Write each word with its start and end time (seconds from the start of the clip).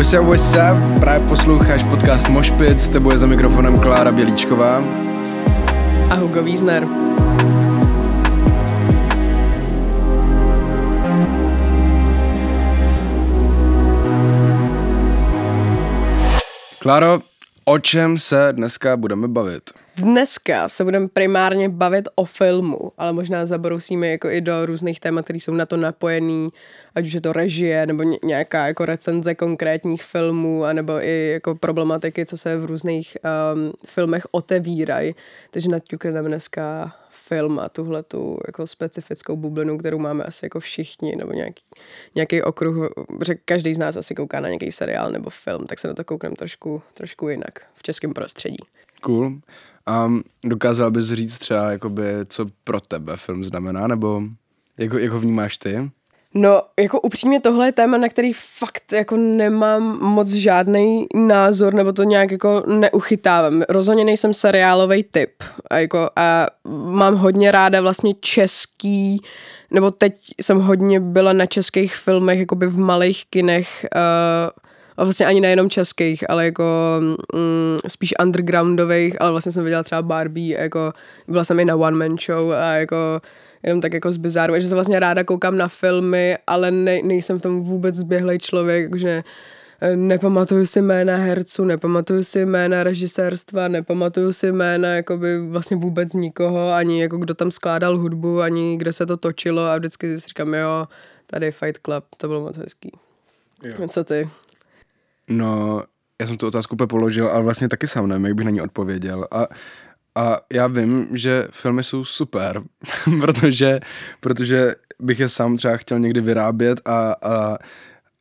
What's 0.00 0.14
up, 0.14 0.24
what's 0.24 0.54
up? 0.54 1.00
Právě 1.00 1.28
posloucháš 1.28 1.82
podcast 1.82 2.28
Mošpit, 2.28 2.80
s 2.80 2.88
tebou 2.88 3.10
je 3.10 3.18
za 3.18 3.26
mikrofonem 3.26 3.80
Klára 3.80 4.12
Bělíčková. 4.12 4.84
A 6.10 6.14
Hugo 6.14 6.42
Wiesner. 6.42 6.86
Kláro, 16.78 17.20
o 17.64 17.78
čem 17.78 18.18
se 18.18 18.48
dneska 18.52 18.96
budeme 18.96 19.28
bavit? 19.28 19.79
Dneska 20.00 20.68
se 20.68 20.84
budeme 20.84 21.08
primárně 21.08 21.68
bavit 21.68 22.08
o 22.14 22.24
filmu, 22.24 22.92
ale 22.98 23.12
možná 23.12 23.46
zabrousíme 23.46 24.08
jako 24.08 24.28
i 24.28 24.40
do 24.40 24.66
různých 24.66 25.00
témat, 25.00 25.24
které 25.24 25.36
jsou 25.36 25.54
na 25.54 25.66
to 25.66 25.76
napojený, 25.76 26.48
ať 26.94 27.06
už 27.06 27.12
je 27.12 27.20
to 27.20 27.32
režie, 27.32 27.86
nebo 27.86 28.02
nějaká 28.24 28.66
jako 28.66 28.84
recenze 28.84 29.34
konkrétních 29.34 30.04
filmů, 30.04 30.64
anebo 30.64 30.92
i 30.92 31.30
jako 31.32 31.54
problematiky, 31.54 32.26
co 32.26 32.36
se 32.36 32.56
v 32.56 32.64
různých 32.64 33.16
um, 33.54 33.72
filmech 33.86 34.26
otevírají. 34.30 35.14
Takže 35.50 35.68
naťukneme 35.68 36.28
dneska 36.28 36.94
film 37.10 37.58
a 37.58 37.68
tuhle 37.68 38.02
tu 38.02 38.38
jako 38.46 38.66
specifickou 38.66 39.36
bublinu, 39.36 39.78
kterou 39.78 39.98
máme 39.98 40.24
asi 40.24 40.46
jako 40.46 40.60
všichni, 40.60 41.16
nebo 41.16 41.32
nějaký, 41.32 41.62
nějaký 42.14 42.42
okruh, 42.42 42.90
že 43.24 43.34
každý 43.34 43.74
z 43.74 43.78
nás 43.78 43.96
asi 43.96 44.14
kouká 44.14 44.40
na 44.40 44.48
nějaký 44.48 44.72
seriál 44.72 45.10
nebo 45.10 45.30
film, 45.30 45.66
tak 45.66 45.78
se 45.78 45.88
na 45.88 45.94
to 45.94 46.04
koukneme 46.04 46.36
trošku, 46.36 46.82
trošku 46.94 47.28
jinak 47.28 47.52
v 47.74 47.82
českém 47.82 48.14
prostředí. 48.14 48.58
Cool. 49.00 49.32
Um, 50.06 50.22
dokázal 50.44 50.90
bys 50.90 51.06
říct 51.06 51.38
třeba, 51.38 51.70
jakoby, 51.70 52.04
co 52.26 52.46
pro 52.64 52.80
tebe 52.80 53.16
film 53.16 53.44
znamená, 53.44 53.86
nebo 53.86 54.22
jak, 54.78 54.92
jak 54.92 55.12
ho 55.12 55.20
vnímáš 55.20 55.58
ty? 55.58 55.90
No, 56.34 56.62
jako 56.80 57.00
upřímně 57.00 57.40
tohle 57.40 57.66
je 57.68 57.72
téma, 57.72 57.96
na 57.96 58.08
který 58.08 58.32
fakt 58.32 58.92
jako 58.92 59.16
nemám 59.16 59.98
moc 60.00 60.28
žádný 60.28 61.06
názor, 61.14 61.74
nebo 61.74 61.92
to 61.92 62.02
nějak 62.02 62.30
jako 62.30 62.62
neuchytávám. 62.66 63.62
Rozhodně 63.68 64.04
nejsem 64.04 64.34
seriálový 64.34 65.02
typ. 65.02 65.30
A, 65.70 65.78
jako, 65.78 66.10
a 66.16 66.46
mám 66.86 67.14
hodně 67.14 67.50
ráda 67.50 67.80
vlastně 67.80 68.14
český, 68.20 69.20
nebo 69.70 69.90
teď 69.90 70.14
jsem 70.40 70.60
hodně 70.60 71.00
byla 71.00 71.32
na 71.32 71.46
českých 71.46 71.94
filmech, 71.94 72.38
jakoby 72.38 72.66
v 72.66 72.78
malých 72.78 73.24
kinech, 73.30 73.86
uh, 73.94 74.50
a 75.00 75.04
vlastně 75.04 75.26
ani 75.26 75.40
nejenom 75.40 75.70
českých, 75.70 76.30
ale 76.30 76.44
jako 76.44 76.64
mm, 77.34 77.78
spíš 77.86 78.14
undergroundových, 78.22 79.22
ale 79.22 79.30
vlastně 79.30 79.52
jsem 79.52 79.64
viděla 79.64 79.82
třeba 79.82 80.02
Barbie, 80.02 80.60
jako 80.60 80.92
byla 81.28 81.44
jsem 81.44 81.60
i 81.60 81.64
na 81.64 81.76
one 81.76 81.96
man 81.96 82.16
show 82.26 82.52
a 82.52 82.72
jako 82.74 83.20
jenom 83.62 83.80
tak 83.80 83.94
jako 83.94 84.12
z 84.12 84.16
bizáru, 84.16 84.60
že 84.60 84.68
se 84.68 84.74
vlastně 84.74 85.00
ráda 85.00 85.24
koukám 85.24 85.56
na 85.56 85.68
filmy, 85.68 86.36
ale 86.46 86.70
ne, 86.70 87.02
nejsem 87.02 87.38
v 87.38 87.42
tom 87.42 87.62
vůbec 87.62 87.94
zběhlej 87.94 88.38
člověk, 88.38 88.96
že 88.96 89.24
eh, 89.80 89.96
nepamatuju 89.96 90.66
si 90.66 90.82
jména 90.82 91.16
herců, 91.16 91.64
nepamatuju 91.64 92.24
si 92.24 92.46
jména 92.46 92.82
režisérstva, 92.82 93.68
nepamatuju 93.68 94.32
si 94.32 94.52
jména 94.52 94.88
jakoby 94.88 95.38
vlastně 95.38 95.76
vůbec 95.76 96.12
nikoho, 96.12 96.72
ani 96.72 97.02
jako 97.02 97.16
kdo 97.16 97.34
tam 97.34 97.50
skládal 97.50 97.98
hudbu, 97.98 98.40
ani 98.40 98.76
kde 98.76 98.92
se 98.92 99.06
to 99.06 99.16
točilo 99.16 99.62
a 99.62 99.78
vždycky 99.78 100.20
si 100.20 100.28
říkám, 100.28 100.54
jo, 100.54 100.86
tady 101.26 101.52
Fight 101.52 101.80
Club, 101.84 102.04
to 102.16 102.28
bylo 102.28 102.40
moc 102.40 102.56
hezký. 102.56 102.90
Jo. 103.62 103.88
Co 103.88 104.04
ty? 104.04 104.28
No, 105.30 105.82
já 106.20 106.26
jsem 106.26 106.36
tu 106.36 106.46
otázku 106.46 106.74
úplně 106.74 106.86
položil, 106.86 107.28
ale 107.28 107.42
vlastně 107.42 107.68
taky 107.68 107.86
sám 107.86 108.08
nevím, 108.08 108.24
jak 108.24 108.34
bych 108.34 108.44
na 108.44 108.50
ní 108.50 108.60
odpověděl. 108.60 109.26
A, 109.30 109.46
a 110.14 110.40
já 110.52 110.66
vím, 110.66 111.08
že 111.12 111.48
filmy 111.50 111.84
jsou 111.84 112.04
super, 112.04 112.62
protože, 113.20 113.80
protože 114.20 114.74
bych 115.00 115.20
je 115.20 115.28
sám 115.28 115.56
třeba 115.56 115.76
chtěl 115.76 115.98
někdy 115.98 116.20
vyrábět 116.20 116.80
a, 116.84 117.14
a 117.22 117.58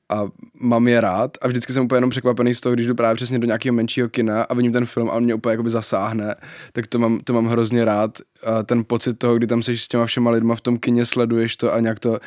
a 0.09 0.25
mám 0.59 0.87
je 0.87 1.01
rád 1.01 1.37
a 1.41 1.47
vždycky 1.47 1.73
jsem 1.73 1.83
úplně 1.83 1.97
jenom 1.97 2.09
překvapený 2.09 2.55
z 2.55 2.61
toho, 2.61 2.73
když 2.73 2.87
jdu 2.87 2.95
právě 2.95 3.15
přesně 3.15 3.39
do 3.39 3.45
nějakého 3.45 3.75
menšího 3.75 4.09
kina 4.09 4.43
a 4.43 4.53
vidím 4.53 4.73
ten 4.73 4.85
film 4.85 5.09
a 5.09 5.13
on 5.13 5.23
mě 5.23 5.35
úplně 5.35 5.51
jakoby 5.51 5.69
zasáhne, 5.69 6.35
tak 6.73 6.87
to 6.87 6.99
mám, 6.99 7.19
to 7.23 7.33
mám 7.33 7.47
hrozně 7.47 7.85
rád. 7.85 8.17
A 8.45 8.63
ten 8.63 8.85
pocit 8.87 9.13
toho, 9.13 9.35
kdy 9.35 9.47
tam 9.47 9.63
seš 9.63 9.83
s 9.83 9.87
těma 9.87 10.05
všema 10.05 10.31
lidma 10.31 10.55
v 10.55 10.61
tom 10.61 10.77
kině, 10.77 11.05
sleduješ 11.05 11.57
to 11.57 11.73
a 11.73 11.79
nějak 11.79 11.99
to 11.99 12.19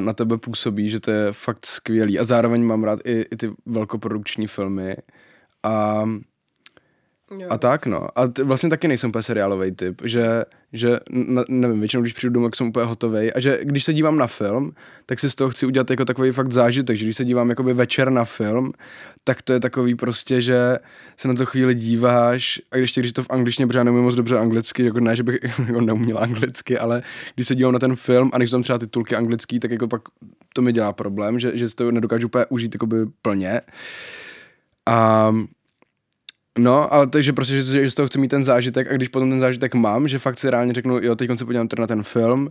na 0.00 0.12
tebe 0.12 0.38
působí, 0.38 0.88
že 0.88 1.00
to 1.00 1.10
je 1.10 1.32
fakt 1.32 1.66
skvělý. 1.66 2.18
A 2.18 2.24
zároveň 2.24 2.62
mám 2.62 2.84
rád 2.84 3.00
i, 3.04 3.24
i 3.32 3.36
ty 3.36 3.50
velkoprodukční 3.66 4.46
filmy. 4.46 4.96
A 5.62 6.04
Jo. 7.30 7.46
A 7.50 7.58
tak, 7.58 7.86
no. 7.86 8.08
A 8.18 8.26
t- 8.28 8.44
vlastně 8.44 8.70
taky 8.70 8.88
nejsem 8.88 9.10
úplně 9.10 9.22
seriálový 9.22 9.72
typ, 9.72 10.02
že, 10.04 10.44
že 10.72 11.00
n- 11.10 11.44
nevím, 11.48 11.80
většinou, 11.80 12.02
když 12.02 12.12
přijdu 12.12 12.32
domů, 12.34 12.50
jsem 12.54 12.66
úplně 12.66 12.86
hotový. 12.86 13.32
A 13.32 13.40
že 13.40 13.58
když 13.62 13.84
se 13.84 13.92
dívám 13.92 14.18
na 14.18 14.26
film, 14.26 14.72
tak 15.06 15.18
si 15.18 15.30
z 15.30 15.34
toho 15.34 15.50
chci 15.50 15.66
udělat 15.66 15.90
jako 15.90 16.04
takový 16.04 16.30
fakt 16.30 16.52
zážitek, 16.52 16.96
že 16.96 17.04
když 17.04 17.16
se 17.16 17.24
dívám 17.24 17.50
jakoby 17.50 17.74
večer 17.74 18.10
na 18.10 18.24
film, 18.24 18.72
tak 19.24 19.42
to 19.42 19.52
je 19.52 19.60
takový 19.60 19.94
prostě, 19.94 20.40
že 20.40 20.76
se 21.16 21.28
na 21.28 21.34
to 21.34 21.46
chvíli 21.46 21.74
díváš 21.74 22.60
a 22.72 22.76
když, 22.76 22.94
když 22.94 23.12
to 23.12 23.22
v 23.22 23.30
angličtině, 23.30 23.66
protože 23.66 23.78
já 23.78 23.84
neumím 23.84 24.02
moc 24.04 24.14
dobře 24.14 24.38
anglicky, 24.38 24.84
jako 24.84 25.00
ne, 25.00 25.16
že 25.16 25.22
bych 25.22 25.38
jako 25.66 25.80
neuměl 25.80 26.18
anglicky, 26.18 26.78
ale 26.78 27.02
když 27.34 27.46
se 27.46 27.54
dívám 27.54 27.72
na 27.72 27.78
ten 27.78 27.96
film 27.96 28.30
a 28.32 28.38
když 28.38 28.50
tam 28.50 28.62
třeba 28.62 28.78
titulky 28.78 29.16
anglický, 29.16 29.60
tak 29.60 29.70
jako 29.70 29.88
pak 29.88 30.02
to 30.52 30.62
mi 30.62 30.72
dělá 30.72 30.92
problém, 30.92 31.40
že, 31.40 31.50
že 31.54 31.74
to 31.74 31.92
nedokážu 31.92 32.26
úplně 32.26 32.46
užít 32.48 32.74
jakoby 32.74 32.96
plně. 33.22 33.60
A 34.86 35.32
No, 36.58 36.94
ale 36.94 37.06
takže 37.06 37.32
prostě, 37.32 37.54
že, 37.54 37.62
že 37.62 37.90
z 37.90 37.94
toho 37.94 38.08
chci 38.08 38.18
mít 38.18 38.28
ten 38.28 38.44
zážitek 38.44 38.90
a 38.90 38.94
když 38.94 39.08
potom 39.08 39.30
ten 39.30 39.40
zážitek 39.40 39.74
mám, 39.74 40.08
že 40.08 40.18
fakt 40.18 40.38
si 40.38 40.50
reálně 40.50 40.72
řeknu, 40.72 40.98
jo, 41.02 41.16
teď 41.16 41.30
se 41.34 41.44
podívám 41.44 41.68
na 41.78 41.86
ten 41.86 42.02
film, 42.02 42.48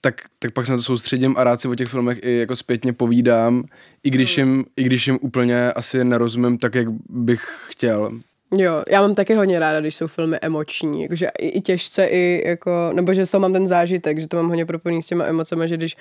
tak, 0.00 0.14
tak 0.38 0.52
pak 0.52 0.66
se 0.66 0.72
na 0.72 0.78
to 0.78 0.82
soustředím 0.82 1.34
a 1.38 1.44
rád 1.44 1.60
si 1.60 1.68
o 1.68 1.74
těch 1.74 1.88
filmech 1.88 2.18
i 2.22 2.38
jako 2.38 2.56
zpětně 2.56 2.92
povídám, 2.92 3.64
i 4.02 4.10
když 4.10 4.38
hmm. 4.38 4.48
jim, 4.48 4.64
i 4.76 4.84
když 4.84 5.06
jim 5.06 5.18
úplně 5.20 5.72
asi 5.72 6.04
nerozumím 6.04 6.58
tak, 6.58 6.74
jak 6.74 6.88
bych 7.08 7.48
chtěl. 7.68 8.10
Jo, 8.56 8.82
já 8.90 9.00
mám 9.00 9.14
taky 9.14 9.34
hodně 9.34 9.58
ráda, 9.58 9.80
když 9.80 9.94
jsou 9.94 10.06
filmy 10.06 10.38
emoční, 10.42 11.02
jakože 11.02 11.28
i, 11.38 11.48
i 11.48 11.60
těžce, 11.60 12.04
i 12.04 12.48
jako, 12.48 12.90
nebo 12.92 13.14
že 13.14 13.26
z 13.26 13.30
toho 13.30 13.40
mám 13.40 13.52
ten 13.52 13.68
zážitek, 13.68 14.18
že 14.18 14.28
to 14.28 14.36
mám 14.36 14.48
hodně 14.48 14.66
propojený 14.66 15.02
s 15.02 15.06
těma 15.06 15.24
emocemi, 15.24 15.68
že 15.68 15.76
když 15.76 15.96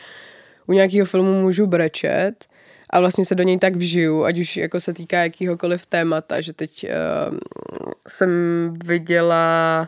u 0.68 0.74
nějakého 0.74 1.06
filmu 1.06 1.42
můžu 1.42 1.68
brečet, 1.68 2.46
a 2.94 3.00
vlastně 3.00 3.26
se 3.26 3.36
do 3.36 3.44
něj 3.44 3.60
tak 3.60 3.76
vžiju, 3.76 4.24
ať 4.24 4.40
už 4.40 4.58
jako 4.58 4.80
se 4.80 4.94
týká 4.94 5.24
jakýhokoliv 5.24 5.86
témata, 5.86 6.42
že 6.42 6.54
teď 6.54 6.86
uh, 6.86 7.38
jsem 8.08 8.30
viděla 8.86 9.88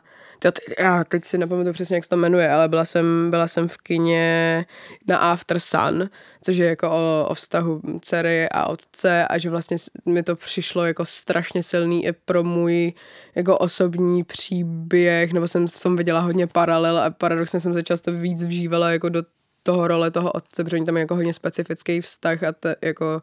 já 0.80 1.04
teď 1.04 1.24
si 1.24 1.38
nepamatuju 1.38 1.74
přesně, 1.74 1.96
jak 1.96 2.04
se 2.04 2.10
to 2.10 2.18
jmenuje, 2.18 2.50
ale 2.50 2.68
byla 2.68 2.86
jsem, 2.86 3.32
byla 3.32 3.48
jsem 3.48 3.68
v 3.68 3.78
kině 3.78 4.66
na 5.08 5.18
After 5.18 5.60
Sun, 5.60 6.10
což 6.42 6.58
je 6.58 6.68
jako 6.68 6.90
o, 6.90 7.28
o 7.30 7.34
vztahu 7.34 7.82
dcery 8.02 8.50
a 8.50 8.66
otce 8.66 9.28
a 9.28 9.38
že 9.38 9.50
vlastně 9.50 9.78
mi 10.06 10.24
to 10.24 10.36
přišlo 10.36 10.86
jako 10.86 11.06
strašně 11.06 11.64
silný 11.64 12.06
i 12.06 12.12
pro 12.12 12.44
můj 12.44 12.94
jako 13.36 13.58
osobní 13.58 14.24
příběh, 14.24 15.34
nebo 15.34 15.48
jsem 15.48 15.68
v 15.68 15.84
tom 15.84 15.96
viděla 15.96 16.20
hodně 16.20 16.48
paralel 16.48 16.98
a 17.00 17.10
paradoxně 17.10 17.60
jsem 17.60 17.74
se 17.74 17.84
často 17.84 18.12
víc 18.12 18.44
vžívala 18.44 18.92
jako 18.92 19.10
do 19.10 19.24
toho 19.66 19.88
role 19.88 20.12
toho 20.12 20.32
otce, 20.32 20.64
protože 20.64 20.76
oni 20.76 20.86
tam 20.86 20.98
je 20.98 21.02
jako 21.02 21.16
hodně 21.16 21.34
specifický 21.34 22.02
vztah 22.02 22.44
a 22.44 22.52
te, 22.52 22.76
jako 22.82 23.22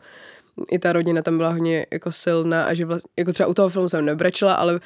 i 0.70 0.78
ta 0.78 0.92
rodina 0.92 1.22
tam 1.22 1.36
byla 1.36 1.50
hodně 1.50 1.86
jako 1.92 2.12
silná 2.12 2.64
a 2.64 2.75
že 2.75 2.84
vlastně, 2.84 3.10
jako 3.19 3.32
třeba 3.32 3.47
u 3.47 3.54
toho 3.54 3.69
filmu 3.69 3.88
jsem 3.88 4.04
nebrečela, 4.04 4.54
ale 4.54 4.81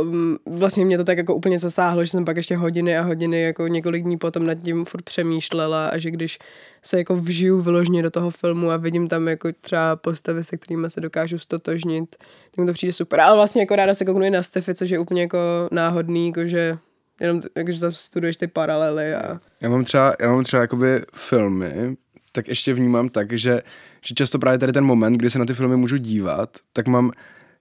um, 0.00 0.38
vlastně 0.46 0.84
mě 0.84 0.98
to 0.98 1.04
tak 1.04 1.18
jako 1.18 1.34
úplně 1.34 1.58
zasáhlo, 1.58 2.04
že 2.04 2.10
jsem 2.10 2.24
pak 2.24 2.36
ještě 2.36 2.56
hodiny 2.56 2.98
a 2.98 3.02
hodiny 3.02 3.42
jako 3.42 3.66
několik 3.66 4.02
dní 4.02 4.18
potom 4.18 4.46
nad 4.46 4.54
tím 4.54 4.84
furt 4.84 5.02
přemýšlela 5.02 5.88
a 5.88 5.98
že 5.98 6.10
když 6.10 6.38
se 6.82 6.98
jako 6.98 7.16
vžiju 7.16 7.62
vyložně 7.62 8.02
do 8.02 8.10
toho 8.10 8.30
filmu 8.30 8.70
a 8.70 8.76
vidím 8.76 9.08
tam 9.08 9.28
jako 9.28 9.48
třeba 9.60 9.96
postavy, 9.96 10.44
se 10.44 10.56
kterými 10.56 10.90
se 10.90 11.00
dokážu 11.00 11.38
stotožnit, 11.38 12.16
tak 12.50 12.56
mi 12.56 12.66
to 12.66 12.72
přijde 12.72 12.92
super. 12.92 13.20
Ale 13.20 13.36
vlastně 13.36 13.62
jako 13.62 13.76
ráda 13.76 13.94
se 13.94 14.04
kouknu 14.04 14.24
i 14.24 14.30
na 14.30 14.42
Stefy, 14.42 14.74
což 14.74 14.90
je 14.90 14.98
úplně 14.98 15.22
jako 15.22 15.38
náhodný, 15.70 16.26
jako 16.26 16.46
že 16.46 16.78
jenom 17.22 17.40
takže 17.52 17.80
tam 17.80 17.92
studuješ 17.92 18.36
ty 18.36 18.46
paralely 18.46 19.14
a... 19.14 19.40
Já 19.62 19.68
mám 19.68 19.84
třeba, 19.84 20.14
já 20.20 20.30
mám 20.30 20.44
třeba 20.44 20.62
jakoby 20.62 21.02
filmy, 21.14 21.96
tak 22.32 22.48
ještě 22.48 22.74
vnímám 22.74 23.08
tak, 23.08 23.32
že, 23.32 23.62
že 24.06 24.14
často 24.14 24.38
právě 24.38 24.58
tady 24.58 24.72
ten 24.72 24.84
moment, 24.84 25.16
kdy 25.16 25.30
se 25.30 25.38
na 25.38 25.44
ty 25.44 25.54
filmy 25.54 25.76
můžu 25.76 25.96
dívat, 25.96 26.58
tak 26.72 26.88
mám, 26.88 27.10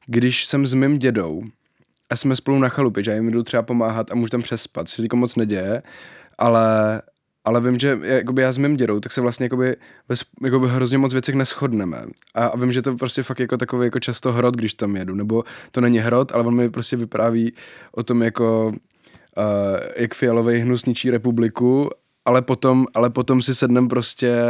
když 0.06 0.46
jsem 0.46 0.68
s 0.68 0.74
mým 0.74 1.00
dědou 1.00 1.44
a 2.10 2.16
jsme 2.16 2.36
spolu 2.36 2.60
na 2.60 2.70
chalupě, 2.70 3.04
že 3.04 3.12
já 3.12 3.18
jim 3.18 3.32
jdu 3.32 3.44
třeba 3.44 3.64
pomáhat 3.64 4.12
a 4.12 4.16
můžu 4.16 4.30
tam 4.30 4.42
přespat, 4.42 4.90
což 4.90 4.96
se 4.96 5.16
moc 5.16 5.36
neděje, 5.36 5.84
ale, 6.38 7.02
ale 7.46 7.62
vím, 7.62 7.80
že 7.80 8.00
jakoby 8.02 8.42
já 8.42 8.52
s 8.52 8.58
mým 8.58 8.78
dědou, 8.78 9.00
tak 9.00 9.12
se 9.12 9.22
vlastně 9.22 9.46
jakoby, 9.46 9.76
bez, 10.08 10.24
jakoby 10.44 10.68
hrozně 10.68 10.98
moc 10.98 11.14
věcech 11.14 11.36
neschodneme. 11.36 12.04
A, 12.34 12.46
a 12.46 12.58
vím, 12.58 12.72
že 12.72 12.82
to 12.82 12.96
prostě 12.96 13.24
fakt 13.24 13.40
jako 13.40 13.58
takový 13.58 13.86
jako 13.86 14.00
často 14.00 14.32
hrot, 14.32 14.56
když 14.56 14.74
tam 14.74 14.96
jedu, 14.96 15.16
nebo 15.16 15.44
to 15.72 15.82
není 15.82 16.00
hrot, 16.00 16.32
ale 16.32 16.44
on 16.44 16.56
mi 16.56 16.70
prostě 16.70 16.96
vypráví 16.96 17.54
o 17.92 18.04
tom 18.04 18.24
jako 18.24 18.74
jak 19.98 20.14
fialový 20.14 20.60
hnus 20.60 20.86
ničí 20.86 21.12
republiku 21.12 21.90
ale 22.26 22.42
potom, 22.42 22.86
ale 22.94 23.10
potom 23.10 23.42
si 23.42 23.56
sednem 23.56 23.88
prostě 23.88 24.44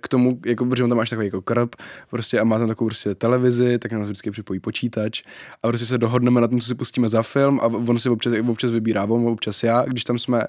k 0.00 0.08
tomu, 0.08 0.40
jako, 0.46 0.66
protože 0.66 0.84
on 0.84 0.90
tam 0.90 0.96
máš 0.96 1.10
takový 1.10 1.26
jako 1.26 1.42
krb, 1.42 1.74
prostě 2.10 2.40
a 2.40 2.44
má 2.44 2.58
tam 2.58 2.68
takovou 2.68 2.88
prostě 2.88 3.14
televizi, 3.14 3.78
tak 3.78 3.92
nám 3.92 4.02
vždycky 4.02 4.30
připojí 4.30 4.60
počítač 4.60 5.22
a 5.62 5.68
prostě 5.68 5.86
se 5.86 5.98
dohodneme 5.98 6.40
na 6.40 6.48
tom, 6.48 6.60
co 6.60 6.66
si 6.66 6.74
pustíme 6.74 7.08
za 7.08 7.22
film 7.22 7.60
a 7.60 7.66
on 7.66 7.98
si 7.98 8.08
občas, 8.08 8.32
občas 8.48 8.70
vybírá, 8.70 9.04
on 9.04 9.28
občas 9.28 9.62
já, 9.62 9.84
když 9.84 10.04
tam 10.04 10.18
jsme, 10.18 10.42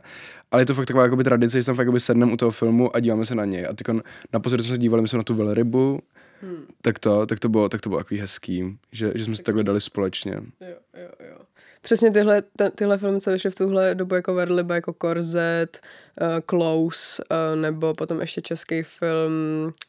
ale 0.52 0.62
je 0.62 0.66
to 0.66 0.74
fakt 0.74 0.86
taková 0.86 1.04
jakoby 1.04 1.24
tradice, 1.24 1.62
že 1.62 1.66
tam 1.66 1.76
fakt 1.76 1.86
jakoby 1.86 2.00
sednem 2.00 2.34
u 2.34 2.38
toho 2.38 2.52
filmu 2.52 2.96
a 2.96 3.00
díváme 3.00 3.26
se 3.26 3.36
na 3.36 3.46
něj. 3.46 3.66
A 3.66 3.74
teď 3.74 3.96
naposledy 4.34 4.64
jsme 4.64 4.76
se 4.76 4.78
dívali, 4.78 5.08
jsme 5.08 5.18
na 5.18 5.24
tu 5.24 5.36
velrybu, 5.36 6.00
hmm. 6.42 6.66
tak, 6.82 7.00
to, 7.00 7.26
tak, 7.26 7.40
to 7.40 7.50
bylo, 7.50 7.70
tak 7.70 7.82
to 7.82 7.90
bylo 7.90 8.00
takový 8.00 8.20
hezký, 8.20 8.78
že, 8.92 9.12
že 9.16 9.26
jsme 9.26 9.36
si 9.36 9.44
takhle 9.44 9.64
dali 9.64 9.82
společně. 9.82 10.34
Jo, 10.34 10.76
jo, 10.98 11.10
jo. 11.30 11.38
Přesně 11.82 12.12
tyhle, 12.12 12.42
t- 12.42 12.70
tyhle 12.76 12.98
filmy, 12.98 13.22
co 13.22 13.30
ještě 13.30 13.50
v 13.50 13.56
tuhle 13.56 13.96
dobu 13.96 14.16
jako 14.16 14.34
Verliba, 14.34 14.76
jako 14.76 14.94
Korzet, 14.94 15.80
uh, 16.22 16.28
Close, 16.50 17.24
uh, 17.32 17.62
nebo 17.62 17.94
potom 17.94 18.22
ještě 18.22 18.42
český 18.42 18.84
film 18.84 19.32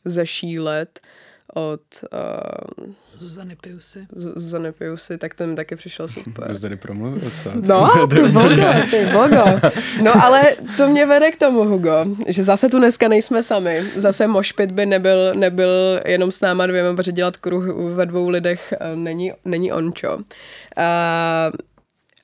Ze 0.05 0.27
šílet, 0.27 1.01
od 1.55 1.81
uh, 2.13 2.93
Zuzany 3.17 3.57
Piusy. 3.57 4.07
Zuzany 4.17 4.73
Piusy, 4.73 5.19
tak 5.19 5.35
ten 5.35 5.57
taky 5.57 5.77
přišel 5.77 6.09
super. 6.09 6.55
Jsi 6.55 6.61
tady 6.61 6.77
promluvil, 6.77 7.31
co? 7.43 7.51
No, 7.55 8.07
ty 8.11 8.29
bogo, 8.29 8.67
ty 8.91 9.07
bogo. 9.13 9.71
No 10.03 10.25
ale 10.25 10.43
to 10.77 10.89
mě 10.89 11.07
vede 11.07 11.31
k 11.33 11.39
tomu, 11.39 11.65
Hugo, 11.65 12.05
že 12.27 12.45
zase 12.45 12.69
tu 12.69 12.79
dneska 12.79 13.09
nejsme 13.09 13.43
sami. 13.43 13.83
Zase 13.97 14.27
Mošpit 14.27 14.71
by 14.73 14.87
nebyl, 14.87 15.35
nebyl 15.35 16.01
jenom 16.07 16.31
s 16.31 16.41
náma 16.41 16.67
dvěma, 16.67 16.97
protože 16.97 17.13
dělat 17.13 17.37
kruh 17.37 17.65
ve 17.95 18.07
dvou 18.07 18.29
lidech 18.29 18.75
není, 18.95 19.33
není 19.45 19.73
ončo. 19.73 20.15
Uh, 20.17 20.23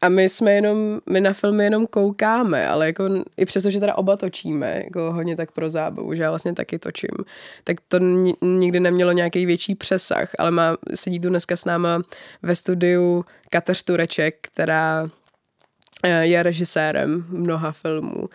a 0.06 0.08
my 0.08 0.28
jsme 0.28 0.52
jenom, 0.52 1.00
my 1.10 1.20
na 1.20 1.32
filmy 1.32 1.64
jenom 1.64 1.86
koukáme, 1.86 2.68
ale 2.68 2.86
jako 2.86 3.08
i 3.36 3.44
přesto, 3.44 3.70
že 3.70 3.80
teda 3.80 3.94
oba 3.94 4.16
točíme, 4.16 4.82
jako 4.84 5.12
hodně 5.12 5.36
tak 5.36 5.52
pro 5.52 5.70
zábavu, 5.70 6.14
že 6.14 6.22
já 6.22 6.30
vlastně 6.30 6.52
taky 6.52 6.78
točím, 6.78 7.10
tak 7.64 7.76
to 7.88 7.98
nikdy 8.42 8.80
nemělo 8.80 9.12
nějaký 9.12 9.46
větší 9.46 9.74
přesah, 9.74 10.30
ale 10.38 10.50
má, 10.50 10.76
sedí 10.94 11.20
tu 11.20 11.28
dneska 11.28 11.56
s 11.56 11.64
náma 11.64 12.02
ve 12.42 12.56
studiu 12.56 13.24
Kateř 13.50 13.82
Tureček, 13.82 14.34
která 14.40 15.10
eh, 16.02 16.26
je 16.26 16.42
režisérem 16.42 17.24
mnoha 17.28 17.72
filmů. 17.72 18.28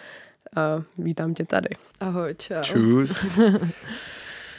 A 0.56 0.84
vítám 0.98 1.34
tě 1.34 1.46
tady. 1.46 1.70
Ahoj, 2.00 2.36
čau. 2.38 2.62
Čus. 2.62 3.26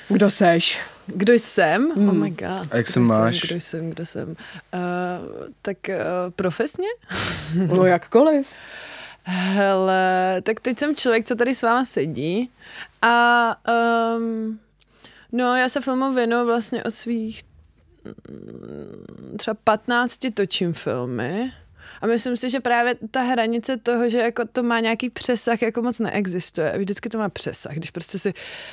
Kdo 0.08 0.30
seš? 0.30 0.80
Kdo 1.14 1.32
jsem? 1.32 1.90
Hmm. 1.90 2.08
Oh 2.08 2.14
my 2.14 2.30
god. 2.30 2.68
A 2.70 2.76
jak 2.76 2.88
se 2.88 3.00
máš? 3.00 3.40
Jsem, 3.40 3.48
kdo 3.48 3.60
jsem, 3.60 3.90
kdo 3.90 4.06
jsem? 4.06 4.28
Uh, 4.28 4.36
tak 5.62 5.76
uh, 5.88 6.30
profesně? 6.30 6.88
no 7.76 7.84
jakkoliv. 7.86 8.52
Hele, 9.24 10.42
tak 10.42 10.60
teď 10.60 10.78
jsem 10.78 10.96
člověk, 10.96 11.26
co 11.26 11.34
tady 11.34 11.54
s 11.54 11.62
váma 11.62 11.84
sedí 11.84 12.50
a 13.02 13.56
um, 14.16 14.58
no 15.32 15.56
já 15.56 15.68
se 15.68 15.80
filmu 15.80 16.12
věnuju 16.12 16.46
vlastně 16.46 16.84
od 16.84 16.94
svých 16.94 17.42
mm, 18.04 19.36
třeba 19.38 19.54
15 19.64 20.18
točím 20.34 20.72
filmy 20.72 21.52
a 22.02 22.06
myslím 22.06 22.36
si, 22.36 22.50
že 22.50 22.60
právě 22.60 22.94
ta 23.10 23.22
hranice 23.22 23.76
toho, 23.76 24.08
že 24.08 24.18
jako 24.18 24.42
to 24.52 24.62
má 24.62 24.80
nějaký 24.80 25.10
přesah, 25.10 25.62
jako 25.62 25.82
moc 25.82 25.98
neexistuje. 25.98 26.74
Vždycky 26.78 27.08
to 27.08 27.18
má 27.18 27.28
přesah. 27.28 27.74
Když 27.74 27.90
prostě 27.90 28.18
si 28.18 28.32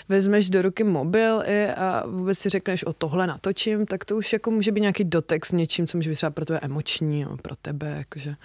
vezmeš 0.09 0.49
do 0.49 0.61
ruky 0.61 0.83
mobil 0.83 1.43
i 1.45 1.67
a 1.67 2.03
vůbec 2.07 2.39
si 2.39 2.49
řekneš 2.49 2.83
o 2.83 2.93
tohle 2.93 3.27
natočím, 3.27 3.85
tak 3.85 4.05
to 4.05 4.17
už 4.17 4.33
jako 4.33 4.51
může 4.51 4.71
být 4.71 4.81
nějaký 4.81 5.03
dotek 5.03 5.45
s 5.45 5.51
něčím, 5.51 5.87
co 5.87 5.97
může 5.97 6.09
být 6.09 6.15
třeba 6.15 6.29
pro 6.29 6.45
tebe 6.45 6.59
emoční, 6.61 7.19
nebo 7.23 7.37
pro 7.37 7.55
tebe, 7.55 7.95
jakože 7.97 8.35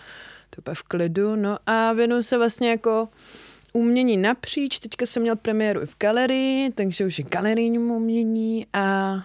to 0.51 0.71
je 0.71 0.75
v 0.75 0.83
klidu. 0.83 1.37
No 1.37 1.59
a 1.67 1.93
věnuju 1.93 2.23
se 2.23 2.39
vlastně 2.39 2.71
jako 2.71 3.09
umění 3.73 4.17
napříč. 4.17 4.79
Teďka 4.79 5.07
jsem 5.07 5.23
měl 5.23 5.37
premiéru 5.37 5.83
i 5.83 5.87
v 5.87 5.97
galerii, 5.99 6.73
takže 6.73 7.07
už 7.07 7.19
je 7.19 7.25
galerijnímu 7.25 7.97
umění 7.97 8.67
a, 8.73 9.17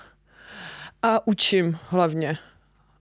a 1.02 1.28
učím 1.28 1.78
hlavně 1.90 2.38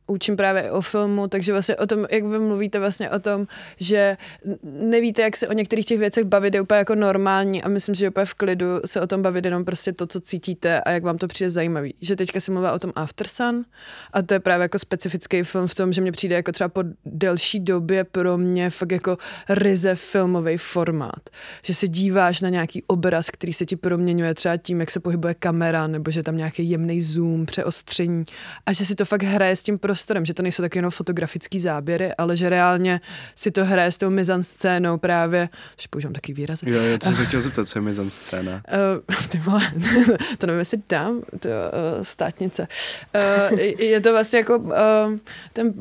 učím 0.08 0.37
právě 0.37 0.70
o 0.70 0.81
filmu, 0.81 1.28
takže 1.28 1.52
vlastně 1.52 1.76
o 1.76 1.87
tom, 1.87 2.06
jak 2.10 2.25
vy 2.25 2.38
mluvíte 2.38 2.78
vlastně 2.78 3.10
o 3.10 3.19
tom, 3.19 3.46
že 3.76 4.16
nevíte, 4.62 5.22
jak 5.22 5.37
se 5.37 5.49
o 5.49 5.52
některých 5.52 5.87
těch 5.87 5.99
věcech 5.99 6.25
bavit, 6.25 6.55
je 6.55 6.60
úplně 6.60 6.78
jako 6.78 6.94
normální 6.94 7.62
a 7.62 7.69
myslím, 7.69 7.94
že 7.94 8.08
úplně 8.08 8.26
v 8.26 8.34
klidu 8.34 8.66
se 8.84 9.00
o 9.00 9.06
tom 9.06 9.22
bavit 9.22 9.44
jenom 9.44 9.64
prostě 9.64 9.93
to, 9.93 10.06
co 10.06 10.20
cítíte 10.20 10.81
a 10.81 10.90
jak 10.90 11.02
vám 11.02 11.19
to 11.19 11.28
přijde 11.28 11.50
zajímavý. 11.50 11.94
Že 12.00 12.16
teďka 12.16 12.40
si 12.40 12.50
mluvila 12.50 12.72
o 12.72 12.78
tom 12.78 12.93
After 12.96 13.28
Sun 13.28 13.64
a 14.12 14.22
to 14.22 14.34
je 14.34 14.40
právě 14.40 14.62
jako 14.62 14.78
specifický 14.78 15.43
film 15.43 15.66
v 15.66 15.75
tom, 15.75 15.93
že 15.93 16.00
mě 16.00 16.12
přijde 16.12 16.37
jako 16.37 16.52
třeba 16.52 16.69
po 16.69 16.82
delší 17.05 17.60
době 17.60 18.05
pro 18.05 18.38
mě 18.38 18.70
fakt 18.70 18.93
jako 18.93 19.19
ryze 19.49 19.94
filmový 19.94 20.56
formát. 20.56 21.31
Že 21.64 21.75
se 21.75 21.88
díváš 21.88 22.40
na 22.40 22.49
nějaký 22.49 22.82
obraz, 22.87 23.31
který 23.31 23.52
se 23.52 23.66
ti 23.66 23.76
proměňuje 23.76 24.34
třeba 24.34 24.56
tím, 24.56 24.81
jak 24.81 24.90
se 24.90 25.00
pohybuje 25.00 25.34
kamera, 25.34 25.87
nebo 25.87 26.10
že 26.10 26.22
tam 26.22 26.37
nějaký 26.37 26.70
jemný 26.70 27.00
zoom, 27.00 27.46
přeostření 27.46 28.25
a 28.66 28.72
že 28.72 28.87
si 28.87 28.94
to 28.94 29.05
fakt 29.05 29.22
hraje 29.22 29.56
s 29.56 29.62
tím 29.62 29.78
prostorem, 29.98 30.24
že 30.24 30.34
to 30.34 30.42
nejsou 30.42 30.62
tak 30.62 30.76
jenom 30.76 30.90
fotografické 30.90 31.60
záběry, 31.60 32.14
ale 32.18 32.36
že 32.36 32.48
reálně 32.48 33.00
si 33.34 33.50
to 33.50 33.64
hraje 33.64 33.92
s 33.92 33.98
tou 33.98 34.10
mizanscénou 34.10 34.98
právě, 34.98 35.48
že 35.80 35.88
používám 35.90 36.12
taky 36.12 36.32
výrazy. 36.32 36.70
Jo, 36.70 36.82
jo, 36.82 36.98
co 36.98 37.12
jsem 37.12 37.26
chtěl 37.30 37.42
zeptat, 37.42 37.68
co 37.68 37.78
je 37.78 37.82
mizanscéna? 37.82 38.62
Uh, 39.08 39.16
ty 39.30 39.38
vole, 39.38 39.72
to 40.38 40.46
nevím, 40.46 40.58
jestli 40.58 40.78
dám, 40.88 41.22
to 41.40 41.48
uh, 41.48 42.02
státnice. 42.02 42.68
Uh, 43.50 43.58
je 43.78 44.00
to 44.00 44.12
vlastně 44.12 44.38
jako 44.38 44.58
uh, 44.58 44.72
ten 45.52 45.74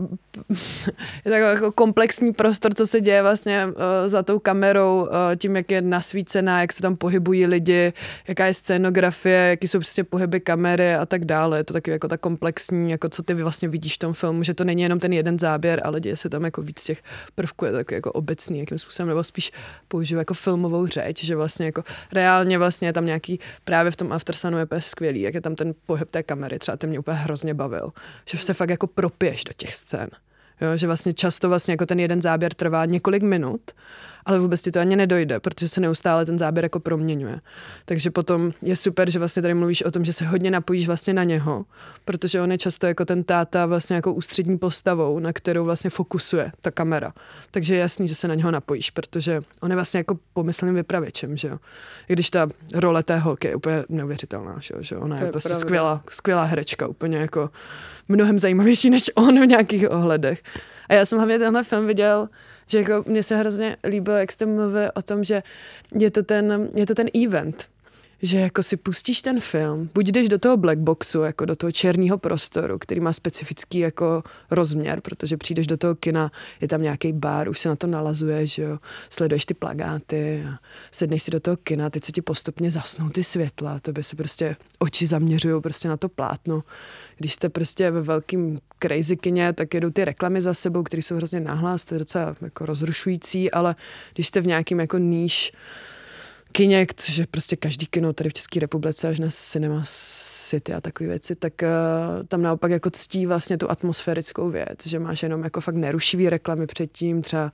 je 1.25 1.31
to 1.31 1.37
jako 1.37 1.71
komplexní 1.71 2.33
prostor, 2.33 2.73
co 2.73 2.87
se 2.87 3.01
děje 3.01 3.21
vlastně 3.21 3.65
uh, 3.65 3.73
za 4.05 4.23
tou 4.23 4.39
kamerou, 4.39 5.01
uh, 5.01 5.09
tím, 5.35 5.55
jak 5.55 5.71
je 5.71 5.81
nasvícená, 5.81 6.61
jak 6.61 6.73
se 6.73 6.81
tam 6.81 6.95
pohybují 6.95 7.45
lidi, 7.45 7.93
jaká 8.27 8.45
je 8.45 8.53
scénografie, 8.53 9.37
jaký 9.37 9.67
jsou 9.67 9.79
přesně 9.79 10.03
pohyby 10.03 10.39
kamery 10.39 10.95
a 10.95 11.05
tak 11.05 11.25
dále. 11.25 11.59
Je 11.59 11.63
to 11.63 11.73
taky 11.73 11.91
jako 11.91 12.07
ta 12.07 12.17
komplexní, 12.17 12.91
jako 12.91 13.09
co 13.09 13.23
ty 13.23 13.33
vlastně 13.33 13.67
vidíš 13.67 13.95
v 13.95 13.99
tom 13.99 14.06
filmu, 14.13 14.43
že 14.43 14.53
to 14.53 14.63
není 14.63 14.81
jenom 14.81 14.99
ten 14.99 15.13
jeden 15.13 15.39
záběr, 15.39 15.81
ale 15.83 15.99
děje 15.99 16.17
se 16.17 16.29
tam 16.29 16.43
jako 16.43 16.61
víc 16.61 16.83
těch 16.83 17.03
prvků, 17.35 17.65
je 17.65 17.71
to 17.71 17.77
jako, 17.77 17.93
jako 17.93 18.11
obecný, 18.11 18.59
jakým 18.59 18.79
způsobem, 18.79 19.07
nebo 19.07 19.23
spíš 19.23 19.51
použiju 19.87 20.19
jako 20.19 20.33
filmovou 20.33 20.87
řeč, 20.87 21.23
že 21.23 21.35
vlastně 21.35 21.65
jako 21.65 21.83
reálně 22.13 22.57
vlastně 22.57 22.87
je 22.87 22.93
tam 22.93 23.05
nějaký, 23.05 23.39
právě 23.63 23.91
v 23.91 23.95
tom 23.95 24.11
Aftersunu 24.11 24.57
je 24.57 24.63
úplně 24.63 24.81
skvělý, 24.81 25.21
jak 25.21 25.33
je 25.33 25.41
tam 25.41 25.55
ten 25.55 25.73
pohyb 25.85 26.09
té 26.09 26.23
kamery, 26.23 26.59
třeba 26.59 26.77
ten 26.77 26.89
mě 26.89 26.99
úplně 26.99 27.17
hrozně 27.17 27.53
bavil, 27.53 27.93
že 28.25 28.37
se 28.37 28.53
fakt 28.53 28.69
jako 28.69 28.87
propěš 28.87 29.43
do 29.43 29.53
těch 29.57 29.73
scén. 29.73 30.09
Jo, 30.61 30.77
že 30.77 30.87
vlastně 30.87 31.13
často 31.13 31.49
vlastně 31.49 31.71
jako 31.71 31.85
ten 31.85 31.99
jeden 31.99 32.21
záběr 32.21 32.53
trvá 32.53 32.85
několik 32.85 33.23
minut, 33.23 33.61
ale 34.27 34.39
vůbec 34.39 34.61
ti 34.61 34.71
to 34.71 34.79
ani 34.79 34.95
nedojde, 34.95 35.39
protože 35.39 35.67
se 35.67 35.81
neustále 35.81 36.25
ten 36.25 36.37
záběr 36.37 36.65
jako 36.65 36.79
proměňuje. 36.79 37.39
Takže 37.85 38.11
potom 38.11 38.53
je 38.61 38.75
super, 38.75 39.09
že 39.09 39.19
vlastně 39.19 39.41
tady 39.41 39.53
mluvíš 39.53 39.83
o 39.83 39.91
tom, 39.91 40.05
že 40.05 40.13
se 40.13 40.25
hodně 40.25 40.51
napojíš 40.51 40.87
vlastně 40.87 41.13
na 41.13 41.23
něho, 41.23 41.65
protože 42.05 42.41
on 42.41 42.51
je 42.51 42.57
často 42.57 42.87
jako 42.87 43.05
ten 43.05 43.23
táta 43.23 43.65
vlastně 43.65 43.95
jako 43.95 44.13
ústřední 44.13 44.57
postavou, 44.57 45.19
na 45.19 45.33
kterou 45.33 45.65
vlastně 45.65 45.89
fokusuje 45.89 46.51
ta 46.61 46.71
kamera. 46.71 47.13
Takže 47.51 47.73
je 47.73 47.79
jasný, 47.79 48.07
že 48.07 48.15
se 48.15 48.27
na 48.27 48.35
něho 48.35 48.51
napojíš, 48.51 48.89
protože 48.89 49.41
on 49.61 49.71
je 49.71 49.75
vlastně 49.75 49.97
jako 49.97 50.19
pomyslným 50.33 50.75
vypravěčem, 50.75 51.37
že 51.37 51.47
jo. 51.47 51.57
I 52.09 52.13
když 52.13 52.29
ta 52.29 52.47
role 52.73 53.03
té 53.03 53.17
holky 53.17 53.47
je 53.47 53.55
úplně 53.55 53.83
neuvěřitelná, 53.89 54.57
že 54.59 54.73
jo, 54.75 54.81
že 54.81 54.97
ona 54.97 55.15
je, 55.15 55.25
je 55.25 55.31
prostě 55.31 55.55
skvělá, 55.55 56.03
skvělá 56.09 56.43
herečka, 56.43 56.87
úplně 56.87 57.17
jako 57.17 57.49
mnohem 58.07 58.39
zajímavější 58.39 58.89
než 58.89 59.11
on 59.15 59.41
v 59.41 59.47
nějakých 59.47 59.91
ohledech. 59.91 60.43
A 60.89 60.93
já 60.93 61.05
jsem 61.05 61.17
hlavně 61.17 61.39
tenhle 61.39 61.63
film 61.63 61.87
viděl, 61.87 62.29
že 62.67 62.77
jako 62.77 63.03
mně 63.07 63.23
se 63.23 63.35
hrozně 63.35 63.77
líbilo, 63.83 64.17
jak 64.17 64.31
jste 64.31 64.45
mluvil 64.45 64.91
o 64.93 65.01
tom, 65.01 65.23
že 65.23 65.43
je 65.95 66.11
to 66.11 66.23
ten, 66.23 66.69
je 66.75 66.85
to 66.85 66.95
ten 66.95 67.07
event, 67.23 67.69
že 68.21 68.39
jako 68.39 68.63
si 68.63 68.77
pustíš 68.77 69.21
ten 69.21 69.39
film, 69.39 69.89
buď 69.93 70.07
jdeš 70.07 70.29
do 70.29 70.39
toho 70.39 70.57
black 70.57 70.79
boxu, 70.79 71.21
jako 71.21 71.45
do 71.45 71.55
toho 71.55 71.71
černého 71.71 72.17
prostoru, 72.17 72.79
který 72.79 73.01
má 73.01 73.13
specifický 73.13 73.79
jako 73.79 74.23
rozměr, 74.51 75.01
protože 75.01 75.37
přijdeš 75.37 75.67
do 75.67 75.77
toho 75.77 75.95
kina, 75.95 76.31
je 76.61 76.67
tam 76.67 76.81
nějaký 76.81 77.13
bar, 77.13 77.49
už 77.49 77.59
se 77.59 77.69
na 77.69 77.75
to 77.75 77.87
nalazuje, 77.87 78.47
že 78.47 78.61
jo, 78.61 78.79
sleduješ 79.09 79.45
ty 79.45 79.53
plagáty 79.53 80.45
a 80.49 80.59
sedneš 80.91 81.23
si 81.23 81.31
do 81.31 81.39
toho 81.39 81.57
kina, 81.57 81.89
teď 81.89 82.03
se 82.03 82.11
ti 82.11 82.21
postupně 82.21 82.71
zasnou 82.71 83.09
ty 83.09 83.23
světla, 83.23 83.79
to 83.79 83.91
by 83.91 84.03
se 84.03 84.15
prostě 84.15 84.55
oči 84.79 85.07
zaměřují 85.07 85.61
prostě 85.61 85.87
na 85.87 85.97
to 85.97 86.09
plátno. 86.09 86.63
Když 87.17 87.33
jste 87.33 87.49
prostě 87.49 87.91
ve 87.91 88.01
velkým 88.01 88.59
crazy 88.79 89.17
kině, 89.17 89.53
tak 89.53 89.73
jedou 89.73 89.89
ty 89.89 90.05
reklamy 90.05 90.41
za 90.41 90.53
sebou, 90.53 90.83
které 90.83 91.01
jsou 91.01 91.15
hrozně 91.15 91.39
náhlas, 91.39 91.85
to 91.85 91.95
je 91.95 91.99
docela 91.99 92.35
jako 92.41 92.65
rozrušující, 92.65 93.51
ale 93.51 93.75
když 94.13 94.27
jste 94.27 94.41
v 94.41 94.47
nějakým 94.47 94.79
jako 94.79 94.97
níž, 94.97 95.51
kině, 96.51 96.87
že 97.05 97.25
prostě 97.31 97.55
každý 97.55 97.85
kino 97.85 98.13
tady 98.13 98.29
v 98.29 98.33
České 98.33 98.59
republice 98.59 99.07
až 99.07 99.19
na 99.19 99.27
Cinema 99.29 99.83
City 100.49 100.73
a 100.73 100.81
takové 100.81 101.09
věci, 101.09 101.35
tak 101.35 101.53
uh, 101.61 102.25
tam 102.27 102.41
naopak 102.41 102.71
jako 102.71 102.89
ctí 102.89 103.25
vlastně 103.25 103.57
tu 103.57 103.71
atmosférickou 103.71 104.49
věc, 104.49 104.87
že 104.87 104.99
máš 104.99 105.23
jenom 105.23 105.43
jako 105.43 105.61
fakt 105.61 105.75
nerušivý 105.75 106.29
reklamy 106.29 106.67
předtím, 106.67 107.21
třeba 107.21 107.51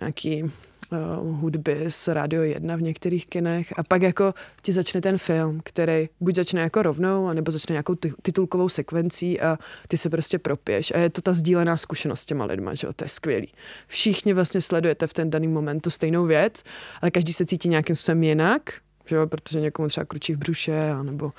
nějaký 0.00 0.44
uh, 0.92 1.40
hudby 1.40 1.84
z 1.88 2.08
Radio 2.08 2.42
1 2.42 2.76
v 2.76 2.82
některých 2.82 3.26
kinech. 3.26 3.72
A 3.76 3.82
pak 3.82 4.02
jako 4.02 4.34
ti 4.62 4.72
začne 4.72 5.00
ten 5.00 5.18
film, 5.18 5.60
který 5.64 6.08
buď 6.20 6.34
začne 6.34 6.60
jako 6.60 6.82
rovnou, 6.82 7.26
anebo 7.26 7.50
začne 7.50 7.72
nějakou 7.72 7.94
titulkovou 8.22 8.68
sekvencí 8.68 9.40
a 9.40 9.58
ty 9.88 9.96
se 9.96 10.10
prostě 10.10 10.38
propěš 10.38 10.92
a 10.94 10.98
je 10.98 11.10
to 11.10 11.20
ta 11.20 11.32
sdílená 11.32 11.76
zkušenost 11.76 12.20
s 12.20 12.26
těma 12.26 12.44
lidma, 12.44 12.74
že 12.74 12.86
jo, 12.86 12.92
to 12.92 13.04
je 13.04 13.08
skvělý. 13.08 13.52
Všichni 13.86 14.32
vlastně 14.32 14.60
sledujete 14.60 15.06
v 15.06 15.14
ten 15.14 15.30
daný 15.30 15.48
moment 15.48 15.80
tu 15.80 15.90
stejnou 15.90 16.24
věc, 16.24 16.62
ale 17.02 17.10
každý 17.10 17.32
se 17.32 17.46
cítí 17.46 17.68
nějakým 17.68 17.96
způsobem 17.96 18.22
jinak, 18.22 18.62
že 19.08 19.16
jo, 19.16 19.26
protože 19.26 19.60
někomu 19.60 19.88
třeba 19.88 20.04
kručí 20.04 20.34
v 20.34 20.38
břuše, 20.38 20.94
nebo 21.02 21.32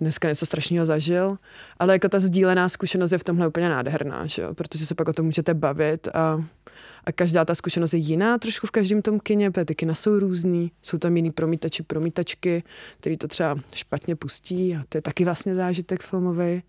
dneska 0.00 0.28
něco 0.28 0.46
strašného 0.46 0.86
zažil, 0.86 1.38
ale 1.78 1.92
jako 1.92 2.08
ta 2.08 2.20
sdílená 2.20 2.68
zkušenost 2.68 3.12
je 3.12 3.18
v 3.18 3.24
tomhle 3.24 3.48
úplně 3.48 3.68
nádherná, 3.68 4.26
že 4.26 4.42
jo, 4.42 4.54
protože 4.54 4.86
se 4.86 4.94
pak 4.94 5.08
o 5.08 5.12
tom 5.12 5.26
můžete 5.26 5.54
bavit 5.54 6.08
a, 6.14 6.44
a 7.04 7.12
každá 7.12 7.44
ta 7.44 7.54
zkušenost 7.54 7.94
je 7.94 7.98
jiná 7.98 8.38
trošku 8.38 8.66
v 8.66 8.70
každém 8.70 9.02
tom 9.02 9.20
kině, 9.20 9.50
protože 9.50 9.64
ty 9.64 9.74
kina 9.74 9.94
jsou 9.94 10.18
různý, 10.18 10.72
jsou 10.82 10.98
tam 10.98 11.16
jiný 11.16 11.30
promítači, 11.30 11.82
promítačky, 11.82 12.62
který 13.00 13.16
to 13.16 13.28
třeba 13.28 13.58
špatně 13.74 14.16
pustí 14.16 14.76
a 14.76 14.84
to 14.88 14.98
je 14.98 15.02
taky 15.02 15.24
vlastně 15.24 15.54
zážitek 15.54 16.02
filmový. 16.02 16.62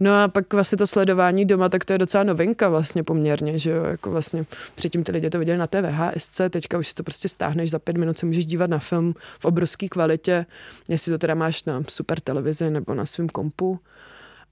No 0.00 0.22
a 0.22 0.28
pak 0.28 0.52
vlastně 0.52 0.78
to 0.78 0.86
sledování 0.86 1.44
doma, 1.44 1.68
tak 1.68 1.84
to 1.84 1.92
je 1.92 1.98
docela 1.98 2.24
novinka 2.24 2.68
vlastně 2.68 3.04
poměrně, 3.04 3.58
že 3.58 3.70
jo, 3.70 3.84
jako 3.84 4.10
vlastně 4.10 4.46
předtím 4.74 5.04
ty 5.04 5.12
lidi 5.12 5.30
to 5.30 5.38
viděli 5.38 5.58
na 5.58 5.66
té 5.66 5.82
VHSC, 5.82 6.40
teďka 6.50 6.78
už 6.78 6.88
si 6.88 6.94
to 6.94 7.02
prostě 7.02 7.28
stáhneš, 7.28 7.70
za 7.70 7.78
pět 7.78 7.96
minut 7.96 8.18
se 8.18 8.26
můžeš 8.26 8.46
dívat 8.46 8.70
na 8.70 8.78
film 8.78 9.14
v 9.40 9.44
obrovské 9.44 9.88
kvalitě, 9.88 10.46
jestli 10.88 11.12
to 11.12 11.18
teda 11.18 11.34
máš 11.34 11.64
na 11.64 11.82
super 11.88 12.20
televizi 12.20 12.70
nebo 12.70 12.94
na 12.94 13.06
svém 13.06 13.28
kompu. 13.28 13.80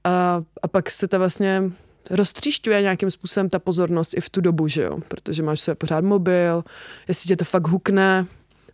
A, 0.05 0.43
a 0.63 0.69
pak 0.69 0.91
se 0.91 1.09
to 1.09 1.19
vlastně 1.19 1.63
roztříšťuje 2.11 2.83
nějakým 2.83 3.11
způsobem 3.11 3.49
ta 3.49 3.59
pozornost 3.59 4.15
i 4.15 4.21
v 4.21 4.31
tu 4.31 4.41
dobu, 4.41 4.69
že 4.69 4.83
jo, 4.83 4.99
protože 5.09 5.43
máš 5.43 5.61
se 5.61 5.75
pořád 5.75 6.05
mobil, 6.05 6.65
jestli 7.09 7.29
tě 7.29 7.37
to 7.37 7.45
fakt 7.45 7.69
hukne, 7.69 8.27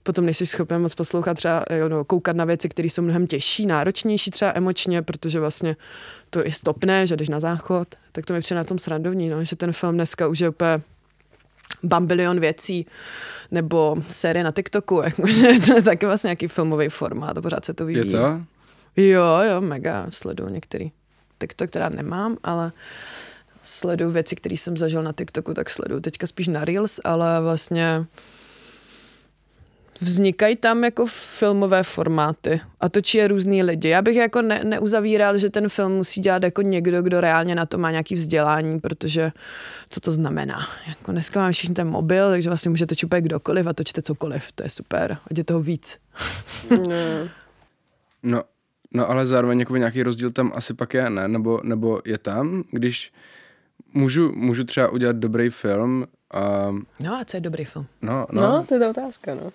potom 0.02 0.24
nejsi 0.24 0.46
schopen 0.46 0.82
moc 0.82 0.94
poslouchat 0.94 1.34
třeba, 1.34 1.64
jo, 1.76 1.88
no, 1.88 2.04
koukat 2.04 2.36
na 2.36 2.44
věci, 2.44 2.68
které 2.68 2.88
jsou 2.88 3.02
mnohem 3.02 3.26
těžší, 3.26 3.66
náročnější 3.66 4.30
třeba 4.30 4.52
emočně, 4.54 5.02
protože 5.02 5.40
vlastně 5.40 5.76
to 6.30 6.46
i 6.46 6.52
stopne, 6.52 7.06
že 7.06 7.16
jdeš 7.16 7.28
na 7.28 7.40
záchod, 7.40 7.88
tak 8.12 8.26
to 8.26 8.32
mi 8.32 8.40
přijde 8.40 8.56
na 8.56 8.64
tom 8.64 8.78
srandovní, 8.78 9.28
no, 9.28 9.44
že 9.44 9.56
ten 9.56 9.72
film 9.72 9.94
dneska 9.94 10.28
už 10.28 10.38
je 10.38 10.48
úplně 10.48 10.82
bambilion 11.82 12.40
věcí, 12.40 12.86
nebo 13.50 13.96
série 14.10 14.44
na 14.44 14.52
TikToku, 14.52 15.02
jakože 15.04 15.48
to 15.66 15.74
je 15.74 15.82
taky 15.82 16.06
vlastně 16.06 16.28
nějaký 16.28 16.48
filmový 16.48 16.88
formát, 16.88 17.40
pořád 17.42 17.64
se 17.64 17.74
to 17.74 17.86
vyvíjí. 17.86 18.06
Je 18.06 18.20
to? 18.20 18.40
Jo, 18.96 19.40
jo, 19.50 19.60
mega, 19.60 20.06
sleduju 20.10 20.48
některý. 20.48 20.90
TikTok 21.42 21.70
teda 21.70 21.88
nemám, 21.88 22.36
ale 22.44 22.72
sleduju 23.62 24.10
věci, 24.10 24.36
které 24.36 24.56
jsem 24.56 24.76
zažil 24.76 25.02
na 25.02 25.12
TikToku, 25.12 25.54
tak 25.54 25.70
sleduju 25.70 26.00
teďka 26.00 26.26
spíš 26.26 26.48
na 26.48 26.64
Reels, 26.64 27.00
ale 27.04 27.40
vlastně 27.40 28.06
vznikají 30.00 30.56
tam 30.56 30.84
jako 30.84 31.06
filmové 31.06 31.82
formáty 31.82 32.60
a 32.80 32.88
točí 32.88 33.18
je 33.18 33.28
různý 33.28 33.62
lidi. 33.62 33.88
Já 33.88 34.02
bych 34.02 34.16
jako 34.16 34.42
ne, 34.42 34.64
neuzavíral, 34.64 35.38
že 35.38 35.50
ten 35.50 35.68
film 35.68 35.92
musí 35.92 36.20
dělat 36.20 36.42
jako 36.42 36.62
někdo, 36.62 37.02
kdo 37.02 37.20
reálně 37.20 37.54
na 37.54 37.66
to 37.66 37.78
má 37.78 37.90
nějaký 37.90 38.14
vzdělání, 38.14 38.80
protože 38.80 39.32
co 39.90 40.00
to 40.00 40.12
znamená? 40.12 40.58
Jako 40.88 41.12
dneska 41.12 41.40
mám 41.40 41.52
všichni 41.52 41.74
ten 41.74 41.88
mobil, 41.88 42.30
takže 42.30 42.50
vlastně 42.50 42.68
můžete 42.68 42.94
točit 42.94 43.08
kdokoliv 43.10 43.66
a 43.66 43.72
točte 43.72 44.02
cokoliv, 44.02 44.52
to 44.54 44.62
je 44.62 44.70
super, 44.70 45.18
ať 45.30 45.38
je 45.38 45.44
toho 45.44 45.60
víc. 45.60 45.98
no, 48.22 48.42
no 48.94 49.10
ale 49.10 49.26
zároveň 49.26 49.60
jako 49.60 49.76
nějaký 49.76 50.02
rozdíl 50.02 50.30
tam 50.30 50.52
asi 50.54 50.74
pak 50.74 50.94
je, 50.94 51.10
ne? 51.10 51.28
Nebo, 51.28 51.60
nebo 51.62 52.00
je 52.04 52.18
tam, 52.18 52.64
když 52.70 53.12
můžu, 53.94 54.32
můžu 54.32 54.64
třeba 54.64 54.88
udělat 54.88 55.16
dobrý 55.16 55.50
film 55.50 56.06
a... 56.34 56.74
No 57.00 57.14
a 57.14 57.24
co 57.24 57.36
je 57.36 57.40
dobrý 57.40 57.64
film? 57.64 57.86
No, 58.02 58.26
no. 58.32 58.42
no 58.42 58.64
to 58.68 58.74
je 58.74 58.80
ta 58.80 58.90
otázka, 58.90 59.34
no. 59.34 59.52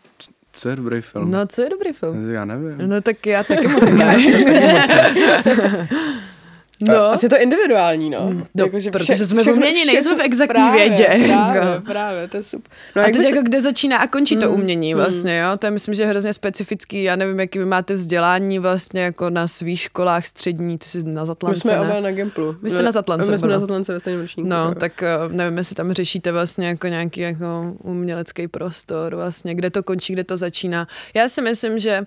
Co 0.51 0.69
je 0.69 0.75
dobrý 0.75 1.01
film? 1.01 1.31
No, 1.31 1.45
co 1.45 1.61
je 1.61 1.69
dobrý 1.69 1.91
film? 1.91 2.29
Já 2.29 2.45
nevím. 2.45 2.89
No 2.89 3.01
tak 3.01 3.25
já 3.25 3.43
taky 3.43 3.67
moc 3.73 3.89
ne. 3.89 4.17
No. 6.81 7.05
Asi 7.05 7.25
je 7.25 7.29
to 7.29 7.41
individuální, 7.41 8.09
no. 8.09 8.33
no 8.55 8.65
jako, 8.65 8.79
že 8.79 8.91
protože 8.91 9.15
vše, 9.15 9.25
jsme 9.25 9.43
v 9.43 9.47
umění, 9.47 9.85
nejsme 9.85 10.15
v 10.15 10.21
exaktní 10.21 10.69
vědě. 10.73 11.05
Právě, 11.05 11.27
jako. 11.27 11.85
právě, 11.85 12.27
to 12.27 12.37
je 12.37 12.43
super. 12.43 12.71
No, 12.95 13.01
a 13.01 13.05
teď 13.05 13.15
se... 13.15 13.35
jako 13.35 13.41
kde 13.41 13.61
začíná 13.61 13.97
a 13.97 14.07
končí 14.07 14.35
mm, 14.35 14.41
to 14.41 14.51
umění 14.51 14.93
mm. 14.93 14.99
vlastně, 14.99 15.39
jo? 15.39 15.57
To 15.57 15.67
je 15.67 15.71
myslím, 15.71 15.93
že 15.93 16.05
hrozně 16.05 16.33
specifický. 16.33 17.03
Já 17.03 17.15
nevím, 17.15 17.39
jaký 17.39 17.59
vy 17.59 17.65
máte 17.65 17.93
vzdělání 17.93 18.59
vlastně 18.59 19.01
jako 19.01 19.29
na 19.29 19.47
svých 19.47 19.79
školách 19.79 20.25
střední, 20.25 20.77
ty 20.77 20.85
jsi 20.85 21.03
na 21.03 21.25
Zatlance, 21.25 21.57
My 21.57 21.61
jsme 21.61 21.79
oba 21.79 21.99
na 21.99 22.11
Gimplu. 22.11 22.55
Vy 22.61 22.69
jste 22.69 22.81
na 22.81 22.91
Zatlance. 22.91 23.31
My 23.31 23.37
jsme 23.37 23.47
na 23.47 23.59
Zatlance 23.59 23.93
ve 23.93 23.99
stejném 23.99 24.21
ročníku. 24.21 24.49
No, 24.49 24.75
tak 24.75 25.03
eh, 25.03 25.17
nevím, 25.27 25.57
jestli 25.57 25.75
tam 25.75 25.93
řešíte 25.93 26.31
vlastně 26.31 26.67
jako 26.67 26.87
nějaký 26.87 27.21
jako 27.21 27.75
umělecký 27.83 28.47
prostor 28.47 29.15
vlastně, 29.15 29.55
kde 29.55 29.69
to 29.69 29.83
končí, 29.83 30.13
kde 30.13 30.23
to 30.23 30.37
začíná. 30.37 30.87
Já 31.13 31.29
si 31.29 31.41
myslím, 31.41 31.79
že 31.79 32.05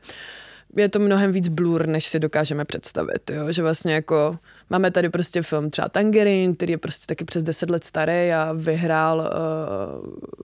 je 0.77 0.89
to 0.89 0.99
mnohem 0.99 1.33
víc 1.33 1.49
blur, 1.49 1.87
než 1.87 2.07
si 2.07 2.19
dokážeme 2.21 2.65
představit, 2.65 3.31
jo? 3.31 3.53
že 3.53 3.63
vlastně 3.63 3.95
jako 3.95 4.39
máme 4.71 4.91
tady 4.91 5.09
prostě 5.09 5.43
film 5.43 5.71
třeba 5.71 5.89
Tangerine, 5.89 6.55
který 6.55 6.73
je 6.73 6.79
prostě 6.79 7.07
taky 7.07 7.25
přes 7.25 7.43
10 7.43 7.71
let 7.71 7.85
starý 7.85 8.33
a 8.33 8.53
vyhrál 8.53 9.19
uh, 9.19 10.41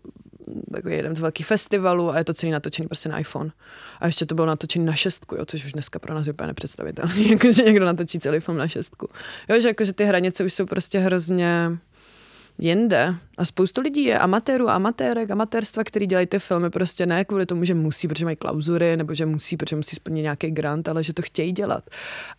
jako 0.76 0.88
jeden 0.88 1.16
z 1.16 1.20
velkých 1.20 1.46
festivalů 1.46 2.10
a 2.10 2.18
je 2.18 2.24
to 2.24 2.34
celý 2.34 2.52
natočený 2.52 2.88
prostě 2.88 3.08
na 3.08 3.18
iPhone. 3.18 3.50
A 4.00 4.06
ještě 4.06 4.26
to 4.26 4.34
bylo 4.34 4.46
natočený 4.46 4.84
na 4.84 4.94
šestku, 4.94 5.34
jo, 5.36 5.44
což 5.46 5.64
už 5.64 5.72
dneska 5.72 5.98
pro 5.98 6.14
nás 6.14 6.26
je 6.26 6.32
úplně 6.32 6.46
nepředstavitelné, 6.46 7.14
jako, 7.30 7.52
že 7.52 7.62
někdo 7.62 7.84
natočí 7.84 8.18
celý 8.18 8.40
film 8.40 8.58
na 8.58 8.68
šestku. 8.68 9.08
Jo, 9.48 9.60
že, 9.60 9.68
jako, 9.68 9.84
že 9.84 9.92
ty 9.92 10.04
hranice 10.04 10.44
už 10.44 10.52
jsou 10.54 10.66
prostě 10.66 10.98
hrozně 10.98 11.78
jinde. 12.58 13.14
A 13.38 13.44
spoustu 13.44 13.80
lidí 13.80 14.04
je 14.04 14.18
amatérů, 14.18 14.68
amatérek, 14.68 15.30
amatérstva, 15.30 15.84
který 15.84 16.06
dělají 16.06 16.26
ty 16.26 16.38
filmy 16.38 16.70
prostě 16.70 17.06
ne 17.06 17.24
kvůli 17.24 17.46
tomu, 17.46 17.64
že 17.64 17.74
musí, 17.74 18.08
protože 18.08 18.24
mají 18.24 18.36
klauzury, 18.36 18.96
nebo 18.96 19.14
že 19.14 19.26
musí, 19.26 19.56
protože 19.56 19.76
musí 19.76 19.96
splnit 19.96 20.22
nějaký 20.22 20.50
grant, 20.50 20.88
ale 20.88 21.02
že 21.02 21.12
to 21.12 21.22
chtějí 21.22 21.52
dělat. 21.52 21.84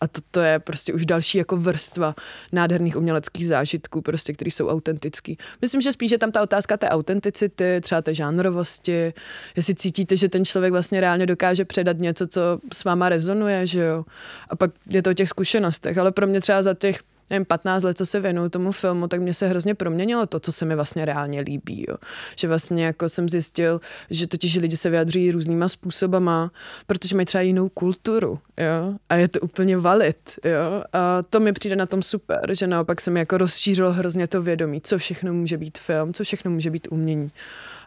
A 0.00 0.08
to, 0.08 0.20
to 0.30 0.40
je 0.40 0.58
prostě 0.58 0.92
už 0.92 1.06
další 1.06 1.38
jako 1.38 1.56
vrstva 1.56 2.14
nádherných 2.52 2.96
uměleckých 2.96 3.46
zážitků, 3.46 4.02
prostě, 4.02 4.32
které 4.32 4.50
jsou 4.50 4.68
autentický. 4.68 5.38
Myslím, 5.62 5.80
že 5.80 5.92
spíš 5.92 6.10
je 6.10 6.18
tam 6.18 6.32
ta 6.32 6.42
otázka 6.42 6.76
té 6.76 6.88
autenticity, 6.88 7.80
třeba 7.80 8.02
té 8.02 8.14
žánrovosti, 8.14 9.12
jestli 9.56 9.74
cítíte, 9.74 10.16
že 10.16 10.28
ten 10.28 10.44
člověk 10.44 10.72
vlastně 10.72 11.00
reálně 11.00 11.26
dokáže 11.26 11.64
předat 11.64 11.98
něco, 11.98 12.26
co 12.26 12.40
s 12.72 12.84
váma 12.84 13.08
rezonuje, 13.08 13.66
že 13.66 13.80
jo. 13.80 14.04
A 14.48 14.56
pak 14.56 14.70
je 14.90 15.02
to 15.02 15.10
o 15.10 15.14
těch 15.14 15.28
zkušenostech, 15.28 15.98
ale 15.98 16.12
pro 16.12 16.26
mě 16.26 16.40
třeba 16.40 16.62
za 16.62 16.74
těch 16.74 17.00
nevím, 17.30 17.44
15 17.44 17.82
let, 17.82 17.98
co 17.98 18.06
se 18.06 18.20
věnuju 18.20 18.48
tomu 18.48 18.72
filmu, 18.72 19.08
tak 19.08 19.20
mě 19.20 19.34
se 19.34 19.48
hrozně 19.48 19.74
proměnilo 19.74 20.26
to, 20.26 20.40
co 20.40 20.52
se 20.52 20.64
mi 20.64 20.74
vlastně 20.74 21.04
reálně 21.04 21.40
líbí. 21.40 21.84
Jo. 21.88 21.96
Že 22.36 22.48
vlastně 22.48 22.84
jako 22.84 23.08
jsem 23.08 23.28
zjistil, 23.28 23.80
že 24.10 24.26
totiž 24.26 24.56
lidi 24.56 24.76
se 24.76 24.90
vyjadřují 24.90 25.30
různýma 25.30 25.68
způsobama, 25.68 26.50
protože 26.86 27.16
mají 27.16 27.26
třeba 27.26 27.42
jinou 27.42 27.68
kulturu. 27.68 28.38
Jo. 28.56 28.94
A 29.08 29.14
je 29.14 29.28
to 29.28 29.40
úplně 29.40 29.76
valid. 29.76 30.38
Jo. 30.44 30.82
A 30.92 31.22
to 31.22 31.40
mi 31.40 31.52
přijde 31.52 31.76
na 31.76 31.86
tom 31.86 32.02
super, 32.02 32.54
že 32.54 32.66
naopak 32.66 33.00
se 33.00 33.10
mi 33.10 33.20
jako 33.20 33.38
rozšířilo 33.38 33.92
hrozně 33.92 34.26
to 34.26 34.42
vědomí, 34.42 34.80
co 34.80 34.98
všechno 34.98 35.32
může 35.32 35.56
být 35.56 35.78
film, 35.78 36.14
co 36.14 36.24
všechno 36.24 36.50
může 36.50 36.70
být 36.70 36.88
umění. 36.90 37.30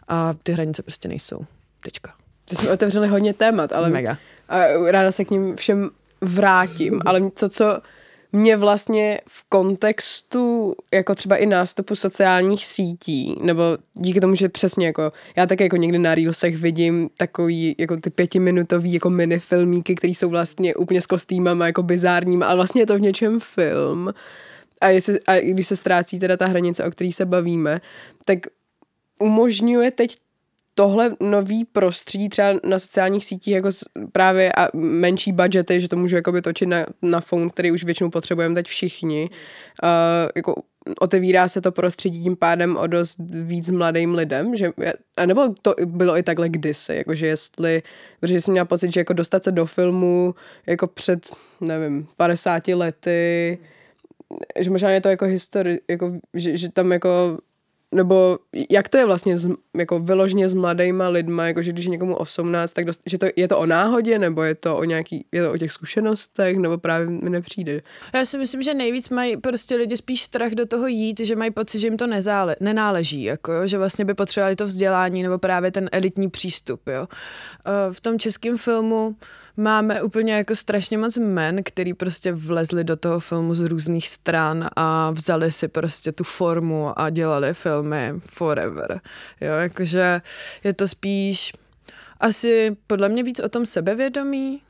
A 0.08 0.34
ty 0.42 0.52
hranice 0.52 0.82
prostě 0.82 1.08
nejsou. 1.08 1.46
Tečka. 1.80 2.14
Ty 2.44 2.56
jsme 2.56 2.70
otevřeli 2.70 3.08
hodně 3.08 3.34
témat, 3.34 3.72
ale 3.72 3.90
Mega. 3.90 4.18
A 4.48 4.58
ráda 4.90 5.12
se 5.12 5.24
k 5.24 5.30
ním 5.30 5.56
všem 5.56 5.90
vrátím, 6.20 7.00
ale 7.04 7.30
to, 7.30 7.48
co 7.48 7.80
mě 8.32 8.56
vlastně 8.56 9.20
v 9.28 9.44
kontextu 9.48 10.74
jako 10.92 11.14
třeba 11.14 11.36
i 11.36 11.46
nástupu 11.46 11.94
sociálních 11.94 12.66
sítí, 12.66 13.36
nebo 13.40 13.62
díky 13.94 14.20
tomu, 14.20 14.34
že 14.34 14.48
přesně 14.48 14.86
jako, 14.86 15.12
já 15.36 15.46
tak 15.46 15.60
jako 15.60 15.76
někdy 15.76 15.98
na 15.98 16.14
Reelsech 16.14 16.56
vidím 16.56 17.10
takový 17.16 17.74
jako 17.78 17.96
ty 17.96 18.10
pětiminutový 18.10 18.92
jako 18.92 19.10
minifilmíky, 19.10 19.94
které 19.94 20.10
jsou 20.10 20.28
vlastně 20.28 20.74
úplně 20.74 21.02
s 21.02 21.06
kostýmama 21.06 21.66
jako 21.66 21.82
bizárníma, 21.82 22.46
ale 22.46 22.56
vlastně 22.56 22.82
je 22.82 22.86
to 22.86 22.96
v 22.96 23.00
něčem 23.00 23.40
film. 23.40 24.14
A, 24.80 24.88
jestli, 24.88 25.20
a 25.26 25.40
když 25.40 25.66
se 25.66 25.76
ztrácí 25.76 26.18
teda 26.18 26.36
ta 26.36 26.46
hranice, 26.46 26.84
o 26.84 26.90
který 26.90 27.12
se 27.12 27.26
bavíme, 27.26 27.80
tak 28.24 28.38
umožňuje 29.20 29.90
teď 29.90 30.16
tohle 30.74 31.16
nový 31.20 31.64
prostředí 31.64 32.28
třeba 32.28 32.48
na 32.64 32.78
sociálních 32.78 33.24
sítích 33.24 33.54
jako 33.54 33.68
právě 34.12 34.52
a 34.52 34.68
menší 34.74 35.32
budgety, 35.32 35.80
že 35.80 35.88
to 35.88 35.96
můžu 35.96 36.16
jakoby 36.16 36.42
točit 36.42 36.68
na, 36.68 36.86
na 37.02 37.20
phone, 37.20 37.50
který 37.50 37.72
už 37.72 37.84
většinou 37.84 38.10
potřebujeme 38.10 38.54
teď 38.54 38.66
všichni. 38.66 39.30
Uh, 39.82 39.88
jako 40.36 40.54
otevírá 41.00 41.48
se 41.48 41.60
to 41.60 41.72
prostředí 41.72 42.22
tím 42.22 42.36
pádem 42.36 42.76
o 42.76 42.86
dost 42.86 43.18
víc 43.42 43.70
mladým 43.70 44.14
lidem, 44.14 44.56
že, 44.56 44.72
a 45.16 45.26
nebo 45.26 45.54
to 45.62 45.74
bylo 45.86 46.18
i 46.18 46.22
takhle 46.22 46.48
kdysi, 46.48 46.94
jakože 46.94 47.26
jestli, 47.26 47.82
protože 48.20 48.40
jsem 48.40 48.52
měla 48.52 48.64
pocit, 48.64 48.92
že 48.92 49.00
jako 49.00 49.12
dostat 49.12 49.44
se 49.44 49.52
do 49.52 49.66
filmu 49.66 50.34
jako 50.66 50.86
před, 50.86 51.36
nevím, 51.60 52.08
50 52.16 52.68
lety, 52.68 53.58
že 54.58 54.70
možná 54.70 54.90
je 54.90 55.00
to 55.00 55.08
jako 55.08 55.24
historie, 55.24 55.80
jako, 55.88 56.12
že, 56.34 56.56
že 56.56 56.68
tam 56.68 56.92
jako 56.92 57.38
nebo 57.94 58.38
jak 58.70 58.88
to 58.88 58.98
je 58.98 59.06
vlastně 59.06 59.38
z, 59.38 59.50
jako 59.76 60.00
vyložně 60.00 60.48
s 60.48 60.52
mladýma 60.52 61.08
lidma, 61.08 61.46
jako 61.46 61.62
že 61.62 61.72
když 61.72 61.84
je 61.84 61.90
někomu 61.90 62.16
18, 62.16 62.72
tak 62.72 62.84
dost, 62.84 63.02
že 63.06 63.18
to, 63.18 63.26
je 63.36 63.48
to 63.48 63.58
o 63.58 63.66
náhodě, 63.66 64.18
nebo 64.18 64.42
je 64.42 64.54
to 64.54 64.76
o 64.76 64.84
nějaký, 64.84 65.26
je 65.32 65.42
to 65.42 65.52
o 65.52 65.58
těch 65.58 65.72
zkušenostech, 65.72 66.56
nebo 66.56 66.78
právě 66.78 67.06
mi 67.06 67.30
nepřijde. 67.30 67.82
Já 68.14 68.24
si 68.24 68.38
myslím, 68.38 68.62
že 68.62 68.74
nejvíc 68.74 69.08
mají 69.08 69.36
prostě 69.36 69.76
lidi 69.76 69.96
spíš 69.96 70.22
strach 70.22 70.52
do 70.52 70.66
toho 70.66 70.86
jít, 70.86 71.20
že 71.20 71.36
mají 71.36 71.50
pocit, 71.50 71.78
že 71.78 71.86
jim 71.86 71.96
to 71.96 72.06
nezále, 72.06 72.56
nenáleží, 72.60 73.22
jako 73.22 73.52
že 73.66 73.78
vlastně 73.78 74.04
by 74.04 74.14
potřebovali 74.14 74.56
to 74.56 74.66
vzdělání 74.66 75.22
nebo 75.22 75.38
právě 75.38 75.70
ten 75.70 75.88
elitní 75.92 76.30
přístup. 76.30 76.88
Jo? 76.88 77.06
V 77.92 78.00
tom 78.00 78.18
českém 78.18 78.56
filmu 78.56 79.16
máme 79.56 80.02
úplně 80.02 80.32
jako 80.32 80.56
strašně 80.56 80.98
moc 80.98 81.18
men, 81.18 81.62
který 81.62 81.94
prostě 81.94 82.32
vlezli 82.32 82.84
do 82.84 82.96
toho 82.96 83.20
filmu 83.20 83.54
z 83.54 83.60
různých 83.60 84.08
stran 84.08 84.68
a 84.76 85.10
vzali 85.10 85.52
si 85.52 85.68
prostě 85.68 86.12
tu 86.12 86.24
formu 86.24 86.98
a 87.00 87.10
dělali 87.10 87.54
filmy 87.54 88.12
forever. 88.20 89.00
Jo, 89.40 89.52
jakože 89.52 90.20
je 90.64 90.72
to 90.72 90.88
spíš 90.88 91.52
asi 92.20 92.76
podle 92.86 93.08
mě 93.08 93.22
víc 93.22 93.40
o 93.40 93.48
tom 93.48 93.66
sebevědomí, 93.66 94.62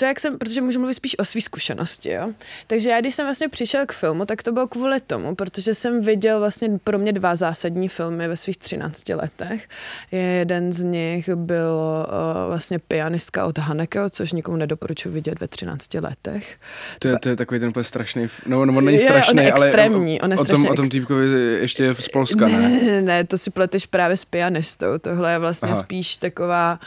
to, 0.00 0.06
jak 0.06 0.20
jsem, 0.20 0.38
protože 0.38 0.60
můžu 0.60 0.78
mluvit 0.78 0.94
spíš 0.94 1.18
o 1.18 1.24
své 1.24 1.40
zkušenosti, 1.40 2.10
jo. 2.10 2.32
Takže 2.66 2.90
já, 2.90 3.00
když 3.00 3.14
jsem 3.14 3.26
vlastně 3.26 3.48
přišel 3.48 3.86
k 3.86 3.92
filmu, 3.92 4.24
tak 4.24 4.42
to 4.42 4.52
bylo 4.52 4.66
kvůli 4.66 5.00
tomu, 5.00 5.34
protože 5.34 5.74
jsem 5.74 6.00
viděl 6.00 6.38
vlastně 6.38 6.68
pro 6.84 6.98
mě 6.98 7.12
dva 7.12 7.36
zásadní 7.36 7.88
filmy 7.88 8.28
ve 8.28 8.36
svých 8.36 8.58
13 8.58 9.08
letech. 9.08 9.68
Jeden 10.12 10.72
z 10.72 10.84
nich 10.84 11.28
byl 11.28 11.72
uh, 11.72 12.48
vlastně 12.48 12.78
pianistka 12.78 13.44
od 13.44 13.58
Hanekeo, 13.58 14.10
což 14.10 14.32
nikomu 14.32 14.56
nedoporučuji 14.56 15.10
vidět 15.10 15.40
ve 15.40 15.48
13 15.48 15.94
letech. 15.94 16.56
To 16.98 17.08
je, 17.08 17.18
to 17.18 17.28
je 17.28 17.36
takový 17.36 17.60
ten 17.60 17.68
úplně 17.68 17.84
strašný, 17.84 18.26
no, 18.46 18.64
no 18.66 18.76
on 18.76 18.84
není 18.84 18.98
strašný, 18.98 19.42
je, 19.42 19.52
on 19.52 19.56
ale 19.56 19.66
extrémní, 19.66 20.20
on 20.20 20.32
je 20.32 20.38
o, 20.38 20.44
tom, 20.44 20.66
o 20.66 20.74
tom 20.74 20.88
týpkovi 20.88 21.30
ještě 21.60 21.84
je 21.84 21.94
z 21.94 22.08
Polska, 22.08 22.48
ne? 22.48 22.58
Ne, 22.58 22.82
ne, 22.82 23.02
ne, 23.02 23.24
to 23.24 23.38
si 23.38 23.50
pleteš 23.50 23.86
právě 23.86 24.16
s 24.16 24.24
pianistou. 24.24 24.98
Tohle 24.98 25.32
je 25.32 25.38
vlastně 25.38 25.68
Aha. 25.68 25.82
spíš 25.82 26.16
taková 26.16 26.80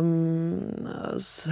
um, 0.00 0.72
z, 1.16 1.48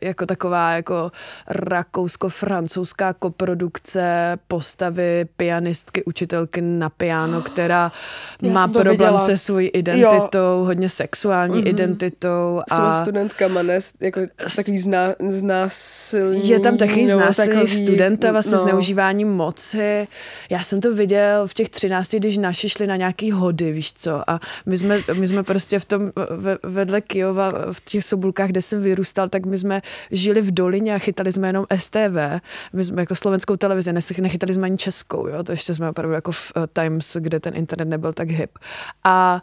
jako 0.00 0.26
taková 0.34 0.72
jako 0.72 1.12
rakousko-francouzská 1.48 3.14
koprodukce 3.18 4.36
postavy 4.48 5.24
pianistky, 5.36 6.04
učitelky 6.04 6.60
na 6.60 6.90
piano, 6.90 7.42
která 7.42 7.92
Já 8.42 8.50
má 8.52 8.68
problém 8.68 8.90
viděla. 8.90 9.18
se 9.18 9.36
svojí 9.36 9.68
identitou, 9.68 10.38
jo. 10.38 10.64
hodně 10.64 10.88
sexuální 10.88 11.58
Mhm. 11.58 11.66
identitou. 11.66 12.62
A 12.70 13.00
studentkama, 13.02 13.62
ne? 13.62 13.78
Jako 14.00 14.20
takový 14.56 14.78
zná, 14.78 15.14
znásilní. 15.28 16.48
je 16.48 16.60
tam 16.60 16.76
taky 16.76 17.06
nebo 17.06 17.20
znásilní 17.20 17.52
takový- 17.52 17.82
studenta, 17.84 18.32
vlastně 18.32 18.52
no. 18.56 18.58
zneužívání 18.62 19.24
moci. 19.24 20.08
Já 20.50 20.62
jsem 20.62 20.80
to 20.80 20.94
viděl 20.94 21.46
v 21.46 21.54
těch 21.54 21.68
třinácti, 21.68 22.16
když 22.18 22.36
naši 22.38 22.68
šli 22.68 22.86
na 22.86 22.96
nějaký 22.96 23.30
hody, 23.30 23.72
víš 23.72 23.92
co. 23.92 24.30
A 24.30 24.40
my 24.66 24.78
jsme, 24.78 24.98
my 25.18 25.28
jsme 25.28 25.42
prostě 25.42 25.78
v 25.78 25.84
tom 25.84 26.12
ve, 26.36 26.58
vedle 26.62 27.00
Kijova, 27.00 27.52
v 27.72 27.80
těch 27.84 28.04
sobulkách, 28.04 28.48
kde 28.48 28.62
jsem 28.62 28.82
vyrůstal, 28.82 29.28
tak 29.28 29.46
my 29.46 29.58
jsme 29.58 29.82
žili 30.10 30.23
v 30.32 30.54
Dolině 30.54 30.94
a 30.94 30.98
chytali 30.98 31.32
jsme 31.32 31.48
jenom 31.48 31.66
STV. 31.76 32.40
My 32.72 32.84
jsme 32.84 33.02
jako 33.02 33.14
slovenskou 33.14 33.56
televizi, 33.56 33.92
nechytali 34.18 34.54
jsme 34.54 34.66
ani 34.66 34.76
českou, 34.76 35.26
jo. 35.26 35.42
To 35.42 35.52
ještě 35.52 35.74
jsme 35.74 35.90
opravdu 35.90 36.14
jako 36.14 36.32
v 36.32 36.52
uh, 36.56 36.64
Times, 36.72 37.16
kde 37.20 37.40
ten 37.40 37.56
internet 37.56 37.88
nebyl 37.88 38.12
tak 38.12 38.30
hip. 38.30 38.58
A 39.04 39.42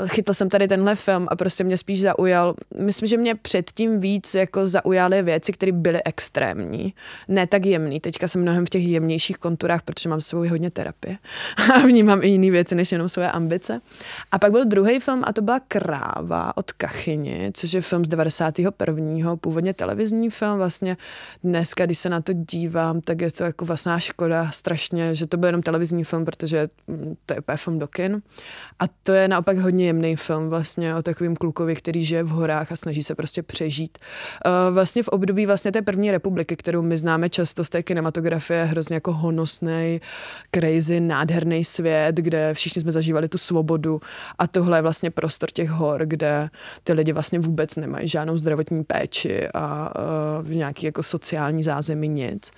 uh, 0.00 0.08
chytl 0.08 0.34
jsem 0.34 0.48
tady 0.48 0.68
tenhle 0.68 0.94
film 0.94 1.26
a 1.30 1.36
prostě 1.36 1.64
mě 1.64 1.76
spíš 1.76 2.00
zaujal. 2.00 2.54
Myslím, 2.78 3.08
že 3.08 3.16
mě 3.16 3.34
předtím 3.34 4.00
víc 4.00 4.34
jako 4.34 4.66
zaujaly 4.66 5.22
věci, 5.22 5.52
které 5.52 5.72
byly 5.72 6.04
extrémní. 6.04 6.94
Ne 7.28 7.46
tak 7.46 7.66
jemný. 7.66 8.00
Teďka 8.00 8.28
jsem 8.28 8.42
mnohem 8.42 8.66
v 8.66 8.68
těch 8.68 8.82
jemnějších 8.82 9.38
konturách, 9.38 9.82
protože 9.82 10.08
mám 10.08 10.20
svou 10.20 10.48
hodně 10.48 10.70
terapie 10.70 11.18
a 11.74 11.78
vnímám 11.78 12.22
i 12.22 12.28
jiné 12.28 12.50
věci, 12.50 12.74
než 12.74 12.92
jenom 12.92 13.08
svoje 13.08 13.30
ambice. 13.30 13.80
A 14.32 14.38
pak 14.38 14.52
byl 14.52 14.64
druhý 14.64 15.00
film 15.00 15.22
a 15.26 15.32
to 15.32 15.42
byla 15.42 15.60
Kráva 15.68 16.56
od 16.56 16.72
Kachyni, 16.72 17.50
což 17.54 17.72
je 17.72 17.80
film 17.80 18.04
z 18.04 18.08
91. 18.08 19.36
původně 19.36 19.74
televizní 19.80 20.30
film. 20.30 20.58
Vlastně 20.58 20.96
dneska, 21.44 21.86
když 21.86 21.98
se 21.98 22.08
na 22.08 22.20
to 22.20 22.32
dívám, 22.32 23.00
tak 23.00 23.20
je 23.20 23.30
to 23.30 23.44
jako 23.44 23.64
vlastně 23.64 23.92
škoda 23.98 24.50
strašně, 24.50 25.14
že 25.14 25.26
to 25.26 25.36
byl 25.36 25.48
jenom 25.48 25.62
televizní 25.62 26.04
film, 26.04 26.24
protože 26.24 26.68
mm, 26.86 27.14
to 27.26 27.34
je 27.34 27.40
úplně 27.40 27.56
film 27.56 27.78
do 27.78 27.88
kin. 27.88 28.22
A 28.78 28.84
to 29.02 29.12
je 29.12 29.28
naopak 29.28 29.58
hodně 29.58 29.86
jemný 29.86 30.16
film 30.16 30.48
vlastně 30.48 30.94
o 30.96 31.02
takovým 31.02 31.36
klukovi, 31.36 31.76
který 31.76 32.04
žije 32.04 32.22
v 32.22 32.28
horách 32.28 32.72
a 32.72 32.76
snaží 32.76 33.02
se 33.02 33.14
prostě 33.14 33.42
přežít. 33.42 33.98
Uh, 33.98 34.74
vlastně 34.74 35.02
v 35.02 35.08
období 35.08 35.46
vlastně 35.46 35.72
té 35.72 35.82
první 35.82 36.10
republiky, 36.10 36.56
kterou 36.56 36.82
my 36.82 36.96
známe 36.96 37.28
často 37.28 37.64
z 37.64 37.68
té 37.68 37.82
kinematografie, 37.82 38.64
hrozně 38.64 38.94
jako 38.94 39.12
honosný, 39.12 40.00
crazy, 40.54 41.00
nádherný 41.00 41.64
svět, 41.64 42.16
kde 42.16 42.54
všichni 42.54 42.82
jsme 42.82 42.92
zažívali 42.92 43.28
tu 43.28 43.38
svobodu 43.38 44.00
a 44.38 44.46
tohle 44.46 44.78
je 44.78 44.82
vlastně 44.82 45.10
prostor 45.10 45.50
těch 45.50 45.70
hor, 45.70 46.06
kde 46.06 46.50
ty 46.84 46.92
lidi 46.92 47.12
vlastně 47.12 47.38
vůbec 47.38 47.76
nemají 47.76 48.08
žádnou 48.08 48.38
zdravotní 48.38 48.84
péči 48.84 49.48
uh, 50.42 50.50
nějaký 50.50 50.86
jako 50.86 51.02
sociální 51.02 51.62
zázemí 51.62 52.08
nic. 52.08 52.50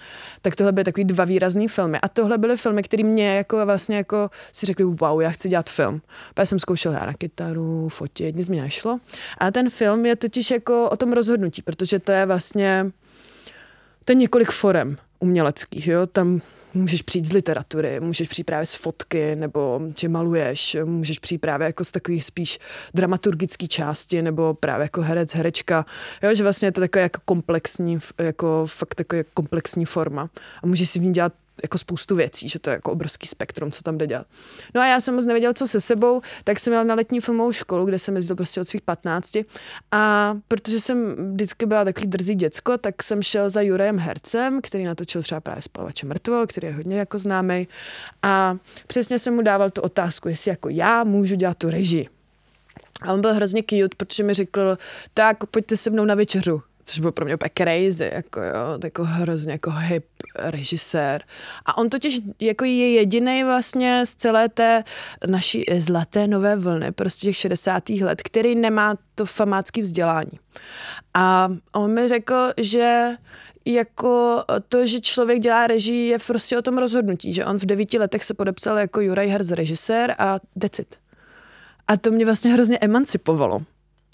Tak 0.42 0.56
tohle 0.56 0.72
byly 0.72 0.84
takový 0.84 1.04
dva 1.04 1.24
výrazný 1.24 1.68
filmy 1.68 1.98
a 2.02 2.08
tohle 2.08 2.38
byly 2.38 2.56
filmy, 2.56 2.82
které 2.82 3.04
mě 3.04 3.36
jako 3.36 3.66
vlastně 3.66 3.96
jako 3.96 4.30
si 4.52 4.66
řekli, 4.66 4.84
wow, 4.84 5.20
já 5.20 5.30
chci 5.30 5.48
dělat 5.48 5.70
film. 5.70 6.02
Pak 6.34 6.48
jsem 6.48 6.58
zkoušel 6.58 6.92
hrát 6.92 7.06
na 7.06 7.14
kytaru, 7.14 7.88
fotit, 7.88 8.36
nic 8.36 8.48
mě 8.48 8.62
nešlo. 8.62 8.98
A 9.38 9.50
ten 9.50 9.70
film 9.70 10.06
je 10.06 10.16
totiž 10.16 10.50
jako 10.50 10.90
o 10.90 10.96
tom 10.96 11.12
rozhodnutí, 11.12 11.62
protože 11.62 11.98
to 11.98 12.12
je 12.12 12.26
vlastně 12.26 12.92
to 14.04 14.12
je 14.12 14.16
několik 14.16 14.50
forem 14.50 14.96
uměleckých, 15.20 15.86
jo, 15.86 16.06
tam 16.06 16.40
můžeš 16.74 17.02
přijít 17.02 17.24
z 17.24 17.32
literatury, 17.32 18.00
můžeš 18.00 18.28
přijít 18.28 18.44
právě 18.44 18.66
z 18.66 18.74
fotky, 18.74 19.36
nebo 19.36 19.80
že 19.98 20.08
maluješ, 20.08 20.76
můžeš 20.84 21.18
přijít 21.18 21.38
právě 21.38 21.66
jako 21.66 21.84
z 21.84 21.90
takových 21.90 22.24
spíš 22.24 22.58
dramaturgické 22.94 23.68
části, 23.68 24.22
nebo 24.22 24.54
právě 24.54 24.84
jako 24.84 25.00
herec, 25.00 25.34
herečka, 25.34 25.86
jo, 26.22 26.34
že 26.34 26.42
vlastně 26.42 26.68
je 26.68 26.72
to 26.72 26.80
takové 26.80 27.02
jako 27.02 27.20
komplexní, 27.24 27.98
jako 28.18 28.66
fakt 28.66 28.94
takové 28.94 29.24
komplexní 29.24 29.84
forma. 29.84 30.30
A 30.62 30.66
můžeš 30.66 30.90
si 30.90 30.98
v 30.98 31.02
ní 31.02 31.12
dělat 31.12 31.32
jako 31.62 31.78
spoustu 31.78 32.16
věcí, 32.16 32.48
že 32.48 32.58
to 32.58 32.70
je 32.70 32.74
jako 32.74 32.92
obrovský 32.92 33.26
spektrum, 33.26 33.72
co 33.72 33.82
tam 33.82 33.98
jde 33.98 34.06
dělat. 34.06 34.26
No 34.74 34.80
a 34.80 34.86
já 34.86 35.00
jsem 35.00 35.14
moc 35.14 35.26
nevěděla, 35.26 35.54
co 35.54 35.66
se 35.66 35.80
sebou, 35.80 36.20
tak 36.44 36.60
jsem 36.60 36.70
měla 36.70 36.84
na 36.84 36.94
letní 36.94 37.20
filmovou 37.20 37.52
školu, 37.52 37.84
kde 37.84 37.98
jsem 37.98 38.16
jezdila 38.16 38.36
prostě 38.36 38.60
od 38.60 38.68
svých 38.68 38.82
15. 38.82 39.36
A 39.92 40.34
protože 40.48 40.80
jsem 40.80 41.16
vždycky 41.32 41.66
byla 41.66 41.84
takový 41.84 42.06
drzý 42.06 42.34
děcko, 42.34 42.78
tak 42.78 43.02
jsem 43.02 43.22
šel 43.22 43.50
za 43.50 43.60
Jurajem 43.60 43.98
Hercem, 43.98 44.60
který 44.62 44.84
natočil 44.84 45.22
třeba 45.22 45.40
právě 45.40 45.62
Spavače 45.62 46.06
mrtvo, 46.06 46.46
který 46.46 46.66
je 46.66 46.74
hodně 46.74 46.98
jako 46.98 47.18
známý. 47.18 47.68
A 48.22 48.56
přesně 48.86 49.18
jsem 49.18 49.34
mu 49.34 49.42
dával 49.42 49.70
tu 49.70 49.80
otázku, 49.80 50.28
jestli 50.28 50.48
jako 50.48 50.68
já 50.68 51.04
můžu 51.04 51.34
dělat 51.34 51.58
tu 51.58 51.70
režii. 51.70 52.08
A 53.02 53.12
on 53.12 53.20
byl 53.20 53.34
hrozně 53.34 53.62
cute, 53.62 53.96
protože 53.96 54.22
mi 54.22 54.34
řekl, 54.34 54.78
tak 55.14 55.46
pojďte 55.46 55.76
se 55.76 55.90
mnou 55.90 56.04
na 56.04 56.14
večeřu 56.14 56.62
což 56.84 56.98
bylo 56.98 57.12
pro 57.12 57.24
mě 57.24 57.34
úplně 57.34 57.50
crazy, 57.58 58.10
jako 58.14 58.40
jo, 58.40 58.78
jako 58.84 59.04
hrozně 59.04 59.52
jako 59.52 59.70
hip 59.70 60.04
režisér. 60.36 61.22
A 61.66 61.78
on 61.78 61.90
totiž 61.90 62.20
jako 62.40 62.64
je 62.64 62.92
jediný 62.92 63.44
vlastně 63.44 64.06
z 64.06 64.14
celé 64.14 64.48
té 64.48 64.84
naší 65.26 65.64
zlaté 65.78 66.26
nové 66.28 66.56
vlny, 66.56 66.92
prostě 66.92 67.26
těch 67.26 67.36
60. 67.36 67.88
let, 67.88 68.22
který 68.22 68.54
nemá 68.54 68.94
to 69.14 69.26
famácký 69.26 69.80
vzdělání. 69.80 70.38
A 71.14 71.48
on 71.72 71.94
mi 71.94 72.08
řekl, 72.08 72.52
že 72.56 73.08
jako 73.64 74.44
to, 74.68 74.86
že 74.86 75.00
člověk 75.00 75.40
dělá 75.40 75.66
režii, 75.66 76.08
je 76.08 76.18
prostě 76.18 76.58
o 76.58 76.62
tom 76.62 76.78
rozhodnutí, 76.78 77.32
že 77.32 77.44
on 77.44 77.58
v 77.58 77.66
devíti 77.66 77.98
letech 77.98 78.24
se 78.24 78.34
podepsal 78.34 78.78
jako 78.78 79.00
Juraj 79.00 79.28
Herz 79.28 79.50
režisér 79.50 80.14
a 80.18 80.38
decit. 80.56 80.96
A 81.88 81.96
to 81.96 82.10
mě 82.10 82.24
vlastně 82.24 82.52
hrozně 82.52 82.78
emancipovalo. 82.78 83.62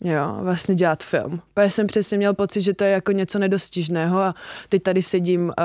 Jo, 0.04 0.38
vlastně 0.40 0.74
dělat 0.74 1.02
film. 1.02 1.40
Protože 1.54 1.70
jsem 1.70 1.86
přesně 1.86 2.16
měl 2.16 2.34
pocit, 2.34 2.60
že 2.60 2.74
to 2.74 2.84
je 2.84 2.90
jako 2.90 3.12
něco 3.12 3.38
nedostižného 3.38 4.20
a 4.20 4.34
teď 4.68 4.82
tady 4.82 5.02
sedím 5.02 5.52
a, 5.56 5.62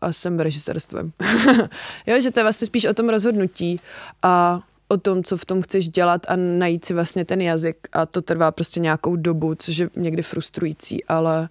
a 0.00 0.12
jsem 0.12 0.40
režisérstvem. 0.40 1.12
jo, 2.06 2.20
že 2.20 2.30
to 2.30 2.40
je 2.40 2.44
vlastně 2.44 2.66
spíš 2.66 2.84
o 2.84 2.94
tom 2.94 3.08
rozhodnutí 3.08 3.80
a 4.22 4.60
o 4.88 4.96
tom, 4.96 5.22
co 5.22 5.36
v 5.36 5.44
tom 5.44 5.62
chceš 5.62 5.88
dělat 5.88 6.26
a 6.28 6.36
najít 6.36 6.84
si 6.84 6.94
vlastně 6.94 7.24
ten 7.24 7.40
jazyk 7.40 7.76
a 7.92 8.06
to 8.06 8.22
trvá 8.22 8.50
prostě 8.50 8.80
nějakou 8.80 9.16
dobu, 9.16 9.54
což 9.54 9.78
je 9.78 9.90
někdy 9.96 10.22
frustrující, 10.22 11.04
ale 11.04 11.48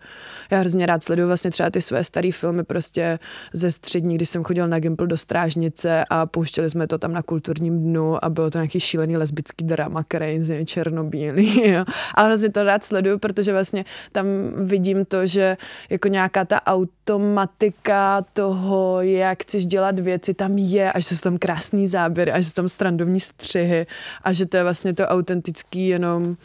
já 0.51 0.59
hrozně 0.59 0.85
rád 0.85 1.03
sleduju 1.03 1.27
vlastně 1.27 1.51
třeba 1.51 1.69
ty 1.69 1.81
své 1.81 2.03
staré 2.03 2.31
filmy 2.31 2.63
prostě 2.63 3.19
ze 3.53 3.71
střední, 3.71 4.15
když 4.15 4.29
jsem 4.29 4.43
chodil 4.43 4.67
na 4.67 4.79
Gimple 4.79 5.07
do 5.07 5.17
Strážnice 5.17 6.05
a 6.09 6.25
pouštěli 6.25 6.69
jsme 6.69 6.87
to 6.87 6.97
tam 6.97 7.13
na 7.13 7.21
kulturním 7.21 7.79
dnu 7.79 8.25
a 8.25 8.29
bylo 8.29 8.49
to 8.49 8.57
nějaký 8.57 8.79
šílený 8.79 9.17
lesbický 9.17 9.65
drama, 9.65 10.03
crazy, 10.11 10.65
černobílý, 10.65 11.71
jo. 11.71 11.85
Ale 12.15 12.27
vlastně 12.27 12.49
to 12.51 12.63
rád 12.63 12.83
sleduju, 12.83 13.19
protože 13.19 13.51
vlastně 13.51 13.85
tam 14.11 14.25
vidím 14.55 15.05
to, 15.05 15.25
že 15.25 15.57
jako 15.89 16.07
nějaká 16.07 16.45
ta 16.45 16.65
automatika 16.65 18.25
toho, 18.33 19.01
jak 19.01 19.43
chceš 19.43 19.65
dělat 19.65 19.99
věci, 19.99 20.33
tam 20.33 20.57
je, 20.57 20.91
až 20.91 21.05
jsou 21.05 21.15
tam 21.15 21.37
krásný 21.37 21.87
záběry, 21.87 22.31
až 22.31 22.47
jsou 22.47 22.53
tam 22.53 22.69
strandovní 22.69 23.19
střihy 23.23 23.87
a 24.23 24.33
že 24.33 24.45
to 24.45 24.57
je 24.57 24.63
vlastně 24.63 24.93
to 24.93 25.07
autentický 25.07 25.87
jenom 25.87 26.37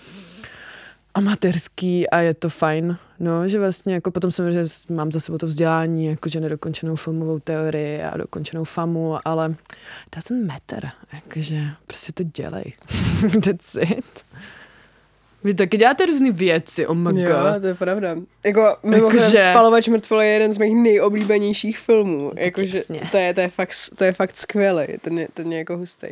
amatérský 1.15 2.11
a 2.11 2.19
je 2.19 2.35
to 2.35 2.49
fajn. 2.49 2.97
No, 3.21 3.49
že 3.49 3.59
vlastně 3.59 3.95
jako 3.95 4.11
potom 4.11 4.31
že 4.31 4.65
mám 4.91 5.13
za 5.13 5.21
sebou 5.21 5.39
to 5.39 5.47
vzdělání, 5.47 6.07
jakože 6.07 6.41
nedokončenou 6.41 6.97
filmovou 6.97 7.39
teorii 7.39 8.03
a 8.03 8.17
dokončenou 8.17 8.65
famu, 8.65 9.19
ale 9.25 9.55
doesn't 10.17 10.47
matter, 10.47 10.91
jakože 11.13 11.65
prostě 11.87 12.13
to 12.13 12.23
dělej. 12.23 12.73
That's 13.45 13.77
it. 13.81 14.25
Vy 15.45 15.55
taky 15.55 15.77
děláte 15.77 16.07
různé 16.07 16.31
věci, 16.31 16.87
oh 16.87 16.97
my 16.97 17.23
Jo, 17.23 17.29
god. 17.31 17.61
to 17.61 17.67
je 17.67 17.75
pravda. 17.75 18.17
Jako, 18.45 18.77
mimochodem, 18.83 19.19
Jakože- 19.25 19.43
Spalovač 19.51 19.89
mrtvol 19.89 20.21
je 20.23 20.29
jeden 20.29 20.53
z 20.53 20.59
mých 20.59 20.75
nejoblíbenějších 20.75 21.79
filmů. 21.79 22.33
Jakože, 22.37 22.83
to, 23.11 23.17
je, 23.17 23.35
to, 23.35 23.41
je 23.41 23.49
fakt, 23.49 23.73
to 23.99 24.05
je 24.05 24.13
fakt 24.13 24.37
skvělý, 24.37 24.85
ten 25.01 25.19
je, 25.19 25.29
ten 25.35 25.53
je 25.53 25.59
jako 25.59 25.77
hustý. 25.77 26.07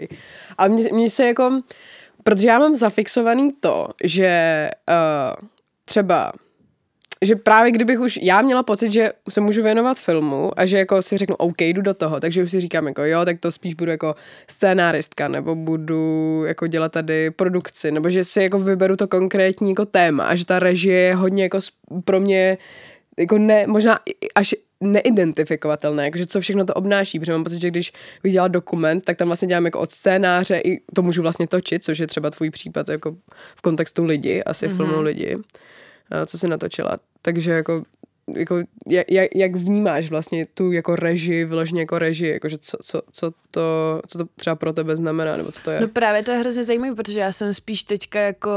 Ale 0.59 0.69
mně, 0.69 0.89
mně 0.93 1.11
se 1.11 1.27
jako, 1.27 1.61
protože 2.23 2.49
já 2.49 2.59
mám 2.59 2.77
zafixovaný 2.77 3.53
to, 3.61 3.89
že 4.05 4.71
uh, 4.89 5.47
třeba 5.85 6.33
že 7.23 7.37
právě 7.37 7.73
kdybych 7.73 8.01
už 8.01 8.19
já 8.23 8.43
měla 8.43 8.63
pocit, 8.63 8.93
že 8.93 9.13
se 9.29 9.41
můžu 9.41 9.63
věnovat 9.63 9.99
filmu 9.99 10.51
a 10.57 10.67
že 10.67 10.79
jako 10.79 11.03
si 11.03 11.19
řeknu, 11.19 11.37
OK, 11.37 11.61
jdu 11.61 11.83
do 11.83 11.95
toho, 11.95 12.21
takže 12.21 12.43
už 12.43 12.51
si 12.51 12.61
říkám 12.61 12.87
jako 12.87 13.05
jo, 13.05 13.25
tak 13.25 13.41
to 13.41 13.53
spíš 13.53 13.75
budu 13.75 13.91
jako 13.91 14.15
scénáristka, 14.51 15.29
nebo 15.29 15.55
budu 15.55 16.43
jako 16.47 16.67
dělat 16.67 16.93
tady 16.93 17.31
produkci, 17.31 17.93
nebo 17.93 18.11
že 18.11 18.25
si 18.25 18.43
jako 18.43 18.59
vyberu 18.59 18.97
to 18.97 19.09
konkrétní 19.09 19.69
jako 19.69 19.85
téma 19.85 20.25
a 20.25 20.35
že 20.35 20.47
ta 20.47 20.59
režie 20.59 20.99
je 20.99 21.15
hodně 21.15 21.43
jako 21.43 21.59
pro 22.05 22.21
mě 22.21 22.59
jako 23.19 23.39
ne, 23.39 23.67
možná 23.67 23.99
až 24.35 24.55
neidentifikovatelné, 24.81 26.05
jakože 26.05 26.27
co 26.27 26.41
všechno 26.41 26.65
to 26.65 26.75
obnáší, 26.75 27.19
protože 27.19 27.33
mám 27.33 27.45
pocit, 27.45 27.61
že 27.61 27.71
když 27.71 27.93
bych 28.23 28.33
dělala 28.33 28.49
dokument, 28.49 29.05
tak 29.05 29.17
tam 29.17 29.29
vlastně 29.29 29.49
dělám 29.49 29.65
jako 29.65 29.81
od 29.81 29.93
scénáře 29.93 30.61
i 30.65 30.81
to 30.95 31.03
můžu 31.03 31.23
vlastně 31.23 31.47
točit, 31.47 31.85
což 31.85 31.99
je 31.99 32.07
třeba 32.07 32.31
tvůj 32.31 32.51
případ 32.51 32.89
jako 32.89 33.17
v 33.57 33.63
kontextu 33.63 34.05
lidi, 34.05 34.43
asi 34.43 34.69
mm-hmm. 34.69 34.77
filmu 34.77 35.01
lidi, 35.01 35.37
co 36.27 36.39
si 36.39 36.49
natočila. 36.49 36.97
Takže 37.23 37.53
jako 37.53 37.83
jako, 38.35 38.57
jak, 38.87 39.07
jak 39.35 39.57
vnímáš 39.57 40.11
vlastně 40.11 40.47
tu 40.47 40.73
jako 40.73 40.97
režii, 40.97 41.45
vyloženě 41.45 41.81
jako 41.81 41.99
režii, 41.99 42.33
jakože 42.33 42.59
co, 42.59 42.79
co, 42.83 43.03
co, 43.13 43.33
to, 43.51 44.01
co 44.07 44.19
to 44.19 44.25
třeba 44.37 44.57
pro 44.57 44.73
tebe 44.73 44.97
znamená, 44.97 45.37
nebo 45.37 45.53
co 45.53 45.63
to 45.63 45.71
je? 45.71 45.81
No 45.81 45.89
právě 45.89 46.23
to 46.23 46.31
je 46.31 46.39
hrozně 46.39 46.65
zajímavé, 46.65 46.95
protože 46.95 47.21
já 47.21 47.33
jsem 47.33 47.55
spíš 47.55 47.83
teďka 47.83 48.21
jako 48.21 48.51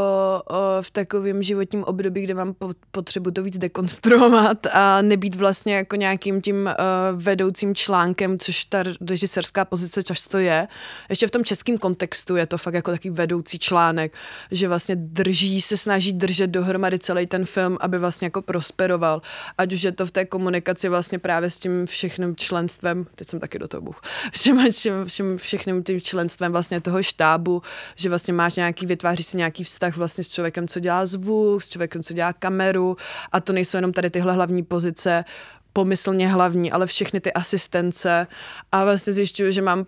o, 0.50 0.82
v 0.82 0.92
takovém 0.92 1.44
životním 1.44 1.84
období, 1.84 2.22
kde 2.22 2.34
mám 2.34 2.54
po, 2.54 2.72
potřebu 2.92 3.32
to 3.32 3.44
víc 3.44 3.58
dekonstruovat 3.58 4.68
a 4.74 5.02
nebýt 5.02 5.36
vlastně 5.36 5.76
jako 5.76 5.96
nějakým 5.96 6.42
tím 6.42 6.56
uh, 6.66 7.22
vedoucím 7.22 7.76
článkem, 7.76 8.40
což 8.40 8.66
ta 8.66 8.84
režisérská 9.10 9.66
pozice 9.66 10.04
často 10.04 10.38
je. 10.38 10.68
Ještě 11.10 11.28
v 11.28 11.32
tom 11.32 11.44
českém 11.44 11.78
kontextu 11.78 12.36
je 12.36 12.46
to 12.46 12.58
fakt 12.58 12.74
jako 12.74 12.92
takový 12.92 13.10
vedoucí 13.10 13.60
článek, 13.60 14.14
že 14.52 14.68
vlastně 14.68 14.96
drží, 14.96 15.62
se 15.62 15.78
snaží 15.78 16.14
držet 16.14 16.48
dohromady 16.48 17.00
celý 17.00 17.28
ten 17.28 17.46
film, 17.46 17.78
aby 17.82 18.00
vlastně 18.00 18.26
jako 18.26 18.42
prosperoval 18.42 19.22
ať 19.60 19.74
už 19.74 19.82
je 19.82 19.92
to 19.92 20.06
v 20.06 20.12
té 20.12 20.26
komunikaci 20.26 20.90
vlastně 20.90 21.20
právě 21.20 21.50
s 21.50 21.60
tím 21.60 21.86
všechným 21.86 22.36
členstvem, 22.36 23.08
teď 23.16 23.28
jsem 23.28 23.40
taky 23.40 23.60
do 23.60 23.68
toho 23.68 23.82
buch, 23.82 24.02
všem, 24.32 24.72
všem, 24.72 25.06
všem, 25.06 25.38
všechným 25.38 25.84
tím 25.84 26.02
členstvem 26.02 26.52
vlastně 26.52 26.82
toho 26.82 27.04
štábu, 27.04 27.62
že 27.96 28.10
vlastně 28.10 28.34
máš 28.34 28.56
nějaký, 28.56 28.86
vytváří 28.86 29.24
si 29.24 29.38
nějaký 29.38 29.64
vztah 29.64 29.98
vlastně 29.98 30.24
s 30.24 30.30
člověkem, 30.30 30.68
co 30.68 30.80
dělá 30.80 31.06
zvuk, 31.06 31.62
s 31.62 31.70
člověkem, 31.70 32.04
co 32.04 32.14
dělá 32.14 32.34
kameru. 32.34 32.98
A 33.32 33.40
to 33.40 33.54
nejsou 33.54 33.78
jenom 33.78 33.94
tady 33.94 34.10
tyhle 34.10 34.34
hlavní 34.34 34.64
pozice, 34.64 35.24
pomyslně 35.74 36.28
hlavní, 36.28 36.72
ale 36.72 36.88
všechny 36.88 37.20
ty 37.20 37.34
asistence. 37.34 38.28
A 38.72 38.84
vlastně 38.84 39.14
zjišťuju, 39.14 39.52
že 39.52 39.62
mám 39.62 39.86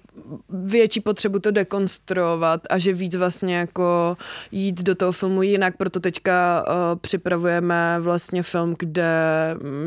větší 0.49 0.99
potřebu 0.99 1.39
to 1.39 1.51
dekonstruovat 1.51 2.61
a 2.69 2.77
že 2.77 2.93
víc 2.93 3.15
vlastně 3.15 3.55
jako 3.57 4.17
jít 4.51 4.83
do 4.83 4.95
toho 4.95 5.11
filmu 5.11 5.41
jinak, 5.41 5.77
proto 5.77 5.99
teďka 5.99 6.65
uh, 6.67 6.73
připravujeme 7.01 7.97
vlastně 7.99 8.43
film, 8.43 8.75
kde 8.79 9.11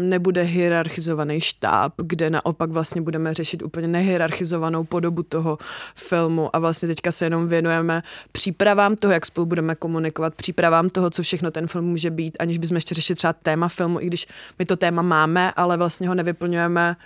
nebude 0.01 0.43
hierarchizovaný 0.43 1.41
štáb, 1.41 1.93
kde 1.97 2.31
naopak 2.31 2.71
vlastně 2.71 3.01
budeme 3.03 3.35
řešit 3.35 3.63
úplně 3.63 3.89
nehierarchizovanou 3.89 4.85
podobu 4.85 5.23
toho 5.23 5.59
filmu. 5.95 6.57
A 6.57 6.59
vlastně 6.59 6.89
teďka 6.89 7.13
se 7.13 7.27
jenom 7.27 7.49
věnujeme 7.49 8.03
přípravám 8.33 8.97
toho, 8.97 9.13
jak 9.13 9.27
spolu 9.27 9.47
budeme 9.47 9.75
komunikovat, 9.75 10.35
přípravám 10.35 10.91
toho, 10.91 11.11
co 11.11 11.23
všechno 11.23 11.51
ten 11.51 11.67
film 11.67 11.85
může 11.85 12.11
být, 12.11 12.37
aniž 12.39 12.59
bychom 12.59 12.75
ještě 12.75 12.95
řešili 12.95 13.17
třeba 13.17 13.33
téma 13.33 13.69
filmu, 13.69 14.01
i 14.01 14.07
když 14.07 14.27
my 14.59 14.65
to 14.65 14.77
téma 14.77 15.03
máme, 15.03 15.53
ale 15.53 15.77
vlastně 15.85 16.09
ho 16.09 16.15
nevyplňujeme 16.15 16.97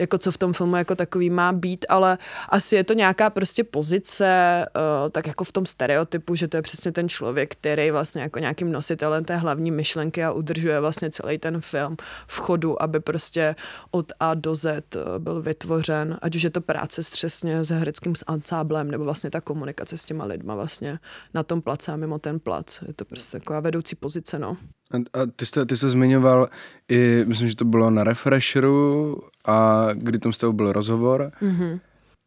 jako 0.00 0.18
co 0.18 0.32
v 0.32 0.38
tom 0.38 0.52
filmu 0.52 0.76
jako 0.76 0.94
takový 0.94 1.30
má 1.30 1.52
být, 1.52 1.86
ale 1.88 2.18
asi 2.48 2.76
je 2.76 2.84
to 2.84 2.94
nějaká 2.94 3.30
prostě 3.30 3.64
pozice, 3.64 4.66
uh, 4.76 5.10
tak 5.10 5.26
jako 5.26 5.44
v 5.44 5.52
tom 5.52 5.66
stereotypu, 5.66 6.34
že 6.34 6.48
to 6.48 6.56
je 6.56 6.62
přesně 6.62 6.92
ten 6.92 7.08
člověk, 7.08 7.52
který 7.52 7.90
vlastně 7.90 8.22
jako 8.22 8.38
nějakým 8.38 8.72
nositelem 8.72 9.24
té 9.24 9.36
hlavní 9.36 9.70
myšlenky 9.70 10.24
a 10.24 10.32
udržuje 10.32 10.80
vlastně 10.80 11.10
celý 11.10 11.38
ten 11.38 11.60
film 11.60 11.96
v 12.26 12.38
chodu, 12.38 12.82
aby 12.82 13.00
prostě 13.00 13.54
od 13.90 14.12
A 14.20 14.34
do 14.34 14.54
Z 14.54 14.66
eh, 14.66 14.98
byl 15.18 15.42
vytvořen, 15.42 16.18
ať 16.22 16.36
už 16.36 16.42
je 16.42 16.50
to 16.50 16.60
práce 16.60 17.02
s 17.02 17.10
přesně 17.10 17.64
s 17.64 17.70
hereckým 17.70 18.14
ansáblem, 18.26 18.90
nebo 18.90 19.04
vlastně 19.04 19.30
ta 19.30 19.40
komunikace 19.40 19.98
s 19.98 20.04
těma 20.04 20.24
lidma 20.24 20.54
vlastně 20.54 20.98
na 21.34 21.42
tom 21.42 21.62
place 21.62 21.92
a 21.92 21.96
mimo 21.96 22.18
ten 22.18 22.40
plac. 22.40 22.82
Je 22.88 22.94
to 22.94 23.04
prostě 23.04 23.38
taková 23.38 23.60
vedoucí 23.60 23.96
pozice, 23.96 24.38
no. 24.38 24.56
A, 24.92 25.26
ty, 25.36 25.46
jsi, 25.46 25.66
ty 25.66 25.76
jsi 25.76 25.90
zmiňoval 25.90 26.48
i, 26.88 27.24
myslím, 27.26 27.48
že 27.48 27.56
to 27.56 27.64
bylo 27.64 27.90
na 27.90 28.04
Refresheru, 28.04 29.16
a 29.46 29.88
kdy 29.94 30.18
tam 30.18 30.32
s 30.32 30.38
tebou 30.38 30.52
byl 30.52 30.72
rozhovor. 30.72 31.32
Mm-hmm. 31.42 31.80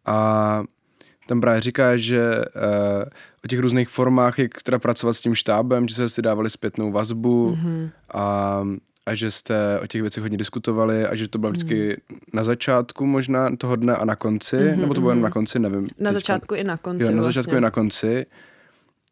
A 0.05 0.63
tam 1.27 1.41
právě 1.41 1.61
říká, 1.61 1.97
že 1.97 2.35
uh, 2.55 3.03
o 3.45 3.47
těch 3.47 3.59
různých 3.59 3.89
formách, 3.89 4.39
jak 4.39 4.63
teda 4.63 4.79
pracovat 4.79 5.13
s 5.13 5.21
tím 5.21 5.35
štábem, 5.35 5.87
že 5.87 5.95
jste 5.95 6.09
si 6.09 6.21
dávali 6.21 6.49
zpětnou 6.49 6.91
vazbu 6.91 7.55
mm-hmm. 7.55 7.89
a, 8.13 8.63
a 9.05 9.15
že 9.15 9.31
jste 9.31 9.79
o 9.79 9.87
těch 9.87 10.01
věcech 10.01 10.23
hodně 10.23 10.37
diskutovali 10.37 11.07
a 11.07 11.15
že 11.15 11.27
to 11.27 11.37
bylo 11.37 11.51
vždycky 11.51 12.01
mm. 12.09 12.17
na 12.33 12.43
začátku 12.43 13.05
možná 13.05 13.55
toho 13.55 13.75
dne 13.75 13.95
a 13.95 14.05
na 14.05 14.15
konci, 14.15 14.55
mm-hmm. 14.55 14.77
nebo 14.77 14.93
to 14.93 15.01
bylo 15.01 15.11
jen 15.11 15.21
na 15.21 15.29
konci, 15.29 15.59
nevím. 15.59 15.83
Na 15.83 15.87
teďka. 15.89 16.13
začátku 16.13 16.55
i 16.55 16.63
na 16.63 16.77
konci. 16.77 17.03
Jo, 17.03 17.11
na 17.11 17.15
vlastně. 17.15 17.33
začátku 17.33 17.57
i 17.57 17.61
na 17.61 17.71
konci. 17.71 18.25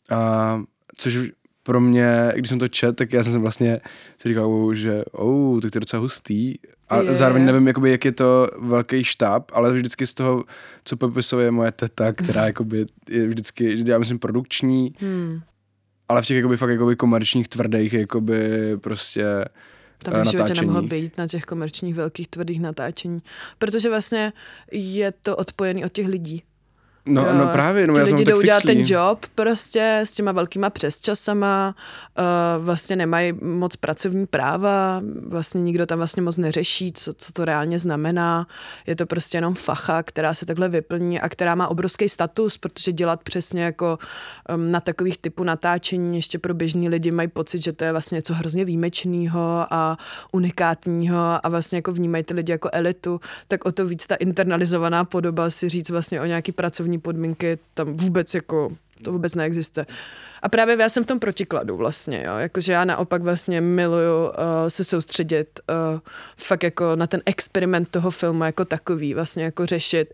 A, 0.09 0.61
což 0.97 1.19
pro 1.63 1.82
mě, 1.82 2.32
když 2.36 2.50
jsem 2.50 2.60
to 2.60 2.67
čet, 2.67 2.95
tak 2.95 3.13
já 3.13 3.24
jsem 3.24 3.41
vlastně 3.41 3.80
si 4.17 4.30
říkal, 4.30 4.74
že 4.74 5.04
oh, 5.12 5.62
tak 5.62 5.71
to 5.71 5.78
je 5.78 5.80
docela 5.80 6.02
hustý. 6.02 6.56
A 6.89 7.02
je, 7.02 7.13
zároveň 7.13 7.45
nevím, 7.45 7.67
jakoby, 7.67 7.91
jak 7.91 8.06
je 8.06 8.12
to 8.12 8.47
velký 8.60 9.04
štáb, 9.04 9.52
ale 9.54 9.74
vždycky 9.74 10.08
z 10.08 10.13
toho, 10.13 10.43
co 10.84 10.97
popisuje 10.97 11.52
moje 11.52 11.71
teta, 11.71 12.12
která 12.12 12.45
jakoby, 12.45 12.86
je 13.10 13.28
vždycky, 13.28 13.84
já 13.88 13.97
myslím 13.97 14.19
produkční, 14.19 14.95
hmm. 15.00 15.41
ale 16.10 16.21
v 16.21 16.26
těch 16.26 16.38
jakoby, 16.38 16.58
fakt 16.58 16.69
jakoby, 16.69 16.95
komerčních 16.95 17.47
tvrdých 17.47 17.93
jakoby, 17.93 18.71
prostě 18.78 19.26
tam 20.04 20.13
bych 20.13 20.32
životě 20.32 20.54
nemohl 20.54 20.82
být 20.82 21.17
na 21.17 21.28
těch 21.28 21.43
komerčních 21.43 21.95
velkých 21.95 22.28
tvrdých 22.28 22.62
natáčení, 22.62 23.21
protože 23.58 23.89
vlastně 23.89 24.34
je 24.71 25.12
to 25.12 25.38
odpojený 25.38 25.86
od 25.86 25.91
těch 25.91 26.08
lidí. 26.08 26.43
No, 27.05 27.33
no 27.33 27.47
právě, 27.47 27.87
no 27.87 27.93
Ti 27.93 27.99
já 27.99 28.05
lidi 28.05 28.25
jdou 28.25 28.41
dělat 28.41 28.63
ten 28.63 28.79
job 28.85 29.25
prostě 29.35 29.99
s 30.03 30.11
těma 30.11 30.31
velkýma 30.31 30.69
přesčasama, 30.69 31.75
uh, 32.19 32.65
vlastně 32.65 32.95
nemají 32.95 33.33
moc 33.41 33.75
pracovní 33.75 34.27
práva, 34.27 35.01
vlastně 35.27 35.61
nikdo 35.61 35.85
tam 35.85 35.97
vlastně 35.97 36.21
moc 36.21 36.37
neřeší, 36.37 36.91
co, 36.91 37.13
co 37.13 37.33
to 37.33 37.45
reálně 37.45 37.79
znamená. 37.79 38.47
Je 38.87 38.95
to 38.95 39.05
prostě 39.05 39.37
jenom 39.37 39.55
facha, 39.55 40.03
která 40.03 40.33
se 40.33 40.45
takhle 40.45 40.69
vyplní 40.69 41.19
a 41.19 41.29
která 41.29 41.55
má 41.55 41.67
obrovský 41.67 42.09
status, 42.09 42.57
protože 42.57 42.91
dělat 42.91 43.23
přesně 43.23 43.63
jako 43.63 43.99
um, 44.55 44.71
na 44.71 44.79
takových 44.79 45.17
typů 45.17 45.43
natáčení 45.43 46.15
ještě 46.17 46.39
pro 46.39 46.53
běžní 46.53 46.89
lidi 46.89 47.11
mají 47.11 47.27
pocit, 47.27 47.63
že 47.63 47.73
to 47.73 47.83
je 47.83 47.91
vlastně 47.91 48.15
něco 48.15 48.33
hrozně 48.33 48.65
výjimečného 48.65 49.65
a 49.69 49.97
unikátního 50.31 51.45
a 51.45 51.49
vlastně 51.49 51.77
jako 51.77 51.91
vnímají 51.91 52.23
ty 52.23 52.33
lidi 52.33 52.51
jako 52.51 52.69
elitu, 52.73 53.19
tak 53.47 53.65
o 53.65 53.71
to 53.71 53.85
víc 53.85 54.07
ta 54.07 54.15
internalizovaná 54.15 55.03
podoba 55.03 55.49
si 55.49 55.69
říct 55.69 55.89
vlastně 55.89 56.21
o 56.21 56.25
nějaký 56.25 56.51
pracovní 56.51 56.90
pracovní 56.91 56.99
podmínky 56.99 57.60
tam 57.73 57.97
vůbec 57.97 58.34
jako 58.34 58.71
to 59.04 59.12
vůbec 59.12 59.36
neexistuje. 59.36 59.86
A 60.41 60.49
právě 60.49 60.77
já 60.80 60.89
jsem 60.89 61.04
v 61.04 61.08
tom 61.08 61.19
protikladu 61.19 61.77
vlastně, 61.77 62.23
jo, 62.27 62.38
jakože 62.38 62.73
já 62.73 62.86
naopak 62.86 63.21
vlastně 63.21 63.62
miluju 63.62 64.25
uh, 64.25 64.34
se 64.67 64.84
soustředit 64.84 65.60
uh, 65.69 65.99
fakt 66.38 66.63
jako 66.63 66.95
na 66.95 67.08
ten 67.08 67.21
experiment 67.25 67.89
toho 67.89 68.12
filmu 68.12 68.43
jako 68.43 68.65
takový, 68.65 69.13
vlastně 69.13 69.43
jako 69.43 69.65
řešit 69.65 70.13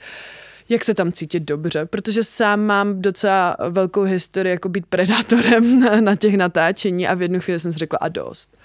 jak 0.70 0.84
se 0.84 0.94
tam 0.94 1.12
cítit 1.12 1.44
dobře, 1.44 1.86
protože 1.86 2.24
sám 2.24 2.60
mám 2.60 3.02
docela 3.02 3.56
velkou 3.70 4.04
historii 4.04 4.52
jako 4.52 4.70
být 4.70 4.86
predátorem 4.86 5.80
na, 5.84 6.02
na 6.02 6.16
těch 6.16 6.36
natáčení 6.36 7.08
a 7.08 7.16
v 7.16 7.22
jednu 7.22 7.40
chvíli 7.40 7.60
jsem 7.60 7.72
si 7.72 7.78
řekla 7.78 8.00
a 8.02 8.08
dost. 8.08 8.58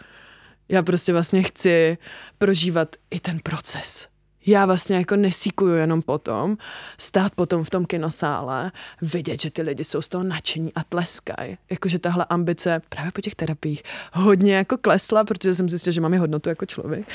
Já 0.69 0.83
prostě 0.83 1.13
vlastně 1.13 1.43
chci 1.43 1.99
prožívat 2.39 2.97
i 3.11 3.21
ten 3.21 3.39
proces 3.43 4.12
já 4.47 4.67
vlastně 4.67 4.97
jako 4.97 5.17
nesíkuju 5.17 5.75
jenom 5.75 6.03
potom, 6.03 6.57
stát 6.99 7.35
potom 7.35 7.65
v 7.65 7.71
tom 7.71 7.85
kinosále, 7.85 8.73
vidět, 9.03 9.41
že 9.41 9.51
ty 9.51 9.63
lidi 9.63 9.85
jsou 9.85 10.03
z 10.03 10.09
toho 10.09 10.25
nadšení 10.25 10.73
a 10.75 10.85
tleskají. 10.85 11.59
Jakože 11.71 11.99
tahle 11.99 12.27
ambice 12.29 12.83
právě 12.89 13.13
po 13.13 13.21
těch 13.21 13.35
terapiích 13.35 13.83
hodně 14.13 14.55
jako 14.55 14.79
klesla, 14.79 15.25
protože 15.25 15.55
jsem 15.55 15.69
zjistil, 15.69 15.93
že 15.93 16.01
mám 16.01 16.13
je 16.13 16.19
hodnotu 16.19 16.49
jako 16.49 16.67
člověk. 16.67 17.07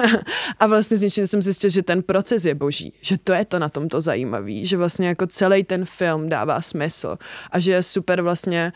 a 0.60 0.66
vlastně 0.66 0.96
z 0.96 1.04
jsem 1.16 1.42
zjistil, 1.42 1.70
že 1.70 1.82
ten 1.82 2.02
proces 2.02 2.44
je 2.44 2.54
boží, 2.54 2.92
že 3.00 3.18
to 3.18 3.32
je 3.32 3.44
to 3.44 3.58
na 3.58 3.68
tomto 3.68 4.00
zajímavý, 4.00 4.66
že 4.66 4.76
vlastně 4.76 5.08
jako 5.08 5.26
celý 5.26 5.64
ten 5.64 5.84
film 5.84 6.28
dává 6.28 6.60
smysl 6.60 7.18
a 7.50 7.58
že 7.58 7.72
je 7.72 7.82
super 7.82 8.22
vlastně 8.22 8.72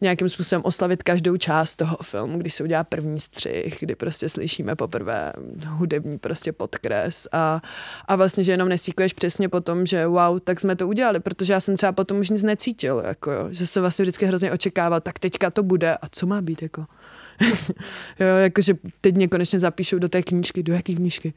nějakým 0.00 0.28
způsobem 0.28 0.62
oslavit 0.64 1.02
každou 1.02 1.36
část 1.36 1.76
toho 1.76 1.96
filmu, 2.02 2.38
když 2.38 2.54
se 2.54 2.62
udělá 2.62 2.84
první 2.84 3.20
střih, 3.20 3.76
kdy 3.80 3.94
prostě 3.94 4.28
slyšíme 4.28 4.76
poprvé 4.76 5.32
hudební 5.66 6.18
prostě 6.18 6.52
podkres 6.52 7.28
a, 7.32 7.39
a 8.08 8.16
vlastně, 8.16 8.44
že 8.44 8.52
jenom 8.52 8.68
nesíkuješ 8.68 9.12
přesně 9.12 9.48
po 9.48 9.60
tom, 9.60 9.86
že 9.86 10.06
wow, 10.06 10.40
tak 10.40 10.60
jsme 10.60 10.76
to 10.76 10.88
udělali, 10.88 11.20
protože 11.20 11.52
já 11.52 11.60
jsem 11.60 11.76
třeba 11.76 11.92
potom 11.92 12.18
už 12.18 12.30
nic 12.30 12.42
necítil, 12.42 13.02
jako 13.06 13.32
jo, 13.32 13.48
že 13.50 13.66
se 13.66 13.80
vlastně 13.80 14.02
vždycky 14.02 14.26
hrozně 14.26 14.52
očekával, 14.52 15.00
tak 15.00 15.18
teďka 15.18 15.50
to 15.50 15.62
bude 15.62 15.96
a 15.96 16.08
co 16.10 16.26
má 16.26 16.42
být, 16.42 16.62
jako. 16.62 16.86
jo, 18.20 18.26
jakože 18.42 18.74
teď 19.00 19.14
mě 19.14 19.28
konečně 19.28 19.58
zapíšou 19.58 19.98
do 19.98 20.08
té 20.08 20.22
knížky, 20.22 20.62
do 20.62 20.72
jaký 20.72 20.96
knížky? 20.96 21.34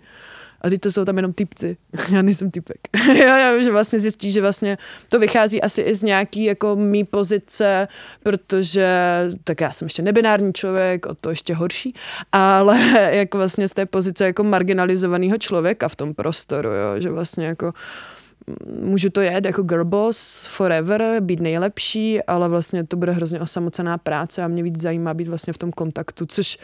A 0.63 0.69
teď 0.69 0.81
to 0.81 0.91
jsou 0.91 1.05
tam 1.05 1.17
jenom 1.17 1.33
typci. 1.33 1.77
Já 2.11 2.21
nejsem 2.21 2.51
typek. 2.51 2.77
jo, 3.07 3.13
já 3.15 3.63
že 3.63 3.71
vlastně 3.71 3.99
zjistí, 3.99 4.31
že 4.31 4.41
vlastně 4.41 4.77
to 5.09 5.19
vychází 5.19 5.61
asi 5.61 5.81
i 5.81 5.93
z 5.93 6.03
nějaký 6.03 6.43
jako 6.43 6.75
mý 6.75 7.03
pozice, 7.03 7.87
protože 8.23 8.87
tak 9.43 9.61
já 9.61 9.71
jsem 9.71 9.85
ještě 9.85 10.01
nebinární 10.01 10.53
člověk, 10.53 11.05
o 11.05 11.15
to 11.15 11.29
ještě 11.29 11.55
horší, 11.55 11.93
ale 12.31 12.79
jako 13.11 13.37
vlastně 13.37 13.67
z 13.67 13.73
té 13.73 13.85
pozice 13.85 14.25
jako 14.25 14.43
marginalizovaného 14.43 15.37
člověka 15.37 15.87
v 15.87 15.95
tom 15.95 16.13
prostoru, 16.13 16.69
jo, 16.69 16.99
že 16.99 17.09
vlastně 17.09 17.45
jako 17.45 17.73
můžu 18.79 19.09
to 19.09 19.21
jet 19.21 19.45
jako 19.45 19.63
girl 19.63 19.85
boss 19.85 20.45
forever, 20.45 21.17
být 21.19 21.39
nejlepší, 21.39 22.23
ale 22.23 22.49
vlastně 22.49 22.83
to 22.83 22.97
bude 22.97 23.11
hrozně 23.11 23.39
osamocená 23.39 23.97
práce 23.97 24.43
a 24.43 24.47
mě 24.47 24.63
víc 24.63 24.81
zajímá 24.81 25.13
být 25.13 25.27
vlastně 25.27 25.53
v 25.53 25.57
tom 25.57 25.71
kontaktu, 25.71 26.25
což 26.25 26.57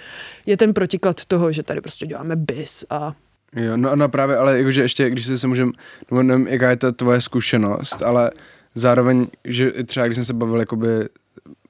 je 0.45 0.57
ten 0.57 0.73
protiklad 0.73 1.25
toho, 1.25 1.51
že 1.51 1.63
tady 1.63 1.81
prostě 1.81 2.05
děláme 2.05 2.35
bis 2.35 2.85
a 2.89 3.13
Jo, 3.55 3.77
no, 3.77 3.95
no 3.95 4.09
právě, 4.09 4.38
ale 4.38 4.57
jakože 4.57 4.81
ještě, 4.81 5.09
když 5.09 5.25
se 5.25 5.47
můžem, 5.47 5.71
nebo 6.12 6.23
nevím, 6.23 6.47
jaká 6.47 6.69
je 6.69 6.77
to 6.77 6.91
tvoje 6.91 7.21
zkušenost, 7.21 8.01
ale 8.01 8.31
zároveň, 8.75 9.27
že 9.45 9.71
třeba 9.83 10.05
když 10.05 10.15
jsem 10.15 10.25
se 10.25 10.33
bavil 10.33 10.59
jakoby 10.59 10.89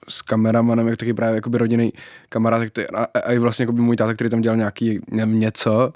s 0.10 0.22
kameramanem, 0.22 0.88
jak 0.88 0.98
taky 0.98 1.14
právě 1.14 1.36
jakoby 1.36 1.58
rodinný 1.58 1.94
kamarád, 2.30 2.62
a, 2.96 3.04
a, 3.04 3.32
i 3.32 3.40
vlastně 3.40 3.64
jakoby 3.64 3.82
můj 3.82 3.96
táta, 3.96 4.14
který 4.14 4.30
tam 4.30 4.42
dělal 4.42 4.58
nějaký 4.58 5.00
nevím, 5.12 5.40
něco, 5.40 5.94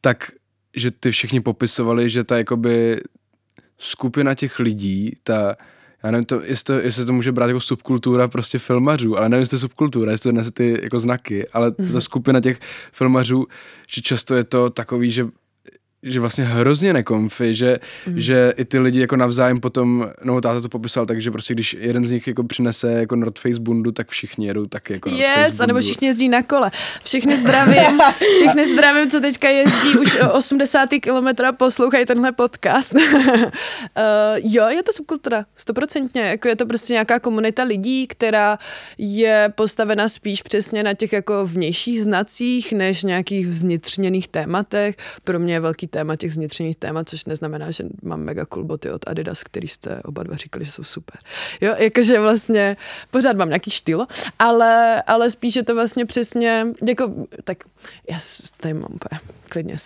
tak 0.00 0.32
že 0.76 0.90
ty 0.90 1.10
všichni 1.10 1.40
popisovali, 1.40 2.10
že 2.10 2.24
ta 2.24 2.38
jakoby 2.38 3.00
skupina 3.78 4.34
těch 4.34 4.58
lidí, 4.58 5.12
ta, 5.22 5.56
já 6.02 6.10
nevím, 6.10 6.24
to, 6.24 6.40
jestli, 6.42 6.64
to, 6.64 6.72
jestli 6.72 7.04
to 7.04 7.12
může 7.12 7.32
brát 7.32 7.46
jako 7.46 7.60
subkultura 7.60 8.28
prostě 8.28 8.58
filmařů, 8.58 9.16
ale 9.16 9.28
nevím, 9.28 9.40
jestli 9.40 9.50
to 9.50 9.56
je 9.56 9.60
subkultura, 9.60 10.12
jestli 10.12 10.30
to 10.30 10.36
nese 10.36 10.50
ty 10.50 10.78
jako 10.82 10.98
znaky, 10.98 11.48
ale 11.48 11.70
ta 11.70 11.82
mhm. 11.82 12.00
skupina 12.00 12.40
těch 12.40 12.60
filmařů, 12.92 13.46
že 13.88 14.00
často 14.00 14.34
je 14.34 14.44
to 14.44 14.70
takový, 14.70 15.10
že 15.10 15.24
že 16.02 16.20
vlastně 16.20 16.44
hrozně 16.44 16.92
nekomfy, 16.92 17.54
že, 17.54 17.78
mm. 18.06 18.20
že 18.20 18.52
i 18.56 18.64
ty 18.64 18.78
lidi 18.78 19.00
jako 19.00 19.16
navzájem 19.16 19.60
potom, 19.60 20.10
no 20.24 20.40
táta 20.40 20.60
to 20.60 20.68
popisal, 20.68 21.06
takže 21.06 21.30
prostě 21.30 21.54
když 21.54 21.76
jeden 21.80 22.04
z 22.04 22.10
nich 22.10 22.26
jako 22.26 22.44
přinese 22.44 22.92
jako 22.92 23.16
North 23.16 23.38
Face 23.38 23.60
bundu, 23.60 23.92
tak 23.92 24.08
všichni 24.08 24.46
jedou 24.46 24.66
taky 24.66 24.92
jako 24.92 25.10
North 25.10 25.22
Yes, 25.22 25.50
Face 25.50 25.62
anebo 25.62 25.80
všichni 25.80 26.08
jezdí 26.08 26.28
na 26.28 26.42
kole. 26.42 26.70
Všechny 27.04 27.36
zdravím, 27.36 28.00
všechny 28.36 28.66
zdravím, 28.72 29.10
co 29.10 29.20
teďka 29.20 29.48
jezdí 29.48 29.98
už 29.98 30.18
80. 30.32 30.88
kilometra 31.00 31.48
a 31.48 31.52
poslouchají 31.52 32.06
tenhle 32.06 32.32
podcast. 32.32 32.94
uh, 32.94 33.00
jo, 34.42 34.68
je 34.68 34.82
to 34.82 34.92
subkultura, 34.92 35.44
stoprocentně, 35.56 36.22
jako 36.22 36.48
je 36.48 36.56
to 36.56 36.66
prostě 36.66 36.92
nějaká 36.92 37.20
komunita 37.20 37.62
lidí, 37.62 38.06
která 38.06 38.58
je 38.98 39.52
postavena 39.54 40.08
spíš 40.08 40.42
přesně 40.42 40.82
na 40.82 40.94
těch 40.94 41.12
jako 41.12 41.46
vnějších 41.46 42.02
znacích, 42.02 42.72
než 42.72 43.02
nějakých 43.02 43.46
vznitřněných 43.46 44.28
tématech. 44.28 44.96
Pro 45.24 45.38
mě 45.38 45.54
je 45.54 45.60
velký 45.60 45.89
téma 45.90 46.16
těch 46.16 46.34
znitřených 46.34 46.76
témat, 46.76 47.08
což 47.08 47.24
neznamená, 47.24 47.70
že 47.70 47.84
mám 48.02 48.20
mega 48.20 48.44
cool 48.44 48.64
boty 48.64 48.90
od 48.90 49.08
Adidas, 49.08 49.42
který 49.42 49.68
jste 49.68 50.00
oba 50.02 50.22
dva 50.22 50.36
říkali, 50.36 50.64
že 50.64 50.72
jsou 50.72 50.84
super. 50.84 51.20
Jo, 51.60 51.74
jakože 51.78 52.20
vlastně 52.20 52.76
pořád 53.10 53.36
mám 53.36 53.48
nějaký 53.48 53.70
štýl, 53.70 54.06
ale, 54.38 55.02
ale 55.02 55.30
spíš 55.30 55.56
je 55.56 55.64
to 55.64 55.74
vlastně 55.74 56.06
přesně, 56.06 56.66
jako, 56.86 57.14
tak 57.44 57.58
já 58.10 58.18
tady 58.60 58.74
mám 58.74 58.98
klidně 59.50 59.76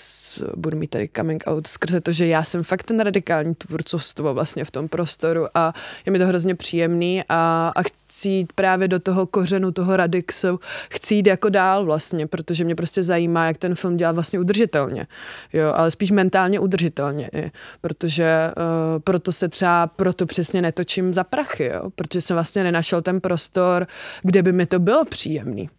budu 0.57 0.79
mít 0.79 0.91
tady 0.91 1.09
coming 1.17 1.45
out 1.47 1.67
skrze 1.67 2.01
to, 2.01 2.13
že 2.13 2.27
já 2.27 2.45
jsem 2.45 2.63
fakt 2.63 2.83
ten 2.83 3.01
radikální 3.01 3.55
tvůrcovstvo 3.55 4.35
vlastně 4.35 4.65
v 4.65 4.71
tom 4.71 4.89
prostoru 4.89 5.47
a 5.55 5.73
je 6.07 6.13
mi 6.13 6.19
to 6.19 6.27
hrozně 6.27 6.55
příjemný 6.55 7.23
a, 7.29 7.73
a 7.77 7.83
chci 7.83 8.29
jít 8.29 8.53
právě 8.53 8.89
do 8.89 9.01
toho 9.01 9.27
kořenu 9.27 9.73
toho 9.73 9.97
radixu, 9.97 10.61
chci 10.91 11.15
jít 11.15 11.27
jako 11.27 11.49
dál 11.49 11.85
vlastně, 11.85 12.27
protože 12.27 12.65
mě 12.65 12.75
prostě 12.75 13.03
zajímá, 13.03 13.47
jak 13.47 13.59
ten 13.59 13.75
film 13.75 13.97
dělá 13.97 14.13
vlastně 14.13 14.39
udržitelně, 14.39 15.07
jo, 15.53 15.73
ale 15.75 15.91
spíš 15.95 16.11
mentálně 16.11 16.61
udržitelně, 16.61 17.31
i, 17.33 17.51
protože 17.81 18.51
uh, 18.57 18.63
proto 18.99 19.33
se 19.33 19.49
třeba, 19.49 19.87
proto 19.87 20.27
přesně 20.27 20.63
netočím 20.63 21.15
za 21.15 21.25
prachy, 21.25 21.71
jo, 21.75 21.91
protože 21.95 22.21
jsem 22.21 22.35
vlastně 22.35 22.63
nenašel 22.65 23.03
ten 23.03 23.21
prostor, 23.21 23.87
kde 24.23 24.43
by 24.43 24.53
mi 24.53 24.67
to 24.67 24.79
bylo 24.79 25.05
příjemný. 25.05 25.71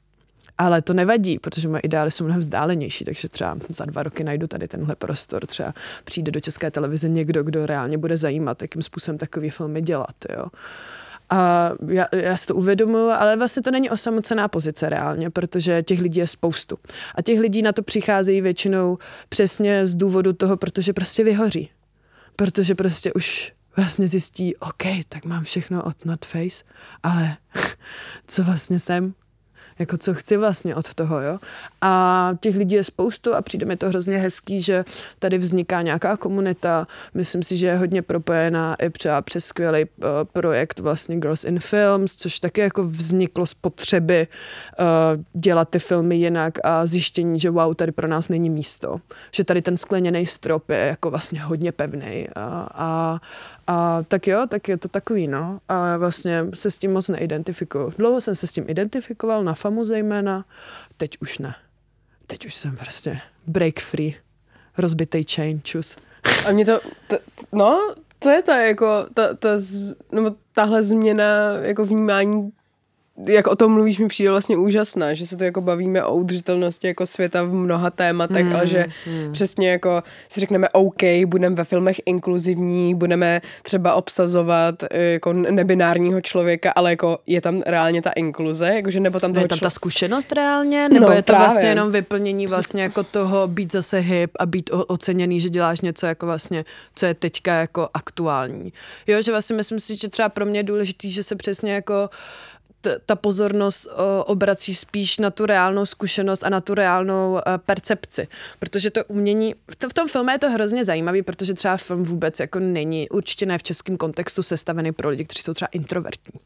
Ale 0.58 0.82
to 0.82 0.93
nevadí, 0.93 1.39
protože 1.39 1.67
moje 1.67 1.80
ideály 1.80 2.12
jsou 2.12 2.23
mnohem 2.23 2.41
vzdálenější, 2.41 3.06
takže 3.06 3.30
třeba 3.30 3.58
za 3.69 3.86
dva 3.86 4.04
roky 4.04 4.23
najdu 4.23 4.47
tady 4.47 4.67
tenhle 4.67 4.95
prostor, 4.95 5.45
třeba 5.45 5.73
přijde 6.04 6.32
do 6.32 6.39
české 6.39 6.71
televize 6.71 7.10
někdo, 7.10 7.43
kdo 7.43 7.65
reálně 7.65 7.97
bude 7.97 8.17
zajímat, 8.17 8.62
jakým 8.62 8.82
způsobem 8.82 9.17
takový 9.17 9.49
filmy 9.49 9.82
dělat, 9.82 10.15
jo. 10.38 10.45
A 11.29 11.71
já, 11.88 12.05
já 12.11 12.38
si 12.38 12.47
to 12.47 12.55
uvědomuji, 12.55 13.11
ale 13.11 13.38
vlastně 13.38 13.63
to 13.63 13.71
není 13.71 13.89
osamocená 13.89 14.47
pozice 14.47 14.89
reálně, 14.89 15.29
protože 15.29 15.83
těch 15.83 15.99
lidí 15.99 16.19
je 16.19 16.27
spoustu. 16.27 16.77
A 17.15 17.21
těch 17.21 17.39
lidí 17.39 17.61
na 17.61 17.71
to 17.71 17.83
přicházejí 17.83 18.41
většinou 18.41 18.97
přesně 19.29 19.85
z 19.85 19.95
důvodu 19.95 20.33
toho, 20.33 20.57
protože 20.57 20.93
prostě 20.93 21.23
vyhoří. 21.23 21.69
Protože 22.35 22.75
prostě 22.75 23.13
už 23.13 23.53
vlastně 23.75 24.07
zjistí, 24.07 24.55
OK, 24.55 24.83
tak 25.09 25.25
mám 25.25 25.43
všechno 25.43 25.83
od 25.83 26.05
Not 26.05 26.25
Face, 26.25 26.63
ale 27.03 27.38
co 28.27 28.43
vlastně 28.43 28.79
jsem, 28.79 29.13
jako 29.79 29.97
co 29.97 30.13
chci 30.13 30.38
vlastně 30.38 30.75
od 30.75 30.93
toho, 30.93 31.21
jo. 31.21 31.39
A 31.81 32.31
těch 32.39 32.55
lidí 32.55 32.75
je 32.75 32.83
spoustu 32.83 33.35
a 33.35 33.41
přijde 33.41 33.65
mi 33.65 33.77
to 33.77 33.89
hrozně 33.89 34.17
hezký, 34.17 34.61
že 34.61 34.85
tady 35.19 35.38
vzniká 35.38 35.81
nějaká 35.81 36.17
komunita. 36.17 36.88
Myslím 37.13 37.43
si, 37.43 37.57
že 37.57 37.67
je 37.67 37.77
hodně 37.77 38.01
propojená 38.01 38.75
i 38.75 38.89
třeba 38.89 39.21
přes 39.21 39.45
skvělý 39.45 39.85
uh, 39.85 40.05
projekt 40.23 40.79
vlastně 40.79 41.15
Girls 41.17 41.43
in 41.43 41.59
Films, 41.59 42.15
což 42.15 42.39
taky 42.39 42.61
jako 42.61 42.83
vzniklo 42.83 43.45
z 43.45 43.53
potřeby 43.53 44.27
uh, 44.79 44.85
dělat 45.41 45.69
ty 45.69 45.79
filmy 45.79 46.15
jinak 46.15 46.53
a 46.63 46.85
zjištění, 46.85 47.39
že 47.39 47.49
wow, 47.49 47.75
tady 47.75 47.91
pro 47.91 48.07
nás 48.07 48.29
není 48.29 48.49
místo. 48.49 48.97
Že 49.31 49.43
tady 49.43 49.61
ten 49.61 49.77
skleněný 49.77 50.25
strop 50.25 50.69
je 50.69 50.77
jako 50.77 51.09
vlastně 51.09 51.41
hodně 51.41 51.71
pevný 51.71 52.27
a, 52.35 52.67
a 52.73 53.19
a 53.67 54.04
tak 54.04 54.28
jo, 54.28 54.47
tak 54.49 54.67
je 54.69 54.78
to 54.78 54.88
takový, 54.88 55.28
no. 55.28 55.60
A 55.69 55.97
vlastně 55.97 56.45
se 56.54 56.71
s 56.71 56.78
tím 56.78 56.93
moc 56.93 57.10
neidentifikuju. 57.10 57.93
Dlouho 57.97 58.21
jsem 58.21 58.36
se 58.36 58.47
s 58.47 58.54
tím 58.54 58.65
identifikoval, 58.67 59.43
na 59.43 59.54
FAMu 59.54 59.84
zejména, 59.84 60.45
teď 60.97 61.17
už 61.21 61.39
ne. 61.39 61.56
Teď 62.28 62.45
už 62.45 62.56
jsem 62.56 62.78
prostě 62.78 63.19
break 63.47 63.80
free, 63.80 64.15
rozbitý 64.78 65.23
chain, 65.23 65.62
čus. 65.63 65.95
A 66.47 66.51
mě 66.51 66.65
to, 66.65 66.80
to 67.08 67.17
no, 67.51 67.95
to 68.19 68.30
je 68.30 68.41
ta 68.41 68.58
jako, 68.58 69.06
ta, 69.13 69.34
ta, 69.34 69.60
z, 69.60 69.95
nebo 70.12 70.32
tahle 70.54 70.84
změna 70.84 71.25
jako 71.62 71.86
vnímání 71.86 72.51
jak 73.28 73.47
o 73.47 73.56
tom 73.56 73.71
mluvíš, 73.71 73.99
mi 73.99 74.08
přijde 74.08 74.30
vlastně 74.30 74.58
úžasná, 74.58 75.13
že 75.13 75.28
se 75.28 75.38
to 75.38 75.43
jako 75.43 75.62
bavíme 75.62 76.04
o 76.04 76.15
udržitelnosti 76.15 76.88
jako 76.88 77.06
světa 77.06 77.43
v 77.43 77.54
mnoha 77.54 77.89
tématech, 77.89 78.45
mm, 78.45 78.56
ale 78.56 78.67
že 78.67 78.88
mm. 79.08 79.32
přesně 79.32 79.69
jako 79.69 80.04
si 80.30 80.39
řekneme 80.39 80.69
OK, 80.69 81.01
budeme 81.25 81.56
ve 81.56 81.63
filmech 81.63 82.01
inkluzivní, 82.06 82.95
budeme 82.95 83.41
třeba 83.63 83.93
obsazovat 83.93 84.84
eh, 84.91 85.04
jako 85.04 85.34
nebinárního 85.34 86.21
člověka, 86.21 86.71
ale 86.71 86.89
jako 86.89 87.19
je 87.28 87.41
tam 87.41 87.62
reálně 87.65 88.01
ta 88.01 88.12
inkluze, 88.12 88.67
jakože 88.67 88.99
nebo 88.99 89.19
tam 89.19 89.34
toho 89.34 89.43
Je 89.43 89.47
tam 89.47 89.60
ta 89.60 89.69
zkušenost 89.69 90.32
reálně, 90.32 90.89
nebo 90.89 91.06
no, 91.06 91.12
je 91.12 91.21
to 91.21 91.34
právě. 91.34 91.47
vlastně 91.47 91.69
jenom 91.69 91.91
vyplnění 91.91 92.47
vlastně 92.47 92.84
jako 92.84 93.04
toho 93.04 93.47
být 93.47 93.71
zase 93.71 93.99
hip 93.99 94.32
a 94.39 94.45
být 94.45 94.69
oceněný, 94.88 95.39
že 95.39 95.49
děláš 95.49 95.82
něco 95.82 96.06
jako 96.06 96.25
vlastně, 96.25 96.65
co 96.95 97.06
je 97.06 97.13
teďka 97.13 97.54
jako 97.54 97.89
aktuální. 97.93 98.73
Jo, 99.08 99.21
že 99.21 99.32
vlastně 99.32 99.56
myslím 99.56 99.80
si, 99.80 99.95
že 99.95 100.10
třeba 100.10 100.30
pro 100.30 100.45
mě 100.45 100.60
je 100.60 100.63
důležitý, 100.63 101.12
že 101.12 101.23
se 101.23 101.36
přesně 101.36 101.73
jako 101.73 102.10
ta 103.05 103.15
pozornost 103.15 103.87
obrací 104.25 104.75
spíš 104.75 105.17
na 105.17 105.29
tu 105.29 105.45
reálnou 105.45 105.85
zkušenost 105.85 106.43
a 106.43 106.49
na 106.49 106.61
tu 106.61 106.73
reálnou 106.73 107.37
e, 107.37 107.57
percepci. 107.57 108.27
Protože 108.59 108.91
to 108.91 109.05
umění, 109.05 109.55
v 109.89 109.93
tom 109.93 110.07
filmu 110.07 110.29
je 110.29 110.39
to 110.39 110.49
hrozně 110.49 110.83
zajímavý, 110.83 111.21
protože 111.21 111.53
třeba 111.53 111.77
film 111.77 112.03
vůbec 112.03 112.39
jako 112.39 112.59
není, 112.59 113.09
určitě 113.09 113.45
ne 113.45 113.57
v 113.57 113.63
českém 113.63 113.97
kontextu 113.97 114.43
sestavený 114.43 114.91
pro 114.91 115.09
lidi, 115.09 115.25
kteří 115.25 115.41
jsou 115.41 115.53
třeba 115.53 115.69
introvertní. 115.71 116.39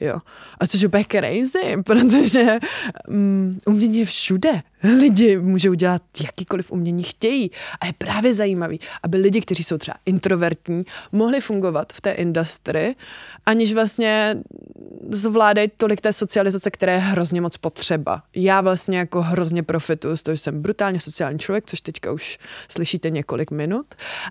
Jo. 0.00 0.18
A 0.60 0.66
což 0.66 0.80
je 0.80 0.88
úplně 0.88 1.04
crazy, 1.12 1.76
protože 1.82 2.58
um, 3.08 3.60
umění 3.66 3.98
je 3.98 4.04
všude 4.04 4.62
lidi 4.86 5.36
můžou 5.36 5.74
dělat 5.74 6.02
jakýkoliv 6.24 6.72
umění 6.72 7.02
chtějí. 7.02 7.50
A 7.80 7.86
je 7.86 7.92
právě 7.92 8.34
zajímavý, 8.34 8.80
aby 9.02 9.16
lidi, 9.16 9.40
kteří 9.40 9.64
jsou 9.64 9.78
třeba 9.78 9.96
introvertní, 10.06 10.84
mohli 11.12 11.40
fungovat 11.40 11.92
v 11.92 12.00
té 12.00 12.10
industrii, 12.10 12.94
aniž 13.46 13.74
vlastně 13.74 14.36
zvládají 15.10 15.70
tolik 15.86 16.00
té 16.00 16.12
socializace, 16.12 16.70
které 16.70 16.92
je 16.92 16.98
hrozně 16.98 17.40
moc 17.40 17.56
potřeba. 17.56 18.22
Já 18.34 18.60
vlastně 18.60 18.98
jako 18.98 19.22
hrozně 19.22 19.62
profituju 19.62 20.16
z 20.16 20.22
toho, 20.22 20.34
že 20.34 20.40
jsem 20.40 20.62
brutálně 20.62 21.00
sociální 21.00 21.38
člověk, 21.38 21.64
což 21.66 21.80
teďka 21.80 22.12
už 22.12 22.38
slyšíte 22.68 23.10
několik 23.10 23.50
minut. 23.50 23.86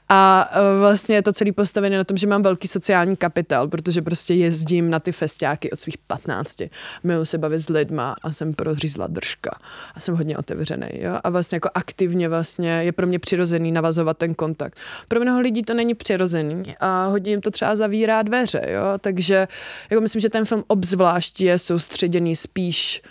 A 0.10 0.52
e, 0.54 0.80
vlastně 0.80 1.16
je 1.16 1.22
to 1.22 1.34
celý 1.34 1.52
postavené 1.52 1.98
na 1.98 2.04
tom, 2.04 2.18
že 2.18 2.28
mám 2.28 2.44
velký 2.44 2.68
sociální 2.68 3.16
kapitál, 3.16 3.68
protože 3.68 4.02
prostě 4.02 4.34
jezdím 4.34 4.90
na 4.90 5.00
ty 5.00 5.12
festiáky 5.12 5.72
od 5.72 5.80
svých 5.80 5.98
15. 5.98 6.58
Milu 7.04 7.26
se 7.26 7.38
bavit 7.38 7.60
s 7.60 7.70
lidma 7.70 8.16
a 8.24 8.32
jsem 8.32 8.54
prořízla 8.54 9.08
držka. 9.08 9.60
A 9.96 10.00
jsem 10.00 10.16
hodně 10.16 10.38
otevřený. 10.38 10.90
Jo? 10.94 11.20
A 11.24 11.30
vlastně 11.30 11.56
jako 11.56 11.70
aktivně 11.74 12.30
vlastně 12.30 12.84
je 12.84 12.92
pro 12.92 13.08
mě 13.08 13.20
přirozený 13.20 13.72
navazovat 13.72 14.18
ten 14.18 14.34
kontakt. 14.34 14.80
Pro 15.08 15.20
mnoho 15.20 15.40
lidí 15.40 15.64
to 15.64 15.74
není 15.74 15.94
přirozený 15.94 16.76
a 16.80 17.06
hodně 17.06 17.32
jim 17.32 17.42
to 17.42 17.52
třeba 17.52 17.76
zavírá 17.76 18.22
dveře. 18.22 18.62
Jo? 18.68 18.84
Takže 18.98 19.48
jako 19.90 20.02
myslím, 20.02 20.20
že 20.20 20.30
ten 20.30 20.46
film 20.46 20.64
obzvlášť 20.68 21.35
je 21.40 21.60
soustředěný 21.60 22.36
spíš 22.36 23.02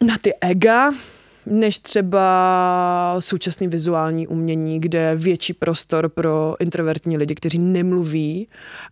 na 0.00 0.18
ty 0.18 0.34
ega, 0.40 0.92
než 1.46 1.78
třeba 1.78 3.16
současný 3.18 3.68
vizuální 3.68 4.26
umění, 4.26 4.80
kde 4.80 4.98
je 4.98 5.16
větší 5.16 5.52
prostor 5.52 6.08
pro 6.08 6.56
introvertní 6.60 7.16
lidi, 7.16 7.34
kteří 7.34 7.58
nemluví, 7.58 8.48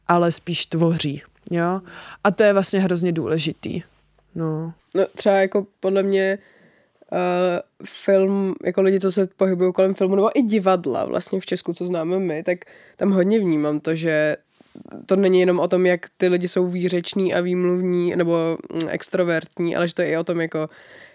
ale 0.09 0.33
spíš 0.33 0.67
tvoří. 0.67 1.23
Jo? 1.51 1.81
A 2.25 2.31
to 2.31 2.43
je 2.43 2.53
vlastně 2.53 2.81
hrozně 2.81 3.13
důležitý. 3.13 3.83
No. 4.35 4.73
No 4.95 5.07
třeba 5.17 5.35
jako 5.35 5.67
podle 5.81 6.03
mě 6.03 6.39
uh, 7.13 7.19
film, 7.85 8.55
jako 8.65 8.83
lidi, 8.83 9.01
co 9.01 9.13
se 9.13 9.29
pohybují 9.37 9.73
kolem 9.73 9.95
filmu, 9.95 10.15
nebo 10.15 10.39
i 10.39 10.43
divadla 10.43 11.05
vlastně 11.05 11.41
v 11.41 11.47
Česku, 11.47 11.73
co 11.73 11.87
známe 11.87 12.19
my, 12.19 12.43
tak 12.43 12.59
tam 12.97 13.11
hodně 13.11 13.39
vnímám 13.39 13.81
to, 13.81 13.95
že 13.95 14.37
to 15.07 15.17
není 15.17 15.41
jenom 15.41 15.59
o 15.59 15.69
tom, 15.69 15.87
jak 15.87 16.01
ty 16.17 16.29
lidi 16.29 16.49
jsou 16.49 16.67
výřeční 16.67 17.35
a 17.35 17.41
výmluvní 17.41 18.17
nebo 18.17 18.59
extrovertní, 18.89 19.77
ale 19.77 19.89
že 19.89 19.95
to 19.95 20.03
je 20.03 20.09
i 20.09 20.17
o 20.17 20.25
tom, 20.25 20.41
jako 20.41 20.69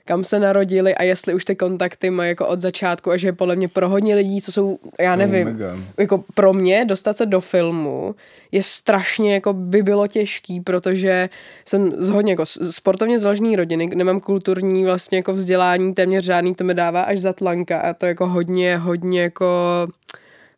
kam 0.06 0.24
se 0.24 0.39
narodili 0.39 0.95
a 0.95 1.04
jestli 1.04 1.34
už 1.34 1.45
ty 1.45 1.56
kontakty 1.56 2.10
mají 2.10 2.30
jako 2.30 2.47
od 2.47 2.60
začátku 2.60 3.12
a 3.12 3.17
že 3.17 3.28
je 3.28 3.34
podle 3.34 3.56
mě 3.56 3.67
pro 3.67 3.89
hodně 3.89 4.15
lidí, 4.15 4.41
co 4.41 4.52
jsou, 4.52 4.80
já 5.00 5.15
nevím, 5.15 5.45
mega. 5.45 5.78
jako 5.97 6.24
pro 6.34 6.54
mě 6.54 6.86
dostat 6.86 7.17
se 7.17 7.26
do 7.26 7.41
filmu 7.41 8.15
je 8.52 8.63
strašně 8.63 9.34
jako 9.34 9.54
by 9.54 9.84
bylo 9.84 10.08
těžký, 10.08 10.62
protože 10.62 11.30
jsem 11.65 11.91
z 11.97 12.10
hodně 12.10 12.32
jako 12.32 12.45
sportovně 12.45 13.19
založený 13.19 13.56
rodiny, 13.56 13.89
nemám 13.95 14.19
kulturní 14.19 14.86
vlastně 14.86 15.17
jako 15.17 15.34
vzdělání, 15.34 15.93
téměř 15.93 16.26
žádný, 16.26 16.56
to 16.56 16.63
mi 16.63 16.74
dává 16.74 17.02
až 17.02 17.19
za 17.19 17.34
tlanka 17.34 17.80
a 17.80 17.93
to 17.93 18.06
jako 18.06 18.28
hodně, 18.28 18.78
hodně 18.78 19.21
jako 19.21 19.47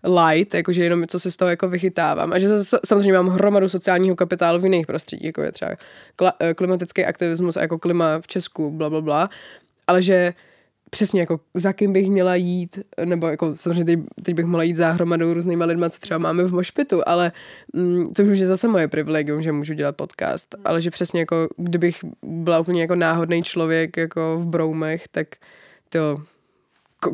light, 0.04 0.54
jakože 0.54 0.84
jenom 0.84 1.08
co 1.08 1.20
si 1.20 1.32
z 1.32 1.38
toho 1.38 1.50
jako 1.50 1.70
vychytávám. 1.70 2.34
A 2.34 2.39
že 2.39 2.48
zase 2.50 2.80
samozřejmě 2.86 3.13
mám 3.13 3.28
hromadu 3.28 3.70
sociálního 3.70 4.16
kapitálu 4.16 4.60
v 4.60 4.63
jiných 4.63 4.88
prostředích, 4.88 5.26
jako 5.26 5.42
je 5.42 5.52
třeba 5.52 5.72
kla- 6.20 6.34
eh, 6.39 6.54
klimatický 6.54 7.06
aktivismus 7.06 7.58
a 7.58 7.62
jako 7.62 7.80
klima 7.80 8.20
v 8.22 8.28
Česku, 8.28 8.72
bla, 8.72 8.89
bla, 8.89 9.02
bla. 9.02 9.30
Ale 9.88 10.02
že 10.02 10.34
přesně 10.89 11.20
jako 11.20 11.39
za 11.54 11.74
kým 11.74 11.94
bych 11.94 12.10
měla 12.10 12.36
jít, 12.36 12.80
nebo 13.06 13.28
jako 13.28 13.56
samozřejmě 13.56 13.86
teď, 13.86 14.00
teď 14.24 14.36
bych 14.36 14.46
mohla 14.46 14.63
jít 14.63 14.76
za 14.76 14.92
hromadou 14.92 15.34
různýma 15.34 15.66
lidma, 15.66 15.89
co 15.89 16.00
třeba 16.00 16.18
máme 16.18 16.44
v 16.44 16.54
Mošpitu, 16.54 17.02
ale 17.06 17.32
mm, 17.74 18.13
to 18.13 18.24
už 18.24 18.39
je 18.39 18.48
zase 18.48 18.68
moje 18.68 18.88
privilegium, 18.88 19.42
že 19.42 19.52
můžu 19.52 19.74
dělat 19.74 19.96
podcast, 19.96 20.56
ale 20.66 20.82
že 20.82 20.92
přesně 20.92 21.20
jako 21.20 21.48
kdybych 21.58 22.00
byla 22.24 22.60
úplně 22.60 22.82
jako 22.82 22.96
náhodný 22.96 23.44
člověk 23.44 23.98
jako 23.98 24.38
v 24.42 24.46
Broumech, 24.48 25.08
tak 25.08 25.28
to 25.89 26.18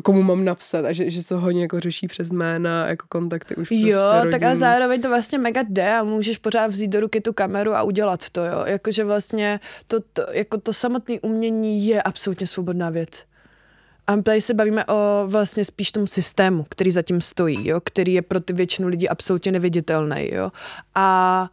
komu 0.02 0.22
mám 0.22 0.44
napsat 0.44 0.84
a 0.84 0.92
že, 0.92 1.10
že 1.10 1.22
se 1.22 1.34
hodně 1.34 1.62
jako 1.62 1.80
řeší 1.80 2.08
přes 2.08 2.30
jména, 2.30 2.86
jako 2.88 3.06
kontakty 3.08 3.56
už 3.56 3.70
Jo, 3.70 3.98
prostě 4.10 4.30
tak 4.30 4.42
a 4.42 4.46
rodin. 4.46 4.56
zároveň 4.56 5.00
to 5.00 5.08
vlastně 5.08 5.38
mega 5.38 5.62
jde 5.68 5.92
a 5.98 6.04
můžeš 6.04 6.38
pořád 6.38 6.66
vzít 6.66 6.88
do 6.88 7.00
ruky 7.00 7.20
tu 7.20 7.32
kameru 7.32 7.74
a 7.74 7.82
udělat 7.82 8.30
to, 8.30 8.44
jo. 8.44 8.64
Jakože 8.66 9.04
vlastně 9.04 9.60
to, 9.86 10.00
to, 10.12 10.26
jako 10.32 10.58
to 10.58 10.72
samotné 10.72 11.20
umění 11.20 11.86
je 11.86 12.02
absolutně 12.02 12.46
svobodná 12.46 12.90
věc. 12.90 13.24
A 14.06 14.16
tady 14.16 14.40
se 14.40 14.54
bavíme 14.54 14.84
o 14.84 15.24
vlastně 15.26 15.64
spíš 15.64 15.92
tom 15.92 16.06
systému, 16.06 16.66
který 16.68 16.90
zatím 16.90 17.20
stojí, 17.20 17.68
jo, 17.68 17.80
který 17.84 18.14
je 18.14 18.22
pro 18.22 18.40
ty 18.40 18.52
většinu 18.52 18.88
lidí 18.88 19.08
absolutně 19.08 19.52
neviditelný, 19.52 20.30
jo. 20.32 20.50
A 20.94 21.48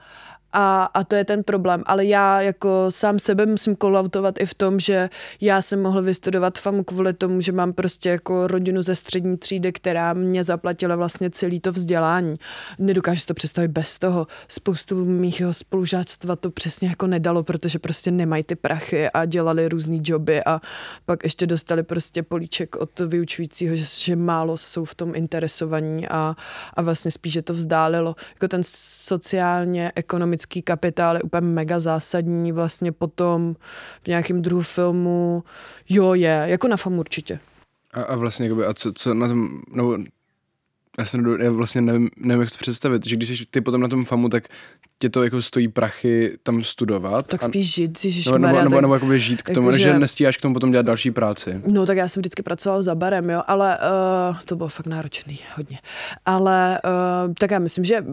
a, 0.60 0.84
a 0.94 1.04
to 1.04 1.16
je 1.16 1.26
ten 1.26 1.44
problém. 1.44 1.84
Ale 1.86 2.06
já 2.06 2.42
jako 2.42 2.86
sám 2.90 3.20
sebe 3.20 3.46
musím 3.46 3.76
kolautovat 3.76 4.36
i 4.40 4.46
v 4.46 4.54
tom, 4.54 4.80
že 4.80 5.10
já 5.42 5.62
jsem 5.62 5.82
mohl 5.82 6.02
vystudovat 6.02 6.58
FAMu 6.58 6.84
kvůli 6.84 7.14
tomu, 7.14 7.42
že 7.42 7.52
mám 7.52 7.74
prostě 7.74 8.10
jako 8.10 8.48
rodinu 8.48 8.82
ze 8.82 8.96
střední 8.96 9.38
třídy, 9.38 9.72
která 9.72 10.14
mě 10.14 10.44
zaplatila 10.44 10.96
vlastně 10.96 11.30
celý 11.30 11.60
to 11.60 11.72
vzdělání. 11.72 12.36
Nedokážu 12.80 13.22
si 13.22 13.28
to 13.28 13.34
představit 13.34 13.68
bez 13.68 14.00
toho. 14.00 14.28
Spoustu 14.48 15.06
mých 15.06 15.42
spolužáctva 15.52 16.36
to 16.36 16.52
přesně 16.52 16.90
jako 16.90 17.08
nedalo, 17.08 17.44
protože 17.44 17.80
prostě 17.80 18.12
nemají 18.12 18.44
ty 18.44 18.56
prachy 18.56 19.10
a 19.10 19.26
dělali 19.26 19.70
různý 19.70 20.02
joby 20.04 20.44
a 20.44 20.62
pak 21.06 21.24
ještě 21.24 21.48
dostali 21.48 21.84
prostě 21.84 22.24
políček 22.24 22.76
od 22.76 23.00
vyučujícího, 23.00 23.76
že, 23.76 23.86
že 24.04 24.16
málo 24.16 24.58
jsou 24.58 24.86
v 24.86 24.96
tom 24.96 25.16
interesovaní 25.16 26.08
a, 26.08 26.36
a 26.74 26.82
vlastně 26.82 27.12
spíš, 27.12 27.34
že 27.34 27.42
to 27.42 27.54
vzdálilo. 27.54 28.16
Jako 28.34 28.48
ten 28.48 28.62
sociálně 28.64 29.92
ekonomický 29.96 30.47
kapitál 30.64 31.16
je 31.16 31.22
úplně 31.22 31.48
mega 31.48 31.80
zásadní 31.80 32.52
vlastně 32.52 32.92
potom 32.92 33.56
v 34.04 34.08
nějakém 34.08 34.42
druhu 34.42 34.62
filmu. 34.62 35.44
Jo, 35.90 36.14
je, 36.14 36.44
jako 36.46 36.68
na 36.68 36.78
FAM 36.78 37.00
určitě. 37.00 37.40
A, 37.94 38.02
a 38.02 38.16
vlastně, 38.16 38.52
a 38.68 38.74
co, 38.74 38.94
co 38.94 39.14
na 39.14 39.28
tom, 39.28 39.62
nebo 39.74 39.98
já, 41.00 41.06
se 41.06 41.18
nedo, 41.18 41.38
já 41.38 41.52
vlastně 41.52 41.82
nevím, 41.82 42.10
nevím, 42.18 42.42
jak 42.42 42.50
si 42.50 42.58
představit, 42.58 43.08
že 43.08 43.16
když 43.16 43.30
jsi 43.30 43.46
ty 43.52 43.62
potom 43.62 43.82
na 43.82 43.88
tom 43.88 44.06
FAMu, 44.06 44.30
tak 44.30 44.48
tě 45.00 45.10
to 45.10 45.24
jako 45.24 45.42
stojí 45.42 45.68
prachy 45.68 46.38
tam 46.44 46.64
studovat. 46.64 47.28
Tak 47.28 47.44
a, 47.44 47.48
spíš 47.48 47.74
žít, 47.74 48.06
nebo, 48.26 48.38
nebo, 48.38 48.58
nebo, 48.58 48.70
tak... 48.70 48.82
nebo 48.82 48.94
jakoby 48.94 49.20
žít 49.20 49.42
k 49.42 49.54
tomu, 49.54 49.68
jakože- 49.68 49.84
že 49.84 50.00
nestíháš 50.00 50.38
k 50.38 50.42
tomu 50.42 50.54
potom 50.54 50.72
dělat 50.72 50.86
další 50.86 51.12
práci. 51.12 51.62
No 51.68 51.86
tak 51.86 51.98
já 51.98 52.08
jsem 52.08 52.22
vždycky 52.22 52.44
pracovala 52.44 52.82
za 52.82 52.96
barem, 52.96 53.30
jo, 53.30 53.42
ale 53.48 53.78
uh, 54.30 54.38
to 54.46 54.56
bylo 54.56 54.70
fakt 54.70 54.88
náročný, 54.88 55.40
hodně. 55.56 55.80
Ale 56.26 56.82
uh, 56.86 57.34
tak 57.40 57.52
já 57.52 57.60
myslím, 57.60 57.86
že 57.86 58.06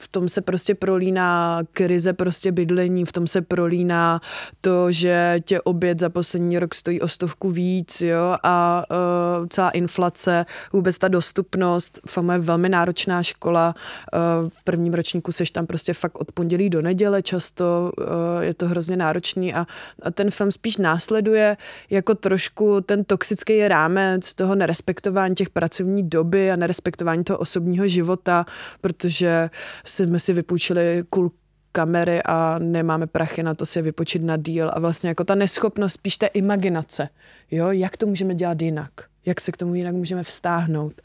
v 0.00 0.08
tom 0.08 0.28
se 0.28 0.40
prostě 0.40 0.74
prolíná 0.74 1.60
krize 1.72 2.12
prostě 2.12 2.52
bydlení, 2.52 3.04
v 3.04 3.12
tom 3.12 3.26
se 3.26 3.42
prolíná 3.42 4.20
to, 4.60 4.92
že 4.92 5.40
tě 5.44 5.60
oběd 5.60 6.00
za 6.00 6.08
poslední 6.08 6.58
rok 6.58 6.74
stojí 6.74 7.00
o 7.00 7.08
stovku 7.08 7.50
víc, 7.50 8.00
jo, 8.00 8.36
a 8.42 8.84
uh, 8.90 9.46
celá 9.46 9.70
inflace, 9.70 10.46
vůbec 10.72 10.98
ta 10.98 11.08
dostupnost, 11.08 12.00
FAMA 12.22 12.32
je 12.32 12.38
velmi 12.38 12.68
náročná 12.68 13.22
škola, 13.22 13.74
uh, 13.74 14.48
v 14.48 14.64
prvním 14.64 14.94
ročníku 14.94 15.32
seš 15.32 15.50
tam 15.50 15.66
prostě 15.66 15.94
fakt 15.94 16.18
od 16.18 16.32
pondělí 16.32 16.70
do 16.70 16.82
neděle 16.82 17.22
často, 17.22 17.92
uh, 17.98 18.04
je 18.40 18.54
to 18.54 18.68
hrozně 18.68 18.96
náročný 18.96 19.54
a, 19.54 19.66
ten 20.12 20.30
film 20.30 20.52
spíš 20.52 20.76
následuje 20.76 21.56
jako 21.90 22.14
trošku 22.14 22.80
ten 22.80 23.04
toxický 23.04 23.68
rámec 23.68 24.34
toho 24.34 24.54
nerespektování 24.54 25.34
těch 25.34 25.50
pracovní 25.50 26.08
doby 26.08 26.52
a 26.52 26.56
nerespektování 26.56 27.24
toho 27.24 27.38
osobního 27.38 27.86
života, 27.86 28.46
protože 28.80 29.50
jsme 29.84 30.18
si 30.18 30.32
vypůjčili 30.32 31.04
kul 31.10 31.30
kamery 31.72 32.22
a 32.22 32.58
nemáme 32.58 33.06
prachy 33.06 33.42
na 33.42 33.54
to 33.54 33.66
si 33.66 33.78
je 33.78 33.82
vypočít 33.82 34.22
na 34.22 34.36
díl 34.36 34.70
a 34.74 34.80
vlastně 34.80 35.08
jako 35.08 35.24
ta 35.24 35.34
neschopnost 35.34 35.92
spíš 35.92 36.18
té 36.18 36.26
imaginace, 36.26 37.08
jo, 37.50 37.70
jak 37.70 37.96
to 37.96 38.06
můžeme 38.06 38.34
dělat 38.34 38.62
jinak, 38.62 38.90
jak 39.26 39.40
se 39.40 39.52
k 39.52 39.56
tomu 39.56 39.74
jinak 39.74 39.94
můžeme 39.94 40.22
vztáhnout. 40.24 41.02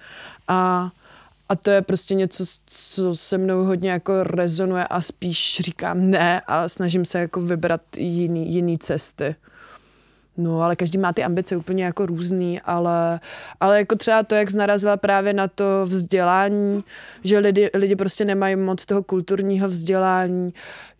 A 0.47 0.89
a 1.49 1.55
to 1.55 1.71
je 1.71 1.81
prostě 1.81 2.15
něco, 2.15 2.45
co 2.65 3.15
se 3.15 3.37
mnou 3.37 3.63
hodně 3.63 3.91
jako 3.91 4.23
rezonuje 4.23 4.87
a 4.87 5.01
spíš 5.01 5.57
říkám 5.61 6.09
ne 6.09 6.41
a 6.47 6.69
snažím 6.69 7.05
se 7.05 7.19
jako 7.19 7.41
vybrat 7.41 7.81
jiný, 7.97 8.53
jiný 8.53 8.77
cesty. 8.77 9.35
No, 10.37 10.61
ale 10.61 10.75
každý 10.75 10.97
má 10.97 11.13
ty 11.13 11.23
ambice 11.23 11.57
úplně 11.57 11.83
jako 11.83 12.05
různý, 12.05 12.61
ale, 12.61 13.19
ale 13.59 13.77
jako 13.77 13.95
třeba 13.95 14.23
to, 14.23 14.35
jak 14.35 14.51
jsi 14.51 14.57
narazila 14.57 14.97
právě 14.97 15.33
na 15.33 15.47
to 15.47 15.85
vzdělání, 15.85 16.83
že 17.23 17.39
lidi, 17.39 17.69
lidi 17.73 17.95
prostě 17.95 18.25
nemají 18.25 18.55
moc 18.55 18.85
toho 18.85 19.03
kulturního 19.03 19.67
vzdělání. 19.67 20.53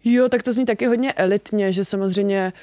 Jo, 0.04 0.30
tak 0.30 0.44
to 0.44 0.54
zní 0.54 0.66
taky 0.66 0.86
hodně 0.86 1.14
elitně, 1.14 1.72
že 1.72 1.86
samozřejmě 1.86 2.54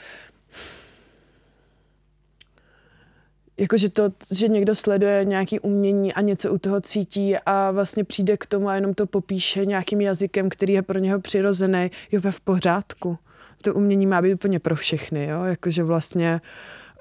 jakože 3.56 3.88
to, 3.88 4.12
že 4.32 4.48
někdo 4.48 4.74
sleduje 4.74 5.24
nějaký 5.24 5.60
umění 5.60 6.12
a 6.12 6.20
něco 6.20 6.52
u 6.52 6.58
toho 6.58 6.80
cítí 6.80 7.36
a 7.36 7.70
vlastně 7.70 8.04
přijde 8.04 8.36
k 8.36 8.46
tomu 8.46 8.68
a 8.68 8.74
jenom 8.74 8.94
to 8.94 9.06
popíše 9.06 9.66
nějakým 9.66 10.00
jazykem, 10.00 10.48
který 10.48 10.72
je 10.72 10.82
pro 10.82 10.98
něho 10.98 11.20
přirozený, 11.20 11.90
je 12.12 12.20
v 12.30 12.40
pořádku. 12.40 13.18
To 13.62 13.74
umění 13.74 14.06
má 14.06 14.22
být 14.22 14.34
úplně 14.34 14.60
pro 14.60 14.76
všechny, 14.76 15.26
jo? 15.26 15.44
jakože 15.44 15.82
vlastně 15.82 16.40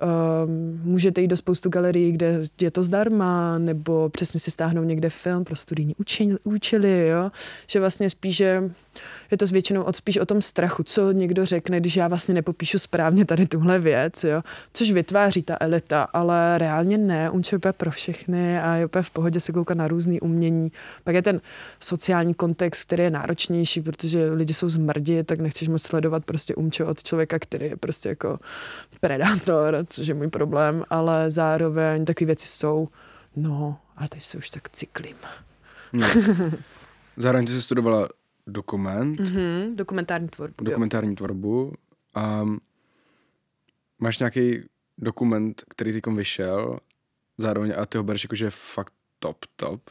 um, 0.04 0.82
můžete 0.84 1.22
jít 1.22 1.28
do 1.28 1.38
spoustu 1.38 1.70
galerií, 1.70 2.12
kde 2.12 2.40
je 2.62 2.72
to 2.72 2.84
zdarma, 2.84 3.58
nebo 3.58 4.10
přesně 4.10 4.40
si 4.40 4.52
stáhnout 4.52 4.84
někde 4.84 5.10
film 5.10 5.44
pro 5.44 5.56
studijní 5.56 5.96
učení, 5.96 6.36
účely, 6.44 7.08
jo? 7.08 7.32
že 7.68 7.80
vlastně 7.80 8.10
spíš, 8.10 8.36
že 8.36 8.72
je 9.32 9.38
to 9.38 9.46
většinou 9.46 9.84
od, 9.84 9.96
spíš 9.96 10.18
o 10.18 10.26
tom 10.26 10.42
strachu, 10.42 10.84
co 10.84 11.12
někdo 11.12 11.46
řekne, 11.46 11.80
když 11.80 11.96
já 11.96 12.08
vlastně 12.08 12.34
nepopíšu 12.34 12.80
správně 12.80 13.26
tady 13.26 13.48
tuhle 13.48 13.80
věc, 13.80 14.24
jo? 14.24 14.42
což 14.74 14.92
vytváří 14.92 15.44
ta 15.44 15.58
elita, 15.60 16.04
ale 16.04 16.58
reálně 16.58 16.98
ne, 16.98 17.30
umče 17.30 17.60
je 17.66 17.74
pro 17.74 17.92
všechny 17.92 18.60
a 18.60 18.76
je 18.76 18.86
úplně 18.86 19.04
v 19.04 19.12
pohodě 19.12 19.40
se 19.40 19.52
koukat 19.52 19.78
na 19.78 19.88
různý 19.88 20.22
umění. 20.22 20.72
Pak 21.04 21.16
je 21.16 21.22
ten 21.22 21.42
sociální 21.80 22.34
kontext, 22.34 22.88
který 22.88 23.04
je 23.04 23.10
náročnější, 23.10 23.82
protože 23.82 24.30
lidi 24.30 24.54
jsou 24.54 24.70
zmrdi, 24.70 25.24
tak 25.24 25.40
nechceš 25.40 25.68
moc 25.68 25.82
sledovat 25.82 26.26
prostě 26.26 26.56
umče 26.56 26.86
od 26.86 27.04
člověka, 27.04 27.40
který 27.40 27.66
je 27.66 27.78
prostě 27.78 28.10
jako 28.10 28.40
predátor, 29.08 29.86
což 29.90 30.08
je 30.08 30.14
můj 30.14 30.28
problém, 30.28 30.84
ale 30.90 31.32
zároveň 31.32 32.06
takové 32.06 32.26
věci 32.26 32.48
jsou, 32.48 32.90
no, 33.36 33.80
a 33.98 34.08
teď 34.08 34.24
se 34.24 34.38
už 34.38 34.50
tak 34.50 34.70
cyklím. 34.70 35.16
No. 35.94 36.08
Zároveň 37.18 37.46
ty 37.46 37.52
jsi 37.52 37.62
studovala 37.62 38.10
dokument, 38.48 39.20
Mm-hmm, 39.20 39.76
dokumentární 39.76 40.28
tvorbu. 40.30 40.56
jo. 40.62 40.66
dokumentární 40.66 41.16
tvorbu 41.16 41.74
a 42.16 42.46
máš 44.00 44.20
nějaký 44.20 44.64
dokument, 44.98 45.64
který 45.70 45.94
teď 45.94 46.08
vyšel, 46.08 46.80
zároveň 47.38 47.74
a 47.78 47.86
ty 47.86 47.98
ho 47.98 48.04
bereš 48.04 48.24
jako, 48.24 48.36
že 48.36 48.46
je 48.46 48.52
fakt 48.52 48.94
top, 49.20 49.38
top. 49.56 49.82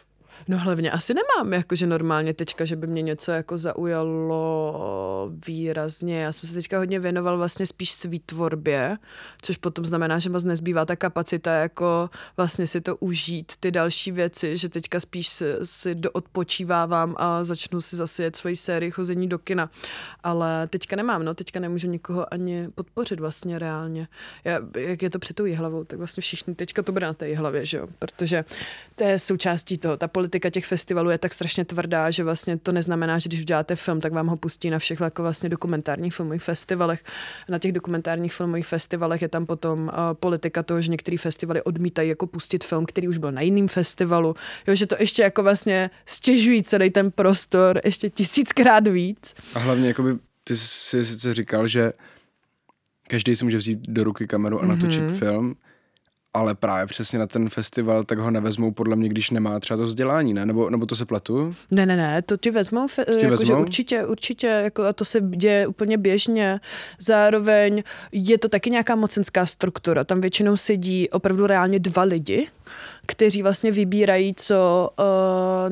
No 0.49 0.59
hlavně 0.59 0.91
asi 0.91 1.15
nemám, 1.15 1.53
jakože 1.53 1.87
normálně 1.87 2.35
teďka, 2.35 2.65
že 2.65 2.77
by 2.77 2.87
mě 2.87 3.03
něco 3.03 3.31
jako 3.31 3.59
zaujalo 3.59 5.31
výrazně. 5.47 6.21
Já 6.21 6.33
jsem 6.33 6.49
se 6.49 6.55
teďka 6.55 6.79
hodně 6.79 7.01
věnoval 7.01 7.37
vlastně 7.37 7.67
spíš 7.67 7.93
svý 7.93 8.19
tvorbě, 8.19 8.99
což 9.43 9.57
potom 9.57 9.85
znamená, 9.85 10.19
že 10.19 10.31
moc 10.31 10.45
nezbývá 10.45 10.85
ta 10.85 10.97
kapacita 10.97 11.55
jako 11.55 12.11
vlastně 12.37 12.67
si 12.67 12.81
to 12.81 12.97
užít, 12.97 13.53
ty 13.61 13.71
další 13.71 14.13
věci, 14.13 14.57
že 14.57 14.69
teďka 14.69 15.01
spíš 15.01 15.29
si, 15.29 15.45
si 15.63 15.95
doodpočívávám 15.95 17.15
a 17.19 17.45
začnu 17.45 17.81
si 17.81 17.97
zase 17.97 18.23
jet 18.23 18.37
svoji 18.37 18.57
sérii 18.57 18.91
chození 18.91 19.29
do 19.29 19.39
kina. 19.39 19.71
Ale 20.23 20.69
teďka 20.69 20.97
nemám, 20.97 21.25
no, 21.25 21.35
teďka 21.35 21.61
nemůžu 21.61 21.89
nikoho 21.89 22.35
ani 22.35 22.69
podpořit 22.75 23.21
vlastně 23.21 23.59
reálně. 23.59 24.09
Já, 24.45 24.61
jak 24.77 25.03
je 25.03 25.11
to 25.11 25.19
před 25.19 25.37
tou 25.37 25.55
hlavou, 25.55 25.85
tak 25.85 25.99
vlastně 25.99 26.21
všichni 26.21 26.55
teďka 26.55 26.83
to 26.83 26.93
bude 26.93 27.07
na 27.07 27.13
té 27.13 27.37
hlavě, 27.37 27.65
že 27.67 27.77
jo, 27.79 27.89
protože 27.99 28.45
to 28.95 29.05
je 29.05 29.19
součástí 29.19 29.79
toho, 29.79 29.97
ta 29.97 30.09
politika 30.23 30.51
těch 30.51 30.67
festivalů 30.67 31.11
je 31.11 31.19
tak 31.19 31.35
strašně 31.35 31.65
tvrdá, 31.65 32.11
že 32.11 32.25
vlastně 32.25 32.59
to 32.59 32.73
neznamená, 32.73 33.19
že 33.19 33.29
když 33.29 33.41
uděláte 33.41 33.77
film, 33.77 34.01
tak 34.01 34.13
vám 34.13 34.27
ho 34.27 34.37
pustí 34.37 34.71
na 34.71 34.79
všech 34.79 35.01
jako 35.01 35.23
vlastně 35.23 35.49
dokumentárních 35.49 36.15
filmových 36.15 36.43
festivalech. 36.43 37.05
Na 37.49 37.59
těch 37.59 37.73
dokumentárních 37.73 38.35
filmových 38.35 38.67
festivalech 38.67 39.23
je 39.23 39.29
tam 39.29 39.47
potom 39.47 39.79
uh, 39.83 39.95
politika 40.15 40.63
toho, 40.63 40.81
že 40.81 40.91
některé 40.91 41.19
festivaly 41.19 41.63
odmítají 41.63 42.09
jako 42.09 42.27
pustit 42.27 42.65
film, 42.65 42.87
který 42.87 43.09
už 43.09 43.19
byl 43.19 43.33
na 43.33 43.41
jiném 43.41 43.69
festivalu. 43.69 44.35
Jo, 44.67 44.75
že 44.75 44.87
to 44.87 44.97
ještě 44.99 45.23
jako 45.23 45.43
vlastně 45.43 45.91
stěžují 46.07 46.63
celý 46.63 46.91
ten 46.91 47.11
prostor 47.11 47.81
ještě 47.85 48.11
tisíckrát 48.11 48.87
víc. 48.87 49.35
A 49.55 49.59
hlavně 49.59 49.89
jakoby 49.89 50.19
ty 50.45 50.57
jsi 50.57 51.05
sice 51.05 51.35
říkal, 51.35 51.67
že 51.67 51.93
každý 53.09 53.37
si 53.37 53.45
může 53.45 53.57
vzít 53.57 53.79
do 53.89 54.05
ruky 54.05 54.27
kameru 54.27 54.63
a 54.63 54.67
natočit 54.67 55.03
mm-hmm. 55.03 55.19
film, 55.19 55.55
ale 56.35 56.55
právě 56.55 56.87
přesně 56.87 57.19
na 57.19 57.27
ten 57.27 57.49
festival, 57.49 58.05
tak 58.05 58.19
ho 58.19 58.31
nevezmou 58.31 58.73
podle 58.73 58.97
mě, 58.97 59.09
když 59.09 59.31
nemá 59.31 59.61
třeba 59.61 59.77
to 59.77 59.83
vzdělání, 59.83 60.35
ne? 60.35 60.47
Nebo, 60.47 60.71
nebo 60.71 60.87
to 60.87 60.97
se 60.97 61.07
pletu? 61.07 61.55
Ne, 61.71 61.87
ne, 61.87 61.97
ne, 61.97 62.23
to 62.23 62.37
ti 62.37 62.51
vezmou, 62.51 62.87
fe, 62.87 63.05
ti 63.05 63.13
jako, 63.13 63.31
vezmou? 63.31 63.47
Že 63.47 63.55
určitě, 63.55 64.05
určitě, 64.07 64.47
jako, 64.47 64.83
a 64.85 64.93
to 64.93 65.05
se 65.05 65.21
děje 65.21 65.67
úplně 65.67 65.99
běžně. 65.99 66.61
Zároveň 66.99 67.83
je 68.13 68.39
to 68.39 68.49
taky 68.49 68.71
nějaká 68.71 68.95
mocenská 68.95 69.47
struktura, 69.47 70.05
tam 70.05 70.21
většinou 70.21 70.57
sedí 70.57 71.11
opravdu 71.11 71.47
reálně 71.47 71.79
dva 71.79 72.03
lidi, 72.03 72.49
kteří 73.07 73.43
vlastně 73.43 73.73
vybírají, 73.73 74.35
co 74.37 74.91
uh, 74.99 75.05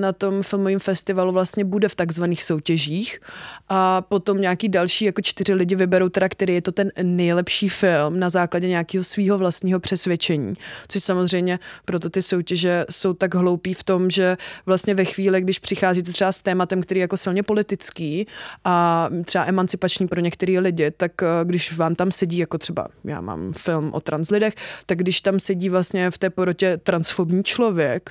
na 0.01 0.13
tom 0.13 0.43
filmovém 0.43 0.79
festivalu 0.79 1.33
vlastně 1.33 1.65
bude 1.65 1.89
v 1.89 1.95
takzvaných 1.95 2.43
soutěžích 2.43 3.21
a 3.69 4.01
potom 4.01 4.41
nějaký 4.41 4.69
další 4.69 5.05
jako 5.05 5.23
čtyři 5.23 5.55
lidi 5.55 5.75
vyberou 5.75 6.09
teda, 6.09 6.29
který 6.29 6.55
je 6.55 6.63
to 6.63 6.73
ten 6.73 6.93
nejlepší 7.03 7.69
film 7.69 8.19
na 8.19 8.31
základě 8.31 8.69
nějakého 8.69 9.05
svého 9.05 9.39
vlastního 9.39 9.81
přesvědčení. 9.81 10.55
Což 10.89 11.03
samozřejmě 11.03 11.59
proto 11.85 12.11
ty 12.11 12.23
soutěže 12.23 12.85
jsou 12.91 13.15
tak 13.15 13.35
hloupý 13.35 13.75
v 13.75 13.85
tom, 13.85 14.11
že 14.11 14.37
vlastně 14.67 14.95
ve 14.95 15.05
chvíli, 15.05 15.41
když 15.41 15.59
přicházíte 15.59 16.13
třeba 16.13 16.33
s 16.33 16.43
tématem, 16.43 16.83
který 16.83 17.01
je 17.01 17.03
jako 17.03 17.17
silně 17.17 17.43
politický 17.43 18.27
a 18.65 19.09
třeba 19.25 19.45
emancipační 19.45 20.09
pro 20.09 20.21
některé 20.21 20.59
lidi, 20.59 20.91
tak 20.91 21.13
uh, 21.23 21.29
když 21.49 21.77
vám 21.77 21.95
tam 21.95 22.11
sedí 22.11 22.39
jako 22.39 22.59
třeba, 22.59 22.89
já 23.05 23.21
mám 23.21 23.53
film 23.53 23.91
o 23.93 24.01
translidech, 24.01 24.55
tak 24.87 24.99
když 24.99 25.21
tam 25.21 25.41
sedí 25.41 25.69
vlastně 25.69 26.11
v 26.11 26.19
té 26.19 26.31
porotě 26.31 26.77
transfobní 27.21 27.45
člověk, 27.45 28.11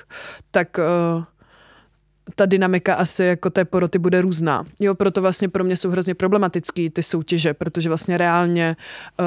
tak 0.50 0.78
uh, 0.78 1.24
ta 2.34 2.46
dynamika 2.46 2.94
asi 2.94 3.24
jako 3.24 3.50
té 3.50 3.64
poroty 3.64 3.98
bude 3.98 4.22
různá. 4.22 4.64
Jo, 4.80 4.94
proto 4.94 5.20
vlastně 5.20 5.48
pro 5.48 5.64
mě 5.64 5.76
jsou 5.76 5.90
hrozně 5.90 6.14
problematický 6.14 6.90
ty 6.90 7.02
soutěže, 7.02 7.54
protože 7.54 7.88
vlastně 7.88 8.18
reálně 8.18 8.76
uh, 9.20 9.26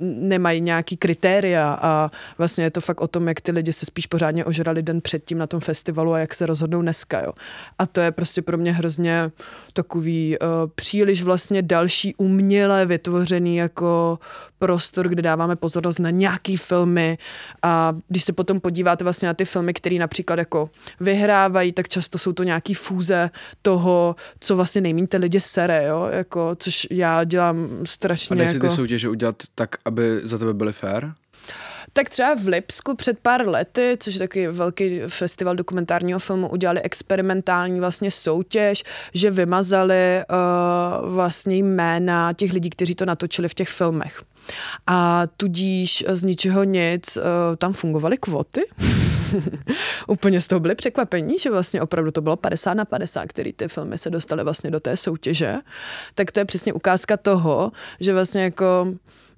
nemají 0.00 0.60
nějaký 0.60 0.96
kritéria 0.96 1.78
a 1.82 2.10
vlastně 2.38 2.64
je 2.64 2.70
to 2.70 2.80
fakt 2.80 3.00
o 3.00 3.08
tom, 3.08 3.28
jak 3.28 3.40
ty 3.40 3.52
lidi 3.52 3.72
se 3.72 3.86
spíš 3.86 4.06
pořádně 4.06 4.44
ožrali 4.44 4.82
den 4.82 5.00
předtím 5.00 5.38
na 5.38 5.46
tom 5.46 5.60
festivalu 5.60 6.12
a 6.12 6.18
jak 6.18 6.34
se 6.34 6.46
rozhodnou 6.46 6.82
dneska, 6.82 7.20
jo. 7.20 7.32
A 7.78 7.86
to 7.86 8.00
je 8.00 8.10
prostě 8.10 8.42
pro 8.42 8.58
mě 8.58 8.72
hrozně 8.72 9.30
takový 9.72 10.38
uh, 10.38 10.46
příliš 10.74 11.22
vlastně 11.22 11.62
další 11.62 12.14
uměle 12.14 12.86
vytvořený 12.86 13.56
jako 13.56 14.18
prostor, 14.58 15.08
kde 15.08 15.22
dáváme 15.22 15.56
pozornost 15.56 15.98
na 15.98 16.10
nějaký 16.10 16.56
filmy 16.56 17.18
a 17.62 17.92
když 18.08 18.24
se 18.24 18.32
potom 18.32 18.60
podíváte 18.60 19.04
vlastně 19.04 19.28
na 19.28 19.34
ty 19.34 19.44
filmy, 19.44 19.74
které 19.74 19.96
například 19.98 20.38
jako 20.38 20.70
vyhrávají, 21.00 21.72
tak 21.72 21.88
často 21.88 22.18
jsou 22.18 22.32
to 22.32 22.39
nějaký 22.42 22.74
fůze 22.74 23.30
toho, 23.62 24.16
co 24.40 24.56
vlastně 24.56 24.80
nejméně 24.80 25.06
ty 25.06 25.16
lidi 25.16 25.40
sere, 25.40 25.84
jo, 25.86 26.08
jako, 26.12 26.56
což 26.58 26.86
já 26.90 27.24
dělám 27.24 27.68
strašně. 27.84 28.34
A 28.34 28.36
dají 28.36 28.54
jako... 28.54 28.68
ty 28.68 28.74
soutěže 28.74 29.08
udělat 29.08 29.36
tak, 29.54 29.76
aby 29.84 30.20
za 30.22 30.38
tebe 30.38 30.54
byly 30.54 30.72
fair? 30.72 31.10
Tak 31.92 32.08
třeba 32.08 32.34
v 32.34 32.46
Lipsku 32.48 32.96
před 32.96 33.18
pár 33.18 33.48
lety, 33.48 33.96
což 34.00 34.14
je 34.14 34.18
takový 34.18 34.46
velký 34.46 35.00
festival 35.08 35.56
dokumentárního 35.56 36.18
filmu, 36.18 36.48
udělali 36.48 36.80
experimentální 36.82 37.80
vlastně 37.80 38.10
soutěž, 38.10 38.82
že 39.14 39.30
vymazali 39.30 40.22
uh, 40.30 41.10
vlastně 41.10 41.56
jména 41.56 42.32
těch 42.32 42.52
lidí, 42.52 42.70
kteří 42.70 42.94
to 42.94 43.04
natočili 43.04 43.48
v 43.48 43.54
těch 43.54 43.68
filmech. 43.68 44.22
A 44.86 45.22
tudíž 45.36 46.04
z 46.08 46.24
ničeho 46.24 46.64
nic 46.64 47.16
uh, 47.16 47.22
tam 47.56 47.72
fungovaly 47.72 48.18
kvoty. 48.18 48.60
Úplně 50.06 50.40
z 50.40 50.46
toho 50.46 50.60
byli 50.60 50.74
překvapení, 50.74 51.38
že 51.38 51.50
vlastně 51.50 51.82
opravdu 51.82 52.10
to 52.10 52.20
bylo 52.20 52.36
50 52.36 52.74
na 52.74 52.84
50, 52.84 53.26
který 53.26 53.52
ty 53.52 53.68
filmy 53.68 53.98
se 53.98 54.10
dostaly 54.10 54.44
vlastně 54.44 54.70
do 54.70 54.80
té 54.80 54.96
soutěže. 54.96 55.56
Tak 56.14 56.30
to 56.30 56.40
je 56.40 56.44
přesně 56.44 56.72
ukázka 56.72 57.16
toho, 57.16 57.72
že 58.00 58.12
vlastně 58.12 58.42
jako 58.42 58.94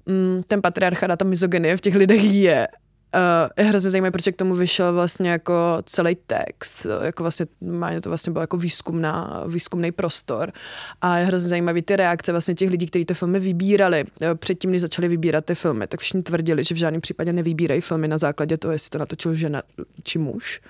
mm, 0.07 0.43
ten 0.47 0.63
patriarchát 0.63 1.11
a 1.11 1.17
ta 1.17 1.25
mizogynie 1.25 1.77
v 1.77 1.81
těch 1.81 1.95
lidech 1.95 2.25
je 2.25 2.69
Uh, 3.15 3.51
je 3.65 3.65
hrozně 3.65 3.91
zajímavé, 3.91 4.11
proč 4.11 4.29
k 4.29 4.37
tomu 4.37 4.55
vyšel 4.55 4.93
vlastně 4.93 5.31
jako 5.31 5.79
celý 5.85 6.17
text, 6.27 6.87
jako 7.03 7.23
vlastně, 7.23 7.47
má 7.61 8.01
to 8.01 8.11
vlastně 8.11 8.33
byl 8.33 8.41
jako 8.41 8.57
výzkumná, 8.57 9.45
výzkumný 9.47 9.93
prostor 9.93 10.53
a 11.01 11.19
je 11.19 11.25
hrozně 11.25 11.49
zajímavý 11.49 11.83
ty 11.83 11.97
reakce 11.97 12.33
vlastně 12.33 12.55
těch 12.55 12.71
lidí, 12.71 12.87
kteří 12.87 13.05
ty 13.05 13.15
filmy 13.15 13.41
vybírali 13.41 14.05
eh, 14.23 14.35
předtím, 14.35 14.71
než 14.71 14.81
začali 14.81 15.09
vybírat 15.09 15.45
ty 15.45 15.55
filmy, 15.55 15.87
tak 15.87 16.01
všichni 16.01 16.23
tvrdili, 16.23 16.65
že 16.65 16.75
v 16.75 16.79
žádném 16.79 17.01
případě 17.01 17.33
nevybírají 17.33 17.81
filmy 17.81 18.09
na 18.09 18.19
základě 18.19 18.57
toho, 18.57 18.73
jestli 18.73 18.91
to 18.91 18.99
natočil 18.99 19.35
žena 19.35 19.63
či 20.03 20.19
muž 20.19 20.61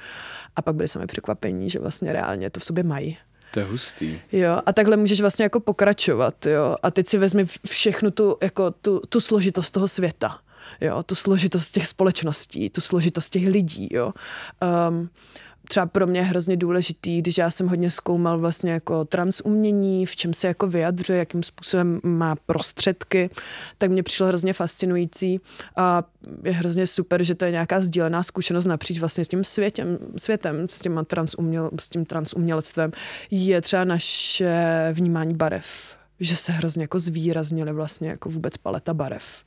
a 0.57 0.63
pak 0.63 0.75
byli 0.75 0.89
sami 0.89 1.07
překvapení, 1.07 1.71
že 1.71 1.79
vlastně 1.79 2.13
reálně 2.13 2.51
to 2.51 2.61
v 2.61 2.65
sobě 2.65 2.85
mají. 2.85 3.19
To 3.53 3.61
je 3.61 3.67
hustý. 3.67 4.21
Jo, 4.33 4.61
a 4.67 4.73
takhle 4.73 4.97
můžeš 4.97 5.21
vlastně 5.21 5.43
jako 5.43 5.61
pokračovat, 5.61 6.47
jo. 6.47 6.77
A 6.83 6.91
teď 6.91 7.07
si 7.07 7.19
vezmi 7.19 7.47
všechnu 7.67 8.11
tu, 8.11 8.37
jako 8.43 8.71
tu, 8.71 9.01
tu 9.09 9.21
složitost 9.21 9.71
toho 9.71 9.89
světa 9.89 10.39
jo, 10.81 11.03
tu 11.03 11.15
složitost 11.15 11.71
těch 11.71 11.87
společností, 11.87 12.71
tu 12.71 12.81
složitost 12.81 13.31
těch 13.31 13.47
lidí, 13.47 13.89
jo. 13.91 14.13
Um, 14.89 15.09
třeba 15.69 15.87
pro 15.87 16.07
mě 16.07 16.23
hrozně 16.23 16.57
důležitý, 16.57 17.19
když 17.19 17.39
já 17.39 17.51
jsem 17.51 17.69
hodně 17.69 17.91
zkoumal 17.91 18.39
vlastně 18.39 18.73
jako 18.73 19.05
transumění, 19.05 20.07
v 20.07 20.17
čem 20.17 20.35
se 20.35 20.47
jako 20.47 20.67
vyjadřuje, 20.67 21.19
jakým 21.19 21.43
způsobem 21.43 22.01
má 22.03 22.37
prostředky, 22.47 23.31
tak 23.79 23.91
mě 23.91 24.03
přišlo 24.03 24.27
hrozně 24.27 24.53
fascinující 24.53 25.41
a 25.77 26.03
je 26.45 26.53
hrozně 26.53 26.87
super, 26.87 27.23
že 27.23 27.35
to 27.35 27.45
je 27.45 27.51
nějaká 27.51 27.81
sdílená 27.81 28.23
zkušenost 28.23 28.65
napříč 28.65 28.99
vlastně 28.99 29.25
s 29.25 29.29
tím 29.29 29.45
světem, 29.45 29.99
světem 30.17 30.69
s, 30.69 30.79
těma 30.79 31.05
transuměl, 31.05 31.71
s 31.81 31.89
tím 31.89 32.05
transumělectvem, 32.05 32.93
je 33.31 33.61
třeba 33.61 33.85
naše 33.85 34.89
vnímání 34.93 35.35
barev 35.35 35.97
že 36.21 36.37
se 36.37 36.53
hrozně 36.53 36.83
jako 36.83 36.99
zvýraznili 36.99 37.73
vlastně 37.73 38.09
jako 38.09 38.29
vůbec 38.29 38.57
paleta 38.57 38.95
barev. 38.95 39.45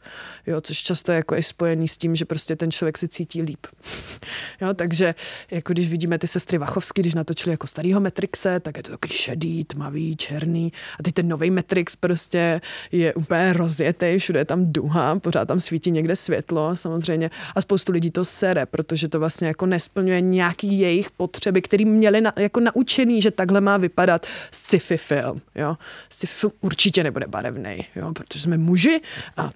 Jo, 0.47 0.61
což 0.61 0.83
často 0.83 1.11
je 1.11 1.15
jako 1.15 1.35
i 1.35 1.43
spojený 1.43 1.87
s 1.87 1.97
tím, 1.97 2.15
že 2.15 2.25
prostě 2.25 2.55
ten 2.55 2.71
člověk 2.71 2.97
se 2.97 3.07
cítí 3.07 3.41
líp. 3.41 3.67
jo, 4.61 4.73
takže 4.73 5.15
jako 5.51 5.73
když 5.73 5.89
vidíme 5.89 6.17
ty 6.17 6.27
sestry 6.27 6.57
Vachovsky, 6.57 7.01
když 7.01 7.13
natočili 7.13 7.53
jako 7.53 7.67
starýho 7.67 7.99
Matrixe, 8.01 8.59
tak 8.59 8.77
je 8.77 8.83
to 8.83 8.91
takový 8.91 9.13
šedý, 9.13 9.63
tmavý, 9.63 10.15
černý. 10.15 10.73
A 10.99 11.03
teď 11.03 11.13
ten 11.13 11.27
nový 11.27 11.51
Matrix 11.51 11.95
prostě 11.95 12.61
je 12.91 13.13
úplně 13.13 13.53
rozjetý, 13.53 14.15
všude 14.17 14.39
je 14.39 14.45
tam 14.45 14.73
duha, 14.73 15.19
pořád 15.19 15.45
tam 15.45 15.59
svítí 15.59 15.91
někde 15.91 16.15
světlo 16.15 16.75
samozřejmě. 16.75 17.29
A 17.55 17.61
spoustu 17.61 17.91
lidí 17.91 18.11
to 18.11 18.25
sere, 18.25 18.65
protože 18.65 19.07
to 19.07 19.19
vlastně 19.19 19.47
jako 19.47 19.65
nesplňuje 19.65 20.21
nějaký 20.21 20.79
jejich 20.79 21.11
potřeby, 21.11 21.61
který 21.61 21.85
měli 21.85 22.21
na, 22.21 22.33
jako 22.37 22.59
naučený, 22.59 23.21
že 23.21 23.31
takhle 23.31 23.61
má 23.61 23.77
vypadat 23.77 24.25
sci-fi 24.51 24.97
film. 24.97 25.41
Jo? 25.55 25.77
Sci-fi 26.09 26.35
film 26.35 26.51
určitě 26.61 27.03
nebude 27.03 27.27
barevný, 27.27 27.85
jo, 27.95 28.13
protože 28.13 28.39
jsme 28.39 28.57
muži 28.57 29.01
a 29.37 29.51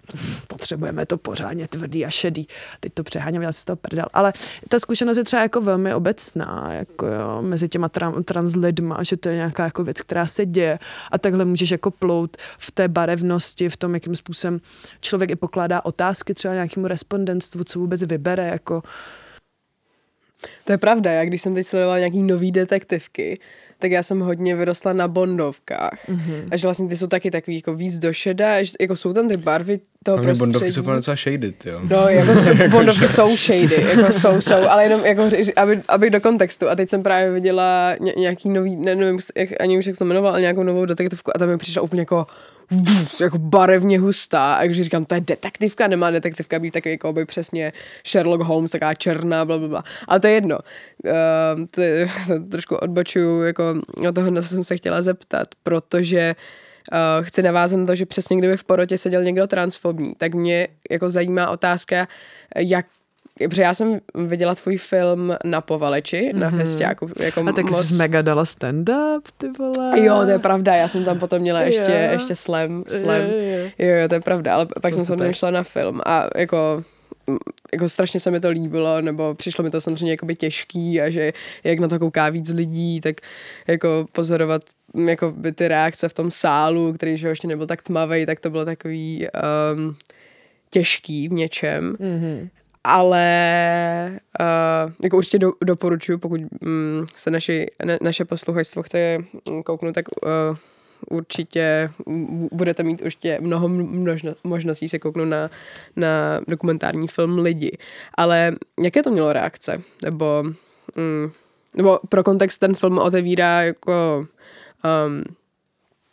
potřebujeme 0.47 1.05
to 1.05 1.17
pořádně 1.17 1.67
tvrdý 1.67 2.05
a 2.05 2.09
šedý. 2.09 2.47
Teď 2.79 2.93
to 2.93 3.03
přeháněm, 3.03 3.41
já 3.41 3.51
si 3.51 3.65
to 3.65 3.75
prdel. 3.75 4.05
Ale 4.13 4.33
ta 4.69 4.79
zkušenost 4.79 5.17
je 5.17 5.23
třeba 5.23 5.41
jako 5.41 5.61
velmi 5.61 5.93
obecná, 5.93 6.73
jako 6.73 7.07
jo, 7.07 7.41
mezi 7.41 7.69
těma 7.69 7.89
tra- 7.89 8.23
trans 8.23 8.55
lidma, 8.55 9.03
že 9.03 9.17
to 9.17 9.29
je 9.29 9.35
nějaká 9.35 9.63
jako 9.63 9.83
věc, 9.83 10.01
která 10.01 10.27
se 10.27 10.45
děje 10.45 10.79
a 11.11 11.17
takhle 11.17 11.45
můžeš 11.45 11.71
jako 11.71 11.91
plout 11.91 12.37
v 12.57 12.71
té 12.71 12.87
barevnosti, 12.87 13.69
v 13.69 13.77
tom, 13.77 13.93
jakým 13.93 14.15
způsobem 14.15 14.61
člověk 15.01 15.31
i 15.31 15.35
pokládá 15.35 15.85
otázky 15.85 16.33
třeba 16.33 16.53
nějakému 16.53 16.87
respondentstvu, 16.87 17.63
co 17.63 17.79
vůbec 17.79 18.03
vybere, 18.03 18.47
jako 18.47 18.83
to 20.65 20.71
je 20.71 20.77
pravda, 20.77 21.11
já 21.11 21.25
když 21.25 21.41
jsem 21.41 21.55
teď 21.55 21.67
sledovala 21.67 21.97
nějaký 21.97 22.21
nový 22.21 22.51
detektivky, 22.51 23.39
tak 23.79 23.91
já 23.91 24.03
jsem 24.03 24.19
hodně 24.19 24.55
vyrostla 24.55 24.93
na 24.93 25.07
bondovkách. 25.07 26.09
Mm-hmm. 26.09 26.47
A 26.51 26.57
že 26.57 26.67
vlastně 26.67 26.87
ty 26.87 26.97
jsou 26.97 27.07
taky 27.07 27.31
takový 27.31 27.55
jako 27.55 27.73
víc 27.73 27.99
do 27.99 28.13
šeda, 28.13 28.63
že 28.63 28.71
jako 28.81 28.95
jsou 28.95 29.13
tam 29.13 29.27
ty 29.27 29.37
barvy 29.37 29.79
toho 30.03 30.17
Hlavně 30.17 30.27
prostředí. 30.27 30.39
bondovky 30.53 30.71
jsou 30.71 30.81
docela 30.81 31.15
shaded, 31.15 31.65
jo. 31.65 31.79
No, 31.89 32.09
jako 32.09 32.35
jsou, 32.39 32.69
bondovky 32.69 33.07
jsou 33.07 33.37
shady, 33.37 33.85
jako 33.89 34.13
jsou, 34.13 34.41
jsou, 34.41 34.67
ale 34.69 34.83
jenom 34.83 35.05
jako, 35.05 35.29
aby, 35.55 35.81
aby 35.87 36.09
do 36.09 36.21
kontextu. 36.21 36.69
A 36.69 36.75
teď 36.75 36.89
jsem 36.89 37.03
právě 37.03 37.31
viděla 37.31 37.95
ně, 37.99 38.13
nějaký 38.17 38.49
nový, 38.49 38.75
ne, 38.75 38.95
nevím, 38.95 39.19
jak, 39.35 39.49
ani 39.59 39.77
už 39.77 39.85
jak 39.85 39.95
se 39.95 39.99
to 39.99 40.05
jmenoval, 40.05 40.31
ale 40.31 40.41
nějakou 40.41 40.63
novou 40.63 40.85
detektivku 40.85 41.31
a 41.35 41.39
tam 41.39 41.49
mi 41.49 41.57
přišla 41.57 41.81
úplně 41.81 42.01
jako 42.01 42.27
vůz, 42.71 43.21
jako 43.21 43.37
barevně 43.37 43.99
hustá. 43.99 44.55
A 44.55 44.65
když 44.65 44.81
říkám, 44.81 45.05
to 45.05 45.15
je 45.15 45.21
detektivka, 45.21 45.87
nemá 45.87 46.11
detektivka 46.11 46.59
být 46.59 46.71
takový 46.71 46.91
jako 46.91 47.13
by 47.13 47.25
přesně 47.25 47.73
Sherlock 48.07 48.43
Holmes, 48.43 48.71
taková 48.71 48.93
černá, 48.93 49.45
bla, 49.45 49.57
bla, 49.57 49.67
bla. 49.67 49.83
Ale 50.07 50.19
to 50.19 50.27
je 50.27 50.33
jedno. 50.33 50.59
Uh, 51.05 51.65
to, 51.71 51.81
je, 51.81 52.07
to 52.27 52.39
trošku 52.39 52.75
odbočuju, 52.75 53.43
jako 53.43 53.63
o 54.09 54.11
toho, 54.11 54.31
na 54.31 54.41
co 54.41 54.47
jsem 54.47 54.63
se 54.63 54.77
chtěla 54.77 55.01
zeptat, 55.01 55.47
protože 55.63 56.35
uh, 56.91 57.25
chci 57.25 57.41
navázat 57.41 57.79
na 57.79 57.85
to, 57.85 57.95
že 57.95 58.05
přesně 58.05 58.37
kdyby 58.37 58.57
v 58.57 58.63
porotě 58.63 58.97
seděl 58.97 59.23
někdo 59.23 59.47
transfobní, 59.47 60.13
tak 60.17 60.33
mě 60.33 60.67
jako 60.91 61.09
zajímá 61.09 61.49
otázka, 61.49 62.07
jak 62.57 62.85
Protože 63.47 63.61
já 63.61 63.73
jsem 63.73 63.99
viděla 64.15 64.55
tvůj 64.55 64.77
film 64.77 65.33
na 65.43 65.61
Povaleči, 65.61 66.31
mm-hmm. 66.33 66.39
na 66.39 66.49
festiáku. 66.51 67.09
Jako 67.19 67.41
A 67.47 67.53
tak 67.53 67.65
moc... 67.65 67.87
jsi 67.87 67.93
mega 67.93 68.21
dala 68.21 68.43
stand-up, 68.43 69.21
ty 69.37 69.47
vole. 69.59 69.99
Jo, 69.99 70.19
to 70.23 70.29
je 70.29 70.39
pravda, 70.39 70.75
já 70.75 70.87
jsem 70.87 71.05
tam 71.05 71.19
potom 71.19 71.39
měla 71.41 71.61
ještě, 71.61 71.91
Jo. 71.91 72.11
ještě 72.11 72.35
slam, 72.35 72.83
slam. 72.87 73.21
Jo, 73.21 73.27
jo. 73.27 73.69
Jo, 73.79 73.95
jo, 73.95 74.07
to 74.07 74.13
je 74.13 74.21
pravda, 74.21 74.53
ale 74.53 74.65
pak 74.65 74.91
To 74.91 74.95
jsem 74.95 75.05
se 75.05 75.13
super. 75.13 75.33
šla 75.33 75.51
na 75.51 75.63
film 75.63 76.01
a 76.05 76.27
jako 76.37 76.83
mm, 77.27 77.37
jako 77.73 77.89
strašně 77.89 78.19
se 78.19 78.31
mi 78.31 78.39
to 78.39 78.49
líbilo, 78.49 79.01
nebo 79.01 79.35
přišlo 79.35 79.63
mi 79.63 79.69
to 79.69 79.81
samozřejmě 79.81 80.11
jakoby 80.11 80.35
těžký 80.35 81.01
a 81.01 81.09
že 81.09 81.33
jak 81.63 81.79
na 81.79 81.87
to 81.87 81.99
kouká 81.99 82.29
víc 82.29 82.53
lidí, 82.53 83.01
tak 83.01 83.15
jako 83.67 84.05
pozorovat 84.11 84.61
mm, 84.93 85.09
jako 85.09 85.31
by 85.31 85.51
ty 85.51 85.67
reakce 85.67 86.09
v 86.09 86.13
tom 86.13 86.31
sálu, 86.31 86.93
který 86.93 87.17
že 87.17 87.27
ještě 87.27 87.47
nebyl 87.47 87.67
tak 87.67 87.81
tmavý, 87.81 88.25
tak 88.25 88.39
to 88.39 88.49
bylo 88.49 88.65
takový 88.65 89.27
um, 89.75 89.95
těžký 90.69 91.27
v 91.27 91.31
něčem. 91.31 91.95
Mhm. 91.99 92.49
Ale 92.83 94.19
uh, 94.39 94.93
jako 95.03 95.17
určitě 95.17 95.39
do, 95.39 95.51
doporučuji, 95.63 96.17
pokud 96.17 96.41
um, 96.41 97.05
se 97.15 97.31
naši, 97.31 97.65
na, 97.83 97.97
naše 98.01 98.25
posluchačstvo 98.25 98.83
chce 98.83 99.17
mm, 99.51 99.63
kouknout, 99.63 99.95
tak 99.95 100.05
uh, 100.25 100.57
určitě 101.09 101.89
mm, 102.05 102.47
budete 102.51 102.83
mít 102.83 103.01
určitě 103.01 103.37
mnoho 103.41 103.67
množno, 103.67 104.35
možností 104.43 104.89
se 104.89 104.99
kouknout 104.99 105.27
na, 105.27 105.49
na 105.95 106.41
dokumentární 106.47 107.07
film 107.07 107.39
Lidi. 107.39 107.77
Ale 108.13 108.55
jaké 108.83 109.03
to 109.03 109.11
mělo 109.11 109.33
reakce? 109.33 109.81
Nebo, 110.03 110.43
um, 110.97 111.31
nebo 111.75 111.99
pro 112.09 112.23
kontext 112.23 112.59
ten 112.59 112.75
film 112.75 112.97
otevírá 112.97 113.61
jako 113.61 114.27
um, 115.07 115.23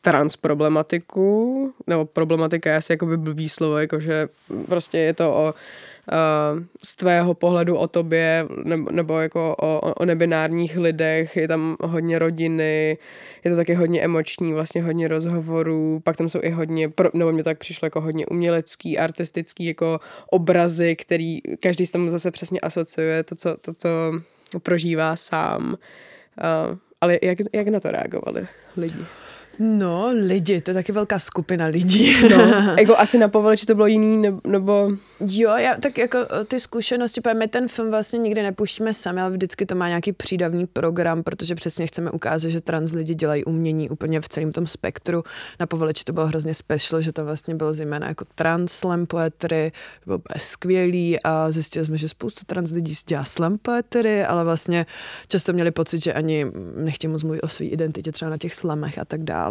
trans 0.03 0.37
problematiku, 0.37 1.73
nebo 1.87 2.05
problematika 2.05 2.71
je 2.71 2.77
asi 2.77 2.93
jakoby 2.93 3.17
blbý 3.17 3.49
slovo, 3.49 3.79
jakože 3.79 4.29
prostě 4.69 4.99
je 4.99 5.15
to 5.15 5.33
o 5.33 5.55
z 6.85 6.97
tvého 6.97 7.35
pohledu 7.35 7.77
o 7.77 7.89
tobě, 7.89 8.47
nebo, 8.65 8.91
nebo 8.91 9.21
jako 9.21 9.57
o, 9.57 9.81
o, 9.81 10.05
nebinárních 10.05 10.77
lidech, 10.77 11.37
je 11.37 11.49
tam 11.49 11.77
hodně 11.81 12.19
rodiny, 12.19 12.99
je 13.45 13.51
to 13.51 13.57
taky 13.57 13.75
hodně 13.75 14.01
emoční, 14.01 14.53
vlastně 14.53 14.83
hodně 14.83 15.09
rozhovorů, 15.09 16.01
pak 16.05 16.17
tam 16.17 16.29
jsou 16.29 16.41
i 16.43 16.51
hodně, 16.51 16.93
nebo 17.15 17.33
mě 17.33 17.45
tak 17.45 17.59
přišlo 17.59 17.87
jako 17.87 18.01
hodně 18.01 18.27
umělecký, 18.27 18.99
artistický, 18.99 19.65
jako 19.65 20.01
obrazy, 20.31 20.97
který 20.97 21.41
každý 21.61 21.87
s 21.87 21.91
tam 21.91 22.11
zase 22.11 22.31
přesně 22.31 22.61
asociuje 22.61 23.23
to, 23.23 23.37
co, 23.37 23.57
to, 23.65 23.73
co 23.73 23.89
prožívá 24.63 25.17
sám. 25.17 25.77
Uh, 26.71 26.77
ale 27.01 27.19
jak, 27.23 27.39
jak 27.53 27.69
na 27.69 27.81
to 27.81 27.91
reagovali 27.91 28.47
lidi? 28.77 29.05
No, 29.59 30.11
lidi, 30.13 30.61
to 30.61 30.71
je 30.71 30.75
taky 30.75 30.93
velká 30.93 31.19
skupina 31.19 31.67
lidí. 31.67 32.17
No, 32.31 32.39
jako 32.79 32.99
asi 32.99 33.19
na 33.19 33.29
povaleči 33.29 33.67
to 33.67 33.75
bylo 33.75 33.87
jiný, 33.87 34.17
nebo, 34.17 34.41
nebo 34.47 34.91
Jo, 35.21 35.57
já, 35.57 35.77
tak 35.81 35.99
jako 35.99 36.19
eh, 36.19 36.45
ty 36.45 36.61
zkušenosti, 36.61 37.21
protože 37.21 37.35
my 37.35 37.49
ten 37.49 37.69
film 37.69 37.91
vlastně 37.91 38.19
nikdy 38.19 38.43
nepouštíme 38.43 38.95
sami, 38.95 39.21
ale 39.21 39.31
vždycky 39.31 39.67
to 39.67 39.75
má 39.75 39.89
nějaký 39.89 40.13
přídavný 40.13 40.67
program, 40.67 41.23
protože 41.23 41.55
přesně 41.55 41.87
chceme 41.87 42.11
ukázat, 42.11 42.49
že 42.49 42.61
trans 42.61 42.93
lidi 42.93 43.15
dělají 43.15 43.45
umění 43.45 43.91
úplně 43.91 44.21
v 44.21 44.29
celém 44.29 44.53
tom 44.53 44.67
spektru. 44.67 45.25
Na 45.61 45.67
Povaleči 45.67 46.05
to 46.05 46.13
bylo 46.13 46.27
hrozně 46.27 46.55
special, 46.55 47.01
že 47.01 47.13
to 47.13 47.25
vlastně 47.25 47.55
bylo 47.55 47.73
zejména 47.73 48.09
jako 48.09 48.25
trans 48.35 48.73
slam 48.73 49.07
poetry, 49.07 49.73
bylo 50.07 50.21
skvělý 50.37 51.21
a 51.21 51.51
zjistili 51.51 51.85
jsme, 51.85 51.97
že 51.97 52.09
spoustu 52.09 52.45
trans 52.47 52.71
lidí 52.71 52.95
dělá 53.07 53.25
slam 53.25 53.59
poetry, 53.59 54.25
ale 54.25 54.45
vlastně 54.45 54.87
často 55.29 55.53
měli 55.53 55.71
pocit, 55.71 56.03
že 56.03 56.13
ani 56.13 56.47
nechtějí 56.77 57.13
moc 57.13 57.23
mluvit 57.23 57.41
o 57.41 57.49
své 57.49 57.67
identitě 57.67 58.13
třeba 58.13 58.31
na 58.31 58.39
těch 58.39 58.55
slamech 58.55 58.99
a 58.99 59.05
tak 59.05 59.23
dále. 59.23 59.46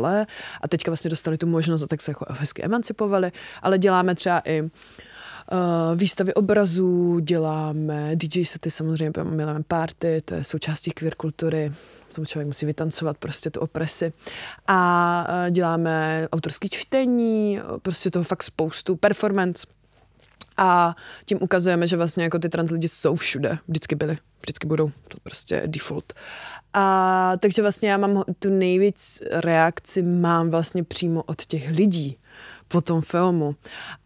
A 0.61 0.67
teďka 0.67 0.91
vlastně 0.91 1.09
dostali 1.09 1.37
tu 1.37 1.47
možnost 1.47 1.83
a 1.83 1.87
tak 1.87 2.01
se 2.01 2.11
jako 2.11 2.25
hezky 2.29 2.63
emancipovali, 2.63 3.31
ale 3.61 3.77
děláme 3.77 4.15
třeba 4.15 4.41
i 4.45 4.69
Uh, 5.51 5.99
výstavy 5.99 6.33
obrazů, 6.33 7.19
děláme 7.19 8.11
DJ 8.15 8.45
sety, 8.45 8.71
samozřejmě 8.71 9.23
milujeme 9.23 9.63
party, 9.67 10.21
to 10.25 10.33
je 10.33 10.43
součástí 10.43 10.91
queer 10.91 11.15
kultury, 11.15 11.71
tomu 12.15 12.25
člověk 12.25 12.47
musí 12.47 12.65
vytancovat 12.65 13.17
prostě 13.17 13.49
tu 13.49 13.59
opresi. 13.59 14.13
A 14.67 15.27
uh, 15.29 15.51
děláme 15.51 16.27
autorské 16.31 16.69
čtení, 16.69 17.59
prostě 17.81 18.11
toho 18.11 18.23
fakt 18.23 18.43
spoustu, 18.43 18.95
performance. 18.95 19.67
A 20.57 20.95
tím 21.25 21.37
ukazujeme, 21.41 21.87
že 21.87 21.97
vlastně 21.97 22.23
jako 22.23 22.39
ty 22.39 22.49
trans 22.49 22.71
lidi 22.71 22.87
jsou 22.87 23.15
všude, 23.15 23.57
vždycky 23.67 23.95
byli, 23.95 24.17
vždycky 24.41 24.67
budou, 24.67 24.91
to 25.07 25.17
prostě 25.23 25.55
je 25.55 25.67
default. 25.67 26.13
A 26.77 27.33
takže 27.39 27.61
vlastně 27.61 27.89
já 27.89 27.97
mám 27.97 28.23
tu 28.39 28.49
nejvíc 28.49 29.23
reakci 29.31 30.01
mám 30.01 30.49
vlastně 30.49 30.83
přímo 30.83 31.23
od 31.23 31.45
těch 31.45 31.69
lidí 31.69 32.17
po 32.67 32.81
tom 32.81 33.01
filmu. 33.01 33.55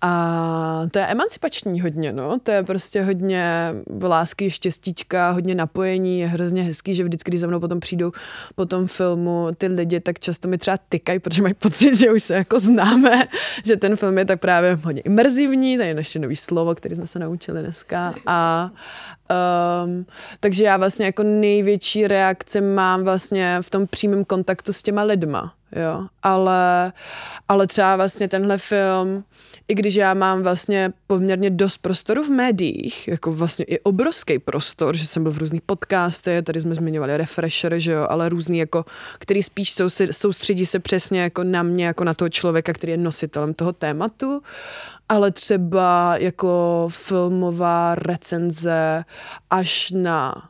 A 0.02 0.82
to 0.92 1.00
je 1.00 1.06
emancipační 1.06 1.82
hodně, 1.82 2.14
no. 2.14 2.40
To 2.44 2.52
je 2.52 2.64
prostě 2.64 3.02
hodně 3.02 3.74
lásky, 4.04 4.50
štěstíčka, 4.50 5.32
hodně 5.32 5.56
napojení. 5.56 6.20
Je 6.20 6.28
hrozně 6.28 6.64
hezký, 6.64 6.96
že 6.96 7.04
vždycky, 7.04 7.32
když 7.32 7.42
za 7.42 7.48
mnou 7.48 7.60
potom 7.60 7.80
přijdou 7.80 8.12
po 8.56 8.66
tom 8.66 8.88
filmu 8.88 9.48
ty 9.58 9.68
lidi, 9.68 10.00
tak 10.00 10.20
často 10.20 10.48
mi 10.48 10.58
třeba 10.58 10.78
tykají, 10.90 11.20
protože 11.20 11.42
mají 11.42 11.54
pocit, 11.54 11.96
že 11.96 12.12
už 12.12 12.24
se 12.24 12.36
jako 12.36 12.60
známe, 12.60 13.28
že 13.66 13.78
ten 13.78 13.96
film 13.96 14.18
je 14.18 14.26
tak 14.26 14.40
právě 14.40 14.76
hodně 14.84 15.02
imerzivní, 15.02 15.78
to 15.78 15.84
je 15.84 15.94
naše 15.94 16.20
nový 16.20 16.36
slovo, 16.36 16.76
který 16.76 16.96
jsme 16.96 17.08
se 17.08 17.20
naučili 17.20 17.62
dneska. 17.62 18.14
A 18.26 18.72
Um, 19.86 20.06
takže 20.40 20.64
já 20.64 20.78
vlastně 20.78 21.06
jako 21.06 21.24
největší 21.24 22.08
reakce 22.08 22.62
mám 22.62 23.04
vlastně 23.04 23.58
v 23.62 23.70
tom 23.70 23.88
přímém 23.88 24.26
kontaktu 24.26 24.74
s 24.74 24.84
těma 24.84 25.04
lidma, 25.04 25.54
jo, 25.76 26.08
ale, 26.24 26.94
ale 27.48 27.68
třeba 27.68 27.96
vlastně 27.96 28.28
tenhle 28.28 28.58
film, 28.58 29.24
i 29.68 29.76
když 29.76 29.96
já 29.96 30.14
mám 30.14 30.44
vlastně 30.44 30.94
poměrně 31.08 31.50
dost 31.50 31.78
prostoru 31.78 32.24
v 32.24 32.30
médiích, 32.30 33.08
jako 33.08 33.32
vlastně 33.32 33.66
i 33.66 33.80
obrovský 33.80 34.40
prostor, 34.40 34.98
že 34.98 35.08
jsem 35.08 35.24
byl 35.24 35.32
v 35.32 35.38
různých 35.38 35.62
podcastech, 35.62 36.44
tady 36.44 36.62
jsme 36.62 36.76
zmiňovali 36.76 37.18
Refresher, 37.18 37.80
že 37.80 37.92
jo, 37.92 38.08
ale 38.10 38.30
různý 38.30 38.58
jako, 38.58 38.86
který 39.20 39.44
spíš 39.44 39.74
sou, 39.74 39.90
soustředí 40.12 40.66
se 40.66 40.80
přesně 40.80 41.22
jako 41.22 41.44
na 41.44 41.64
mě, 41.64 41.86
jako 41.86 42.04
na 42.04 42.14
toho 42.14 42.30
člověka, 42.30 42.74
který 42.74 42.92
je 42.92 42.98
nositelem 42.98 43.54
toho 43.54 43.74
tématu, 43.74 44.42
ale 45.10 45.32
třeba 45.32 46.18
jako 46.18 46.88
filmová 46.92 47.96
recenze 47.96 49.04
až 49.50 49.92
na 49.92 50.50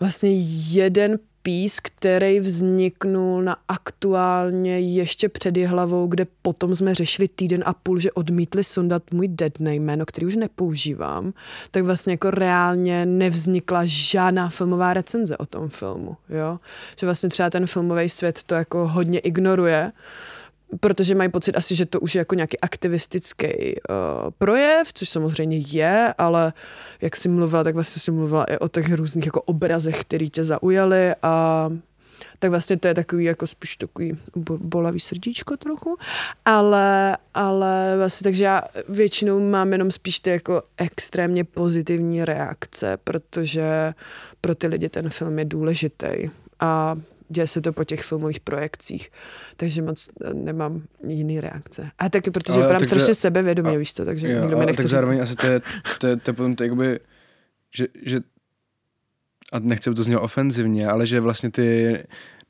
vlastně 0.00 0.30
jeden 0.70 1.18
pís, 1.42 1.80
který 1.80 2.40
vzniknul 2.40 3.42
na 3.42 3.56
aktuálně 3.68 4.80
ještě 4.80 5.28
před 5.28 5.56
hlavou, 5.56 6.06
kde 6.06 6.26
potom 6.42 6.74
jsme 6.74 6.94
řešili 6.94 7.28
týden 7.28 7.62
a 7.66 7.72
půl, 7.72 7.98
že 7.98 8.12
odmítli 8.12 8.64
sundat 8.64 9.02
můj 9.12 9.28
dead 9.28 9.60
name, 9.60 9.74
jméno, 9.74 10.06
který 10.06 10.26
už 10.26 10.36
nepoužívám, 10.36 11.32
tak 11.70 11.84
vlastně 11.84 12.12
jako 12.12 12.30
reálně 12.30 13.06
nevznikla 13.06 13.82
žádná 13.84 14.48
filmová 14.48 14.94
recenze 14.94 15.36
o 15.36 15.46
tom 15.46 15.68
filmu, 15.68 16.16
jo? 16.28 16.58
Že 16.96 17.06
vlastně 17.06 17.28
třeba 17.28 17.50
ten 17.50 17.66
filmový 17.66 18.08
svět 18.08 18.40
to 18.46 18.54
jako 18.54 18.88
hodně 18.88 19.18
ignoruje, 19.18 19.92
protože 20.80 21.14
mají 21.14 21.30
pocit 21.30 21.56
asi, 21.56 21.74
že 21.74 21.86
to 21.86 22.00
už 22.00 22.14
je 22.14 22.18
jako 22.18 22.34
nějaký 22.34 22.60
aktivistický 22.60 23.46
uh, 23.46 24.30
projev, 24.38 24.92
což 24.92 25.08
samozřejmě 25.08 25.58
je, 25.58 26.14
ale 26.18 26.52
jak 27.00 27.16
jsi 27.16 27.28
mluvila, 27.28 27.64
tak 27.64 27.74
vlastně 27.74 28.00
si 28.00 28.10
mluvila 28.10 28.44
i 28.44 28.58
o 28.58 28.68
těch 28.68 28.92
různých 28.92 29.26
jako 29.26 29.42
obrazech, 29.42 30.00
které 30.00 30.26
tě 30.26 30.44
zaujaly 30.44 31.14
a 31.22 31.70
tak 32.38 32.50
vlastně 32.50 32.76
to 32.76 32.88
je 32.88 32.94
takový 32.94 33.24
jako 33.24 33.46
spíš 33.46 33.76
takový 33.76 34.18
bolavý 34.58 35.00
srdíčko 35.00 35.56
trochu, 35.56 35.96
ale, 36.44 37.16
ale 37.34 37.94
vlastně 37.96 38.24
takže 38.24 38.44
já 38.44 38.62
většinou 38.88 39.50
mám 39.50 39.72
jenom 39.72 39.90
spíš 39.90 40.20
ty 40.20 40.30
jako 40.30 40.62
extrémně 40.76 41.44
pozitivní 41.44 42.24
reakce, 42.24 42.96
protože 43.04 43.94
pro 44.40 44.54
ty 44.54 44.66
lidi 44.66 44.88
ten 44.88 45.10
film 45.10 45.38
je 45.38 45.44
důležitý 45.44 46.30
a 46.60 46.96
děje 47.30 47.46
se 47.46 47.60
to 47.60 47.72
po 47.72 47.84
těch 47.84 48.02
filmových 48.02 48.40
projekcích, 48.40 49.10
takže 49.56 49.82
moc 49.82 50.08
nemám 50.32 50.82
jiný 51.06 51.40
reakce. 51.40 51.90
A 51.98 52.08
taky, 52.08 52.30
protože 52.30 52.52
Ale 52.52 52.62
vypadám 52.62 52.78
takže- 52.78 52.94
strašně 52.94 53.14
sebevědomě, 53.14 53.76
a- 53.76 53.78
víš 53.78 53.94
co, 53.94 54.04
takže 54.04 54.28
Jo, 54.32 54.40
nikdo 54.40 54.56
mi 54.58 54.66
nechce 54.66 54.76
tak 54.76 54.86
říct. 54.86 54.90
zároveň 54.90 55.22
asi 55.22 55.36
to 55.36 55.46
je, 55.46 55.60
to 55.98 56.06
je, 56.06 56.16
to 56.16 56.30
je 56.30 56.34
potom 56.34 56.56
to 56.56 56.62
jakoby, 56.62 57.00
že, 57.74 57.86
že 58.04 58.20
a 59.52 59.58
nechci, 59.58 59.90
aby 59.90 59.96
to 59.96 60.02
znělo 60.04 60.22
ofenzivně, 60.22 60.88
ale 60.88 61.06
že 61.06 61.20
vlastně 61.20 61.50
ty 61.50 61.98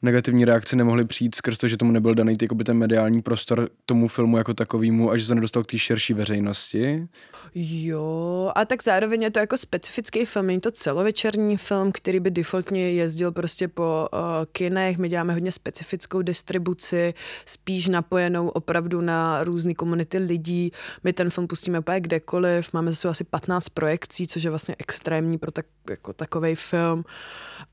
negativní 0.03 0.44
reakce 0.44 0.76
nemohly 0.76 1.05
přijít 1.05 1.34
skrz 1.34 1.59
to, 1.59 1.68
že 1.68 1.76
tomu 1.76 1.92
nebyl 1.92 2.14
daný 2.14 2.36
jakoby, 2.42 2.64
ten 2.64 2.76
mediální 2.76 3.22
prostor 3.22 3.68
tomu 3.86 4.09
filmu 4.09 4.38
jako 4.38 4.55
takovýmu 4.55 5.11
a 5.11 5.16
že 5.16 5.24
se 5.24 5.34
nedostal 5.34 5.64
k 5.64 5.66
té 5.66 5.78
širší 5.78 6.14
veřejnosti. 6.14 7.09
Jo, 7.55 8.53
a 8.55 8.64
tak 8.64 8.82
zároveň 8.82 9.22
je 9.22 9.30
to 9.30 9.38
jako 9.38 9.57
specifický 9.57 10.24
film, 10.24 10.46
není 10.46 10.61
to 10.61 10.70
celovečerní 10.70 11.57
film, 11.57 11.92
který 11.92 12.20
by 12.20 12.30
defaultně 12.30 12.92
jezdil 12.92 13.32
prostě 13.32 13.68
po 13.68 14.09
uh, 14.12 14.18
kinech, 14.53 14.98
my 14.98 15.09
děláme 15.09 15.32
hodně 15.32 15.53
specifickou 15.53 16.22
distribuci, 16.22 17.14
spíš 17.44 17.88
napojenou 17.88 18.48
opravdu 18.48 19.01
na 19.01 19.44
různé 19.44 19.74
komunity 19.74 20.18
lidí, 20.18 20.72
my 21.05 21.12
ten 21.12 21.30
film 21.30 21.46
pustíme 21.46 21.78
úplně 21.78 22.01
kdekoliv, 22.01 22.72
máme 22.72 22.90
zase 22.90 23.09
asi 23.09 23.24
15 23.24 23.68
projekcí, 23.68 24.26
což 24.26 24.42
je 24.42 24.51
vlastně 24.51 24.74
extrémní 24.78 25.38
pro 25.38 25.51
tak, 25.51 25.66
jako 25.90 26.12
takový 26.12 26.55
film. 26.55 27.05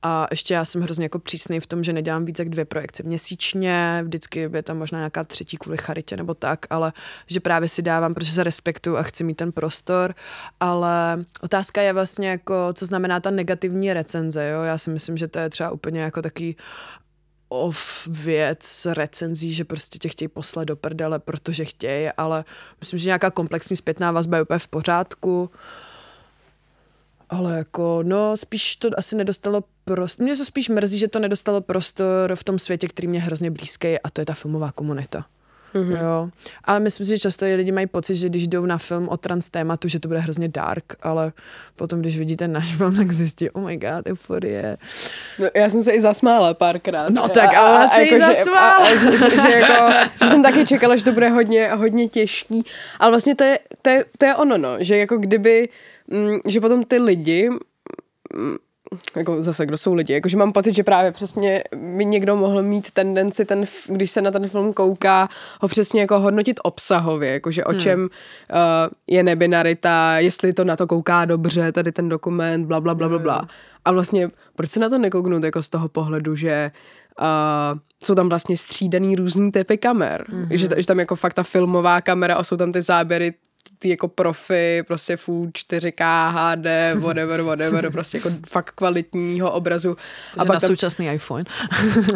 A 0.03 0.27
ještě 0.31 0.53
já 0.53 0.65
jsem 0.65 0.81
hrozně 0.81 1.05
jako 1.05 1.19
přísný 1.19 1.59
v 1.59 1.67
tom, 1.67 1.83
že 1.83 1.93
nedělám 1.93 2.16
víc 2.25 2.39
jak 2.39 2.49
dvě 2.49 2.65
projekce 2.65 3.03
měsíčně, 3.03 4.01
vždycky 4.03 4.49
je 4.53 4.63
tam 4.63 4.77
možná 4.77 4.99
nějaká 4.99 5.23
třetí 5.23 5.57
kvůli 5.57 5.77
charitě 5.77 6.17
nebo 6.17 6.33
tak, 6.33 6.65
ale 6.69 6.93
že 7.27 7.39
právě 7.39 7.69
si 7.69 7.81
dávám, 7.81 8.13
protože 8.13 8.31
se 8.31 8.43
respektuju 8.43 8.95
a 8.97 9.03
chci 9.03 9.23
mít 9.23 9.35
ten 9.35 9.51
prostor, 9.51 10.15
ale 10.59 11.25
otázka 11.41 11.81
je 11.81 11.93
vlastně 11.93 12.29
jako, 12.29 12.69
co 12.73 12.85
znamená 12.85 13.19
ta 13.19 13.31
negativní 13.31 13.93
recenze, 13.93 14.49
jo? 14.49 14.61
Já 14.61 14.77
si 14.77 14.89
myslím, 14.89 15.17
že 15.17 15.27
to 15.27 15.39
je 15.39 15.49
třeba 15.49 15.71
úplně 15.71 16.01
jako 16.01 16.21
taký 16.21 16.55
off 17.49 18.07
věc 18.07 18.87
recenzí, 18.93 19.53
že 19.53 19.65
prostě 19.65 19.99
tě 19.99 20.09
chtějí 20.09 20.29
poslat 20.29 20.63
do 20.63 20.75
prdele, 20.75 21.19
protože 21.19 21.65
chtějí, 21.65 22.09
ale 22.17 22.45
myslím, 22.79 22.99
že 22.99 23.07
nějaká 23.07 23.31
komplexní 23.31 23.75
zpětná 23.75 24.11
vazba 24.11 24.37
je 24.37 24.43
úplně 24.43 24.59
v 24.59 24.67
pořádku. 24.67 25.49
Ale 27.29 27.57
jako, 27.57 27.99
no, 28.03 28.37
spíš 28.37 28.75
to 28.75 28.89
asi 28.97 29.15
nedostalo 29.15 29.63
prostor. 29.87 30.23
Mě 30.23 30.37
to 30.37 30.45
spíš 30.45 30.69
mrzí, 30.69 30.99
že 30.99 31.07
to 31.07 31.19
nedostalo 31.19 31.61
prostor 31.61 32.35
v 32.35 32.43
tom 32.43 32.59
světě, 32.59 32.87
který 32.87 33.07
mě 33.07 33.19
hrozně 33.19 33.51
blízký 33.51 33.99
a 33.99 34.09
to 34.09 34.21
je 34.21 34.25
ta 34.25 34.33
filmová 34.33 34.71
komunita. 34.71 35.25
Mm-hmm. 35.75 36.01
Jo. 36.01 36.29
Ale 36.63 36.79
myslím 36.79 37.05
si, 37.05 37.09
že 37.09 37.19
často 37.19 37.45
lidi 37.55 37.71
mají 37.71 37.87
pocit, 37.87 38.15
že 38.15 38.29
když 38.29 38.47
jdou 38.47 38.65
na 38.65 38.77
film 38.77 39.09
o 39.09 39.17
trans 39.17 39.49
tématu, 39.49 39.87
že 39.87 39.99
to 39.99 40.07
bude 40.07 40.19
hrozně 40.19 40.47
dark, 40.47 40.83
ale 41.01 41.31
potom, 41.75 41.99
když 41.99 42.17
vidíte 42.17 42.47
náš 42.47 42.75
film, 42.75 42.95
tak 42.95 43.11
zjistí, 43.11 43.49
oh 43.49 43.65
my 43.65 43.77
god, 43.77 44.07
euforie. 44.07 44.77
No, 45.39 45.47
já 45.55 45.69
jsem 45.69 45.83
se 45.83 45.91
i 45.91 46.01
zasmála 46.01 46.53
párkrát. 46.53 47.09
No 47.09 47.29
tak 47.29 47.53
a, 47.53 47.59
ale 47.59 47.87
se 47.87 48.05
jako, 48.05 48.25
zasmála. 48.25 48.95
Že, 48.95 48.99
že, 48.99 49.17
že, 49.17 49.41
že, 49.41 49.49
jako, 49.49 49.93
že, 50.23 50.29
jsem 50.29 50.43
taky 50.43 50.65
čekala, 50.65 50.95
že 50.95 51.03
to 51.03 51.11
bude 51.11 51.29
hodně, 51.29 51.69
hodně 51.69 52.07
těžký. 52.07 52.63
Ale 52.99 53.11
vlastně 53.11 53.35
to 53.35 53.43
je, 53.43 53.59
to 53.81 53.89
je, 53.89 54.05
to 54.17 54.25
je 54.25 54.35
ono, 54.35 54.57
no, 54.57 54.75
že 54.79 54.97
jako 54.97 55.17
kdyby, 55.17 55.69
mm, 56.07 56.37
že 56.47 56.61
potom 56.61 56.83
ty 56.83 56.97
lidi 56.97 57.49
mm, 58.33 58.57
jako 59.15 59.43
zase, 59.43 59.65
kdo 59.65 59.77
jsou 59.77 59.93
lidi, 59.93 60.13
jakože 60.13 60.37
mám 60.37 60.51
pocit, 60.51 60.75
že 60.75 60.83
právě 60.83 61.11
přesně 61.11 61.63
by 61.75 62.05
někdo 62.05 62.35
mohl 62.35 62.63
mít 62.63 62.91
tendenci, 62.91 63.45
ten, 63.45 63.65
když 63.87 64.11
se 64.11 64.21
na 64.21 64.31
ten 64.31 64.49
film 64.49 64.73
kouká, 64.73 65.29
ho 65.61 65.67
přesně 65.67 66.01
jako 66.01 66.19
hodnotit 66.19 66.59
obsahově, 66.63 67.31
jakože 67.31 67.65
o 67.65 67.69
hmm. 67.69 67.79
čem 67.79 68.01
uh, 68.01 68.07
je 69.07 69.23
nebinarita, 69.23 70.19
jestli 70.19 70.53
to 70.53 70.63
na 70.63 70.75
to 70.75 70.87
kouká 70.87 71.25
dobře, 71.25 71.71
tady 71.71 71.91
ten 71.91 72.09
dokument, 72.09 72.65
bla, 72.65 72.81
bla, 72.81 72.95
bla, 72.95 73.09
bla, 73.09 73.19
bla. 73.19 73.47
A 73.85 73.91
vlastně, 73.91 74.29
proč 74.55 74.69
se 74.69 74.79
na 74.79 74.89
to 74.89 74.97
nekouknout 74.97 75.43
jako 75.43 75.63
z 75.63 75.69
toho 75.69 75.87
pohledu, 75.87 76.35
že 76.35 76.71
uh, 77.19 77.79
jsou 78.03 78.15
tam 78.15 78.29
vlastně 78.29 78.57
střídaný 78.57 79.15
různý 79.15 79.51
typy 79.51 79.77
kamer, 79.77 80.25
mm-hmm. 80.29 80.47
že, 80.49 80.67
že 80.77 80.87
tam 80.87 80.99
jako 80.99 81.15
fakt 81.15 81.33
ta 81.33 81.43
filmová 81.43 82.01
kamera 82.01 82.35
a 82.35 82.43
jsou 82.43 82.57
tam 82.57 82.71
ty 82.71 82.81
záběry 82.81 83.33
ty 83.79 83.89
jako 83.89 84.07
profi, 84.07 84.83
prostě 84.87 85.17
full 85.17 85.47
4K, 85.47 86.31
HD, 86.31 87.01
whatever, 87.03 87.41
whatever, 87.41 87.91
prostě 87.91 88.17
jako 88.17 88.29
fakt 88.47 88.71
kvalitního 88.71 89.51
obrazu. 89.51 89.97
a 90.37 90.45
pak 90.45 90.53
na 90.53 90.59
tam, 90.59 90.67
současný 90.67 91.07
iPhone. 91.07 91.43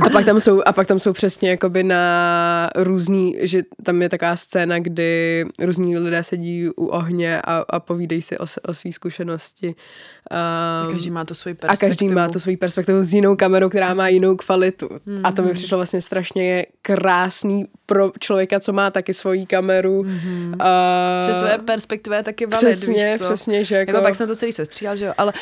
a, 0.05 0.09
pak 0.09 0.25
tam 0.25 0.39
jsou, 0.41 0.61
a 0.65 0.73
pak 0.73 0.87
tam 0.87 0.99
jsou 0.99 1.13
přesně 1.13 1.49
jakoby 1.49 1.83
na 1.83 2.69
různý, 2.75 3.37
že 3.39 3.61
tam 3.83 4.01
je 4.01 4.09
taková 4.09 4.35
scéna, 4.35 4.79
kdy 4.79 5.45
různí 5.59 5.97
lidé 5.97 6.23
sedí 6.23 6.69
u 6.69 6.85
ohně 6.85 7.41
a, 7.41 7.65
a 7.69 7.79
povídejí 7.79 8.21
si 8.21 8.37
o, 8.37 8.45
o 8.67 8.73
své 8.73 8.91
zkušenosti. 8.91 9.67
Um, 9.67 10.87
a 10.87 10.91
každý 10.91 11.11
má 11.11 11.25
to 11.25 11.35
svoji 11.35 11.55
perspektivu. 11.55 11.87
A 11.87 11.89
každý 11.89 12.07
má 12.07 12.29
to 12.29 12.39
svoji 12.39 12.57
perspektivu 12.57 13.03
s 13.03 13.13
jinou 13.13 13.35
kamerou, 13.35 13.69
která 13.69 13.93
má 13.93 14.07
jinou 14.07 14.35
kvalitu. 14.35 14.87
Mm-hmm. 14.87 15.21
A 15.23 15.31
to 15.31 15.41
mi 15.41 15.53
přišlo 15.53 15.77
vlastně 15.77 16.01
strašně 16.01 16.65
krásný 16.81 17.65
pro 17.85 18.11
člověka, 18.19 18.59
co 18.59 18.73
má 18.73 18.91
taky 18.91 19.13
svoji 19.13 19.45
kameru. 19.45 20.03
Mm-hmm. 20.03 20.51
Uh, 20.51 21.27
že 21.27 21.33
to 21.39 21.45
je 21.45 21.50
perspektiva 21.57 22.15
je 22.15 22.23
taky 22.23 22.45
valid, 22.45 22.67
přesně, 22.67 23.11
víš 23.11 23.17
co? 23.17 23.23
Přesně, 23.23 23.63
že 23.63 23.75
jako... 23.75 23.91
jako 23.91 24.03
pak 24.03 24.15
jsem 24.15 24.27
to 24.27 24.35
celý 24.35 24.51
sestříhal, 24.51 24.95
že 24.95 25.05
jo, 25.05 25.13
ale 25.17 25.33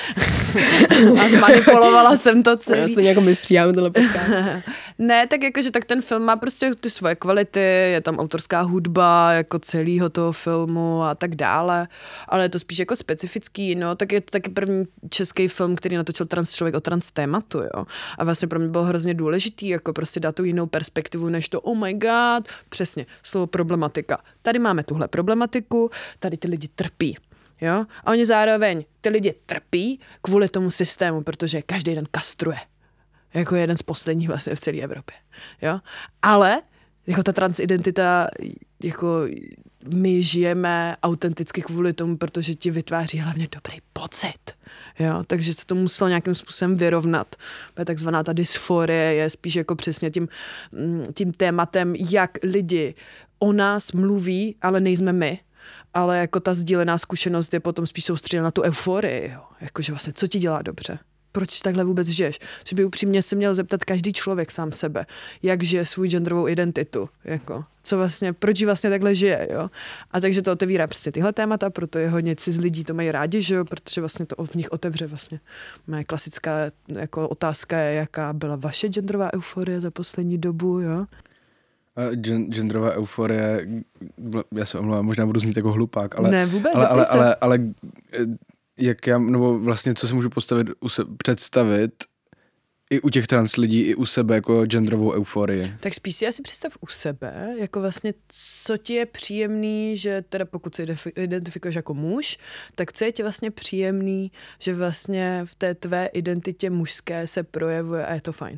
a 1.22 1.30
zmanipulovala 1.30 2.16
jsem 2.16 2.44
to 2.44 2.58
celý. 2.58 2.82
Já 2.82 2.88
stejně 2.88 3.10
jako 3.10 3.22
my 3.22 3.36
stříháme 3.36 3.74
tohle 3.74 3.92
podcast. 3.92 4.30
ne, 5.00 5.28
tak 5.28 5.44
jakože 5.44 5.72
tak 5.72 5.86
ten 5.86 6.02
film 6.02 6.24
má 6.24 6.36
prostě 6.36 6.76
ty 6.76 6.90
svoje 6.90 7.16
kvality, 7.16 7.60
je 7.92 8.02
tam 8.02 8.20
autorská 8.20 8.62
hudba 8.62 9.32
jako 9.32 9.60
celého 9.60 10.10
toho 10.10 10.32
filmu 10.32 11.04
a 11.04 11.16
tak 11.16 11.36
dále, 11.36 11.88
ale 12.28 12.44
je 12.44 12.50
to 12.50 12.60
spíš 12.60 12.80
jako 12.80 12.96
specifický, 12.96 13.76
no, 13.76 13.96
tak 13.96 14.12
je 14.12 14.22
to 14.22 14.32
taky 14.32 14.50
první 14.50 14.86
český 15.10 15.48
film, 15.48 15.76
který 15.76 15.98
natočil 15.98 16.26
trans 16.26 16.54
člověk 16.54 16.76
o 16.76 16.80
trans 16.80 17.12
tématu, 17.12 17.58
jo. 17.58 17.86
A 18.18 18.24
vlastně 18.24 18.48
pro 18.48 18.60
mě 18.60 18.68
bylo 18.68 18.84
hrozně 18.84 19.14
důležitý, 19.14 19.68
jako 19.68 19.94
prostě 19.94 20.20
dát 20.20 20.36
tu 20.36 20.44
jinou 20.44 20.66
perspektivu, 20.66 21.30
než 21.30 21.50
to, 21.50 21.62
oh 21.62 21.78
my 21.78 21.94
god, 21.94 22.48
přesně, 22.70 23.06
slovo 23.24 23.48
problematika. 23.48 24.18
Tady 24.42 24.60
máme 24.60 24.84
tuhle 24.84 25.08
problematiku, 25.08 25.90
tady 26.20 26.38
ty 26.38 26.48
lidi 26.48 26.68
trpí. 26.68 27.18
Jo? 27.62 27.86
A 28.06 28.12
oni 28.12 28.26
zároveň, 28.26 28.86
ty 29.02 29.10
lidi 29.10 29.34
trpí 29.46 30.00
kvůli 30.22 30.50
tomu 30.50 30.72
systému, 30.72 31.24
protože 31.24 31.62
každý 31.62 31.96
den 31.96 32.06
kastruje. 32.12 32.60
Jako 33.34 33.56
jeden 33.56 33.78
z 33.78 33.82
posledních 33.82 34.28
vlastně 34.28 34.56
v 34.56 34.60
celé 34.60 34.78
Evropě. 34.78 35.18
Jo? 35.62 35.80
Ale 36.22 36.62
jako 37.08 37.24
ta 37.24 37.32
transidentita, 37.32 38.28
jako 38.84 39.28
my 39.88 40.24
žijeme 40.24 40.96
autenticky 41.04 41.62
kvůli 41.62 41.94
tomu, 41.94 42.18
protože 42.18 42.56
ti 42.56 42.72
vytváří 42.72 43.20
hlavně 43.20 43.48
dobrý 43.56 43.78
pocit. 43.94 44.60
Jo, 45.00 45.24
takže 45.28 45.54
se 45.54 45.66
to 45.66 45.76
muselo 45.76 46.08
nějakým 46.08 46.36
způsobem 46.36 46.76
vyrovnat. 46.76 47.36
Takzvaná 47.86 48.24
ta 48.24 48.34
dysforie 48.34 49.14
je 49.14 49.30
spíš 49.30 49.56
jako 49.56 49.76
přesně 49.76 50.12
tím, 50.12 50.28
mm, 50.72 51.06
tím 51.14 51.34
tématem, 51.34 51.96
jak 51.96 52.38
lidi 52.44 52.96
o 53.40 53.54
nás 53.54 53.92
mluví, 53.92 54.56
ale 54.62 54.80
nejsme 54.80 55.14
my 55.14 55.40
ale 55.94 56.18
jako 56.18 56.40
ta 56.40 56.54
sdílená 56.54 56.98
zkušenost 56.98 57.54
je 57.54 57.60
potom 57.60 57.88
spíš 57.88 58.06
soustředěna 58.06 58.44
na 58.44 58.52
tu 58.52 58.62
euforii, 58.62 59.32
jo. 59.34 59.42
Jakože 59.62 59.92
vlastně, 59.92 60.14
co 60.14 60.28
ti 60.28 60.40
dělá 60.40 60.62
dobře? 60.62 61.00
Proč 61.32 61.62
takhle 61.62 61.84
vůbec 61.84 62.08
žiješ? 62.08 62.40
Což 62.64 62.74
by 62.74 62.86
upřímně 62.86 63.22
se 63.22 63.36
měl 63.36 63.56
zeptat 63.56 63.84
každý 63.86 64.14
člověk 64.14 64.52
sám 64.52 64.72
sebe, 64.72 65.06
jak 65.44 65.64
žije 65.64 65.86
svůj 65.86 66.10
genderovou 66.10 66.48
identitu, 66.48 67.10
jako, 67.24 67.66
co 67.84 67.98
vlastně, 67.98 68.34
proč 68.34 68.64
vlastně 68.64 68.90
takhle 68.90 69.16
žije, 69.16 69.48
jo? 69.52 69.70
A 70.12 70.20
takže 70.20 70.42
to 70.42 70.52
otevírá 70.52 70.88
přesně 70.88 71.12
tyhle 71.12 71.34
témata, 71.34 71.70
proto 71.70 72.00
je 72.00 72.10
hodně 72.10 72.36
z 72.40 72.58
lidí 72.58 72.84
to 72.84 72.94
mají 72.94 73.12
rádi, 73.12 73.42
že 73.42 73.56
jo, 73.56 73.66
protože 73.66 74.02
vlastně 74.02 74.26
to 74.26 74.46
v 74.46 74.56
nich 74.56 74.72
otevře 74.72 75.08
vlastně. 75.08 75.40
Moje 75.88 76.04
klasická 76.04 76.52
jako 76.88 77.30
otázka 77.30 77.78
je, 77.78 77.96
jaká 77.96 78.34
byla 78.34 78.56
vaše 78.56 78.88
genderová 78.88 79.34
euforie 79.34 79.82
za 79.82 79.92
poslední 79.92 80.38
dobu, 80.38 80.80
jo? 80.80 81.06
Gen- 81.98 82.52
genderová 82.52 82.92
euforie, 82.92 83.68
já 84.56 84.66
se 84.66 84.80
omlouvám, 84.80 85.06
možná 85.06 85.26
budu 85.26 85.40
znít 85.40 85.58
jako 85.58 85.72
hlupák, 85.72 86.20
ale... 86.20 86.32
Ne, 86.32 86.46
vůbec, 86.46 86.74
ale, 86.76 86.88
ale, 86.88 87.06
ale, 87.06 87.36
ale, 87.36 87.60
eh, 88.14 88.26
jak 88.78 89.08
já, 89.08 89.18
nebo 89.18 89.60
vlastně, 89.60 89.94
co 89.94 90.08
si 90.08 90.16
můžu 90.16 90.30
postavit, 90.30 90.68
se, 90.88 91.04
představit, 91.18 91.92
i 92.90 93.02
u 93.02 93.10
těch 93.10 93.28
trans 93.28 93.56
lidí, 93.56 93.82
i 93.82 93.96
u 93.96 94.06
sebe 94.06 94.36
jako 94.36 94.66
genderovou 94.66 95.14
euforii. 95.14 95.74
Tak 95.80 95.96
spíš 95.96 96.16
si 96.16 96.28
asi 96.28 96.42
představ 96.42 96.78
u 96.82 96.88
sebe, 96.88 97.56
jako 97.58 97.80
vlastně, 97.82 98.14
co 98.28 98.78
ti 98.78 98.94
je 98.94 99.06
příjemný, 99.06 99.98
že 99.98 100.24
teda 100.30 100.46
pokud 100.46 100.76
se 100.76 100.86
identifikuješ 101.16 101.76
jako 101.76 101.94
muž, 101.94 102.38
tak 102.76 102.94
co 102.94 103.06
je 103.06 103.12
ti 103.12 103.24
vlastně 103.24 103.52
příjemný, 103.52 104.32
že 104.60 104.74
vlastně 104.74 105.42
v 105.46 105.56
té 105.56 105.76
tvé 105.76 106.06
identitě 106.06 106.70
mužské 106.70 107.28
se 107.28 107.44
projevuje 107.44 108.06
a 108.06 108.14
je 108.14 108.22
to 108.22 108.32
fajn. 108.32 108.58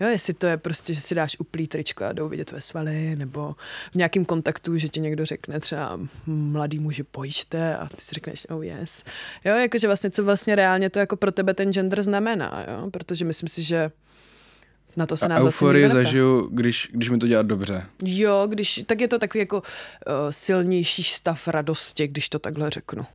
Jo, 0.00 0.08
jestli 0.08 0.34
to 0.34 0.46
je 0.46 0.56
prostě, 0.56 0.94
že 0.94 1.00
si 1.00 1.14
dáš 1.14 1.36
uplý 1.38 1.66
tričko 1.66 2.04
a 2.04 2.12
jdou 2.12 2.28
vidět 2.28 2.44
tvoje 2.44 2.60
svaly, 2.60 3.16
nebo 3.16 3.54
v 3.92 3.94
nějakém 3.94 4.24
kontaktu, 4.24 4.76
že 4.76 4.88
ti 4.88 5.00
někdo 5.00 5.24
řekne 5.24 5.60
třeba 5.60 6.00
mladý 6.26 6.78
muži 6.78 7.02
pojížďte 7.02 7.76
a 7.76 7.88
ty 7.88 7.96
si 7.98 8.14
řekneš 8.14 8.46
oh 8.50 8.64
yes. 8.64 9.04
Jo, 9.44 9.54
jakože 9.54 9.86
vlastně 9.86 10.10
co 10.10 10.24
vlastně 10.24 10.54
reálně 10.54 10.90
to 10.90 10.98
jako 10.98 11.16
pro 11.16 11.32
tebe 11.32 11.54
ten 11.54 11.72
gender 11.72 12.02
znamená, 12.02 12.64
jo, 12.68 12.90
protože 12.90 13.24
myslím 13.24 13.48
si, 13.48 13.62
že 13.62 13.90
na 14.96 15.06
to 15.06 15.16
se 15.16 15.28
nás 15.28 15.44
euforii 15.44 15.90
zažiju, 15.90 16.48
když, 16.52 16.90
když 16.92 17.10
mi 17.10 17.18
to 17.18 17.26
dělá 17.26 17.42
dobře. 17.42 17.86
Jo, 18.04 18.46
když, 18.48 18.84
tak 18.86 19.00
je 19.00 19.08
to 19.08 19.18
takový 19.18 19.40
jako 19.40 19.56
uh, 19.56 19.62
silnější 20.30 21.02
stav 21.02 21.48
radosti, 21.48 22.08
když 22.08 22.28
to 22.28 22.38
takhle 22.38 22.70
řeknu. 22.70 23.06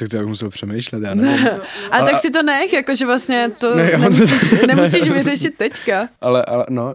Tak 0.00 0.08
to 0.08 0.16
jak 0.16 0.26
musel 0.26 0.50
přemýšlet, 0.50 1.02
já 1.02 1.14
nevím. 1.14 1.44
Ne. 1.44 1.60
A 1.90 1.96
ale, 1.96 2.10
tak 2.10 2.20
si 2.20 2.30
to 2.30 2.42
nech, 2.42 2.72
jakože 2.72 3.06
vlastně 3.06 3.50
to 3.58 3.74
ne, 3.74 3.90
nemusíš, 3.98 4.54
nemusíš 4.66 5.10
vyřešit 5.10 5.56
teďka. 5.56 6.08
Ale, 6.20 6.44
ale 6.44 6.66
no, 6.68 6.94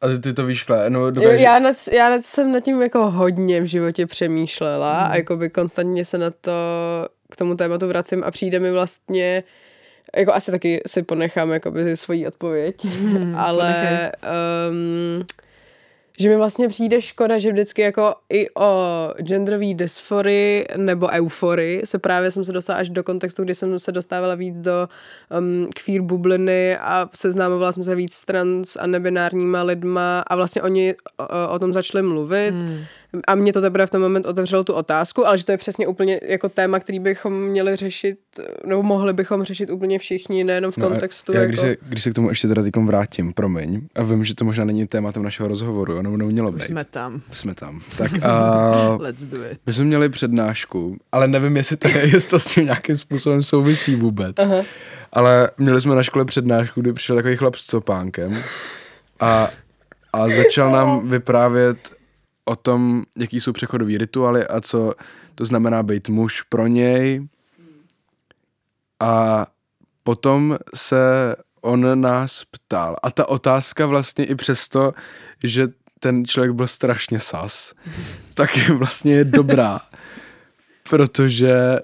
a 0.00 0.06
ty 0.22 0.32
to 0.32 0.44
víš, 0.46 0.62
Kle, 0.62 0.90
no 0.90 1.10
dokáže... 1.10 1.36
Já, 1.36 1.58
nad, 1.58 1.76
já 1.92 2.10
nad, 2.10 2.22
jsem 2.24 2.52
nad 2.52 2.60
tím 2.60 2.82
jako 2.82 3.10
hodně 3.10 3.60
v 3.60 3.64
životě 3.64 4.06
přemýšlela 4.06 5.02
hmm. 5.02 5.12
a 5.12 5.16
jako 5.16 5.36
by 5.36 5.50
konstantně 5.50 6.04
se 6.04 6.18
na 6.18 6.30
to 6.30 6.52
k 7.30 7.36
tomu 7.36 7.54
tématu 7.54 7.88
vracím 7.88 8.24
a 8.24 8.30
přijde 8.30 8.60
mi 8.60 8.72
vlastně 8.72 9.42
jako 10.16 10.34
asi 10.34 10.50
taky 10.50 10.82
si 10.86 11.02
ponechám 11.02 11.50
jakoby 11.50 11.96
svoji 11.96 12.26
odpověď, 12.26 12.84
hmm, 12.84 13.34
ale 13.38 14.12
um, 14.70 15.26
že 16.18 16.28
mi 16.28 16.36
vlastně 16.36 16.68
přijde 16.68 17.00
škoda, 17.00 17.38
že 17.38 17.52
vždycky 17.52 17.82
jako 17.82 18.14
i 18.28 18.50
o 18.50 18.70
genderový 19.22 19.74
dysfory 19.74 20.66
nebo 20.76 21.08
eufory 21.08 21.82
se 21.84 21.98
právě 21.98 22.30
jsem 22.30 22.44
se 22.44 22.52
dostala 22.52 22.78
až 22.78 22.90
do 22.90 23.04
kontextu, 23.04 23.44
kdy 23.44 23.54
jsem 23.54 23.78
se 23.78 23.92
dostávala 23.92 24.34
víc 24.34 24.60
do 24.60 24.88
um, 25.38 25.68
queer 25.84 26.02
bubliny 26.02 26.76
a 26.76 27.08
seznámovala 27.14 27.72
jsem 27.72 27.82
se 27.82 27.94
víc 27.94 28.14
s 28.14 28.24
trans 28.24 28.76
a 28.76 28.86
nebinárníma 28.86 29.62
lidma 29.62 30.20
a 30.26 30.36
vlastně 30.36 30.62
oni 30.62 30.94
o, 31.16 31.48
o 31.54 31.58
tom 31.58 31.72
začali 31.72 32.02
mluvit. 32.02 32.50
Hmm 32.50 32.84
a 33.26 33.34
mě 33.34 33.52
to 33.52 33.60
teprve 33.60 33.86
v 33.86 33.90
ten 33.90 34.00
moment 34.00 34.26
otevřelo 34.26 34.64
tu 34.64 34.72
otázku, 34.72 35.26
ale 35.26 35.38
že 35.38 35.44
to 35.44 35.52
je 35.52 35.58
přesně 35.58 35.86
úplně 35.86 36.20
jako 36.22 36.48
téma, 36.48 36.80
který 36.80 36.98
bychom 36.98 37.42
měli 37.42 37.76
řešit, 37.76 38.18
nebo 38.66 38.82
mohli 38.82 39.12
bychom 39.12 39.44
řešit 39.44 39.70
úplně 39.70 39.98
všichni, 39.98 40.44
nejenom 40.44 40.70
v 40.70 40.76
no 40.76 40.88
kontextu. 40.88 41.32
Já, 41.32 41.40
jako... 41.40 41.48
když, 41.48 41.60
se, 41.60 41.76
když 41.82 42.02
se 42.02 42.10
k 42.10 42.14
tomu 42.14 42.28
ještě 42.28 42.48
teda 42.48 42.62
teď 42.62 42.76
vrátím, 42.76 43.32
promiň, 43.32 43.80
a 43.94 44.02
vím, 44.02 44.24
že 44.24 44.34
to 44.34 44.44
možná 44.44 44.64
není 44.64 44.86
tématem 44.86 45.22
našeho 45.22 45.48
rozhovoru, 45.48 46.02
nebo 46.02 46.16
nemělo 46.16 46.52
být. 46.52 46.62
Jsme 46.62 46.84
tam. 46.84 47.20
Jsme 47.32 47.54
tam. 47.54 47.80
Tak 47.98 48.10
a 48.22 48.96
Let's 49.00 49.22
do 49.22 49.44
it. 49.50 49.58
My 49.66 49.72
jsme 49.72 49.84
měli 49.84 50.08
přednášku, 50.08 50.96
ale 51.12 51.28
nevím, 51.28 51.56
jestli 51.56 51.76
to, 51.76 51.88
jestli 52.12 52.30
to 52.30 52.40
s 52.40 52.54
tím 52.54 52.64
nějakým 52.64 52.96
způsobem 52.96 53.42
souvisí 53.42 53.96
vůbec. 53.96 54.38
Aha. 54.38 54.64
Ale 55.12 55.50
měli 55.58 55.80
jsme 55.80 55.94
na 55.94 56.02
škole 56.02 56.24
přednášku, 56.24 56.80
kdy 56.80 56.92
přišel 56.92 57.16
takový 57.16 57.36
chlap 57.36 57.56
s 57.56 57.66
copánkem 57.66 58.42
a, 59.20 59.50
a 60.12 60.28
začal 60.28 60.72
nám 60.72 61.08
vyprávět 61.08 61.95
o 62.48 62.56
tom, 62.56 63.02
jaký 63.16 63.40
jsou 63.40 63.52
přechodové 63.52 63.98
rituály 63.98 64.46
a 64.46 64.60
co 64.60 64.94
to 65.34 65.44
znamená 65.44 65.82
být 65.82 66.08
muž 66.08 66.42
pro 66.42 66.66
něj. 66.66 67.28
A 69.00 69.46
potom 70.02 70.58
se 70.74 71.34
on 71.60 72.00
nás 72.00 72.44
ptal. 72.44 72.96
A 73.02 73.10
ta 73.10 73.28
otázka 73.28 73.86
vlastně 73.86 74.24
i 74.24 74.34
přesto, 74.34 74.92
že 75.44 75.68
ten 76.00 76.24
člověk 76.24 76.52
byl 76.52 76.66
strašně 76.66 77.20
sas, 77.20 77.74
tak 78.34 78.56
je 78.56 78.74
vlastně 78.74 79.24
dobrá. 79.24 79.80
Protože, 80.90 81.78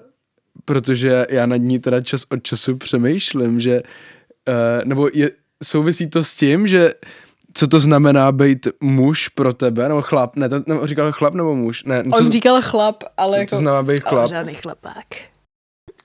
protože 0.65 1.25
já 1.29 1.45
nad 1.45 1.57
ní 1.57 1.79
teda 1.79 2.01
čas 2.01 2.25
od 2.29 2.43
času 2.43 2.77
přemýšlím, 2.77 3.59
že 3.59 3.83
uh, 4.47 4.85
nebo 4.85 5.09
je, 5.13 5.31
souvisí 5.63 6.09
to 6.09 6.23
s 6.23 6.35
tím, 6.35 6.67
že 6.67 6.93
co 7.53 7.67
to 7.67 7.79
znamená 7.79 8.31
být 8.31 8.67
muž 8.81 9.27
pro 9.27 9.53
tebe, 9.53 9.87
nebo 9.87 10.01
chlap, 10.01 10.35
ne, 10.35 10.49
to, 10.49 10.63
nebo 10.67 10.87
říkal 10.87 11.11
chlap 11.11 11.33
nebo 11.33 11.55
muž? 11.55 11.83
Ne, 11.83 12.03
On 12.03 12.31
říkal 12.31 12.61
chlap, 12.61 13.03
ale 13.17 13.33
co 13.33 13.39
jako... 13.39 13.49
to 13.49 13.57
znamená 13.57 13.83
být 13.83 13.99
chlap? 13.99 14.19
Ale 14.19 14.27
žádný 14.27 14.53
chlapák. 14.53 15.05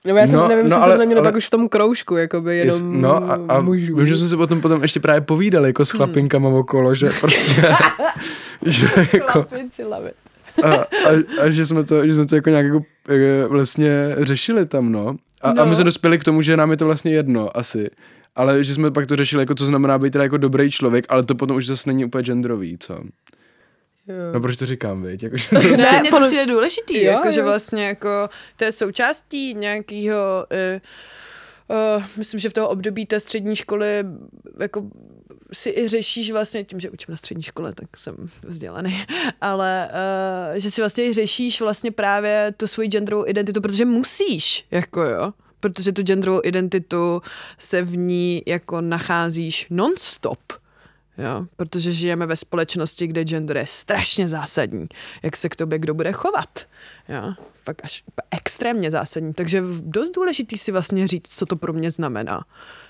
Nebo 0.05 0.19
já 0.19 0.27
jsem, 0.27 0.39
no, 0.39 0.47
nevím, 0.47 0.63
no, 0.63 0.75
jestli 0.75 0.83
ale, 0.83 0.91
jsme 0.91 0.95
to 0.95 0.99
neměli 0.99 1.19
ale, 1.19 1.29
pak 1.29 1.35
už 1.35 1.47
v 1.47 1.49
tom 1.49 1.69
kroužku, 1.69 2.15
jakoby 2.15 2.57
jenom 2.57 3.01
No 3.01 3.15
a, 3.31 3.39
a 3.47 3.61
mužů. 3.61 3.95
vím, 3.95 4.07
že 4.07 4.15
jsme 4.15 4.27
se 4.27 4.37
potom, 4.37 4.61
potom 4.61 4.81
ještě 4.81 4.99
právě 4.99 5.21
povídali 5.21 5.69
jako 5.69 5.85
s 5.85 5.91
hmm. 5.91 5.97
chlapinkama 5.97 6.49
hmm. 6.49 6.57
okolo, 6.57 6.95
že 6.95 7.09
prostě... 7.19 7.61
že 8.65 8.87
jako, 9.13 9.27
Chlapinci 9.27 9.83
love 9.83 10.09
it. 10.09 10.15
a, 10.65 10.73
a, 10.73 10.85
a, 11.41 11.49
že 11.49 11.65
jsme 11.65 11.83
to, 11.83 12.07
že 12.07 12.13
jsme 12.13 12.25
to 12.25 12.35
jako 12.35 12.49
nějak 12.49 12.65
jako, 12.65 12.81
jako 13.07 13.49
vlastně 13.49 14.15
řešili 14.17 14.65
tam, 14.65 14.91
no. 14.91 15.15
A, 15.41 15.53
no. 15.53 15.61
a 15.61 15.65
my 15.65 15.75
jsme 15.75 15.83
dospěli 15.83 16.19
k 16.19 16.23
tomu, 16.23 16.41
že 16.41 16.57
nám 16.57 16.71
je 16.71 16.77
to 16.77 16.85
vlastně 16.85 17.11
jedno, 17.11 17.57
asi 17.57 17.89
ale 18.35 18.63
že 18.63 18.75
jsme 18.75 18.91
pak 18.91 19.07
to 19.07 19.15
řešili, 19.15 19.41
jako 19.43 19.55
co 19.55 19.65
znamená 19.65 19.97
být 19.99 20.11
teda 20.11 20.23
jako 20.23 20.37
dobrý 20.37 20.71
člověk, 20.71 21.05
ale 21.09 21.23
to 21.23 21.35
potom 21.35 21.57
už 21.57 21.67
zase 21.67 21.89
není 21.89 22.05
úplně 22.05 22.23
genderový, 22.23 22.77
co? 22.79 22.93
Jo. 24.09 24.33
No 24.33 24.41
proč 24.41 24.55
to 24.55 24.65
říkám, 24.65 25.03
viď? 25.03 25.23
Jako, 25.23 25.37
že 25.37 25.47
to 25.49 25.55
ne, 25.55 25.61
prostě- 25.61 25.99
mně 26.01 26.11
to 26.11 26.21
přijde 26.21 26.45
důležitý, 26.45 27.03
jo, 27.03 27.11
jako, 27.11 27.27
jo. 27.27 27.31
že 27.31 27.43
vlastně 27.43 27.85
jako 27.85 28.29
to 28.57 28.63
je 28.63 28.71
součástí 28.71 29.53
nějakého 29.53 30.45
uh, 31.67 31.97
uh, 31.97 32.03
myslím, 32.17 32.39
že 32.39 32.49
v 32.49 32.53
toho 32.53 32.69
období 32.69 33.05
té 33.05 33.19
střední 33.19 33.55
školy 33.55 34.05
jako 34.59 34.83
si 35.53 35.69
i 35.69 35.87
řešíš 35.87 36.31
vlastně, 36.31 36.63
tím, 36.63 36.79
že 36.79 36.89
učím 36.89 37.11
na 37.11 37.17
střední 37.17 37.43
škole, 37.43 37.73
tak 37.73 37.97
jsem 37.97 38.15
vzdělaný, 38.47 39.03
ale 39.41 39.89
uh, 40.51 40.57
že 40.57 40.71
si 40.71 40.81
vlastně 40.81 41.05
i 41.05 41.13
řešíš 41.13 41.61
vlastně 41.61 41.91
právě 41.91 42.53
tu 42.57 42.67
svoji 42.67 42.89
genderovou 42.89 43.27
identitu, 43.27 43.61
protože 43.61 43.85
musíš, 43.85 44.65
jako 44.71 45.01
jo 45.01 45.33
protože 45.59 45.91
tu 45.91 46.01
genderovou 46.01 46.41
identitu 46.43 47.21
se 47.57 47.81
v 47.81 47.97
ní 47.97 48.43
jako 48.45 48.81
nacházíš 48.81 49.67
non-stop. 49.69 50.39
Jo, 51.17 51.45
protože 51.55 51.91
žijeme 51.91 52.25
ve 52.25 52.35
společnosti, 52.35 53.07
kde 53.07 53.23
gender 53.23 53.57
je 53.57 53.65
strašně 53.65 54.27
zásadní. 54.27 54.87
Jak 55.23 55.37
se 55.37 55.49
k 55.49 55.55
tobě 55.55 55.79
kdo 55.79 55.93
bude 55.93 56.11
chovat. 56.11 56.59
Jo, 57.09 57.33
fakt 57.53 57.81
až 57.83 58.03
extrémně 58.31 58.91
zásadní. 58.91 59.33
Takže 59.33 59.63
dost 59.79 60.11
důležitý 60.11 60.57
si 60.57 60.71
vlastně 60.71 61.07
říct, 61.07 61.27
co 61.27 61.45
to 61.45 61.55
pro 61.55 61.73
mě 61.73 61.91
znamená. 61.91 62.45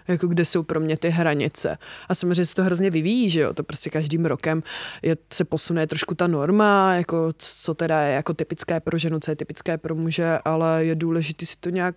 Jako 0.08 0.28
kde 0.28 0.46
jsou 0.46 0.64
pro 0.64 0.80
mě 0.80 0.98
ty 0.98 1.10
hranice. 1.10 1.78
A 2.10 2.16
samozřejmě 2.16 2.46
se 2.46 2.56
to 2.56 2.64
hrozně 2.64 2.90
vyvíjí, 2.90 3.30
že 3.30 3.40
jo. 3.42 3.54
To 3.54 3.64
prostě 3.64 3.90
každým 3.90 4.26
rokem 4.26 4.64
je, 5.02 5.18
se 5.34 5.44
posune 5.44 5.88
trošku 5.88 6.16
ta 6.16 6.28
norma, 6.28 6.96
jako 6.96 7.34
co 7.38 7.74
teda 7.74 8.02
je 8.02 8.16
jako 8.16 8.34
typické 8.34 8.80
pro 8.80 8.98
ženu, 8.98 9.20
co 9.20 9.32
je 9.32 9.36
typické 9.36 9.78
pro 9.78 9.96
muže, 9.96 10.40
ale 10.46 10.86
je 10.86 10.96
důležité 10.96 11.46
si 11.46 11.56
to 11.60 11.70
nějak 11.70 11.96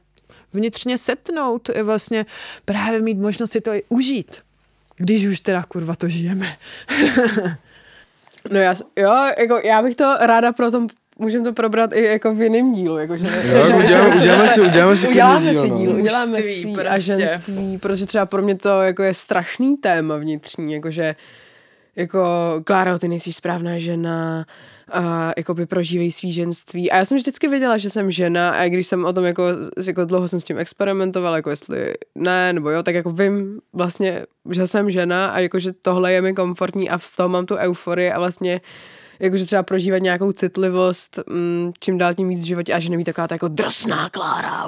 vnitřně 0.53 0.99
setnout, 0.99 1.69
je 1.69 1.83
vlastně 1.83 2.27
právě 2.65 3.01
mít 3.01 3.19
možnost 3.19 3.53
si 3.53 3.61
to 3.61 3.73
i 3.73 3.83
užít. 3.89 4.37
Když 4.97 5.27
už 5.27 5.41
teda 5.41 5.63
kurva 5.63 5.97
to 5.97 6.09
žijeme. 6.09 6.57
no 8.51 8.59
já, 8.61 8.75
jo, 8.97 9.13
jako 9.39 9.61
já 9.65 9.83
bych 9.83 9.97
to 9.97 10.17
ráda 10.21 10.53
pro 10.53 10.71
tom 10.71 10.89
můžeme 11.19 11.45
to 11.45 11.53
probrat 11.53 11.93
i 11.93 12.05
jako 12.05 12.35
v 12.35 12.43
jiném 12.43 12.73
dílu. 12.73 12.99
Jako 12.99 13.17
že, 13.17 13.27
jo, 13.27 13.67
že, 13.67 13.75
uděláme, 13.75 14.15
že 14.15 14.21
uděláme, 14.21 14.49
si, 14.49 14.61
uděláme 14.61 14.97
si 14.97 15.09
uděláme 15.09 15.55
si 15.55 15.71
díl, 15.71 15.93
no. 15.93 16.01
uděláme 16.01 16.43
si 16.43 16.73
prostě. 16.73 16.89
a 16.89 16.99
ženství, 16.99 17.79
protože 17.79 18.07
třeba 18.07 18.27
pro 18.27 18.43
mě 18.43 18.55
to 18.55 18.83
jako 18.83 19.03
je 19.03 19.15
strašný 19.15 19.77
téma 19.77 20.17
vnitřní, 20.17 20.73
jakože 20.73 21.17
jako 21.97 22.25
Klára, 22.65 22.99
ty 22.99 23.09
nejsi 23.09 23.33
správná 23.33 23.79
žena, 23.79 24.47
a 24.93 25.33
jakoby 25.37 25.67
prožívají 25.67 26.13
svý 26.13 26.33
ženství. 26.33 26.91
A 26.91 26.97
já 26.97 27.05
jsem 27.05 27.19
vždycky 27.19 27.49
věděla, 27.49 27.79
že 27.79 27.91
jsem 27.91 28.11
žena 28.11 28.51
a 28.51 28.69
když 28.69 28.87
jsem 28.87 29.05
o 29.05 29.13
tom 29.13 29.25
jako, 29.25 29.43
jako 29.87 30.05
dlouho 30.05 30.29
jsem 30.29 30.41
s 30.41 30.45
tím 30.45 30.59
experimentovala, 30.59 31.37
jako 31.37 31.51
jestli 31.51 31.95
ne, 32.15 32.53
nebo 32.53 32.71
jo, 32.71 32.83
tak 32.83 32.95
jako 32.95 33.11
vím 33.11 33.61
vlastně, 33.73 34.27
že 34.51 34.67
jsem 34.67 34.91
žena 34.91 35.27
a 35.27 35.39
jako, 35.39 35.59
že 35.59 35.73
tohle 35.73 36.13
je 36.13 36.23
mi 36.23 36.35
komfortní 36.35 36.91
a 36.91 36.99
z 36.99 37.17
toho 37.17 37.29
mám 37.29 37.47
tu 37.47 37.57
euforii 37.57 38.13
a 38.13 38.19
vlastně 38.19 38.61
jakože 39.21 39.47
třeba 39.47 39.63
prožívat 39.63 39.99
nějakou 39.99 40.33
citlivost, 40.33 41.19
mm, 41.27 41.73
čím 41.81 41.99
dál 41.99 42.15
tím 42.15 42.29
víc 42.29 42.43
v 42.43 42.47
životě 42.47 42.73
a 42.73 42.81
že 42.81 42.91
nemít 42.91 43.05
taková 43.05 43.29
ta 43.29 43.35
jako 43.35 43.49
drsná 43.49 44.09
Klára, 44.09 44.63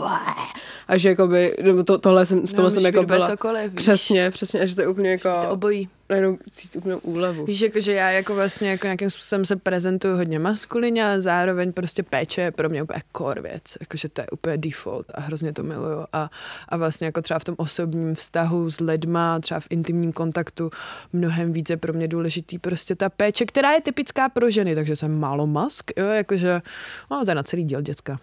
a 0.89 0.97
že 0.97 1.09
jakoby, 1.09 1.57
to, 1.85 1.99
tohle 1.99 2.27
jsem, 2.27 2.47
v 2.47 2.55
no, 2.55 2.71
jsem 2.71 2.85
jako 2.85 3.03
byla, 3.03 3.29
cokoliv, 3.29 3.75
přesně, 3.75 4.31
přesně, 4.31 4.61
a 4.61 4.67
že 4.67 4.75
to 4.75 4.81
je 4.81 4.89
úplně 4.89 5.11
jako, 5.11 5.29
to 5.43 5.51
obojí 5.51 5.89
najednou 6.09 6.39
cítit 6.51 6.79
úplnou 6.79 6.99
úlevu. 6.99 7.45
Víš, 7.45 7.61
jako, 7.61 7.81
že 7.81 7.93
já 7.93 8.11
jako 8.11 8.35
vlastně 8.35 8.71
jako 8.71 8.87
nějakým 8.87 9.11
způsobem 9.11 9.45
se 9.45 9.57
prezentuju 9.57 10.17
hodně 10.17 10.39
maskulině 10.39 11.07
a 11.07 11.21
zároveň 11.21 11.73
prostě 11.73 12.03
péče 12.03 12.41
je 12.41 12.51
pro 12.51 12.69
mě 12.69 12.83
úplně 12.83 13.03
core 13.17 13.43
věc. 13.43 13.63
Jakože 13.81 14.09
to 14.09 14.21
je 14.21 14.27
úplně 14.33 14.57
default 14.57 15.07
a 15.15 15.21
hrozně 15.21 15.53
to 15.53 15.63
miluju. 15.63 16.05
A, 16.13 16.31
a 16.69 16.77
vlastně 16.77 17.07
jako 17.07 17.23
třeba 17.23 17.39
v 17.39 17.45
tom 17.45 17.55
osobním 17.59 18.15
vztahu 18.15 18.71
s 18.71 18.81
lidma, 18.81 19.41
třeba 19.41 19.61
v 19.61 19.67
intimním 19.71 20.13
kontaktu 20.13 20.71
mnohem 21.13 21.53
více 21.53 21.77
pro 21.77 21.93
mě 21.93 22.09
důležitý 22.09 22.59
prostě 22.59 22.95
ta 22.95 23.09
péče, 23.09 23.45
která 23.47 23.73
je 23.73 23.81
typická 23.81 24.29
pro 24.29 24.51
ženy, 24.51 24.75
takže 24.75 24.97
jsem 24.97 25.19
málo 25.19 25.47
mask, 25.47 25.91
jo, 25.97 26.07
jakože, 26.07 26.63
no 27.11 27.25
to 27.25 27.31
je 27.31 27.35
na 27.35 27.43
celý 27.43 27.65
díl 27.65 27.81
děcka. 27.81 28.19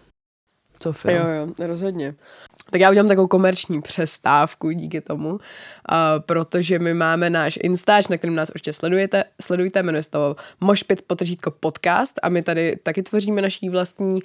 Co 0.78 0.92
film? 0.92 1.16
Jo, 1.16 1.24
jo, 1.28 1.66
rozhodně. 1.66 2.14
Tak 2.72 2.80
já 2.80 2.90
udělám 2.90 3.08
takovou 3.08 3.26
komerční 3.26 3.82
přestávku 3.82 4.70
díky 4.70 5.00
tomu, 5.00 5.30
uh, 5.30 5.38
protože 6.18 6.78
my 6.78 6.94
máme 6.94 7.30
náš 7.30 7.58
Instač, 7.62 8.08
na 8.08 8.16
kterém 8.16 8.34
nás 8.34 8.50
určitě 8.50 8.72
sledujete, 8.72 9.24
sledujte, 9.40 9.82
jmenuje 9.82 10.02
se 10.02 10.10
to 10.10 10.36
Mošpit 10.60 11.02
potržítko 11.02 11.50
podcast 11.50 12.20
a 12.22 12.28
my 12.28 12.42
tady 12.42 12.76
taky 12.82 13.02
tvoříme 13.02 13.42
naší 13.42 13.68
vlastní 13.68 14.20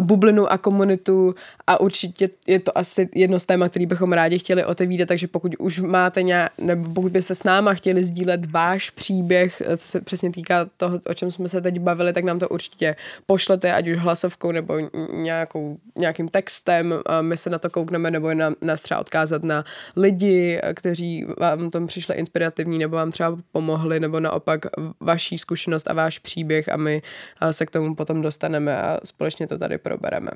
bublinu 0.00 0.52
a 0.52 0.58
komunitu 0.58 1.34
a 1.66 1.80
určitě 1.80 2.30
je 2.46 2.60
to 2.60 2.78
asi 2.78 3.08
jedno 3.14 3.38
z 3.38 3.44
téma, 3.44 3.68
který 3.68 3.86
bychom 3.86 4.12
rádi 4.12 4.38
chtěli 4.38 4.64
otevírat, 4.64 5.08
takže 5.08 5.28
pokud 5.28 5.52
už 5.58 5.80
máte 5.80 6.22
nějak, 6.22 6.52
nebo 6.58 6.94
pokud 6.94 7.12
byste 7.12 7.34
s 7.34 7.44
náma 7.44 7.74
chtěli 7.74 8.04
sdílet 8.04 8.50
váš 8.50 8.90
příběh, 8.90 9.62
co 9.76 9.86
se 9.88 10.00
přesně 10.00 10.32
týká 10.32 10.66
toho, 10.76 11.00
o 11.06 11.14
čem 11.14 11.30
jsme 11.30 11.48
se 11.48 11.60
teď 11.60 11.78
bavili, 11.78 12.12
tak 12.12 12.24
nám 12.24 12.38
to 12.38 12.48
určitě 12.48 12.96
pošlete, 13.26 13.72
ať 13.72 13.88
už 13.88 13.98
hlasovkou 13.98 14.52
nebo 14.52 14.74
nějakou, 15.12 15.76
nějakým 15.96 16.28
textem, 16.28 16.94
my 17.20 17.36
se 17.36 17.50
na 17.50 17.58
to 17.58 17.70
koukneme, 17.84 18.10
nebo 18.10 18.34
na, 18.34 18.54
nás 18.60 18.80
třeba 18.80 19.00
odkázat 19.00 19.44
na 19.44 19.64
lidi, 19.96 20.60
kteří 20.74 21.26
vám 21.38 21.70
tom 21.70 21.86
přišli 21.86 22.14
inspirativní, 22.14 22.78
nebo 22.78 22.96
vám 22.96 23.10
třeba 23.10 23.38
pomohli, 23.52 24.00
nebo 24.00 24.20
naopak 24.20 24.66
vaší 25.00 25.38
zkušenost 25.38 25.90
a 25.90 25.94
váš 25.94 26.18
příběh 26.18 26.68
a 26.68 26.76
my 26.76 27.02
se 27.50 27.66
k 27.66 27.70
tomu 27.70 27.94
potom 27.94 28.22
dostaneme 28.22 28.76
a 28.82 29.00
společně 29.04 29.46
to 29.46 29.58
tady 29.58 29.78
probereme. 29.78 30.30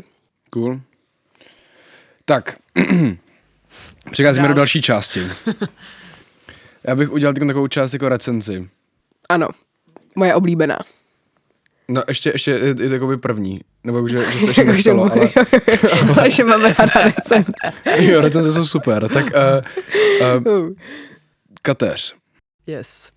Cool. 0.51 0.81
Tak, 2.25 2.57
přicházíme 4.11 4.49
do 4.49 4.55
další 4.55 4.83
části. 4.83 5.21
Já 6.85 6.95
bych 6.95 7.13
udělal 7.13 7.35
takovou 7.35 7.69
část 7.69 7.93
jako 7.93 8.09
recenzi. 8.09 8.69
Ano, 9.29 9.49
moje 10.17 10.35
oblíbená. 10.35 10.79
No 11.91 12.03
ještě, 12.09 12.31
ještě 12.31 12.51
je, 12.51 12.75
je 12.83 12.93
jakoby 12.93 13.17
první, 13.17 13.61
nebo 13.85 14.09
že, 14.09 14.19
že 14.33 14.41
to 14.41 14.47
ještě 14.47 14.65
nestalo, 14.65 15.13
ale 15.13 15.29
Ale 16.19 16.31
že 16.31 16.45
máme 16.45 16.73
ráda 16.79 17.03
recenze. 17.05 17.53
jo, 18.13 18.21
recenze 18.21 18.53
jsou 18.53 18.65
super. 18.67 19.09
Tak 19.09 19.25
uh, 20.47 20.53
uh, 20.53 20.73
kateř, 21.63 22.15
Yes. 22.67 23.11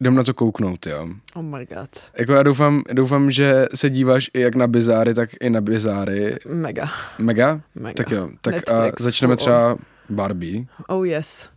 jdem 0.00 0.14
na 0.14 0.22
to 0.22 0.34
kouknout, 0.34 0.86
jo. 0.86 1.08
Oh 1.34 1.42
my 1.42 1.66
god. 1.66 1.88
Jako 2.18 2.32
já 2.32 2.42
doufám, 2.42 2.82
doufám, 2.92 3.30
že 3.30 3.66
se 3.74 3.90
díváš 3.90 4.30
i 4.34 4.40
jak 4.40 4.54
na 4.54 4.66
bizáry, 4.66 5.14
tak 5.14 5.30
i 5.40 5.50
na 5.50 5.60
bizáry. 5.60 6.36
Mega. 6.48 6.88
Mega? 7.18 7.60
Mega. 7.74 7.94
Tak 7.94 8.10
jo, 8.10 8.30
tak 8.40 8.54
a 8.54 8.56
Netflix, 8.80 9.02
začneme 9.02 9.30
full 9.36 9.36
třeba 9.36 9.76
Barbie. 10.10 10.64
Oh 10.88 11.06
yes. 11.06 11.48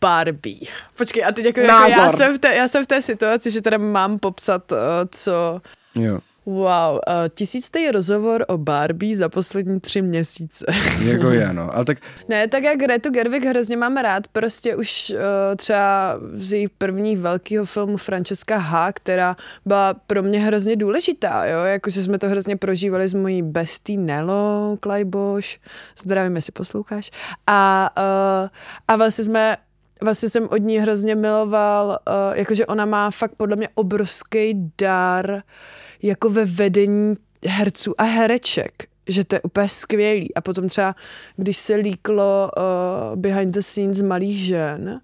Barbie. 0.00 0.60
Počkej, 0.96 1.24
a 1.24 1.32
teď 1.32 1.44
jako, 1.44 1.60
jako 1.60 1.90
já, 1.90 2.12
jsem 2.12 2.34
v 2.34 2.38
té, 2.38 2.54
já 2.54 2.68
jsem 2.68 2.84
v 2.84 2.86
té 2.86 3.02
situaci, 3.02 3.50
že 3.50 3.60
teda 3.60 3.78
mám 3.78 4.18
popsat, 4.18 4.72
uh, 4.72 4.78
co... 5.10 5.60
Jo, 5.94 6.18
Wow, 6.50 6.94
uh, 6.94 7.00
tisíctý 7.34 7.90
rozhovor 7.90 8.44
o 8.48 8.58
Barbie 8.58 9.16
za 9.16 9.28
poslední 9.28 9.80
tři 9.80 10.02
měsíce. 10.02 10.66
jako 11.04 11.30
je, 11.30 11.52
no. 11.52 11.74
Ale 11.74 11.84
tak 11.84 11.98
Ne, 12.28 12.48
tak 12.48 12.62
jak 12.62 12.78
Gretu 12.78 13.10
Gerwig 13.10 13.44
hrozně 13.44 13.76
mám 13.76 13.96
rád, 13.96 14.28
prostě 14.28 14.76
už 14.76 15.10
uh, 15.10 15.56
třeba 15.56 16.18
z 16.32 16.52
jejich 16.52 16.70
prvních 16.70 17.18
velkého 17.18 17.64
filmu 17.64 17.96
Francesca 17.96 18.58
H, 18.58 18.92
která 18.92 19.36
byla 19.66 19.94
pro 19.94 20.22
mě 20.22 20.40
hrozně 20.40 20.76
důležitá, 20.76 21.44
jo, 21.44 21.64
jakože 21.64 22.02
jsme 22.02 22.18
to 22.18 22.28
hrozně 22.28 22.56
prožívali 22.56 23.08
s 23.08 23.14
mojí 23.14 23.42
bestí 23.42 23.96
Nelo 23.96 24.76
Klajboš, 24.80 25.60
zdravím, 26.02 26.36
jestli 26.36 26.52
posloucháš, 26.52 27.10
a, 27.46 27.90
uh, 28.42 28.48
a 28.88 28.96
vlastně 28.96 29.24
jsme 29.24 29.56
Vlastně 30.02 30.28
jsem 30.30 30.48
od 30.50 30.56
ní 30.56 30.78
hrozně 30.78 31.14
miloval, 31.14 31.88
uh, 31.88 32.36
jakože 32.36 32.66
ona 32.66 32.84
má 32.84 33.10
fakt 33.10 33.34
podle 33.36 33.56
mě 33.56 33.68
obrovský 33.74 34.72
dar 34.78 35.42
jako 36.02 36.30
ve 36.30 36.44
vedení 36.44 37.16
herců 37.46 37.94
a 37.98 38.02
hereček, 38.02 38.72
že 39.08 39.24
to 39.24 39.36
je 39.36 39.40
úplně 39.40 39.68
skvělý. 39.68 40.34
A 40.34 40.40
potom 40.40 40.68
třeba, 40.68 40.94
když 41.36 41.56
se 41.56 41.74
líklo 41.74 42.50
uh, 42.56 43.16
behind 43.16 43.54
the 43.54 43.60
scenes 43.60 44.02
malých 44.02 44.38
žen, 44.38 45.00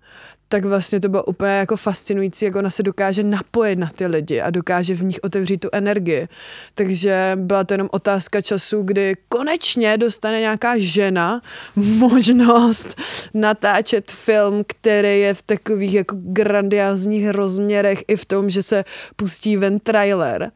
tak 0.49 0.64
vlastně 0.64 1.01
to 1.01 1.09
bylo 1.09 1.24
úplně 1.24 1.53
jako 1.53 1.76
fascinující, 1.76 2.44
jak 2.44 2.57
ona 2.57 2.70
se 2.70 2.82
dokáže 2.82 3.22
napojit 3.22 3.78
na 3.78 3.90
ty 3.94 4.07
lidi 4.07 4.40
a 4.40 4.51
dokáže 4.51 4.94
v 4.94 5.05
nich 5.05 5.18
otevřít 5.22 5.59
tu 5.59 5.68
energii. 5.72 6.28
Takže 6.74 7.32
byla 7.40 7.64
to 7.64 7.74
jenom 7.74 7.88
otázka 7.92 8.40
času, 8.40 8.82
kdy 8.82 9.16
konečně 9.28 9.99
dostane 9.99 10.40
nějaká 10.40 10.74
žena 10.76 11.42
možnost 11.76 12.97
natáčet 13.34 14.11
film, 14.11 14.64
který 14.66 15.20
je 15.20 15.34
v 15.34 15.42
takových 15.42 15.94
jako 15.94 16.16
grandiázních 16.18 17.30
rozměrech 17.30 18.05
i 18.09 18.16
v 18.16 18.24
tom, 18.24 18.51
že 18.51 18.62
se 18.62 18.84
pustí 19.16 19.57
ven 19.57 19.78
trailer 19.78 20.51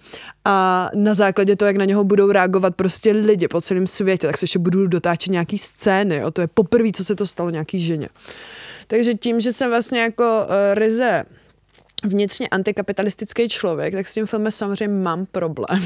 a 0.45 0.91
na 0.95 1.15
základě 1.15 1.57
toho, 1.57 1.67
jak 1.67 1.77
na 1.77 1.85
něho 1.85 2.05
budou 2.05 2.33
reagovat 2.33 2.75
prostě 2.75 3.13
lidi 3.13 3.49
po 3.49 3.61
celém 3.61 3.87
světě, 3.87 4.27
tak 4.27 4.39
se 4.39 4.45
ještě 4.45 4.59
budou 4.59 4.87
dotáčet 4.87 5.33
nějaký 5.33 5.59
scény. 5.59 6.17
Jo? 6.17 6.31
To 6.31 6.41
je 6.41 6.47
poprvé, 6.47 6.89
co 6.93 7.05
se 7.05 7.15
to 7.15 7.27
stalo 7.27 7.51
nějaký 7.51 7.81
ženě. 7.81 8.09
Takže 8.91 9.15
tím, 9.15 9.41
že 9.41 9.53
jsem 9.53 9.71
vlastně 9.71 10.01
jako 10.01 10.47
uh, 10.47 10.75
ryze 10.75 11.25
vnitřně 12.05 12.49
antikapitalistický 12.49 13.49
člověk, 13.49 13.95
tak 13.95 14.07
s 14.07 14.15
tím 14.15 14.27
filmem 14.27 14.51
samozřejmě 14.51 14.99
mám 14.99 15.27
problém. 15.27 15.81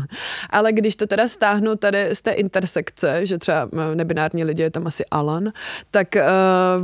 Ale 0.50 0.72
když 0.72 0.96
to 0.96 1.06
teda 1.06 1.28
stáhnu 1.28 1.76
tady 1.76 2.14
z 2.14 2.22
té 2.22 2.30
intersekce, 2.30 3.26
že 3.26 3.38
třeba 3.38 3.68
eh, 3.72 3.94
nebinární 3.94 4.44
lidi 4.44 4.62
je 4.62 4.70
tam 4.70 4.86
asi 4.86 5.04
Alan, 5.10 5.52
tak 5.90 6.08
uh, 6.14 6.22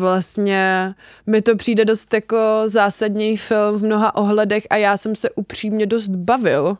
vlastně 0.00 0.94
mi 1.26 1.42
to 1.42 1.56
přijde 1.56 1.84
dost 1.84 2.14
jako 2.14 2.62
zásadní 2.66 3.36
film 3.36 3.78
v 3.78 3.84
mnoha 3.84 4.14
ohledech 4.14 4.66
a 4.70 4.76
já 4.76 4.96
jsem 4.96 5.16
se 5.16 5.30
upřímně 5.30 5.86
dost 5.86 6.08
bavil 6.08 6.78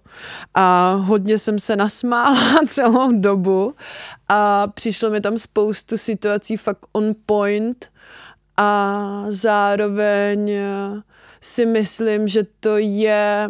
a 0.54 0.94
hodně 0.94 1.38
jsem 1.38 1.58
se 1.58 1.76
nasmála 1.76 2.60
celou 2.66 3.20
dobu 3.20 3.74
a 4.28 4.66
přišlo 4.66 5.10
mi 5.10 5.20
tam 5.20 5.38
spoustu 5.38 5.98
situací 5.98 6.56
fakt 6.56 6.86
on 6.92 7.14
point 7.26 7.90
a 8.56 9.24
zároveň 9.28 10.50
eh, 10.50 11.02
si 11.40 11.66
myslím, 11.66 12.28
že 12.28 12.42
to 12.60 12.76
je 12.78 13.48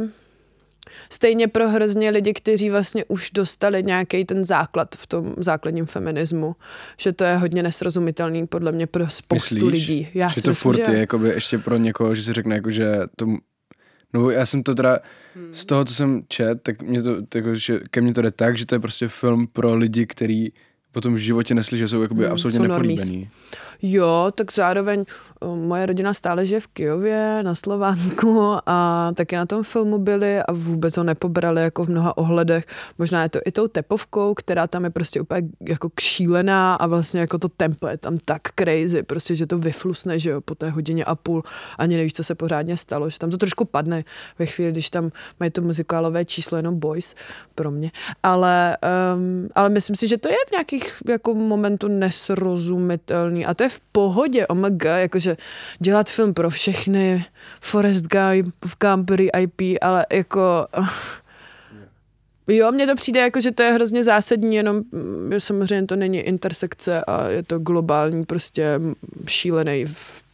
stejně 1.10 1.48
pro 1.48 1.68
hrozně 1.70 2.10
lidi, 2.10 2.34
kteří 2.34 2.70
vlastně 2.70 3.04
už 3.04 3.30
dostali 3.30 3.82
nějaký 3.82 4.24
ten 4.24 4.44
základ 4.44 4.94
v 4.96 5.06
tom 5.06 5.34
základním 5.36 5.86
feminismu, 5.86 6.56
že 6.98 7.12
to 7.12 7.24
je 7.24 7.36
hodně 7.36 7.62
nesrozumitelný 7.62 8.46
podle 8.46 8.72
mě 8.72 8.86
pro 8.86 9.08
spoustu 9.08 9.54
myslíš, 9.54 9.88
lidí. 9.88 10.08
Já 10.14 10.28
že 10.28 10.34
si 10.34 10.42
to 10.42 10.50
myslím, 10.50 10.62
furt 10.62 10.86
že 10.86 10.92
je 10.92 10.98
jakoby 10.98 11.28
ještě 11.28 11.58
pro 11.58 11.76
někoho, 11.76 12.14
že 12.14 12.22
si 12.22 12.32
řekne 12.32 12.54
jako, 12.54 12.70
že 12.70 12.98
to... 13.16 13.26
No 14.14 14.30
já 14.30 14.46
jsem 14.46 14.62
to 14.62 14.74
teda, 14.74 14.98
z 15.52 15.66
toho, 15.66 15.84
co 15.84 15.94
jsem 15.94 16.22
čet, 16.28 16.62
tak 16.62 16.82
mě 16.82 17.02
to, 17.02 17.16
jako, 17.34 17.54
že 17.54 17.80
ke 17.90 18.00
mně 18.00 18.14
to 18.14 18.22
jde 18.22 18.30
tak, 18.30 18.58
že 18.58 18.66
to 18.66 18.74
je 18.74 18.78
prostě 18.78 19.08
film 19.08 19.46
pro 19.46 19.74
lidi, 19.74 20.06
který 20.06 20.48
potom 20.92 21.14
v 21.14 21.18
životě 21.18 21.54
nesli, 21.54 21.78
že 21.78 21.88
jsou 21.88 22.02
jakoby 22.02 22.24
Hmm, 22.24 22.32
absolutně 22.32 22.56
jsou 22.56 22.66
normies. 22.66 23.10
Jo, 23.82 24.32
tak 24.34 24.52
zároveň 24.52 25.04
uh, 25.40 25.56
moje 25.56 25.86
rodina 25.86 26.14
stále 26.14 26.46
žije 26.46 26.60
v 26.60 26.66
Kijově, 26.66 27.42
na 27.42 27.54
Slovánsku 27.54 28.56
a 28.66 29.10
taky 29.14 29.36
na 29.36 29.46
tom 29.46 29.62
filmu 29.62 29.98
byli 29.98 30.42
a 30.42 30.52
vůbec 30.52 30.96
ho 30.96 31.04
nepobrali 31.04 31.62
jako 31.62 31.84
v 31.84 31.88
mnoha 31.88 32.18
ohledech. 32.18 32.64
Možná 32.98 33.22
je 33.22 33.28
to 33.28 33.38
i 33.44 33.52
tou 33.52 33.68
tepovkou, 33.68 34.34
která 34.34 34.66
tam 34.66 34.84
je 34.84 34.90
prostě 34.90 35.20
úplně 35.20 35.48
jako 35.68 35.90
kšílená 35.94 36.74
a 36.74 36.86
vlastně 36.86 37.20
jako 37.20 37.38
to 37.38 37.48
tempo 37.48 37.88
je 37.88 37.96
tam 37.96 38.18
tak 38.24 38.42
crazy, 38.60 39.02
prostě, 39.02 39.34
že 39.34 39.46
to 39.46 39.58
vyflusne, 39.58 40.18
že 40.18 40.30
jo, 40.30 40.40
po 40.40 40.54
té 40.54 40.70
hodině 40.70 41.04
a 41.04 41.14
půl 41.14 41.42
ani 41.78 41.96
nevíš, 41.96 42.12
co 42.12 42.24
se 42.24 42.34
pořádně 42.34 42.76
stalo, 42.76 43.10
že 43.10 43.18
tam 43.18 43.30
to 43.30 43.36
trošku 43.36 43.64
padne 43.64 44.04
ve 44.38 44.46
chvíli, 44.46 44.72
když 44.72 44.90
tam 44.90 45.10
mají 45.40 45.50
to 45.50 45.62
muzikálové 45.62 46.24
číslo 46.24 46.56
jenom 46.56 46.78
boys 46.78 47.14
pro 47.54 47.70
mě. 47.70 47.90
Ale, 48.22 48.76
um, 49.14 49.48
ale 49.54 49.68
myslím 49.68 49.96
si, 49.96 50.08
že 50.08 50.18
to 50.18 50.28
je 50.28 50.36
v 50.48 50.50
nějakých 50.52 51.02
jako 51.08 51.34
momentu 51.34 51.88
nesrozumitelný 51.88 53.46
a 53.46 53.54
to 53.54 53.62
je 53.62 53.65
v 53.68 53.80
pohodě, 53.92 54.46
omg, 54.46 54.84
jakože 54.84 55.36
dělat 55.78 56.10
film 56.10 56.34
pro 56.34 56.50
všechny, 56.50 57.24
Forest 57.60 58.04
Gump, 58.04 58.54
v 58.66 58.76
Campery 58.76 59.30
IP, 59.40 59.78
ale 59.82 60.06
jako... 60.12 60.66
Jo, 62.48 62.72
mně 62.72 62.86
to 62.86 62.94
přijde 62.94 63.20
jako, 63.20 63.40
že 63.40 63.52
to 63.52 63.62
je 63.62 63.72
hrozně 63.72 64.04
zásadní, 64.04 64.56
jenom 64.56 64.76
mm, 64.92 65.32
samozřejmě 65.38 65.86
to 65.86 65.96
není 65.96 66.18
intersekce 66.18 67.04
a 67.04 67.28
je 67.28 67.42
to 67.42 67.58
globální 67.58 68.24
prostě 68.24 68.80
šílený 69.26 69.86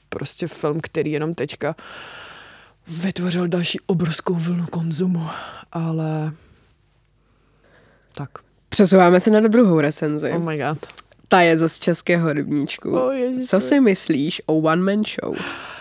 prostě 0.09 0.47
film, 0.47 0.81
který 0.81 1.13
jenom 1.13 1.35
teďka 1.35 1.75
vytvořil 2.89 3.49
další 3.49 3.81
obrovskou 3.87 4.35
vlnu 4.35 4.67
konzumu, 4.67 5.27
ale 5.73 6.33
tak. 8.15 8.31
Přesouváme 8.69 9.21
se 9.21 9.31
na 9.31 9.41
druhou 9.41 9.81
recenzi. 9.81 10.31
Oh 10.31 10.43
my 10.43 10.59
god. 10.59 11.02
Ta 11.33 11.41
je 11.41 11.57
zase 11.57 11.81
českého 11.81 12.33
rybníčku. 12.33 12.91
Oh, 12.99 13.13
ježiši. 13.13 13.47
Co 13.47 13.61
si 13.61 13.81
myslíš 13.81 14.43
o 14.47 14.55
One 14.59 14.83
Man 14.83 15.03
Show? 15.05 15.37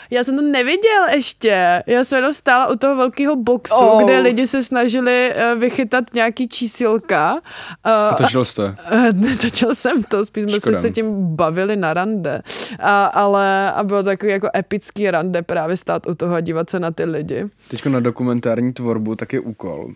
Já 0.09 0.23
jsem 0.23 0.35
to 0.35 0.41
neviděl 0.41 1.03
ještě. 1.13 1.83
Já 1.87 2.03
jsem 2.03 2.15
jenom 2.17 2.33
stála 2.33 2.67
u 2.67 2.75
toho 2.75 2.95
velkého 2.95 3.35
boxu, 3.35 3.75
Oh. 3.75 4.03
kde 4.03 4.19
lidi 4.19 4.47
se 4.47 4.63
snažili 4.63 5.31
eh, 5.35 5.55
vychytat 5.55 6.13
nějaký 6.13 6.47
čísilka. 6.47 7.41
A 7.83 8.09
Uh, 8.09 8.15
to 8.17 8.23
šlo 8.27 8.45
jste. 8.45 8.75
Eh, 8.91 9.13
Netočil 9.13 9.75
jsem 9.75 10.03
to, 10.03 10.25
spíš 10.25 10.43
jsme 10.43 10.59
se, 10.59 10.89
tím 10.91 11.35
bavili 11.35 11.75
na 11.75 11.93
rande. 11.93 12.41
A, 12.79 13.05
ale 13.05 13.71
a 13.71 13.83
bylo 13.83 14.03
takový 14.03 14.31
jako 14.31 14.49
epický 14.55 15.11
rande 15.11 15.41
právě 15.41 15.77
stát 15.77 16.07
u 16.07 16.15
toho 16.15 16.35
a 16.35 16.39
dívat 16.41 16.69
se 16.69 16.79
na 16.79 16.91
ty 16.91 17.05
lidi. 17.05 17.45
Teď 17.67 17.85
na 17.85 17.99
dokumentární 17.99 18.73
tvorbu 18.73 19.15
tak 19.15 19.33
je 19.33 19.39
úkol 19.39 19.87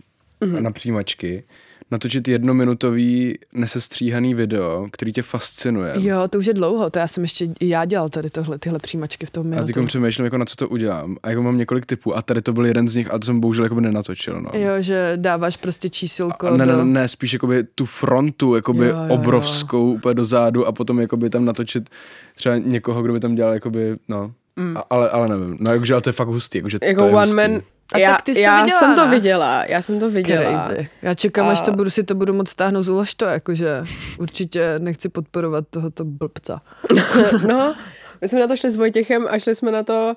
Mhm. 0.42 0.54
mm-hmm. 0.56 0.62
na 0.62 0.72
přijímačky 0.72 1.44
natočit 1.92 2.28
jednominutový 2.28 3.38
nesestříhaný 3.54 4.34
video, 4.34 4.88
který 4.92 5.14
tě 5.14 5.22
fascinuje. 5.22 5.94
Jo, 5.98 6.28
to 6.28 6.38
už 6.38 6.46
je 6.46 6.54
dlouho, 6.54 6.90
to 6.90 7.00
já 7.00 7.08
jsem 7.08 7.24
ještě 7.24 7.48
i 7.60 7.68
já 7.70 7.86
dělal 7.86 8.10
tady 8.10 8.30
tohle, 8.30 8.60
tyhle 8.60 8.80
příjmačky 8.80 9.26
v 9.26 9.30
tom 9.30 9.48
A 9.48 9.50
minutu. 9.50 9.74
teď 9.74 9.86
přemýšlím, 9.86 10.26
jako 10.26 10.38
na 10.38 10.46
co 10.46 10.56
to 10.56 10.70
udělám. 10.70 11.18
A 11.24 11.30
jako 11.30 11.42
mám 11.44 11.58
několik 11.58 11.86
typů 11.86 12.18
a 12.18 12.22
tady 12.22 12.42
to 12.42 12.54
byl 12.54 12.66
jeden 12.66 12.88
z 12.88 12.96
nich 12.96 13.14
a 13.14 13.20
to 13.20 13.26
jsem 13.26 13.40
bohužel 13.40 13.66
jako 13.66 13.80
nenatočil. 13.80 14.42
No. 14.42 14.60
Jo, 14.60 14.72
že 14.80 15.14
dáváš 15.16 15.58
prostě 15.58 15.90
čísilko 15.90 16.48
A 16.48 16.58
ne, 16.58 16.66
do... 16.66 16.78
ne, 16.78 16.86
ne, 16.86 17.08
spíš 17.08 17.34
jakoby 17.34 17.64
tu 17.64 17.86
frontu 17.86 18.56
jakoby 18.56 18.86
Jo, 18.88 18.96
jo, 18.96 19.04
jo. 19.08 19.14
obrovskou 19.14 19.92
úplně 19.94 20.14
dozadu 20.14 20.66
a 20.68 20.72
potom 20.72 21.00
jakoby 21.00 21.30
tam 21.30 21.46
natočit 21.46 21.90
třeba 22.36 22.58
někoho, 22.58 23.04
kdo 23.04 23.14
by 23.14 23.20
tam 23.20 23.36
dělal 23.36 23.54
jakoby, 23.54 23.96
no. 24.08 24.32
Mm. 24.56 24.78
A, 24.78 24.84
ale, 24.90 25.10
ale 25.10 25.28
nevím, 25.28 25.58
no 25.60 25.74
jakože 25.74 25.94
ale 25.94 26.02
to 26.02 26.10
je 26.10 26.14
fakt 26.14 26.28
hustý, 26.28 26.58
jakože 26.58 26.78
Jako 26.84 27.00
to 27.02 27.08
je 27.08 27.14
One 27.14 27.26
hustý. 27.26 27.36
Man... 27.36 27.62
A 27.94 27.98
já 27.98 28.12
tak 28.12 28.22
ty 28.22 28.34
jsi 28.34 28.40
to 28.40 28.44
já 28.44 28.62
viděla, 28.64 28.80
jsem 28.80 28.96
to 28.96 29.06
ne? 29.06 29.12
viděla, 29.12 29.64
já 29.68 29.82
jsem 29.82 30.00
to 30.00 30.10
viděla. 30.10 30.44
Crazy. 30.68 30.90
Já 31.02 31.14
čekám, 31.14 31.48
A- 31.48 31.52
až 31.52 31.62
to 31.62 31.72
budu, 31.72 31.90
si 31.90 32.04
to 32.04 32.16
budu 32.16 32.34
moc 32.34 32.50
stáhnout 32.50 32.84
z 32.84 33.16
to, 33.16 33.26
jakože 33.26 33.84
určitě 34.20 34.76
nechci 34.80 35.10
podporovat 35.10 35.66
tohoto 35.70 36.06
blbca. 36.06 36.62
No, 37.48 37.76
My 38.22 38.28
jsme 38.28 38.40
na 38.40 38.48
to 38.48 38.56
šli 38.56 38.72
s 38.72 38.76
Vojtěchem 38.76 39.28
a 39.30 39.40
šli 39.40 39.56
jsme 39.56 39.72
na 39.72 39.84
to 39.84 40.14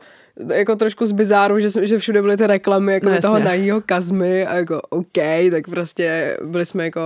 jako 0.55 0.77
trošku 0.77 1.07
z 1.07 1.13
bizáru, 1.13 1.59
že, 1.59 1.71
jsme- 1.71 1.87
že 1.87 1.99
všude 1.99 2.23
byly 2.23 2.37
ty 2.37 2.47
reklamy 2.47 2.93
jako 2.93 3.09
No, 3.11 3.21
toho 3.21 3.39
najího 3.39 3.81
kazmy 3.81 4.47
a 4.47 4.55
jako 4.55 4.81
OK, 4.81 5.19
tak 5.51 5.69
prostě 5.71 6.37
byli 6.45 6.65
jsme 6.65 6.85
jako 6.85 7.01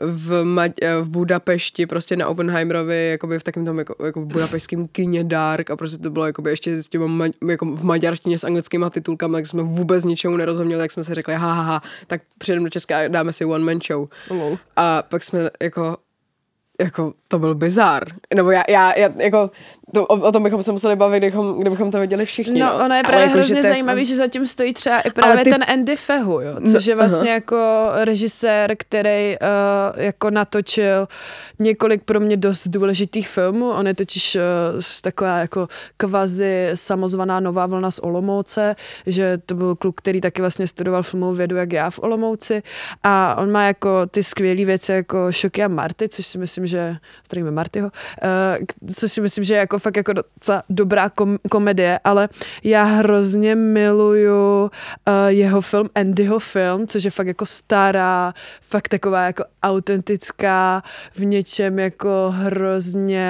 v, 0.00 0.44
Maď- 0.44 1.02
v 1.02 1.08
Budapešti, 1.08 1.86
prostě 1.86 2.16
na 2.16 2.28
Oppenheimerovi, 2.28 3.08
jakoby 3.10 3.38
v 3.38 3.44
takém 3.44 3.64
tom 3.64 3.78
jako, 3.78 4.04
jako 4.04 4.20
v 4.20 4.26
budapešském 4.26 4.88
kině 4.88 5.24
Dark 5.24 5.70
a 5.70 5.76
prostě 5.76 5.98
to 5.98 6.10
bylo 6.10 6.26
jakoby 6.26 6.50
ještě 6.50 6.82
s 6.82 6.88
těma, 6.88 7.06
ma- 7.06 7.48
jako 7.48 7.64
v 7.66 7.84
maďarštině 7.84 8.38
s 8.38 8.44
anglickýma 8.44 8.90
titulkami, 8.90 9.36
tak 9.36 9.46
jsme 9.46 9.62
vůbec 9.62 10.04
ničemu 10.04 10.36
nerozuměli, 10.36 10.82
tak 10.82 10.90
jsme 10.90 11.04
si 11.04 11.14
řekli, 11.14 11.34
ha, 11.34 11.52
ha, 11.52 11.62
ha, 11.62 11.82
tak 12.06 12.22
přijedeme 12.38 12.64
do 12.64 12.70
Česka 12.70 12.98
a 12.98 13.08
dáme 13.08 13.32
si 13.32 13.44
one 13.44 13.64
man 13.64 13.78
show. 13.86 14.08
Lol. 14.30 14.58
A 14.76 15.02
pak 15.02 15.22
jsme 15.22 15.50
jako 15.62 15.96
jako 16.80 17.14
to 17.28 17.38
byl 17.38 17.54
bizar. 17.54 18.04
Nebo 18.34 18.50
já, 18.50 18.62
já, 18.68 18.98
já 18.98 19.10
jako, 19.16 19.50
to, 19.94 20.06
o, 20.06 20.20
o, 20.20 20.32
tom 20.32 20.42
bychom 20.42 20.62
se 20.62 20.72
museli 20.72 20.96
bavit, 20.96 21.18
kdybychom, 21.20 21.60
kdybychom 21.60 21.90
to 21.90 22.00
viděli 22.00 22.24
všichni. 22.24 22.60
No, 22.60 22.74
ono 22.84 22.94
je 22.94 23.02
právě 23.02 23.20
jako, 23.22 23.32
že 23.32 23.38
hrozně 23.38 23.58
je 23.58 23.62
zajímavý, 23.62 24.04
že 24.04 24.16
zatím 24.16 24.46
stojí 24.46 24.74
třeba 24.74 25.00
i 25.00 25.10
právě 25.10 25.44
ty- 25.44 25.50
ten 25.50 25.64
Andy 25.68 25.96
Fehu, 25.96 26.40
jo, 26.40 26.54
No, 26.58 26.72
což 26.72 26.86
je 26.86 26.94
vlastně 26.94 27.28
aha. 27.30 27.34
jako 27.34 27.86
režisér, 27.94 28.74
který 28.78 29.36
uh, 29.40 30.02
jako 30.02 30.30
natočil 30.30 31.08
několik 31.58 32.02
pro 32.04 32.20
mě 32.20 32.36
dost 32.36 32.68
důležitých 32.68 33.28
filmů. 33.28 33.70
On 33.70 33.86
je 33.86 33.94
totiž 33.94 34.34
uh, 34.34 34.40
taková 35.02 35.38
jako 35.38 35.68
kvazi 35.96 36.70
samozvaná 36.74 37.40
nová 37.40 37.66
vlna 37.66 37.90
z 37.90 37.98
Olomouce, 37.98 38.76
že 39.06 39.38
to 39.46 39.54
byl 39.54 39.74
kluk, 39.74 39.94
který 39.98 40.20
taky 40.20 40.40
vlastně 40.40 40.66
studoval 40.68 41.02
filmovou 41.02 41.32
vědu, 41.34 41.56
jak 41.56 41.72
já 41.72 41.90
v 41.90 41.98
Olomouci. 41.98 42.62
A 43.02 43.34
on 43.38 43.50
má 43.50 43.64
jako 43.66 44.06
ty 44.06 44.22
skvělé 44.22 44.64
věci 44.64 44.92
jako 44.92 45.32
Šoky 45.32 45.64
a 45.64 45.68
Marty, 45.68 46.08
což 46.08 46.26
si 46.26 46.38
myslím, 46.38 46.66
že 46.66 46.96
zdravíme 47.26 47.50
Martyho, 47.50 47.86
uh, 47.88 48.64
což 48.94 49.12
si 49.12 49.20
myslím, 49.20 49.44
že 49.44 49.54
je 49.54 49.58
fakt 49.78 49.96
jako 49.96 50.12
docela 50.12 50.62
dobrá 50.70 51.08
kom- 51.08 51.38
komedie, 51.50 52.00
ale 52.04 52.28
já 52.64 52.84
hrozně 52.84 53.54
miluju 53.54 54.62
uh, 54.62 54.70
jeho 55.26 55.60
film, 55.60 55.90
Andyho 55.94 56.38
film, 56.38 56.86
což 56.86 57.04
je 57.04 57.10
fakt 57.10 57.26
jako 57.26 57.46
stará, 57.46 58.34
fakt 58.60 58.88
taková 58.88 59.24
jako 59.24 59.44
autentická, 59.62 60.82
v 61.14 61.24
něčem 61.24 61.78
jako 61.78 62.34
hrozně 62.36 63.28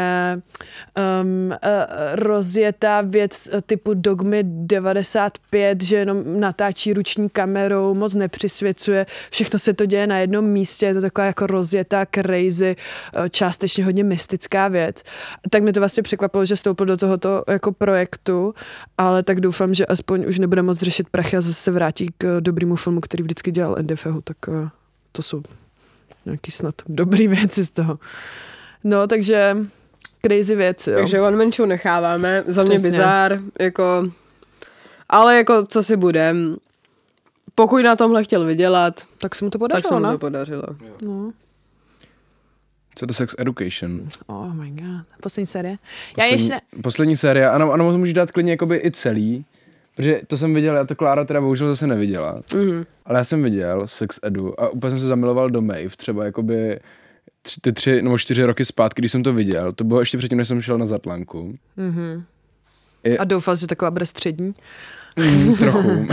um, 1.22 1.51
uh, 1.51 1.57
rozjetá 2.12 3.01
věc 3.01 3.49
uh, 3.53 3.61
typu 3.61 3.94
Dogmy 3.94 4.40
95, 4.44 5.82
že 5.82 5.96
jenom 5.96 6.40
natáčí 6.40 6.92
ruční 6.92 7.28
kamerou, 7.28 7.94
moc 7.94 8.14
nepřisvěcuje, 8.14 9.07
všechno 9.30 9.59
se 9.59 9.72
to 9.72 9.86
děje 9.86 10.07
na 10.07 10.18
jednom 10.18 10.44
místě, 10.44 10.86
je 10.86 10.94
to 10.94 11.01
taková 11.01 11.26
jako 11.26 11.46
rozjetá, 11.46 12.07
crazy, 12.14 12.76
částečně 13.30 13.84
hodně 13.84 14.05
mystická 14.05 14.68
věc. 14.68 15.03
Tak 15.51 15.62
mě 15.62 15.72
to 15.72 15.80
vlastně 15.80 16.03
překvapilo, 16.03 16.38
že 16.45 16.55
vstoupil 16.55 16.86
do 16.86 16.97
tohoto 16.97 17.45
jako 17.49 17.72
projektu, 17.72 18.55
ale 18.99 19.22
tak 19.22 19.41
doufám, 19.41 19.74
že 19.74 19.86
aspoň 19.86 20.24
už 20.28 20.39
nebude 20.39 20.62
moc 20.62 20.78
řešit 20.78 21.09
prachy 21.11 21.36
a 21.36 21.41
zase 21.41 21.55
se 21.55 21.70
vrátí 21.70 22.09
k 22.18 22.24
uh, 22.24 22.41
dobrému 22.41 22.76
filmu, 22.76 23.01
který 23.01 23.22
vždycky 23.22 23.51
dělal 23.51 23.76
Andy 23.78 23.97
Fehu, 23.97 24.20
tak 24.20 24.36
uh, 24.49 24.68
to 25.12 25.22
jsou 25.22 25.43
nějaký 26.26 26.51
snad 26.51 26.74
dobrý 26.89 27.28
věci 27.28 27.64
z 27.64 27.70
toho. 27.70 27.99
No, 28.84 29.07
takže 29.07 29.57
crazy 30.26 30.57
věc, 30.57 30.86
jo. 30.86 30.95
Takže 30.95 31.20
one 31.20 31.36
man 31.36 31.53
show 31.53 31.68
necháváme, 31.68 32.45
za 32.47 32.62
mě 32.62 32.70
Přesně. 32.70 32.91
bizár, 32.91 33.41
jako, 33.61 34.11
ale 35.09 35.36
jako 35.36 35.66
co 35.66 35.82
si 35.82 35.97
budem, 35.97 36.57
pokud 37.55 37.84
na 37.84 37.97
tomhle 37.97 38.24
chtěl 38.24 38.45
vydělat, 38.45 39.03
tak 39.20 39.34
se 39.34 39.45
mu 39.45 39.51
to 39.51 39.59
tak 39.59 39.61
podařilo, 39.61 39.89
se 39.89 39.95
mu 39.95 40.01
ne? 40.01 40.12
to 40.12 40.18
podařilo. 40.18 40.62
No. 41.03 41.32
Co 42.99 43.07
to 43.07 43.14
Sex 43.14 43.34
Education? 43.38 44.01
Oh 44.26 44.55
my 44.55 44.70
god. 44.70 45.07
Poslední 45.22 45.46
série. 45.46 45.70
Já 45.72 46.24
Poslední, 46.24 46.32
ještě... 46.32 46.61
poslední 46.82 47.16
série, 47.16 47.51
ano, 47.51 47.72
ano, 47.72 47.99
můžeš 47.99 48.14
dát 48.14 48.30
klidně 48.32 48.53
jakoby 48.53 48.80
i 48.84 48.90
celý, 48.90 49.44
protože 49.96 50.20
to 50.26 50.36
jsem 50.36 50.55
viděl, 50.55 50.76
já 50.76 50.84
to 50.84 50.94
Klára 50.96 51.24
teda 51.24 51.40
bohužel 51.40 51.68
zase 51.68 51.86
neviděla, 51.86 52.42
Mhm. 52.55 52.84
ale 53.07 53.18
já 53.18 53.24
jsem 53.24 53.42
viděl 53.42 53.82
Sex 53.86 54.18
Edu 54.22 54.61
a 54.61 54.68
úplně 54.68 54.90
jsem 54.90 54.99
se 55.01 55.07
zamiloval 55.07 55.51
do 55.51 55.61
Maeve, 55.62 55.96
třeba 55.96 56.24
jakoby 56.24 56.80
tři, 57.42 57.61
ty 57.61 57.72
tři 57.72 58.03
nebo 58.03 58.18
čtyři 58.18 58.44
roky 58.44 58.64
zpátky, 58.64 59.01
když 59.03 59.12
jsem 59.12 59.22
to 59.22 59.32
viděl, 59.32 59.72
to 59.72 59.84
bylo 59.84 60.01
ještě 60.01 60.18
předtím, 60.18 60.38
než 60.38 60.49
jsem 60.49 60.62
šel 60.62 60.78
na 60.78 60.86
Zatlanku. 60.86 61.55
Mhm. 61.76 62.22
I- 63.05 63.18
A 63.18 63.24
doufal, 63.24 63.57
že 63.57 63.66
taková 63.66 63.90
bude 63.90 64.07
střední. 64.07 64.55
Mm, 65.16 65.55
trochu. 65.55 65.82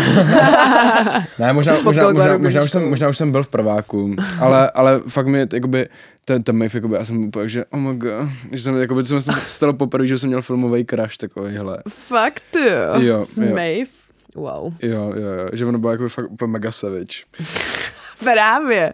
ne, 1.39 1.53
možná, 1.53 1.73
možná, 1.83 2.03
možná, 2.11 2.37
možná, 2.37 2.63
už 2.63 2.71
jsem, 2.71 2.89
možná 2.89 3.09
už 3.09 3.17
jsem 3.17 3.31
byl 3.31 3.43
v 3.43 3.47
prváku, 3.47 4.15
ale, 4.39 4.69
ale 4.71 5.01
fakt 5.07 5.27
mi 5.27 5.47
jakoby, 5.53 5.87
ten, 6.25 6.43
ten 6.43 6.57
Maeve, 6.57 6.77
jakoby, 6.77 6.95
já 6.95 7.05
jsem 7.05 7.23
úplně, 7.23 7.49
že 7.49 7.65
oh 7.65 7.79
my 7.79 7.97
god, 7.97 8.11
že 8.51 8.63
jsem, 8.63 8.77
jakoby, 8.77 9.01
to 9.01 9.07
jsem 9.07 9.21
se 9.21 9.31
stalo 9.47 9.73
poprvé, 9.73 10.07
že 10.07 10.17
jsem 10.17 10.27
měl 10.27 10.41
filmový 10.41 10.85
crash 10.85 11.17
takovýhle. 11.17 11.77
Fakt, 11.89 12.55
jo. 12.55 13.01
Jo, 13.01 13.25
S 13.25 13.37
jo. 13.37 13.55
Maeve. 13.55 13.89
Wow. 14.35 14.73
Jo, 14.81 15.13
jo, 15.15 15.27
jo, 15.31 15.49
že 15.53 15.65
ono 15.65 15.77
bylo 15.79 15.91
jako 15.91 16.09
fakt 16.09 16.31
úplně 16.31 16.51
mega 16.51 16.71
savage. 16.71 17.23
Právě. 18.19 18.93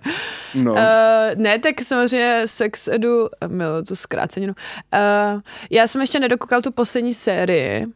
No. 0.56 0.72
Uh, 0.74 0.78
ne, 1.36 1.60
tak 1.60 1.82
samozřejmě 1.82 2.42
sex 2.46 2.88
edu, 2.88 3.28
miluji 3.48 3.84
tu 3.84 3.96
zkráceninu. 3.96 4.54
Uh, 5.34 5.42
já 5.70 5.88
jsem 5.88 6.02
ještě 6.02 6.20
nedokoukal 6.20 6.62
tu 6.62 6.72
poslední 6.72 7.14
sérii. 7.14 7.80
že, 7.80 7.86
to- 7.86 7.90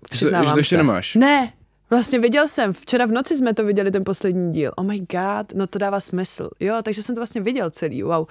že 0.00 0.08
Přiznávám 0.10 0.52
to 0.52 0.58
ještě 0.60 0.74
se. 0.74 0.82
nemáš. 0.82 1.14
Ne, 1.14 1.52
vlastně 1.90 2.18
viděl 2.18 2.48
jsem, 2.48 2.72
včera 2.72 3.06
v 3.06 3.12
noci 3.12 3.36
jsme 3.36 3.54
to 3.54 3.64
viděli, 3.64 3.90
ten 3.90 4.04
poslední 4.04 4.52
díl. 4.52 4.72
Oh 4.76 4.86
my 4.86 4.98
god, 4.98 5.54
no 5.54 5.66
to 5.66 5.78
dává 5.78 6.00
smysl. 6.00 6.50
Jo, 6.60 6.76
takže 6.82 7.02
jsem 7.02 7.14
to 7.14 7.20
vlastně 7.20 7.40
viděl 7.40 7.70
celý, 7.70 8.02
wow. 8.02 8.26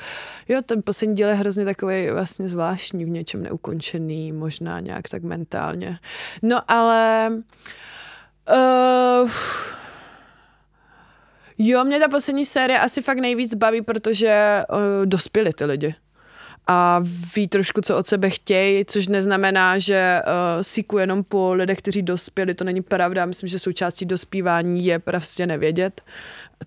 Jo, 0.50 0.62
ten 0.66 0.82
poslední 0.84 1.16
díl 1.16 1.28
je 1.28 1.34
hrozně 1.34 1.66
takový 1.66 2.10
vlastně 2.10 2.50
zvláštní, 2.50 3.06
v 3.06 3.10
něčem 3.10 3.44
neukončený, 3.44 4.32
možná 4.32 4.80
nějak 4.80 5.10
tak 5.10 5.24
mentálně. 5.24 6.00
No 6.42 6.72
ale... 6.72 7.32
Uh, 9.24 9.32
Jo, 11.60 11.84
mě 11.84 12.00
ta 12.00 12.08
poslední 12.08 12.46
série 12.46 12.80
asi 12.80 13.02
fakt 13.02 13.18
nejvíc 13.18 13.54
baví, 13.54 13.82
protože 13.82 14.64
uh, 14.70 15.06
dospěli 15.06 15.54
ty 15.54 15.66
lidi. 15.66 15.96
A 16.68 17.02
ví 17.36 17.48
trošku, 17.48 17.82
co 17.82 17.98
od 17.98 18.08
sebe 18.08 18.30
chtějí, 18.30 18.86
což 18.86 19.08
neznamená, 19.08 19.78
že 19.78 20.22
uh, 20.26 20.62
síku 20.62 20.98
jenom 20.98 21.24
po 21.24 21.54
lidech, 21.54 21.78
kteří 21.78 22.02
dospěli, 22.02 22.54
to 22.54 22.64
není 22.64 22.82
pravda. 22.82 23.26
Myslím, 23.26 23.50
že 23.50 23.60
součástí 23.60 24.06
dospívání 24.06 24.86
je 24.86 25.00
prostě 25.00 25.48
nevědět. 25.48 26.02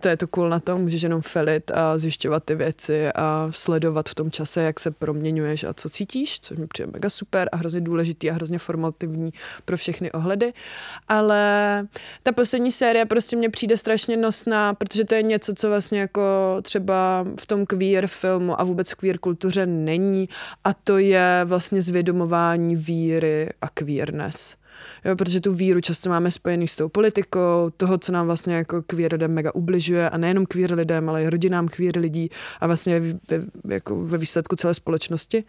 To 0.01 0.09
je 0.09 0.17
to 0.17 0.27
cool 0.27 0.49
na 0.49 0.61
tom, 0.61 0.81
můžeš 0.81 1.03
jenom 1.03 1.23
felit 1.23 1.71
a 1.71 1.99
zjišťovat 1.99 2.45
ty 2.45 2.55
věci 2.55 3.13
a 3.13 3.49
sledovat 3.51 4.09
v 4.09 4.15
tom 4.15 4.31
čase, 4.31 4.63
jak 4.63 4.81
se 4.81 4.91
proměňuješ 4.91 5.65
a 5.65 5.75
co 5.75 5.89
cítíš, 5.89 6.41
což 6.41 6.59
mi 6.59 6.67
přijde 6.67 6.91
mega 6.93 7.11
super 7.11 7.49
a 7.53 7.57
hrozně 7.57 7.81
důležitý 7.81 8.31
a 8.31 8.35
hrozně 8.35 8.59
formativní 8.59 9.31
pro 9.65 9.77
všechny 9.77 10.13
ohledy. 10.13 10.53
Ale 11.09 11.87
ta 12.23 12.33
poslední 12.33 12.73
série 12.73 13.07
prostě 13.07 13.37
mně 13.37 13.51
přijde 13.51 13.77
strašně 13.77 14.17
nosná, 14.17 14.75
protože 14.75 15.05
to 15.05 15.15
je 15.15 15.23
něco, 15.23 15.55
co 15.55 15.69
vlastně 15.69 16.01
jako 16.01 16.23
třeba 16.63 17.27
v 17.41 17.47
tom 17.47 17.67
queer 17.67 18.07
filmu 18.07 18.61
a 18.61 18.65
vůbec 18.65 18.95
queer 18.95 19.19
kultuře 19.19 19.67
není 19.67 20.29
a 20.65 20.75
to 20.75 20.99
je 20.99 21.41
vlastně 21.45 21.83
zvědomování 21.83 22.77
víry 22.77 23.49
a 23.61 23.69
queerness. 23.69 24.60
Jo, 25.05 25.17
protože 25.17 25.41
tu 25.41 25.53
víru 25.53 25.81
často 25.81 26.11
máme 26.11 26.31
spojený 26.31 26.69
s 26.69 26.77
tou 26.77 26.89
politikou, 26.89 27.71
toho, 27.77 27.99
co 27.99 28.13
nám 28.13 28.27
vlastně 28.27 28.55
jako 28.55 28.83
queer 28.83 29.13
lidem 29.13 29.35
mega 29.35 29.55
ubližuje 29.55 30.11
a 30.11 30.17
nejenom 30.17 30.47
queer 30.47 30.75
lidem, 30.75 31.09
ale 31.09 31.23
i 31.23 31.31
rodinám 31.31 31.69
queer 31.69 31.99
lidí 31.99 32.31
a 32.61 32.67
vlastně 32.67 33.03
jako 33.69 34.05
ve 34.05 34.19
výsledku 34.19 34.57
celé 34.57 34.75
společnosti 34.75 35.45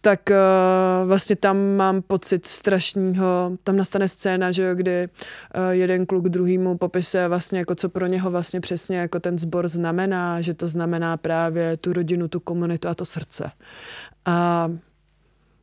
tak 0.00 0.30
uh, 0.30 1.08
vlastně 1.08 1.36
tam 1.36 1.76
mám 1.76 2.02
pocit 2.02 2.46
strašného, 2.46 3.52
tam 3.64 3.76
nastane 3.76 4.08
scéna, 4.08 4.50
že 4.50 4.62
jo, 4.62 4.74
kdy 4.74 5.08
uh, 5.08 5.70
jeden 5.70 6.06
kluk 6.06 6.28
druhýmu 6.28 6.78
popisuje 6.78 7.28
vlastně 7.28 7.58
jako 7.58 7.74
co 7.74 7.88
pro 7.88 8.06
něho 8.06 8.30
vlastně 8.30 8.60
přesně 8.60 8.96
jako 8.96 9.20
ten 9.20 9.38
sbor 9.38 9.68
znamená, 9.68 10.40
že 10.40 10.54
to 10.54 10.68
znamená 10.68 11.16
právě 11.16 11.76
tu 11.76 11.92
rodinu, 11.92 12.28
tu 12.28 12.40
komunitu 12.40 12.88
a 12.88 12.94
to 12.94 13.04
srdce. 13.04 13.50
A 14.24 14.68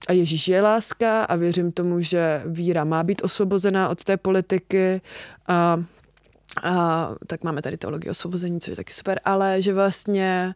a 0.07 0.13
Ježíš 0.13 0.47
je 0.47 0.61
láska 0.61 1.23
a 1.23 1.35
věřím 1.35 1.71
tomu, 1.71 2.01
že 2.01 2.43
víra 2.45 2.83
má 2.83 3.03
být 3.03 3.23
osvobozená 3.23 3.89
od 3.89 4.03
té 4.03 4.17
politiky 4.17 5.01
a 5.47 5.83
a 6.63 7.09
tak 7.27 7.43
máme 7.43 7.61
tady 7.61 7.77
teologii 7.77 8.09
osvobození, 8.09 8.59
což 8.59 8.69
je 8.69 8.75
taky 8.75 8.93
super, 8.93 9.19
ale 9.25 9.61
že 9.61 9.73
vlastně 9.73 10.55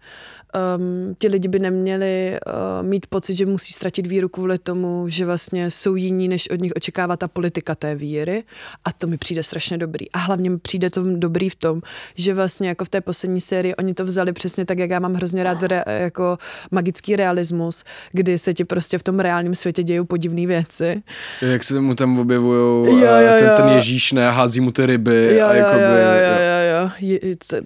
um, 0.77 1.15
ti 1.19 1.27
lidi 1.27 1.47
by 1.47 1.59
neměli 1.59 2.37
uh, 2.47 2.87
mít 2.87 3.07
pocit, 3.07 3.35
že 3.35 3.45
musí 3.45 3.73
ztratit 3.73 4.07
víru 4.07 4.29
kvůli 4.29 4.57
tomu, 4.57 5.05
že 5.07 5.25
vlastně 5.25 5.71
jsou 5.71 5.95
jiní, 5.95 6.27
než 6.27 6.49
od 6.49 6.59
nich 6.59 6.71
očekává 6.75 7.17
ta 7.17 7.27
politika 7.27 7.75
té 7.75 7.95
víry 7.95 8.43
a 8.85 8.93
to 8.93 9.07
mi 9.07 9.17
přijde 9.17 9.43
strašně 9.43 9.77
dobrý. 9.77 10.11
A 10.11 10.17
hlavně 10.17 10.49
mi 10.49 10.59
přijde 10.59 10.89
to 10.89 11.03
dobrý 11.03 11.49
v 11.49 11.55
tom, 11.55 11.81
že 12.15 12.33
vlastně 12.33 12.69
jako 12.69 12.85
v 12.85 12.89
té 12.89 13.01
poslední 13.01 13.41
sérii 13.41 13.75
oni 13.75 13.93
to 13.93 14.05
vzali 14.05 14.33
přesně 14.33 14.65
tak, 14.65 14.79
jak 14.79 14.89
já 14.89 14.99
mám 14.99 15.13
hrozně 15.13 15.43
rád 15.43 15.63
re, 15.63 15.83
jako 15.87 16.37
magický 16.71 17.15
realismus, 17.15 17.83
kdy 18.11 18.37
se 18.37 18.53
ti 18.53 18.65
prostě 18.65 18.97
v 18.97 19.03
tom 19.03 19.19
reálném 19.19 19.55
světě 19.55 19.83
dějou 19.83 20.05
podivné 20.05 20.47
věci. 20.47 21.01
Jak 21.41 21.63
se 21.63 21.79
mu 21.79 21.95
tam 21.95 22.19
objevují 22.19 23.01
jo, 23.01 23.07
ten, 23.39 23.47
jo. 23.47 23.53
ten 23.55 23.67
Ježíš 23.69 24.11
ne, 24.11 24.31
hází 24.31 24.59
mu 24.61 24.71
ty 24.71 24.85
ryby 24.85 25.37
Jo, 25.39 25.47
a 25.47 25.53
jo, 25.53 25.59
jakoby, 25.59 25.83
jo, 25.83 25.89
jo, 25.89 26.21
jo. 26.23 26.37
jo, 26.41 26.81
jo. 26.81 26.89
Je, 26.99 27.19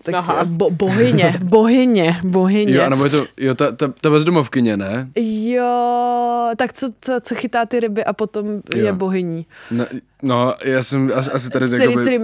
tak 0.03 0.47
bo, 0.47 0.69
bohyně, 0.71 1.39
bohyně, 1.43 2.19
bohyně. 2.23 2.74
Jo, 2.75 2.83
anebo 2.83 3.03
je 3.03 3.09
to, 3.09 3.27
jo, 3.37 3.53
ta, 3.53 3.71
ta, 3.71 3.93
ta 4.01 4.09
bezdomovkyně, 4.09 4.77
ne? 4.77 5.09
Jo, 5.15 6.51
tak 6.57 6.73
co, 6.73 6.87
co, 7.01 7.19
co 7.21 7.35
chytá 7.35 7.65
ty 7.65 7.79
ryby 7.79 8.03
a 8.03 8.13
potom 8.13 8.47
jo. 8.47 8.85
je 8.85 8.93
bohyní. 8.93 9.45
No, 9.71 9.85
no 10.23 10.53
já 10.63 10.83
jsem 10.83 11.11
asi, 11.15 11.31
asi 11.31 11.49
tady 11.49 11.69
celý, 11.69 11.81
jakoby, 11.81 12.03
celý 12.03 12.19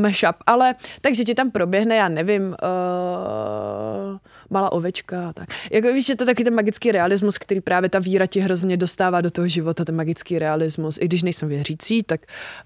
mashup. 0.00 0.36
Ale 0.46 0.74
takže 1.00 1.24
ti 1.24 1.34
tam 1.34 1.50
proběhne, 1.50 1.96
já 1.96 2.08
nevím, 2.08 2.42
uh, 2.42 4.18
malá 4.50 4.72
ovečka 4.72 5.28
a 5.28 5.32
tak. 5.32 5.48
Jako 5.70 5.92
víš, 5.92 6.06
že 6.06 6.16
to 6.16 6.22
je 6.22 6.26
taky 6.26 6.44
ten 6.44 6.54
magický 6.54 6.92
realismus, 6.92 7.38
který 7.38 7.60
právě 7.60 7.88
ta 7.88 7.98
víra 7.98 8.26
ti 8.26 8.40
hrozně 8.40 8.76
dostává 8.76 9.20
do 9.20 9.30
toho 9.30 9.48
života, 9.48 9.84
ten 9.84 9.96
magický 9.96 10.38
realismus. 10.38 10.98
I 11.00 11.04
když 11.04 11.22
nejsem 11.22 11.48
věřící, 11.48 12.02
tak 12.02 12.20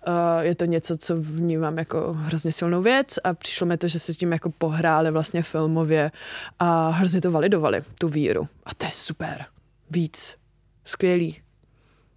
uh, 0.08 0.14
je 0.40 0.54
to 0.54 0.64
něco, 0.64 0.96
co 0.96 1.16
vnímám 1.16 1.78
jako 1.78 2.12
hrozně 2.12 2.52
silnou 2.52 2.82
věc 2.82 3.18
a 3.24 3.34
přišlo 3.34 3.66
mi 3.66 3.76
to, 3.76 3.88
že 3.88 3.98
se 3.98 4.14
s 4.14 4.16
tím 4.16 4.32
jako 4.32 4.50
pohráli 4.50 5.10
vlastně 5.10 5.42
filmově 5.42 6.10
a 6.58 6.88
hrozně 6.88 7.20
to 7.20 7.30
validovali, 7.30 7.82
tu 7.98 8.08
víru. 8.08 8.48
A 8.66 8.74
to 8.74 8.86
je 8.86 8.92
super. 8.94 9.44
Víc. 9.90 10.36
Skvělý. 10.84 11.40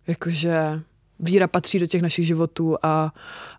Jakože 0.08 0.82
víra 1.20 1.48
patří 1.48 1.80
do 1.80 1.86
těch 1.86 2.02
našich 2.02 2.28
životů 2.28 2.78
a, 2.84 3.14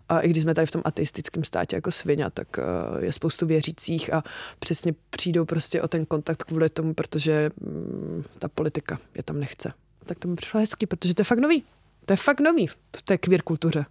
a 0.09 0.19
i 0.19 0.29
když 0.29 0.43
jsme 0.43 0.55
tady 0.55 0.67
v 0.67 0.71
tom 0.71 0.81
ateistickém 0.85 1.43
státě 1.43 1.75
jako 1.75 1.91
svině, 1.91 2.25
tak 2.33 2.47
uh, 2.57 3.03
je 3.03 3.13
spoustu 3.13 3.45
věřících 3.45 4.13
a 4.13 4.23
přesně 4.59 4.93
přijdou 5.09 5.45
prostě 5.45 5.81
o 5.81 5.87
ten 5.87 6.05
kontakt 6.05 6.43
kvůli 6.43 6.69
tomu, 6.69 6.93
protože 6.93 7.49
mm, 7.61 8.23
ta 8.39 8.47
politika 8.47 8.99
je 9.15 9.23
tam 9.23 9.39
nechce. 9.39 9.73
Tak 10.05 10.19
to 10.19 10.27
mi 10.27 10.35
přišlo 10.35 10.59
hezky, 10.59 10.85
protože 10.85 11.13
to 11.13 11.21
je 11.21 11.25
fakt 11.25 11.39
nový. 11.39 11.63
To 12.05 12.13
je 12.13 12.17
fakt 12.17 12.39
nový 12.39 12.67
v 12.67 13.01
té 13.03 13.17
queer 13.17 13.41
kultuře. 13.41 13.85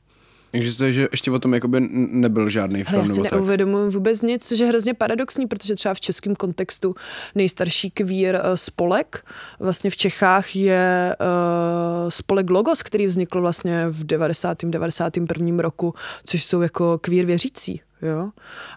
Takže 0.51 0.77
to 0.77 0.85
je, 0.85 0.93
že 0.93 1.09
ještě 1.11 1.31
o 1.31 1.39
tom 1.39 1.55
jakoby 1.55 1.81
nebyl 1.91 2.49
žádný 2.49 2.85
Hele, 2.87 3.07
film 3.07 3.19
já 3.19 3.29
si 3.29 3.35
neuvědomuji 3.35 3.91
vůbec 3.91 4.23
nic, 4.23 4.49
což 4.49 4.59
je 4.59 4.67
hrozně 4.67 4.95
paradoxní, 4.95 5.47
protože 5.47 5.75
třeba 5.75 5.95
v 5.95 6.01
českém 6.01 6.37
kontextu 6.37 6.95
nejstarší 7.35 7.91
queer 7.91 8.37
eh, 8.37 8.57
spolek 8.57 9.25
vlastně 9.61 9.91
v 9.91 9.97
Čechách 9.97 10.57
je 10.57 11.17
uh, 11.21 12.11
spolek 12.11 12.51
Logos, 12.51 12.83
který 12.83 13.07
vznikl 13.07 13.41
vlastně 13.41 13.87
v 13.89 14.05
90. 14.05 14.59
91. 14.65 15.63
roku, 15.63 15.95
což 16.25 16.45
jsou 16.45 16.61
jako 16.61 16.99
queer 16.99 17.27
věřící. 17.27 17.81
Jo? 18.03 18.31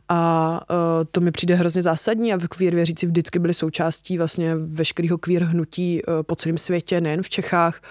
A 0.10 0.62
uh, 0.70 0.78
to 1.12 1.22
mi 1.22 1.32
přijde 1.32 1.56
hrozně 1.56 1.82
zásadní 1.82 2.34
a 2.34 2.38
v 2.38 2.48
queer 2.48 2.76
věřící 2.76 3.06
vždycky 3.06 3.40
byli 3.40 3.54
součástí 3.54 4.18
vlastně 4.18 4.56
veškerého 4.56 5.18
queer 5.18 5.44
hnutí 5.44 6.02
uh, 6.04 6.14
po 6.24 6.36
celém 6.36 6.58
světě, 6.58 7.02
nejen 7.02 7.24
v 7.24 7.30
Čechách. 7.30 7.82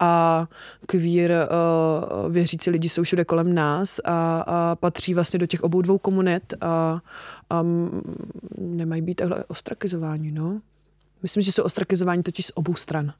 A 0.00 0.46
queer 0.86 1.30
uh, 1.30 2.32
věřící 2.32 2.70
lidi 2.70 2.88
jsou 2.88 3.02
všude 3.02 3.24
kolem 3.24 3.54
nás 3.54 4.00
a, 4.04 4.40
a 4.40 4.76
patří 4.76 5.14
vlastně 5.14 5.38
do 5.38 5.46
těch 5.46 5.62
obou 5.62 5.82
dvou 5.82 5.98
komunit 5.98 6.54
a, 6.60 7.00
a 7.50 7.62
nemají 8.58 9.02
být 9.02 9.14
takhle 9.14 9.44
ostrakizováni. 9.44 10.30
No? 10.32 10.60
Myslím, 11.22 11.42
že 11.42 11.52
jsou 11.52 11.62
ostrakizováni 11.62 12.22
totiž 12.22 12.46
z 12.46 12.52
obou 12.54 12.74
stran. 12.74 13.12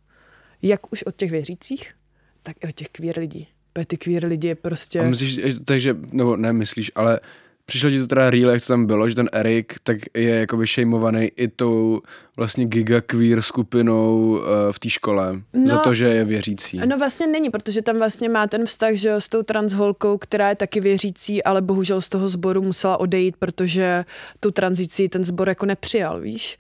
Jak 0.63 0.93
už 0.93 1.03
od 1.03 1.17
těch 1.17 1.31
věřících, 1.31 1.95
tak 2.43 2.57
i 2.65 2.69
od 2.69 2.75
těch 2.75 2.89
queer 2.89 3.19
lidí. 3.19 3.49
Ty 3.87 3.97
queer 3.97 4.27
lidi 4.27 4.55
prostě... 4.55 5.01
A 5.01 5.03
myslíš, 5.03 5.41
takže, 5.65 5.97
nebo 6.13 6.37
ne 6.37 6.53
myslíš, 6.53 6.93
ale 6.95 7.21
přišlo 7.67 7.91
ti 7.91 7.99
to 7.99 8.07
teda 8.07 8.31
real, 8.31 8.51
jak 8.51 8.61
to 8.63 8.67
tam 8.67 8.87
bylo, 8.87 9.09
že 9.09 9.15
ten 9.15 9.29
Erik 9.33 9.75
tak 9.83 9.99
je 10.17 10.29
jakoby 10.35 10.67
shameovaný 10.67 11.31
i 11.37 11.49
tou 11.49 12.01
vlastně 12.37 12.67
giga 12.67 13.01
queer 13.01 13.43
skupinou 13.43 14.19
uh, 14.31 14.39
v 14.71 14.79
té 14.79 14.91
škole 14.91 15.41
No. 15.53 15.67
za 15.67 15.79
to, 15.79 15.95
že 15.95 16.07
je 16.07 16.25
věřící. 16.25 16.81
No 16.87 16.99
vlastně 16.99 17.27
není, 17.27 17.51
protože 17.51 17.83
tam 17.83 17.97
vlastně 17.99 18.29
má 18.29 18.47
ten 18.47 18.67
vztah, 18.67 18.93
že 18.95 19.09
jo, 19.09 19.21
s 19.21 19.29
tou 19.29 19.43
transholkou, 19.43 20.19
která 20.19 20.49
je 20.49 20.55
taky 20.55 20.81
věřící, 20.81 21.43
ale 21.45 21.63
bohužel 21.63 22.01
z 22.01 22.09
toho 22.09 22.29
sboru 22.29 22.63
musela 22.63 23.01
odejít, 23.01 23.37
protože 23.39 24.05
tu 24.41 24.51
tranzici 24.51 25.09
ten 25.09 25.25
sbor 25.25 25.49
jako 25.49 25.67
nepřijal, 25.67 26.21
víš. 26.21 26.59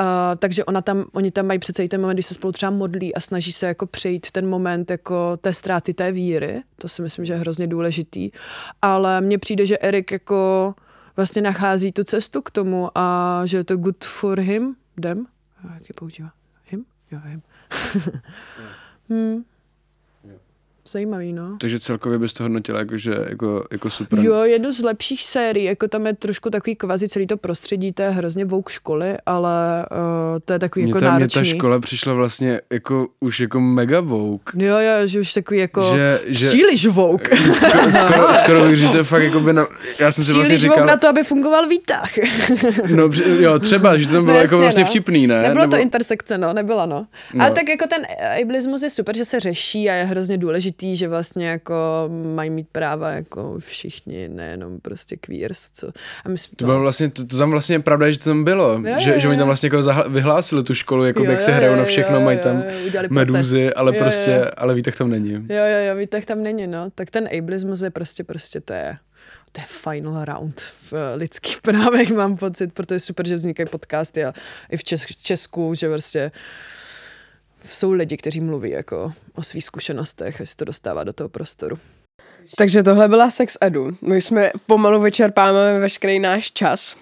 Uh, 0.00 0.06
takže 0.38 0.64
ona 0.64 0.80
tam, 0.82 1.04
oni 1.12 1.30
tam 1.30 1.46
mají 1.46 1.58
přece 1.58 1.84
i 1.84 1.88
ten 1.88 2.00
moment, 2.00 2.16
kdy 2.16 2.22
se 2.22 2.34
spolu 2.34 2.52
třeba 2.52 2.70
modlí 2.70 3.14
a 3.14 3.20
snaží 3.20 3.52
se 3.52 3.66
jako 3.66 3.86
přejít 3.86 4.30
ten 4.30 4.48
moment 4.48 4.90
jako 4.90 5.36
té 5.36 5.54
ztráty 5.54 5.94
té 5.94 6.12
víry. 6.12 6.62
To 6.80 6.88
si 6.88 7.02
myslím, 7.02 7.24
že 7.24 7.32
je 7.32 7.38
hrozně 7.38 7.66
důležitý. 7.66 8.30
Ale 8.82 9.20
mně 9.20 9.38
přijde, 9.38 9.66
že 9.66 9.78
Erik 9.80 10.12
jako 10.12 10.47
vlastně 11.16 11.42
nachází 11.42 11.92
tu 11.92 12.04
cestu 12.04 12.42
k 12.42 12.50
tomu 12.50 12.88
a 12.94 13.40
že 13.44 13.56
je 13.56 13.64
to 13.64 13.76
good 13.76 14.04
for 14.04 14.40
him, 14.40 14.76
them, 15.00 15.26
jak 15.74 15.88
je 15.88 15.92
používá? 15.94 16.30
Him? 16.64 16.84
Jo, 17.10 17.18
him. 17.24 17.42
hmm. 19.08 19.44
Zajímavý, 20.92 21.32
no. 21.32 21.56
Takže 21.60 21.78
celkově 21.80 22.18
bys 22.18 22.32
to 22.32 22.42
hodnotila 22.42 22.78
jako, 22.78 22.96
že, 22.96 23.14
jako, 23.28 23.64
jako 23.72 23.90
super. 23.90 24.18
Jo, 24.18 24.34
jednu 24.42 24.72
z 24.72 24.82
lepších 24.82 25.22
sérií, 25.22 25.64
jako 25.64 25.88
tam 25.88 26.06
je 26.06 26.14
trošku 26.14 26.50
takový 26.50 26.76
kvazi 26.76 27.08
celý 27.08 27.26
to 27.26 27.36
prostředí, 27.36 27.92
to 27.92 28.02
je 28.02 28.10
hrozně 28.10 28.44
vouk 28.44 28.68
školy, 28.70 29.14
ale 29.26 29.86
uh, 29.90 29.98
to 30.44 30.52
je 30.52 30.58
takový 30.58 30.82
Mně 30.84 30.90
jako 30.90 31.00
ta, 31.00 31.06
náročný. 31.06 31.40
ta 31.40 31.44
škola 31.44 31.80
přišla 31.80 32.14
vlastně 32.14 32.60
jako 32.72 33.06
už 33.20 33.40
jako 33.40 33.60
mega 33.60 34.00
woke. 34.00 34.64
Jo, 34.64 34.76
jo, 34.78 35.06
že 35.06 35.20
už 35.20 35.32
takový 35.32 35.60
jako 35.60 35.92
Že- 35.96 36.20
že- 36.26 36.46
příliš 36.48 36.86
vouk. 36.86 37.28
Skoro, 37.52 37.92
skoro, 37.92 38.34
skoro 38.34 38.62
bych 38.66 38.76
říct, 38.76 38.90
to 38.90 38.96
je 38.98 39.04
fakt 39.04 39.22
jako 39.22 39.40
by 39.40 39.52
na, 39.52 39.66
já 39.98 40.12
jsem 40.12 40.24
si 40.24 40.32
vlastně 40.32 40.44
Příliš 40.44 40.60
říkal, 40.60 40.76
vouk 40.78 40.86
na 40.86 40.96
to, 40.96 41.08
aby 41.08 41.22
fungoval 41.24 41.68
výtah. 41.68 42.10
no, 42.94 43.10
jo, 43.38 43.58
třeba, 43.58 43.98
že 43.98 44.06
to 44.08 44.22
bylo 44.22 44.36
No, 44.36 44.40
jako 44.42 44.58
vlastně 44.58 44.84
no. 44.84 44.90
vtipný, 44.90 45.26
ne? 45.26 45.42
Nebylo 45.42 45.60
Nebo- 45.64 45.76
to 45.76 45.82
intersekce, 45.82 46.38
no, 46.38 46.52
nebyla, 46.52 46.86
no. 46.86 47.06
No. 47.34 47.44
Ale 47.44 47.50
tak 47.54 47.68
jako 47.68 47.86
ten 47.86 48.02
ableismus 48.42 48.82
je 48.82 48.90
super, 48.90 49.16
že 49.16 49.24
se 49.24 49.40
řeší 49.40 49.90
a 49.90 49.94
je 49.94 50.04
hrozně 50.04 50.38
důležitý, 50.38 50.77
že 50.82 51.08
vlastně 51.08 51.48
jako 51.48 51.74
mají 52.34 52.50
mít 52.50 52.68
práva 52.72 53.10
jako 53.10 53.54
všichni, 53.58 54.28
nejenom 54.28 54.80
prostě 54.80 55.16
queers, 55.16 55.70
co. 55.70 55.88
A 56.24 56.28
my 56.28 56.38
jsme, 56.38 56.56
To 56.56 56.64
bylo 56.64 56.80
vlastně, 56.80 57.10
to, 57.10 57.24
to 57.24 57.38
tam 57.38 57.50
vlastně 57.50 57.74
je 57.74 57.80
pravda, 57.80 58.10
že 58.10 58.18
to 58.18 58.24
tam 58.24 58.44
bylo. 58.44 58.72
Jo, 58.72 58.94
že, 58.98 59.12
jo, 59.12 59.18
že 59.18 59.28
oni 59.28 59.38
tam 59.38 59.46
vlastně 59.46 59.66
jako 59.66 59.82
zahla, 59.82 60.08
vyhlásili 60.08 60.62
tu 60.62 60.74
školu, 60.74 61.04
jako 61.04 61.24
Jo, 61.24 61.30
jak 61.30 61.40
se 61.40 61.50
jo, 61.50 61.56
hrajou 61.56 61.72
jo, 61.72 61.78
na 61.78 61.84
všechno, 61.84 62.16
jo, 62.16 62.24
mají 62.24 62.38
tam 62.38 62.56
jo, 62.92 63.02
protest. 63.08 63.54
ale 63.76 63.96
Jo, 63.96 64.02
prostě, 64.02 64.30
jo. 64.30 64.44
ale 64.56 64.74
výtah 64.74 64.96
tam 64.96 65.10
není. 65.10 65.32
Jo, 65.32 65.40
jo, 65.48 65.78
jo, 65.88 65.96
výtah 65.96 66.24
tam 66.24 66.42
není, 66.42 66.66
no. 66.66 66.90
Tak 66.94 67.10
ten 67.10 67.28
ableismus 67.38 67.80
je 67.80 67.90
prostě, 67.90 68.24
prostě 68.24 68.60
to 68.60 68.72
je, 68.72 68.96
to 69.52 69.60
je 69.60 69.64
final 69.68 70.24
round 70.24 70.60
v 70.60 70.92
eh, 70.92 71.14
lidských 71.16 71.58
právech, 71.60 72.10
mám 72.14 72.36
pocit, 72.36 72.72
proto 72.72 72.94
je 72.94 73.00
super, 73.00 73.28
že 73.28 73.34
vznikají 73.34 73.66
podcasty 73.70 74.24
a 74.24 74.32
i 74.70 74.76
v 74.76 74.80
Česk- 74.84 75.22
Česku, 75.22 75.74
že 75.74 75.88
prostě 75.88 76.30
jsou 77.64 77.92
lidi, 77.92 78.16
kteří 78.16 78.40
mluví 78.40 78.70
jako 78.70 79.12
o 79.34 79.42
svých 79.42 79.64
zkušenostech 79.64 80.40
a 80.40 80.46
se 80.46 80.56
to 80.56 80.64
dostává 80.64 81.04
do 81.04 81.12
toho 81.12 81.28
prostoru. 81.28 81.78
Takže 82.56 82.82
tohle 82.82 83.08
byla 83.08 83.30
Sex 83.30 83.58
Edu. 83.60 83.90
My 84.02 84.20
jsme 84.20 84.50
pomalu 84.66 85.00
vyčerpáváme 85.00 85.78
veškerý 85.78 86.18
náš 86.18 86.52
čas. 86.52 86.96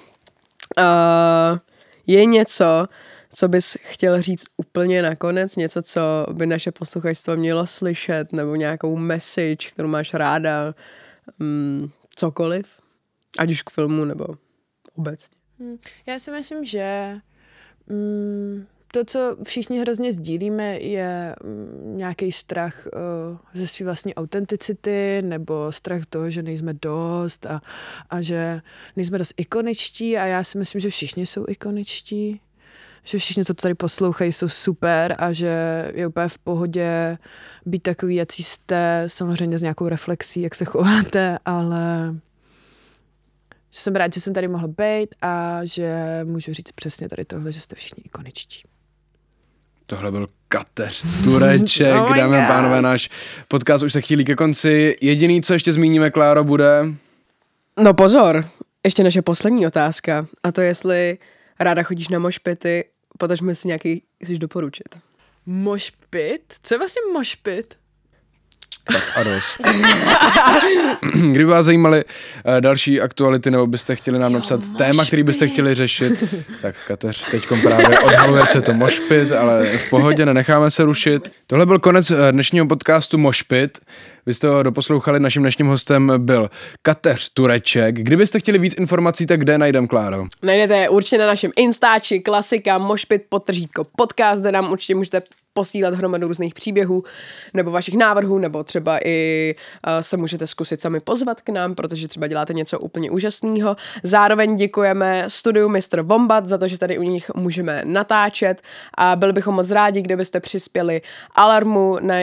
Uh, 0.79 1.59
je 2.07 2.25
něco, 2.25 2.87
co 3.31 3.49
bys 3.49 3.77
chtěl 3.83 4.23
říct 4.23 4.47
úplně 4.57 5.03
nakonec? 5.03 5.57
Něco, 5.57 5.83
co 5.83 6.01
by 6.33 6.47
naše 6.47 6.73
posluchačstvo 6.73 7.37
mělo 7.37 7.67
slyšet? 7.67 8.33
Nebo 8.33 8.57
nějakou 8.57 8.97
message, 8.97 9.69
kterou 9.73 9.89
máš 9.89 10.15
ráda? 10.15 10.75
Um, 11.41 11.91
cokoliv? 12.17 12.67
Ať 13.39 13.51
už 13.51 13.63
k 13.63 13.71
filmu, 13.71 14.05
nebo 14.05 14.27
obecně. 14.95 15.37
Já 16.07 16.19
si 16.19 16.31
myslím, 16.31 16.65
že 16.65 17.17
mm, 17.87 18.67
to, 18.97 19.05
co 19.05 19.37
všichni 19.43 19.81
hrozně 19.81 20.13
sdílíme, 20.13 20.79
je 20.79 21.35
mm, 21.45 21.99
nějaký 21.99 22.33
strach 22.33 22.87
uh, 22.87 23.39
ze 23.55 23.67
své 23.67 23.85
vlastní 23.85 24.15
autenticity 24.15 25.23
nebo 25.25 25.73
strach 25.73 26.07
toho, 26.09 26.31
že 26.31 26.43
nejsme 26.43 26.75
dost 26.75 27.47
a, 27.47 27.61
a 28.11 28.21
že 28.21 28.61
nejsme 28.97 29.19
dost 29.19 29.35
ikoničtí 29.37 30.19
a 30.19 30.27
já 30.27 30.45
si 30.45 30.59
myslím, 30.59 30.81
že 30.81 30.91
všichni 30.91 31.27
jsou 31.27 31.45
ikoničtí 31.49 32.41
že 33.05 33.19
všichni, 33.19 33.45
co 33.45 33.55
to 33.55 33.63
tady 33.63 33.75
poslouchají, 33.75 34.33
jsou 34.33 34.49
super 34.49 35.15
a 35.19 35.33
že 35.33 35.93
je 35.95 36.07
úplně 36.07 36.29
v 36.29 36.39
pohodě 36.39 37.19
být 37.67 37.83
takový, 37.83 38.15
jací 38.15 38.43
jste, 38.43 39.05
samozřejmě 39.07 39.59
s 39.59 39.63
nějakou 39.63 39.89
reflexí, 39.89 40.41
jak 40.41 40.55
se 40.55 40.65
chováte, 40.65 41.39
ale 41.45 42.15
jsem 43.71 43.97
rád, 43.97 44.13
že 44.13 44.21
jsem 44.21 44.35
tady 44.35 44.49
mohl 44.49 44.69
být 44.69 45.15
a 45.23 45.61
že 45.65 46.21
můžu 46.25 46.53
říct 46.53 46.73
přesně 46.73 47.09
tady 47.09 47.25
tohle, 47.25 47.53
že 47.53 47.61
jste 47.61 47.77
všichni 47.77 48.03
ikoničtí. 48.07 48.63
Tohle 49.87 50.11
byl 50.11 50.29
Kateř 50.49 51.05
Tureček, 51.25 51.95
Oh 52.01 52.13
my 52.13 52.19
dámy 52.19 52.39
a 52.39 52.47
pánové, 52.49 52.83
náš 52.83 53.11
podcast 53.49 53.85
už 53.85 53.93
se 53.93 54.01
chýlí 54.01 54.25
ke 54.25 54.35
konci. 54.35 54.97
Jediný, 55.01 55.43
co 55.43 55.53
ještě 55.53 55.73
zmíníme, 55.73 56.11
Kláro, 56.11 56.45
bude... 56.45 56.85
No 57.83 57.95
pozor, 57.95 58.45
ještě 58.85 59.05
naše 59.05 59.23
poslední 59.23 59.67
otázka. 59.67 60.27
A 60.43 60.53
to 60.53 60.61
jestli 60.61 61.19
ráda 61.61 61.83
chodíš 61.83 62.09
na 62.09 62.19
mošpity, 62.19 62.85
potažme 63.19 63.55
si 63.55 63.69
nějaký 63.69 64.03
chceš 64.25 64.39
doporučit. 64.39 64.99
Mošpit? 65.47 66.55
Co 66.63 66.75
je 66.75 66.79
vlastně 66.79 67.03
mošpit? 67.13 67.75
Tak 68.93 69.03
a 69.17 69.23
dost. 69.23 69.61
Kdyby 71.33 71.45
vás 71.45 71.67
zajímaly 71.67 72.05
uh, 72.05 72.61
další 72.61 73.01
aktuality, 73.01 73.51
nebo 73.51 73.67
byste 73.67 73.97
chtěli 73.97 74.19
nám 74.19 74.33
napsat 74.33 74.61
jo, 74.63 74.75
téma, 74.79 75.05
který 75.05 75.23
byste 75.23 75.49
chtěli 75.49 75.75
řešit, 75.75 76.25
tak 76.63 76.75
Kateř 76.87 77.31
teď 77.31 77.47
právě 77.63 77.99
odhaluje, 77.99 78.43
co 78.47 78.59
je 78.59 78.63
to 78.63 78.75
mošpit, 78.75 79.33
ale 79.33 79.67
v 79.67 79.91
pohodě, 79.91 80.27
nenecháme 80.27 80.71
se 80.71 80.85
rušit. 80.85 81.31
Tohle 81.47 81.67
byl 81.67 81.79
konec 81.79 82.11
eh, 82.11 82.33
dnešního 82.33 82.67
podcastu 82.67 83.19
Mošpit. 83.19 83.79
Vy 84.27 84.35
jste 84.35 84.49
ho 84.49 84.63
doposlouchali, 84.63 85.21
naším 85.21 85.43
dnešním 85.43 85.67
hostem 85.67 86.13
byl 86.17 86.51
Kateř 86.83 87.31
Tureček. 87.31 87.95
Kdybyste 87.95 88.39
chtěli 88.41 88.59
víc 88.59 88.75
informací, 88.79 89.27
tak 89.27 89.41
kde 89.41 89.59
najdem 89.59 89.89
Kláro? 89.89 90.27
Najdete 90.43 90.77
je 90.77 90.89
určitě 90.89 91.19
na 91.19 91.27
našem 91.27 91.51
Instači, 91.57 92.21
klasika, 92.21 92.79
mošpit, 92.79 93.23
potržítko, 93.29 93.85
podcast, 93.97 94.43
kde 94.43 94.53
nám 94.53 94.73
určitě 94.73 94.95
můžete 94.95 95.23
posílat 95.57 95.95
hromadu 95.95 96.29
různých 96.29 96.55
příběhů 96.55 97.03
nebo 97.55 97.71
vašich 97.71 97.97
návrhů, 97.97 98.39
nebo 98.39 98.65
třeba 98.65 98.99
i 99.05 99.55
uh, 99.57 99.93
se 100.01 100.17
můžete 100.17 100.47
zkusit 100.47 100.81
sami 100.81 101.01
pozvat 101.01 101.41
k 101.41 101.49
nám, 101.49 101.75
protože 101.75 102.09
třeba 102.09 102.27
děláte 102.27 102.53
něco 102.53 102.79
úplně 102.79 103.11
úžasného. 103.11 103.77
Zároveň 104.03 104.57
děkujeme 104.57 105.25
studiu 105.29 105.69
Mr. 105.69 106.03
Bombat 106.03 106.47
za 106.47 106.59
to, 106.59 106.69
že 106.69 106.79
tady 106.79 106.99
u 106.99 107.03
nich 107.03 107.31
můžeme 107.35 107.83
natáčet 107.85 108.63
a 108.99 109.17
byli 109.17 109.33
bychom 109.33 109.55
moc 109.55 109.71
rádi, 109.71 110.03
kdybyste 110.03 110.41
přispěli 110.41 111.01
alarmu 111.35 111.97
na 112.01 112.15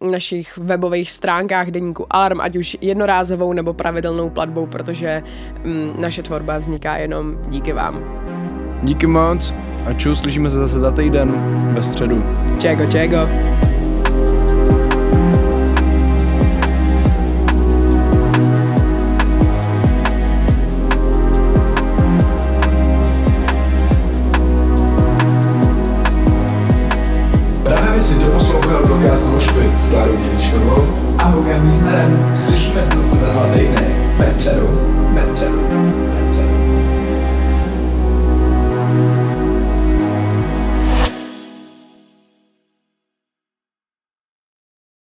uh, 0.00 0.10
našich 0.10 0.58
webových 0.58 1.10
stránkách 1.10 1.70
deníku 1.70 2.06
Alarm, 2.10 2.40
ať 2.40 2.56
už 2.56 2.76
jednorázovou 2.80 3.52
nebo 3.52 3.74
pravidelnou 3.74 4.30
platbou, 4.30 4.66
protože 4.66 5.22
um, 5.64 5.96
naše 6.00 6.22
tvorba 6.22 6.58
vzniká 6.58 6.96
jenom 6.96 7.38
díky 7.48 7.72
vám. 7.72 8.04
Díky 8.82 9.06
moc 9.06 9.54
a 9.86 9.92
čus, 9.92 10.18
slyšíme 10.18 10.50
se 10.50 10.56
zase 10.56 10.80
za 10.80 10.90
týden 10.90 11.34
ve 11.74 11.82
středu. 11.82 12.24
Čego, 12.58 12.86
čego. 12.86 13.28